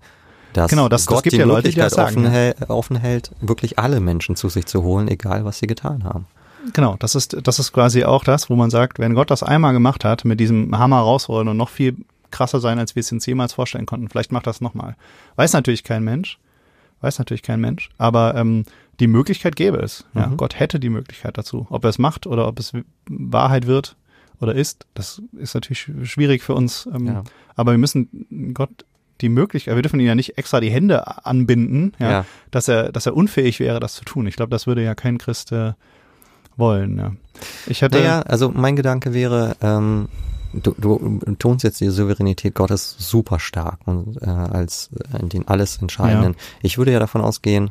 dass 0.53 0.69
Genau, 0.69 0.89
das- 0.89 1.03
das 1.03 1.07
Gott 1.15 1.23
gibt 1.23 1.33
die 1.35 1.39
ja 1.39 1.45
Leute, 1.47 1.71
die 1.71 1.79
Möglichkeit 1.79 1.85
das 1.87 1.95
sagen, 1.95 2.17
offen, 2.17 2.25
ja. 2.25 2.31
hält, 2.31 2.71
offen 2.71 2.97
hält, 2.97 3.31
wirklich 3.41 3.79
alle 3.79 4.01
Menschen 4.01 4.37
zu 4.37 4.49
sich 4.49 4.67
zu 4.67 4.83
holen, 4.83 5.07
egal 5.09 5.45
was 5.45 5.61
sie 5.61 5.67
getan 5.67 6.03
haben. 6.05 6.27
Genau, 6.73 6.97
das 6.99 7.15
ist, 7.15 7.37
das 7.47 7.59
ist 7.59 7.73
quasi 7.73 8.05
auch 8.05 8.25
das, 8.25 8.51
wo 8.51 8.57
man 8.57 8.71
sagt, 8.71 8.99
wenn 8.99 9.15
Gott 9.15 9.31
das 9.31 9.43
einmal 9.43 9.73
gemacht 9.73 10.05
hat, 10.05 10.25
mit 10.25 10.41
diesem 10.41 10.77
Hammer 10.79 10.99
rausholen 11.01 11.49
und 11.49 11.57
noch 11.57 11.69
viel 11.69 11.97
krasser 12.31 12.61
sein, 12.61 12.79
als 12.79 12.95
wir 12.95 13.01
es 13.01 13.11
uns 13.13 13.27
jemals 13.27 13.53
vorstellen 13.53 13.87
konnten, 13.87 14.09
vielleicht 14.09 14.33
macht 14.33 14.47
das 14.47 14.61
nochmal. 14.61 14.97
Weiß 15.37 15.53
natürlich 15.53 15.83
kein 15.85 16.05
Mensch, 16.05 16.39
weiß 17.01 17.19
natürlich 17.19 17.43
kein 17.43 17.61
Mensch, 17.61 17.91
aber 17.99 18.35
ähm, 18.37 18.65
die 19.01 19.07
Möglichkeit 19.09 19.57
gäbe 19.57 19.79
es. 19.79 20.05
Ja? 20.15 20.29
Mhm. 20.29 20.37
Gott 20.37 20.59
hätte 20.61 20.79
die 20.79 20.91
Möglichkeit 20.91 21.39
dazu. 21.39 21.67
Ob 21.71 21.85
er 21.85 21.91
es 21.91 21.99
macht 21.99 22.27
oder 22.27 22.47
ob 22.47 22.59
es 22.61 22.73
Wahrheit 23.09 23.67
wird 23.67 23.97
oder 24.41 24.55
ist, 24.55 24.87
das 24.95 25.23
ist 25.39 25.55
natürlich 25.55 25.81
sch- 25.81 26.05
schwierig 26.05 26.43
für 26.43 26.55
uns. 26.55 26.89
Ähm, 26.95 27.07
Ja. 27.07 27.25
Aber 27.57 27.73
wir 27.73 27.79
müssen 27.79 28.53
Gott 28.55 28.71
die 29.23 29.29
Möglichkeit, 29.29 29.75
wir 29.75 29.83
dürfen 29.83 30.01
ihn 30.01 30.07
ja 30.07 30.15
nicht 30.15 30.39
extra 30.39 30.61
die 30.61 30.71
Hände 30.71 31.27
anbinden, 31.27 31.93
ja, 31.99 32.11
Ja. 32.11 32.25
dass 32.51 32.69
er, 32.69 32.91
dass 32.93 33.05
er 33.07 33.15
unfähig 33.17 33.61
wäre, 33.61 33.81
das 33.81 33.95
zu 33.95 34.05
tun. 34.05 34.27
Ich 34.27 34.37
glaube, 34.37 34.51
das 34.51 34.67
würde 34.67 34.83
ja 34.85 34.95
kein 34.95 35.19
Christ 35.19 35.53
äh, 35.53 35.73
wollen. 36.61 36.99
Ja. 36.99 37.13
Ich 37.67 37.83
hatte, 37.83 37.99
Naja, 37.99 38.21
also 38.23 38.51
mein 38.55 38.77
Gedanke 38.77 39.13
wäre, 39.15 39.57
ähm, 39.61 40.09
du, 40.53 40.75
du 40.79 41.19
tonst 41.39 41.65
jetzt 41.65 41.81
die 41.81 41.89
Souveränität 41.89 42.55
Gottes 42.55 42.95
super 42.99 43.41
stark 43.41 43.81
und 43.87 44.23
äh, 44.23 44.27
als 44.27 44.91
äh, 45.13 45.27
den 45.27 45.49
alles 45.49 45.79
Entscheidenden. 45.79 46.37
Ich 46.63 46.79
würde 46.79 46.93
ja 46.93 46.99
davon 46.99 47.21
ausgehen, 47.21 47.71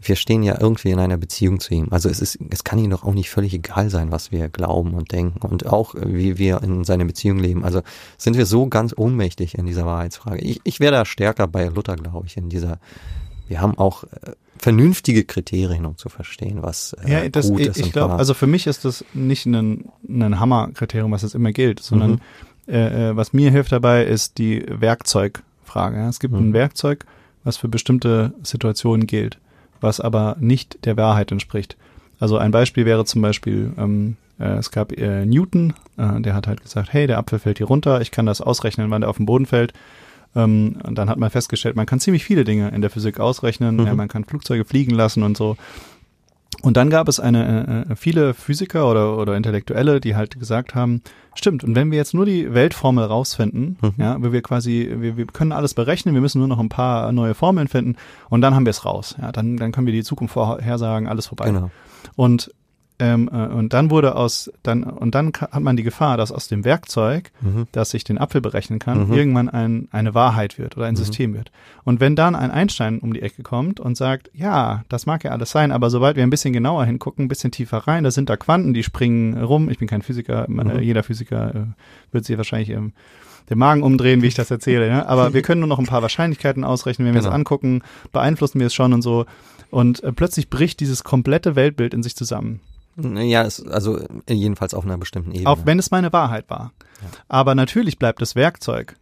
wir 0.00 0.16
stehen 0.16 0.42
ja 0.42 0.60
irgendwie 0.60 0.90
in 0.90 0.98
einer 0.98 1.16
Beziehung 1.16 1.58
zu 1.60 1.74
ihm. 1.74 1.88
Also 1.90 2.08
es 2.08 2.20
ist, 2.20 2.38
es 2.50 2.62
kann 2.62 2.78
ihm 2.78 2.90
doch 2.90 3.04
auch 3.04 3.14
nicht 3.14 3.30
völlig 3.30 3.52
egal 3.52 3.90
sein, 3.90 4.12
was 4.12 4.30
wir 4.30 4.48
glauben 4.48 4.94
und 4.94 5.10
denken 5.10 5.44
und 5.46 5.66
auch 5.66 5.94
äh, 5.94 6.02
wie 6.06 6.38
wir 6.38 6.62
in 6.62 6.84
seiner 6.84 7.04
Beziehung 7.04 7.38
leben. 7.38 7.64
Also 7.64 7.82
sind 8.16 8.36
wir 8.36 8.46
so 8.46 8.68
ganz 8.68 8.94
ohnmächtig 8.96 9.56
in 9.56 9.66
dieser 9.66 9.86
Wahrheitsfrage. 9.86 10.38
Ich, 10.38 10.60
ich 10.64 10.80
wäre 10.80 10.92
da 10.92 11.04
stärker 11.04 11.46
bei 11.48 11.66
Luther, 11.66 11.96
glaube 11.96 12.26
ich, 12.26 12.36
in 12.36 12.48
dieser. 12.48 12.78
Wir 13.48 13.60
haben 13.60 13.76
auch 13.78 14.04
äh, 14.04 14.32
vernünftige 14.58 15.24
Kriterien, 15.24 15.86
um 15.86 15.96
zu 15.96 16.08
verstehen, 16.08 16.62
was 16.62 16.94
äh, 17.04 17.10
ja, 17.24 17.28
das, 17.28 17.48
gut 17.48 17.60
ich, 17.60 17.66
ist 17.68 17.76
ich 17.78 17.92
glaube, 17.92 18.14
also 18.14 18.34
für 18.34 18.46
mich 18.46 18.66
ist 18.66 18.84
das 18.84 19.04
nicht 19.14 19.46
ein, 19.46 19.88
ein 20.08 20.38
Hammerkriterium, 20.38 21.10
was 21.12 21.22
jetzt 21.22 21.34
immer 21.34 21.52
gilt, 21.52 21.80
sondern 21.80 22.12
Mhm. 22.12 22.74
äh, 22.74 23.10
äh, 23.10 23.16
was 23.16 23.32
mir 23.32 23.50
hilft 23.50 23.72
dabei, 23.72 24.04
ist 24.04 24.38
die 24.38 24.64
Werkzeugfrage. 24.68 26.06
Es 26.08 26.20
gibt 26.20 26.34
Mhm. 26.34 26.50
ein 26.50 26.52
Werkzeug, 26.52 27.04
was 27.44 27.56
für 27.56 27.68
bestimmte 27.68 28.32
Situationen 28.42 29.06
gilt, 29.06 29.38
was 29.80 30.00
aber 30.00 30.36
nicht 30.40 30.84
der 30.84 30.96
Wahrheit 30.96 31.32
entspricht. 31.32 31.76
Also 32.20 32.36
ein 32.36 32.50
Beispiel 32.50 32.84
wäre 32.84 33.04
zum 33.04 33.22
Beispiel, 33.22 33.72
ähm, 33.78 34.16
äh, 34.40 34.56
es 34.56 34.70
gab 34.70 34.92
äh, 34.92 35.24
Newton, 35.24 35.74
äh, 35.96 36.20
der 36.20 36.34
hat 36.34 36.46
halt 36.46 36.62
gesagt, 36.62 36.92
hey, 36.92 37.06
der 37.06 37.18
Apfel 37.18 37.38
fällt 37.38 37.58
hier 37.58 37.68
runter, 37.68 38.00
ich 38.00 38.10
kann 38.10 38.26
das 38.26 38.40
ausrechnen, 38.40 38.90
wann 38.90 39.02
der 39.02 39.10
auf 39.10 39.16
den 39.18 39.26
Boden 39.26 39.46
fällt. 39.46 39.72
Ähm, 40.36 40.76
und 40.84 40.96
dann 40.98 41.08
hat 41.08 41.18
man 41.18 41.30
festgestellt, 41.30 41.76
man 41.76 41.86
kann 41.86 42.00
ziemlich 42.00 42.24
viele 42.24 42.44
Dinge 42.44 42.68
in 42.70 42.80
der 42.80 42.90
Physik 42.90 43.18
ausrechnen, 43.20 43.76
Mhm. 43.76 43.86
ja, 43.86 43.94
man 43.94 44.08
kann 44.08 44.24
Flugzeuge 44.24 44.64
fliegen 44.64 44.94
lassen 44.94 45.22
und 45.22 45.36
so. 45.36 45.56
Und 46.62 46.76
dann 46.76 46.90
gab 46.90 47.08
es 47.08 47.20
eine 47.20 47.86
äh, 47.90 47.94
viele 47.96 48.34
Physiker 48.34 48.90
oder 48.90 49.16
oder 49.18 49.36
Intellektuelle, 49.36 50.00
die 50.00 50.16
halt 50.16 50.38
gesagt 50.40 50.74
haben, 50.74 51.02
stimmt. 51.34 51.62
Und 51.62 51.76
wenn 51.76 51.90
wir 51.90 51.98
jetzt 51.98 52.14
nur 52.14 52.26
die 52.26 52.52
Weltformel 52.52 53.04
rausfinden, 53.04 53.76
Mhm. 53.80 53.92
ja, 53.96 54.16
wo 54.20 54.32
wir 54.32 54.42
quasi, 54.42 54.92
wir, 54.98 55.16
wir 55.16 55.26
können 55.26 55.52
alles 55.52 55.74
berechnen, 55.74 56.14
wir 56.14 56.20
müssen 56.22 56.38
nur 56.38 56.48
noch 56.48 56.58
ein 56.58 56.68
paar 56.70 57.12
neue 57.12 57.34
Formeln 57.34 57.68
finden 57.68 57.96
und 58.28 58.40
dann 58.40 58.54
haben 58.54 58.66
wir 58.66 58.70
es 58.70 58.84
raus. 58.84 59.14
Ja, 59.20 59.30
dann 59.30 59.56
dann 59.56 59.72
können 59.72 59.86
wir 59.86 59.92
die 59.94 60.02
Zukunft 60.02 60.34
vorhersagen, 60.34 61.06
alles 61.06 61.26
vorbei. 61.26 61.46
Genau. 61.46 61.70
Und 62.16 62.50
ähm, 63.00 63.30
äh, 63.32 63.46
und 63.46 63.72
dann 63.72 63.90
wurde 63.90 64.16
aus 64.16 64.50
dann 64.62 64.82
und 64.82 65.14
dann 65.14 65.32
hat 65.32 65.60
man 65.62 65.76
die 65.76 65.82
Gefahr, 65.84 66.16
dass 66.16 66.32
aus 66.32 66.48
dem 66.48 66.64
Werkzeug 66.64 67.30
Mhm. 67.40 67.66
dass 67.72 67.94
ich 67.94 68.02
den 68.04 68.18
Apfel 68.18 68.40
berechnen 68.40 68.78
kann, 68.78 69.06
Mhm. 69.08 69.12
irgendwann 69.14 69.48
ein, 69.48 69.88
eine 69.92 70.14
Wahrheit 70.14 70.58
wird 70.58 70.76
oder 70.76 70.86
ein 70.86 70.94
Mhm. 70.94 70.98
System 70.98 71.34
wird. 71.34 71.52
Und 71.84 72.00
wenn 72.00 72.16
dann 72.16 72.34
ein 72.34 72.50
Einstein 72.50 72.98
um 72.98 73.12
die 73.14 73.22
Ecke 73.22 73.42
kommt 73.42 73.78
und 73.80 73.96
sagt, 73.96 74.30
ja, 74.34 74.84
das 74.88 75.06
mag 75.06 75.22
ja 75.24 75.30
alles 75.30 75.50
sein, 75.50 75.70
aber 75.72 75.90
sobald 75.90 76.16
wir 76.16 76.22
ein 76.24 76.30
bisschen 76.30 76.52
genauer 76.52 76.84
hingucken, 76.86 77.26
ein 77.26 77.28
bisschen 77.28 77.50
tiefer 77.52 77.78
rein, 77.78 78.04
da 78.04 78.10
sind 78.10 78.28
da 78.28 78.36
Quanten, 78.36 78.74
die 78.74 78.82
springen 78.82 79.42
rum. 79.42 79.68
Ich 79.70 79.78
bin 79.78 79.86
kein 79.88 80.02
Physiker, 80.02 80.46
äh, 80.48 80.50
Mhm. 80.50 80.80
jeder 80.80 81.02
Physiker 81.02 81.54
äh, 81.54 81.60
wird 82.12 82.24
sich 82.24 82.36
wahrscheinlich 82.36 82.70
im 82.70 82.92
den 83.50 83.56
Magen 83.56 83.82
umdrehen, 83.82 84.20
wie 84.20 84.26
ich 84.26 84.34
das 84.34 84.50
erzähle. 84.50 84.86
Ja? 84.88 85.06
Aber 85.06 85.32
wir 85.32 85.40
können 85.40 85.60
nur 85.60 85.68
noch 85.70 85.78
ein 85.78 85.86
paar 85.86 86.02
Wahrscheinlichkeiten 86.02 86.64
ausrechnen, 86.64 87.06
wenn 87.06 87.14
wir 87.14 87.20
es 87.20 87.24
Genau. 87.24 87.34
angucken, 87.36 87.80
beeinflussen 88.12 88.60
wir 88.60 88.66
es 88.66 88.74
schon 88.74 88.92
und 88.92 89.00
so. 89.00 89.24
Und 89.70 90.02
äh, 90.02 90.12
plötzlich 90.12 90.50
bricht 90.50 90.80
dieses 90.80 91.02
komplette 91.02 91.56
Weltbild 91.56 91.94
in 91.94 92.02
sich 92.02 92.14
zusammen. 92.14 92.60
Ja, 93.00 93.42
es, 93.44 93.64
also 93.66 93.98
äh, 94.26 94.32
jedenfalls 94.34 94.74
auf 94.74 94.84
einer 94.84 94.98
bestimmten 94.98 95.32
Ebene. 95.32 95.48
Auch 95.48 95.58
wenn 95.64 95.78
es 95.78 95.90
meine 95.90 96.12
Wahrheit 96.12 96.50
war. 96.50 96.72
Ja. 97.02 97.08
Aber 97.28 97.54
natürlich 97.54 97.98
bleibt 97.98 98.20
das 98.20 98.34
Werkzeug 98.34 98.96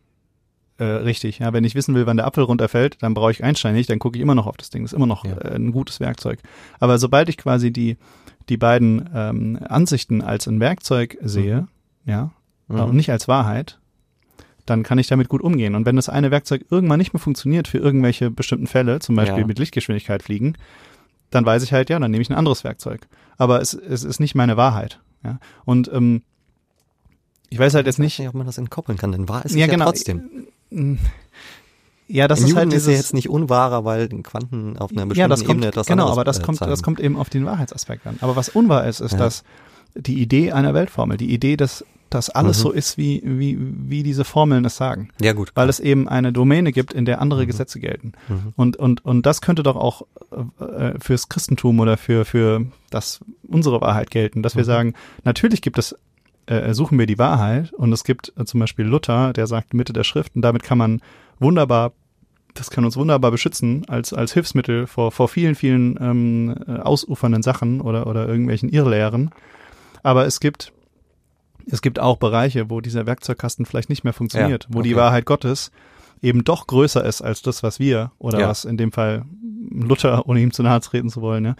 äh, 0.78 0.84
richtig. 0.84 1.38
Ja, 1.38 1.52
wenn 1.54 1.64
ich 1.64 1.74
wissen 1.74 1.94
will, 1.94 2.04
wann 2.06 2.18
der 2.18 2.26
Apfel 2.26 2.44
runterfällt, 2.44 2.98
dann 3.02 3.14
brauche 3.14 3.30
ich 3.30 3.42
Einstein 3.42 3.74
nicht, 3.74 3.88
dann 3.88 3.98
gucke 3.98 4.18
ich 4.18 4.22
immer 4.22 4.34
noch 4.34 4.46
auf 4.46 4.58
das 4.58 4.68
Ding. 4.68 4.82
Das 4.82 4.92
ist 4.92 4.96
immer 4.96 5.06
noch 5.06 5.24
Ja. 5.24 5.36
äh, 5.38 5.54
ein 5.56 5.72
gutes 5.72 6.00
Werkzeug. 6.00 6.40
Aber 6.80 6.98
sobald 6.98 7.30
ich 7.30 7.38
quasi 7.38 7.70
die, 7.72 7.96
die 8.50 8.58
beiden 8.58 9.08
ähm, 9.14 9.58
Ansichten 9.66 10.20
als 10.20 10.46
ein 10.46 10.60
Werkzeug 10.60 11.16
sehe, 11.22 11.66
ja, 12.04 12.30
Mhm. 12.68 12.80
und 12.80 12.94
nicht 12.96 13.10
als 13.10 13.28
Wahrheit, 13.28 13.78
dann 14.66 14.82
kann 14.82 14.98
ich 14.98 15.06
damit 15.06 15.28
gut 15.28 15.40
umgehen. 15.40 15.76
Und 15.76 15.86
wenn 15.86 15.94
das 15.96 16.08
eine 16.08 16.32
Werkzeug 16.32 16.66
irgendwann 16.68 16.98
nicht 16.98 17.12
mehr 17.14 17.20
funktioniert 17.20 17.68
für 17.68 17.78
irgendwelche 17.78 18.30
bestimmten 18.30 18.66
Fälle, 18.66 18.98
zum 18.98 19.14
Beispiel 19.14 19.42
Ja. 19.42 19.46
mit 19.46 19.58
Lichtgeschwindigkeit 19.60 20.22
fliegen, 20.24 20.54
dann 21.30 21.44
weiß 21.46 21.62
ich 21.62 21.72
halt, 21.72 21.90
ja, 21.90 21.98
dann 21.98 22.10
nehme 22.10 22.22
ich 22.22 22.30
ein 22.30 22.36
anderes 22.36 22.64
Werkzeug. 22.64 23.06
Aber 23.38 23.60
es, 23.60 23.74
es 23.74 24.04
ist 24.04 24.20
nicht 24.20 24.34
meine 24.34 24.56
Wahrheit. 24.56 25.00
Ja? 25.24 25.38
Und 25.64 25.90
ähm, 25.92 26.22
ich 27.48 27.58
weiß 27.58 27.74
halt 27.74 27.86
jetzt 27.86 27.96
Ich 27.96 27.98
weiß 28.00 28.04
nicht. 28.04 28.18
nicht, 28.20 28.28
ob 28.28 28.34
man 28.34 28.46
das 28.46 28.58
entkoppeln 28.58 28.98
kann, 28.98 29.12
denn 29.12 29.28
wahr 29.28 29.44
ist 29.44 29.52
es 29.52 29.56
Ja, 29.56 29.66
ja, 29.66 29.72
genau. 29.72 29.84
trotzdem. 29.86 30.46
Ja, 32.08 32.28
das 32.28 32.40
In 32.40 32.46
ist 32.46 32.50
Newton 32.54 32.70
halt 32.70 32.72
ist 32.76 32.86
ja 32.86 32.90
dieses, 32.92 33.04
jetzt 33.06 33.14
nicht 33.14 33.28
unwahrer, 33.28 33.84
weil 33.84 34.08
Quanten 34.08 34.76
auf 34.78 34.90
einer 34.92 35.06
bestimmten 35.06 35.18
ja, 35.18 35.28
das 35.28 35.40
kommt, 35.40 35.50
Ebene 35.58 35.66
etwas 35.68 35.86
genau, 35.86 36.08
aber 36.08 36.22
das 36.24 36.38
äh, 36.38 36.42
kommt, 36.42 36.58
zeigen. 36.58 36.70
das 36.70 36.82
kommt 36.82 37.00
eben 37.00 37.16
auf 37.16 37.28
den 37.30 37.44
Wahrheitsaspekt 37.44 38.06
an. 38.06 38.18
Aber 38.20 38.36
was 38.36 38.48
unwahr 38.48 38.86
ist, 38.86 39.00
ist, 39.00 39.12
Ja. 39.12 39.18
dass 39.18 39.42
die 39.94 40.20
Idee 40.20 40.52
einer 40.52 40.72
Weltformel, 40.74 41.16
die 41.16 41.32
Idee, 41.32 41.56
dass, 41.56 41.84
dass 42.10 42.30
alles 42.30 42.58
Mhm. 42.58 42.62
so 42.62 42.70
ist, 42.72 42.98
wie, 42.98 43.20
wie, 43.24 43.58
wie 43.60 44.02
diese 44.02 44.24
Formeln 44.24 44.64
es 44.64 44.76
sagen. 44.76 45.08
Ja 45.20 45.32
gut. 45.32 45.50
Weil 45.54 45.68
es 45.68 45.80
eben 45.80 46.08
eine 46.08 46.32
Domäne 46.32 46.72
gibt, 46.72 46.92
in 46.92 47.04
der 47.04 47.20
andere 47.20 47.42
Mhm. 47.42 47.46
Gesetze 47.48 47.80
gelten. 47.80 48.12
Mhm. 48.28 48.52
Und, 48.56 48.76
und, 48.76 49.04
und 49.04 49.26
das 49.26 49.40
könnte 49.40 49.62
doch 49.62 49.76
auch 49.76 50.02
äh, 50.60 50.92
fürs 51.00 51.28
Christentum 51.28 51.80
oder 51.80 51.96
für, 51.96 52.24
für 52.24 52.64
das 52.90 53.20
unsere 53.48 53.80
Wahrheit 53.80 54.10
gelten, 54.10 54.42
dass 54.42 54.54
wir 54.56 54.62
Mhm. 54.62 54.66
sagen, 54.66 54.94
natürlich 55.24 55.62
gibt 55.62 55.78
es, 55.78 55.96
äh, 56.46 56.72
suchen 56.74 56.98
wir 56.98 57.06
die 57.06 57.18
Wahrheit 57.18 57.72
und 57.72 57.92
es 57.92 58.04
gibt 58.04 58.32
äh, 58.36 58.44
zum 58.44 58.60
Beispiel 58.60 58.84
Luther, 58.84 59.32
der 59.32 59.46
sagt 59.48 59.74
Mitte 59.74 59.92
der 59.92 60.04
Schrift 60.04 60.36
und 60.36 60.42
damit 60.42 60.62
kann 60.62 60.78
man 60.78 61.00
wunderbar, 61.40 61.92
das 62.54 62.70
kann 62.70 62.84
uns 62.84 62.96
wunderbar 62.96 63.32
beschützen 63.32 63.84
als, 63.88 64.12
als 64.12 64.32
Hilfsmittel 64.32 64.86
vor, 64.86 65.10
vor 65.10 65.28
vielen, 65.28 65.56
vielen 65.56 65.98
ähm, 66.00 66.54
äh, 66.68 66.76
ausufernden 66.78 67.42
Sachen 67.42 67.80
oder, 67.80 68.06
oder 68.06 68.28
irgendwelchen 68.28 68.68
Irrlehren. 68.68 69.30
Aber 70.02 70.24
es 70.24 70.38
gibt, 70.40 70.72
es 71.70 71.82
gibt 71.82 71.98
auch 71.98 72.16
Bereiche, 72.18 72.70
wo 72.70 72.80
dieser 72.80 73.06
Werkzeugkasten 73.06 73.66
vielleicht 73.66 73.88
nicht 73.88 74.04
mehr 74.04 74.12
funktioniert, 74.12 74.64
Ja, 74.64 74.74
wo 74.76 74.82
die 74.82 74.94
okay. 74.94 75.00
Wahrheit 75.02 75.24
Gottes 75.26 75.70
eben 76.22 76.44
doch 76.44 76.66
größer 76.66 77.04
ist 77.04 77.22
als 77.22 77.42
das, 77.42 77.62
was 77.62 77.78
wir 77.78 78.12
oder 78.18 78.40
Ja. 78.40 78.48
was 78.48 78.64
in 78.64 78.76
dem 78.76 78.92
Fall 78.92 79.24
Luther, 79.70 80.26
ohne 80.28 80.40
ihm 80.40 80.52
zu 80.52 80.62
nahe 80.62 80.80
treten 80.80 81.10
zu 81.10 81.20
wollen, 81.20 81.44
ja, 81.44 81.56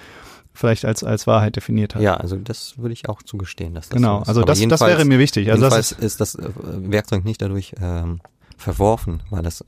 vielleicht 0.53 0.85
als, 0.87 1.05
als 1.05 1.27
Wahrheit 1.27 1.57
definiert 1.57 1.95
hat. 1.95 2.03
Ja, 2.03 2.15
also 2.17 2.37
das 2.37 2.79
würde 2.79 2.95
ich 2.95 3.09
auch 3.09 3.23
zugestehen. 3.23 3.75
Dass 3.75 3.89
das 3.89 3.97
Genau, 3.97 4.17
so 4.19 4.23
ist. 4.23 4.29
also 4.29 4.41
Aber 4.43 4.47
das, 4.53 4.61
das 4.69 4.81
wäre 4.81 5.05
mir 5.05 5.19
wichtig. 5.19 5.51
Also 5.51 5.63
das 5.69 5.75
jedenfalls 5.75 5.93
ist, 5.93 6.21
ist, 6.21 6.21
das 6.21 6.35
äh, 6.37 6.49
Werkzeug 6.91 7.25
nicht 7.25 7.43
dadurch 7.43 7.75
ähm, 7.81 8.21
verworfen, 8.57 9.23
weil 9.31 9.45
es 9.45 9.65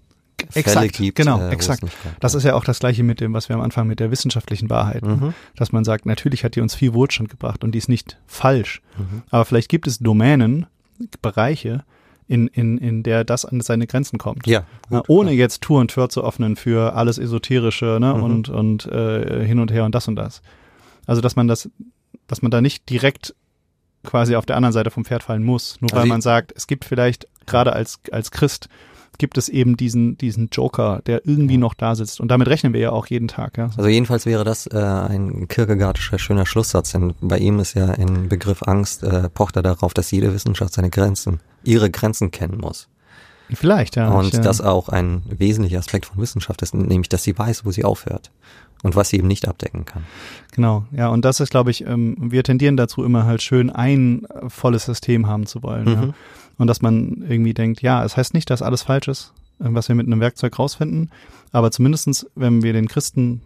Fälle 0.50 0.60
Exakt, 0.64 0.92
gibt. 0.96 1.16
genau, 1.16 1.40
äh, 1.40 1.50
exakt. 1.50 1.82
das 2.20 2.34
ist 2.34 2.44
ja 2.44 2.54
auch 2.54 2.64
das 2.64 2.78
Gleiche 2.78 3.02
mit 3.02 3.20
dem, 3.20 3.34
was 3.34 3.48
wir 3.48 3.56
am 3.56 3.62
Anfang 3.62 3.86
mit 3.86 4.00
der 4.00 4.10
wissenschaftlichen 4.10 4.70
Wahrheit, 4.70 5.04
Mhm. 5.04 5.34
dass 5.56 5.72
man 5.72 5.84
sagt, 5.84 6.06
natürlich 6.06 6.44
hat 6.44 6.54
die 6.56 6.60
uns 6.60 6.74
viel 6.74 6.94
Wohlstand 6.94 7.28
gebracht 7.28 7.64
und 7.64 7.72
die 7.72 7.78
ist 7.78 7.88
nicht 7.88 8.16
falsch. 8.26 8.80
Mhm. 8.96 9.22
Aber 9.30 9.44
vielleicht 9.44 9.68
gibt 9.68 9.86
es 9.86 9.98
Domänen, 9.98 10.66
Bereiche, 11.22 11.84
in, 12.26 12.46
in, 12.48 12.76
in 12.78 13.02
der 13.02 13.24
das 13.24 13.44
an 13.46 13.60
seine 13.62 13.86
Grenzen 13.86 14.18
kommt. 14.18 14.46
Ja, 14.46 14.64
Ja, 14.90 14.98
gut, 14.98 15.08
ohne 15.08 15.32
jetzt 15.32 15.62
Tour 15.62 15.80
und 15.80 15.90
Tür 15.90 16.08
zu 16.10 16.22
öffnen 16.24 16.56
für 16.56 16.94
alles 16.94 17.18
Esoterische 17.18 17.98
ne? 18.00 18.14
Mhm. 18.14 18.22
und, 18.22 18.48
und 18.50 18.86
äh, 18.86 19.44
hin 19.46 19.58
und 19.60 19.72
her 19.72 19.84
und 19.84 19.94
das 19.94 20.08
und 20.08 20.16
das. 20.16 20.42
Also 21.06 21.20
dass 21.22 21.36
man 21.36 21.48
das, 21.48 21.70
dass 22.26 22.42
man 22.42 22.50
da 22.50 22.60
nicht 22.60 22.88
direkt 22.90 23.34
quasi 24.04 24.36
auf 24.36 24.44
der 24.46 24.56
anderen 24.56 24.72
Seite 24.74 24.90
vom 24.90 25.04
Pferd 25.04 25.22
fallen 25.22 25.42
muss, 25.42 25.80
nur 25.80 25.90
Also 25.90 26.02
weil 26.02 26.06
man 26.08 26.20
sagt, 26.20 26.52
es 26.54 26.66
gibt 26.66 26.84
vielleicht 26.84 27.26
gerade 27.46 27.72
als, 27.72 28.00
als 28.12 28.30
Christ 28.30 28.68
gibt 29.18 29.38
es 29.38 29.48
eben 29.48 29.76
diesen, 29.76 30.16
diesen 30.18 30.48
Joker, 30.52 31.02
der 31.06 31.26
irgendwie 31.26 31.56
noch 31.56 31.74
da 31.74 31.94
sitzt. 31.94 32.20
Und 32.20 32.28
damit 32.28 32.48
rechnen 32.48 32.72
wir 32.72 32.80
ja 32.80 32.90
auch 32.90 33.06
jeden 33.06 33.28
Tag. 33.28 33.58
Ja? 33.58 33.70
Also 33.76 33.88
jedenfalls 33.88 34.26
wäre 34.26 34.44
das 34.44 34.66
äh, 34.66 34.78
ein 34.78 35.48
kierkegaardischer 35.48 36.18
schöner 36.18 36.46
Schlusssatz, 36.46 36.92
denn 36.92 37.14
bei 37.20 37.38
ihm 37.38 37.58
ist 37.58 37.74
ja 37.74 37.86
ein 37.86 38.28
Begriff 38.28 38.62
Angst, 38.62 39.02
äh, 39.02 39.28
pocht 39.28 39.56
er 39.56 39.62
darauf, 39.62 39.94
dass 39.94 40.10
jede 40.10 40.32
Wissenschaft 40.32 40.74
seine 40.74 40.90
Grenzen, 40.90 41.40
ihre 41.64 41.90
Grenzen 41.90 42.30
kennen 42.30 42.58
muss. 42.58 42.88
Vielleicht, 43.54 43.96
ja. 43.96 44.10
und 44.10 44.28
ich, 44.28 44.34
äh, 44.34 44.42
das 44.42 44.60
auch 44.60 44.88
ein 44.88 45.22
wesentlicher 45.26 45.78
Aspekt 45.78 46.06
von 46.06 46.20
Wissenschaft 46.20 46.60
ist, 46.62 46.74
nämlich, 46.74 47.08
dass 47.08 47.22
sie 47.22 47.36
weiß, 47.36 47.64
wo 47.64 47.70
sie 47.70 47.84
aufhört 47.84 48.30
und 48.82 48.94
was 48.94 49.08
sie 49.08 49.16
eben 49.16 49.28
nicht 49.28 49.48
abdecken 49.48 49.84
kann. 49.84 50.04
Genau, 50.52 50.84
ja, 50.92 51.08
und 51.08 51.24
das 51.24 51.40
ist, 51.40 51.50
glaube 51.50 51.70
ich, 51.70 51.86
ähm, 51.86 52.16
wir 52.18 52.42
tendieren 52.44 52.76
dazu 52.76 53.02
immer 53.04 53.24
halt 53.24 53.42
schön 53.42 53.70
ein 53.70 54.26
volles 54.48 54.84
System 54.84 55.26
haben 55.26 55.46
zu 55.46 55.62
wollen. 55.62 55.86
Ja? 55.86 56.14
Und 56.58 56.66
dass 56.66 56.82
man 56.82 57.24
irgendwie 57.28 57.54
denkt, 57.54 57.82
ja, 57.82 58.04
es 58.04 58.16
heißt 58.16 58.34
nicht, 58.34 58.50
dass 58.50 58.62
alles 58.62 58.82
falsch 58.82 59.08
ist, 59.08 59.32
was 59.58 59.88
wir 59.88 59.94
mit 59.94 60.06
einem 60.06 60.20
Werkzeug 60.20 60.58
rausfinden, 60.58 61.10
aber 61.52 61.70
zumindestens, 61.70 62.26
wenn 62.34 62.62
wir 62.62 62.72
den 62.72 62.88
christlichen 62.88 63.40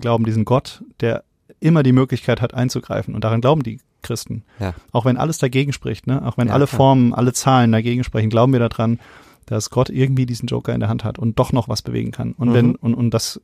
Glauben, 0.00 0.24
diesen 0.24 0.44
Gott, 0.44 0.82
der 1.00 1.24
immer 1.60 1.82
die 1.82 1.92
Möglichkeit 1.92 2.40
hat 2.40 2.54
einzugreifen, 2.54 3.14
und 3.14 3.24
daran 3.24 3.40
glauben 3.40 3.62
die 3.62 3.80
Christen. 4.02 4.44
Ja. 4.60 4.74
Auch 4.92 5.04
wenn 5.04 5.16
alles 5.16 5.38
dagegen 5.38 5.72
spricht, 5.72 6.06
ne? 6.06 6.24
auch 6.24 6.36
wenn 6.38 6.48
Ja, 6.48 6.54
alle 6.54 6.66
klar. 6.66 6.76
Formen, 6.76 7.14
alle 7.14 7.32
Zahlen 7.32 7.72
dagegen 7.72 8.04
sprechen, 8.04 8.30
glauben 8.30 8.52
wir 8.52 8.60
daran, 8.60 8.98
dass 9.46 9.70
Gott 9.70 9.90
irgendwie 9.90 10.26
diesen 10.26 10.46
Joker 10.46 10.72
in 10.74 10.80
der 10.80 10.88
Hand 10.88 11.04
hat 11.04 11.18
und 11.18 11.38
doch 11.38 11.52
noch 11.52 11.68
was 11.68 11.82
bewegen 11.82 12.12
kann. 12.12 12.32
Und 12.32 12.50
Mhm. 12.50 12.54
wenn, 12.54 12.74
und, 12.76 12.94
und 12.94 13.10
das, 13.12 13.40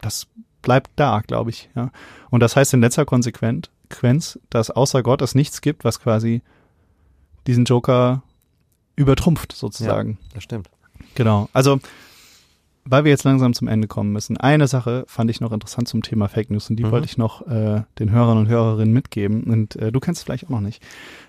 das 0.00 0.26
bleibt 0.62 0.90
da, 0.96 1.20
glaube 1.26 1.50
ich, 1.50 1.68
ja. 1.76 1.90
Und 2.30 2.40
das 2.40 2.56
heißt 2.56 2.74
in 2.74 2.80
letzter 2.80 3.04
Konsequenz, 3.04 4.38
dass 4.50 4.70
außer 4.70 5.02
Gott 5.02 5.22
es 5.22 5.34
nichts 5.34 5.60
gibt, 5.60 5.84
was 5.84 6.00
quasi 6.00 6.42
diesen 7.46 7.64
Joker 7.64 8.22
übertrumpft, 8.96 9.52
sozusagen. 9.52 10.18
Das 10.34 10.42
stimmt. 10.42 10.68
Genau. 11.14 11.48
Also, 11.52 11.80
weil 12.84 13.04
wir 13.04 13.10
jetzt 13.10 13.24
langsam 13.24 13.52
zum 13.54 13.68
Ende 13.68 13.88
kommen 13.88 14.12
müssen. 14.12 14.36
Eine 14.36 14.66
Sache 14.66 15.04
fand 15.06 15.30
ich 15.30 15.40
noch 15.40 15.52
interessant 15.52 15.88
zum 15.88 16.02
Thema 16.02 16.28
Fake 16.28 16.50
News 16.50 16.70
und 16.70 16.76
die 16.76 16.84
Mhm. 16.84 16.90
wollte 16.90 17.06
ich 17.06 17.18
noch 17.18 17.46
äh, 17.46 17.82
den 17.98 18.10
Hörern 18.10 18.38
und 18.38 18.48
Hörerinnen 18.48 18.92
mitgeben. 18.92 19.44
Und 19.44 19.76
äh, 19.76 19.92
du 19.92 20.00
kennst 20.00 20.20
es 20.20 20.24
vielleicht 20.24 20.44
auch 20.46 20.50
noch 20.50 20.60
nicht. 20.60 20.82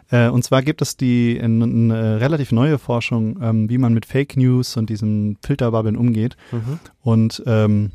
Äh, 0.10 0.30
und 0.30 0.44
zwar 0.44 0.62
gibt 0.62 0.82
es 0.82 0.98
die 0.98 1.36
in, 1.38 1.62
in, 1.62 1.92
äh, 1.92 1.96
relativ 1.96 2.52
neue 2.52 2.78
Forschung, 2.78 3.38
ähm, 3.42 3.70
wie 3.70 3.78
man 3.78 3.94
mit 3.94 4.06
Fake 4.06 4.38
News 4.38 4.76
und 4.78 4.90
diesen 4.90 5.38
Filterbubbeln 5.44 5.96
umgeht. 5.98 6.36
Mhm. 6.52 6.80
Und 7.02 7.44
ähm, 7.46 7.92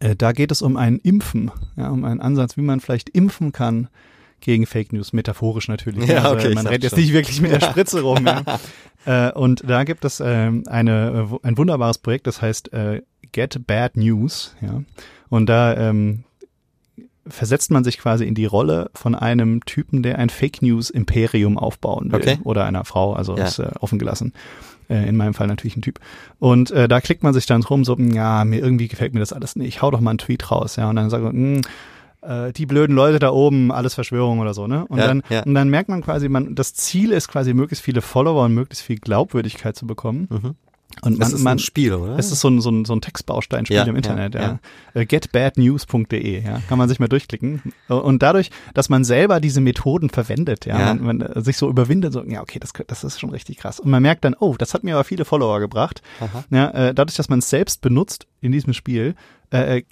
äh, 0.00 0.14
da 0.14 0.32
geht 0.32 0.52
es 0.52 0.62
um 0.62 0.76
ein 0.76 0.98
Impfen, 0.98 1.50
ja, 1.76 1.88
um 1.90 2.04
einen 2.04 2.20
Ansatz, 2.20 2.56
wie 2.56 2.62
man 2.62 2.80
vielleicht 2.80 3.08
impfen 3.10 3.52
kann 3.52 3.88
gegen 4.40 4.66
Fake 4.66 4.92
News, 4.92 5.12
metaphorisch 5.12 5.68
natürlich. 5.68 6.08
Ja, 6.08 6.22
also, 6.24 6.34
okay, 6.36 6.48
ich 6.48 6.54
man 6.54 6.66
rennt 6.66 6.82
jetzt 6.84 6.92
schon. 6.92 7.00
nicht 7.00 7.12
wirklich 7.12 7.40
mit 7.40 7.52
der 7.52 7.60
Spritze 7.60 8.00
rum. 8.02 8.26
ja. 8.26 8.42
äh, 9.28 9.32
und 9.32 9.62
da 9.68 9.84
gibt 9.84 10.04
es 10.04 10.20
ähm, 10.24 10.64
eine, 10.66 11.28
äh, 11.42 11.46
ein 11.46 11.58
wunderbares 11.58 11.98
Projekt, 11.98 12.26
das 12.26 12.42
heißt 12.42 12.72
äh, 12.72 13.02
Get 13.32 13.66
Bad 13.66 13.96
News. 13.96 14.54
Ja. 14.60 14.82
Und 15.28 15.46
da 15.46 15.76
ähm, 15.76 16.24
versetzt 17.26 17.70
man 17.70 17.82
sich 17.82 17.98
quasi 17.98 18.24
in 18.24 18.34
die 18.34 18.44
Rolle 18.46 18.90
von 18.94 19.14
einem 19.14 19.64
Typen, 19.64 20.02
der 20.02 20.18
ein 20.18 20.30
Fake 20.30 20.62
News 20.62 20.90
Imperium 20.90 21.58
aufbauen 21.58 22.12
will. 22.12 22.20
Okay. 22.20 22.38
Oder 22.44 22.64
einer 22.64 22.84
Frau, 22.84 23.14
also 23.14 23.36
Ja. 23.36 23.44
ist 23.44 23.58
äh, 23.58 23.70
offen 23.80 23.98
gelassen. 23.98 24.32
Äh, 24.88 25.08
in 25.08 25.16
meinem 25.16 25.34
Fall 25.34 25.48
natürlich 25.48 25.76
ein 25.76 25.82
Typ. 25.82 25.98
Und 26.38 26.70
äh, 26.70 26.86
da 26.86 27.00
klickt 27.00 27.24
man 27.24 27.34
sich 27.34 27.46
dann 27.46 27.62
drum, 27.62 27.84
so, 27.84 27.96
ja, 27.98 28.44
mir 28.44 28.60
irgendwie 28.60 28.86
gefällt 28.86 29.12
mir 29.14 29.20
das 29.20 29.32
alles 29.32 29.56
nicht. 29.56 29.82
Hau 29.82 29.90
doch 29.90 30.00
mal 30.00 30.10
einen 30.10 30.18
Tweet 30.18 30.48
raus, 30.52 30.76
ja. 30.76 30.88
Und 30.88 30.94
dann 30.96 31.10
sagt 31.10 31.24
man, 31.24 31.32
"Hm, 31.32 31.60
äh, 32.26 32.52
die 32.52 32.66
blöden 32.66 32.94
Leute 32.96 33.18
da 33.18 33.30
oben, 33.30 33.70
alles 33.72 33.94
Verschwörung 33.94 34.38
oder 34.40 34.54
so, 34.54 34.66
ne? 34.66 34.84
Und 34.86 34.98
Ja, 34.98 35.06
dann, 35.06 35.22
ja. 35.30 35.42
und 35.44 35.54
dann 35.54 35.68
merkt 35.70 35.88
man 35.88 36.02
quasi, 36.02 36.28
man, 36.28 36.54
das 36.54 36.74
Ziel 36.74 37.12
ist 37.12 37.28
quasi 37.28 37.54
möglichst 37.54 37.84
viele 37.84 38.02
Follower 38.02 38.44
und 38.44 38.54
möglichst 38.54 38.84
viel 38.84 38.96
Glaubwürdigkeit 38.98 39.76
zu 39.76 39.86
bekommen. 39.86 40.28
Mhm. 40.30 40.54
Und 41.02 41.18
Das 41.20 41.30
man, 41.30 41.36
ist 41.38 41.44
man 41.44 41.56
ein 41.56 41.58
Spiel, 41.58 41.92
oder? 41.92 42.18
es 42.18 42.30
ist 42.32 42.40
so 42.40 42.48
ein, 42.48 42.60
so 42.60 42.70
ein, 42.70 42.84
so 42.86 42.94
ein 42.94 43.00
Textbausteinspiel 43.02 43.76
Ja, 43.76 43.82
im 43.84 43.96
Internet, 43.96 44.34
ja. 44.34 44.40
ja, 44.40 44.58
Äh, 44.94 45.04
Getbadnews.de, 45.04 46.42
ja. 46.44 46.60
Kann 46.68 46.78
man 46.78 46.88
sich 46.88 47.00
mal 47.00 47.08
durchklicken. 47.08 47.60
Und 47.88 48.22
dadurch, 48.22 48.50
dass 48.74 48.88
man 48.88 49.04
selber 49.04 49.40
diese 49.40 49.60
Methoden 49.60 50.10
verwendet, 50.10 50.66
ja, 50.66 50.78
Ja. 50.78 50.94
Man, 50.94 51.18
man 51.18 51.20
äh, 51.20 51.40
sich 51.42 51.56
so 51.56 51.68
überwindet, 51.68 52.12
so, 52.12 52.22
ja, 52.24 52.40
okay, 52.40 52.58
das, 52.58 52.72
das 52.86 53.04
ist 53.04 53.20
schon 53.20 53.30
richtig 53.30 53.58
krass. 53.58 53.80
Und 53.80 53.90
man 53.90 54.02
merkt 54.02 54.24
dann, 54.24 54.34
oh, 54.38 54.54
das 54.58 54.74
hat 54.74 54.84
mir 54.84 54.94
aber 54.94 55.04
viele 55.04 55.24
Follower 55.24 55.60
gebracht. 55.60 56.02
Aha. 56.20 56.44
Ja, 56.50 56.70
äh, 56.70 56.94
dadurch, 56.94 57.16
dass 57.16 57.28
man 57.28 57.40
es 57.40 57.50
selbst 57.50 57.80
benutzt 57.80 58.26
in 58.40 58.52
diesem 58.52 58.72
Spiel, 58.72 59.14
äh, 59.52 59.78
äh, 59.78 59.82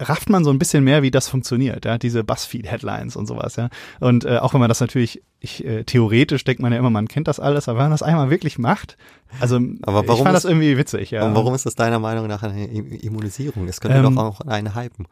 rafft 0.00 0.28
man 0.28 0.44
so 0.44 0.50
ein 0.50 0.58
bisschen 0.58 0.84
mehr, 0.84 1.02
wie 1.02 1.10
das 1.10 1.28
funktioniert, 1.28 1.84
ja, 1.84 1.96
diese 1.98 2.22
Buzzfeed-Headlines 2.24 3.16
und 3.16 3.26
sowas, 3.26 3.56
ja. 3.56 3.68
Und 4.00 4.24
äh, 4.24 4.38
auch 4.38 4.52
wenn 4.52 4.60
man 4.60 4.68
das 4.68 4.80
natürlich, 4.80 5.22
ich, 5.40 5.64
äh, 5.64 5.84
theoretisch 5.84 6.44
denkt 6.44 6.60
man 6.60 6.72
ja 6.72 6.78
immer, 6.78 6.90
man 6.90 7.08
kennt 7.08 7.28
das 7.28 7.40
alles, 7.40 7.68
aber 7.68 7.78
wenn 7.78 7.84
man 7.86 7.90
das 7.92 8.02
einmal 8.02 8.28
wirklich 8.30 8.58
macht, 8.58 8.96
also 9.40 9.56
Aber 9.82 10.02
ich 10.02 10.08
warum 10.08 10.24
fand 10.24 10.36
ist- 10.36 10.44
das 10.44 10.50
irgendwie 10.50 10.76
witzig, 10.76 11.10
ja. 11.10 11.24
Und 11.26 11.34
warum 11.34 11.54
ist 11.54 11.66
das 11.66 11.74
deiner 11.74 11.98
Meinung 11.98 12.26
nach 12.26 12.42
eine 12.42 12.66
Immunisierung? 12.66 13.66
Es 13.68 13.80
könnte 13.80 13.98
Ähm, 13.98 14.14
doch 14.14 14.22
auch 14.22 14.40
eine 14.42 14.74
hypen. 14.74 15.06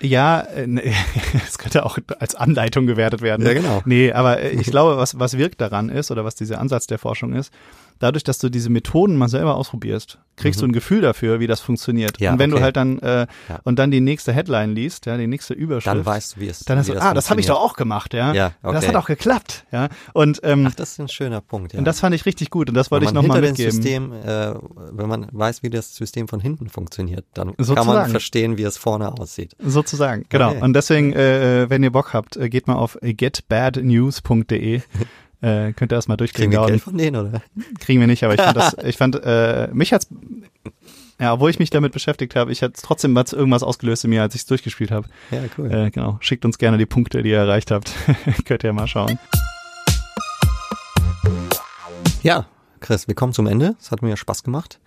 Ja, 0.00 0.40
äh, 0.42 0.68
ne, 0.68 0.82
es 1.48 1.58
könnte 1.58 1.84
auch 1.84 1.98
als 2.20 2.36
Anleitung 2.36 2.86
gewertet 2.86 3.20
werden. 3.20 3.44
Ja, 3.44 3.52
genau. 3.52 3.82
Nee, 3.84 4.12
aber 4.12 4.40
äh, 4.40 4.50
ich 4.50 4.68
glaube, 4.70 4.96
was, 4.96 5.18
was 5.18 5.36
wirkt 5.36 5.60
daran 5.60 5.88
ist 5.88 6.12
oder 6.12 6.24
was 6.24 6.36
dieser 6.36 6.60
Ansatz 6.60 6.86
der 6.86 6.98
Forschung 6.98 7.32
ist, 7.34 7.52
dadurch, 7.98 8.24
dass 8.24 8.38
du 8.38 8.48
diese 8.48 8.70
Methoden 8.70 9.16
mal 9.16 9.28
selber 9.28 9.56
ausprobierst, 9.56 10.18
kriegst 10.36 10.60
Mhm. 10.60 10.66
du 10.66 10.68
ein 10.68 10.72
Gefühl 10.72 11.00
dafür, 11.00 11.40
wie 11.40 11.46
das 11.48 11.60
funktioniert. 11.60 12.20
Ja, 12.20 12.32
und 12.32 12.38
wenn 12.38 12.50
du 12.50 12.56
okay. 12.56 12.64
halt 12.64 12.76
dann 12.76 12.98
äh, 13.00 13.26
Ja. 13.48 13.60
und 13.64 13.78
dann 13.78 13.90
die 13.90 14.00
nächste 14.00 14.32
Headline 14.32 14.74
liest, 14.74 15.06
ja, 15.06 15.16
die 15.16 15.26
nächste 15.26 15.52
Überschrift, 15.54 15.86
Dann 15.88 16.06
weißt 16.06 16.36
du, 16.36 16.40
wie 16.40 16.48
es 16.48 16.60
dann 16.60 16.78
hast 16.78 16.88
du, 16.88 17.00
ah, 17.00 17.12
das 17.12 17.28
habe 17.30 17.40
ich 17.40 17.46
doch 17.46 17.60
auch 17.60 17.74
gemacht, 17.74 18.14
ja. 18.14 18.32
Ja, 18.32 18.52
Das 18.62 18.76
okay. 18.76 18.88
hat 18.88 18.94
auch 18.96 19.06
geklappt, 19.06 19.64
ja. 19.72 19.88
Und 20.12 20.40
ähm, 20.44 20.66
Ach, 20.68 20.74
das 20.74 20.92
ist 20.92 21.00
ein 21.00 21.08
schöner 21.08 21.40
Punkt, 21.40 21.72
ja. 21.72 21.78
und 21.80 21.84
das 21.84 21.98
fand 22.00 22.14
ich 22.14 22.24
richtig 22.24 22.50
gut 22.50 22.68
und 22.68 22.74
das 22.76 22.90
wollte 22.92 23.06
ich 23.06 23.12
nochmal 23.12 23.38
hinter 23.44 23.48
mitgeben. 23.64 23.72
System, 23.72 24.12
äh, 24.12 24.54
wenn 24.92 25.08
man 25.08 25.26
weiß, 25.32 25.62
wie 25.64 25.70
das 25.70 25.94
System 25.96 26.28
von 26.28 26.38
hinten 26.40 26.68
funktioniert, 26.68 27.24
dann 27.34 27.48
kann 27.56 27.64
Sozusagen. 27.64 27.86
man 27.88 28.10
verstehen, 28.10 28.58
wie 28.58 28.62
es 28.62 28.78
vorne 28.78 29.12
aussieht. 29.12 29.56
Sozusagen, 29.58 30.24
genau. 30.28 30.50
Okay. 30.50 30.62
Und 30.62 30.72
deswegen, 30.74 31.12
äh, 31.14 31.68
wenn 31.68 31.82
ihr 31.82 31.90
Bock 31.90 32.12
habt, 32.12 32.36
äh, 32.36 32.48
geht 32.48 32.68
mal 32.68 32.76
auf 32.76 32.96
getbadnews.de. 33.02 34.82
Äh, 35.40 35.72
könnt 35.72 35.92
ihr 35.92 35.96
das 35.96 36.08
mal 36.08 36.16
durchklicken. 36.16 36.50
Kriegen 36.50 36.62
wir 36.62 36.68
Geld 36.68 36.82
von 36.82 36.98
denen, 36.98 37.16
oder? 37.28 37.42
Kriegen 37.78 38.00
wir 38.00 38.06
nicht, 38.08 38.24
aber 38.24 38.34
ich 38.34 38.40
fand 38.40 38.56
das, 38.56 38.76
ich 38.84 38.96
fand, 38.96 39.20
äh, 39.22 39.68
mich 39.72 39.92
hat's, 39.92 40.08
ja, 41.20 41.32
obwohl 41.32 41.50
ich 41.50 41.58
mich 41.58 41.70
damit 41.70 41.92
beschäftigt 41.92 42.36
habe, 42.36 42.50
ich 42.52 42.62
hatte 42.62 42.74
trotzdem 42.80 43.14
was 43.14 43.32
irgendwas 43.32 43.62
ausgelöst 43.62 44.04
in 44.04 44.10
mir, 44.10 44.22
als 44.22 44.34
ich 44.34 44.42
es 44.42 44.46
durchgespielt 44.46 44.90
habe. 44.90 45.08
Ja, 45.30 45.40
cool. 45.56 45.72
Äh, 45.72 45.90
genau. 45.90 46.18
Schickt 46.20 46.44
uns 46.44 46.58
gerne 46.58 46.78
die 46.78 46.86
Punkte, 46.86 47.22
die 47.22 47.30
ihr 47.30 47.38
erreicht 47.38 47.70
habt. 47.70 47.92
Könnt 48.44 48.64
ihr 48.64 48.72
mal 48.72 48.86
schauen. 48.86 49.18
Ja, 52.22 52.46
Chris, 52.80 53.08
wir 53.08 53.14
kommen 53.14 53.32
zum 53.32 53.46
Ende. 53.46 53.76
Es 53.80 53.90
hat 53.90 54.02
mir 54.02 54.16
Spaß 54.16 54.42
gemacht. 54.42 54.80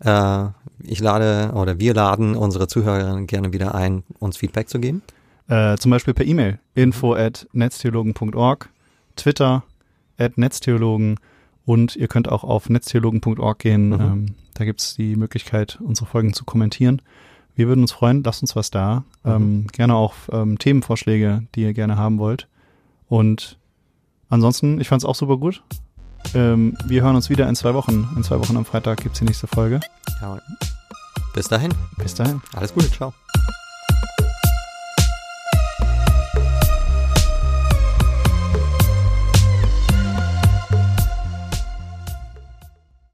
Äh, 0.00 0.46
ich 0.82 1.00
lade 1.00 1.52
oder 1.54 1.78
wir 1.78 1.94
laden 1.94 2.34
unsere 2.34 2.68
Zuhörerinnen 2.68 3.26
gerne 3.26 3.52
wieder 3.52 3.74
ein, 3.74 4.04
uns 4.18 4.36
Feedback 4.36 4.68
zu 4.68 4.80
geben. 4.80 5.02
Äh, 5.48 5.76
zum 5.76 5.90
Beispiel 5.90 6.14
per 6.14 6.26
E-Mail. 6.26 6.58
info 6.74 7.14
at 7.14 7.46
netztheologen.org, 7.52 8.68
Twitter 9.16 9.64
netztheologen 10.36 11.16
und 11.64 11.96
ihr 11.96 12.08
könnt 12.08 12.28
auch 12.28 12.44
auf 12.44 12.68
netztheologen.org 12.68 13.58
gehen. 13.58 13.88
Mhm. 13.90 14.00
Ähm, 14.00 14.26
da 14.54 14.64
gibt's 14.64 14.94
die 14.94 15.16
Möglichkeit, 15.16 15.78
unsere 15.82 16.06
Folgen 16.06 16.32
zu 16.32 16.44
kommentieren. 16.44 17.02
Wir 17.54 17.68
würden 17.68 17.80
uns 17.82 17.92
freuen, 17.92 18.22
lasst 18.22 18.42
uns 18.42 18.56
was 18.56 18.70
da. 18.70 19.04
Mhm. 19.24 19.30
Ähm, 19.30 19.66
gerne 19.72 19.94
auch 19.94 20.14
ähm, 20.32 20.58
Themenvorschläge, 20.58 21.42
die 21.54 21.62
ihr 21.62 21.74
gerne 21.74 21.96
haben 21.96 22.18
wollt. 22.18 22.48
Und 23.08 23.58
ansonsten, 24.28 24.80
ich 24.80 24.88
fand's 24.88 25.04
auch 25.04 25.14
super 25.14 25.36
gut. 25.36 25.62
Ähm, 26.34 26.76
wir 26.86 27.02
hören 27.02 27.16
uns 27.16 27.30
wieder 27.30 27.48
in 27.48 27.56
zwei 27.56 27.74
Wochen. 27.74 28.08
In 28.16 28.22
zwei 28.22 28.38
Wochen 28.38 28.56
am 28.56 28.64
Freitag 28.64 29.02
gibt's 29.02 29.18
die 29.18 29.24
nächste 29.24 29.46
Folge. 29.46 29.80
Ja. 30.20 30.38
Bis 31.34 31.48
dahin, 31.48 31.72
Bis 31.96 32.14
dahin. 32.14 32.40
alles 32.54 32.74
Gute, 32.74 32.90
ciao. 32.90 33.12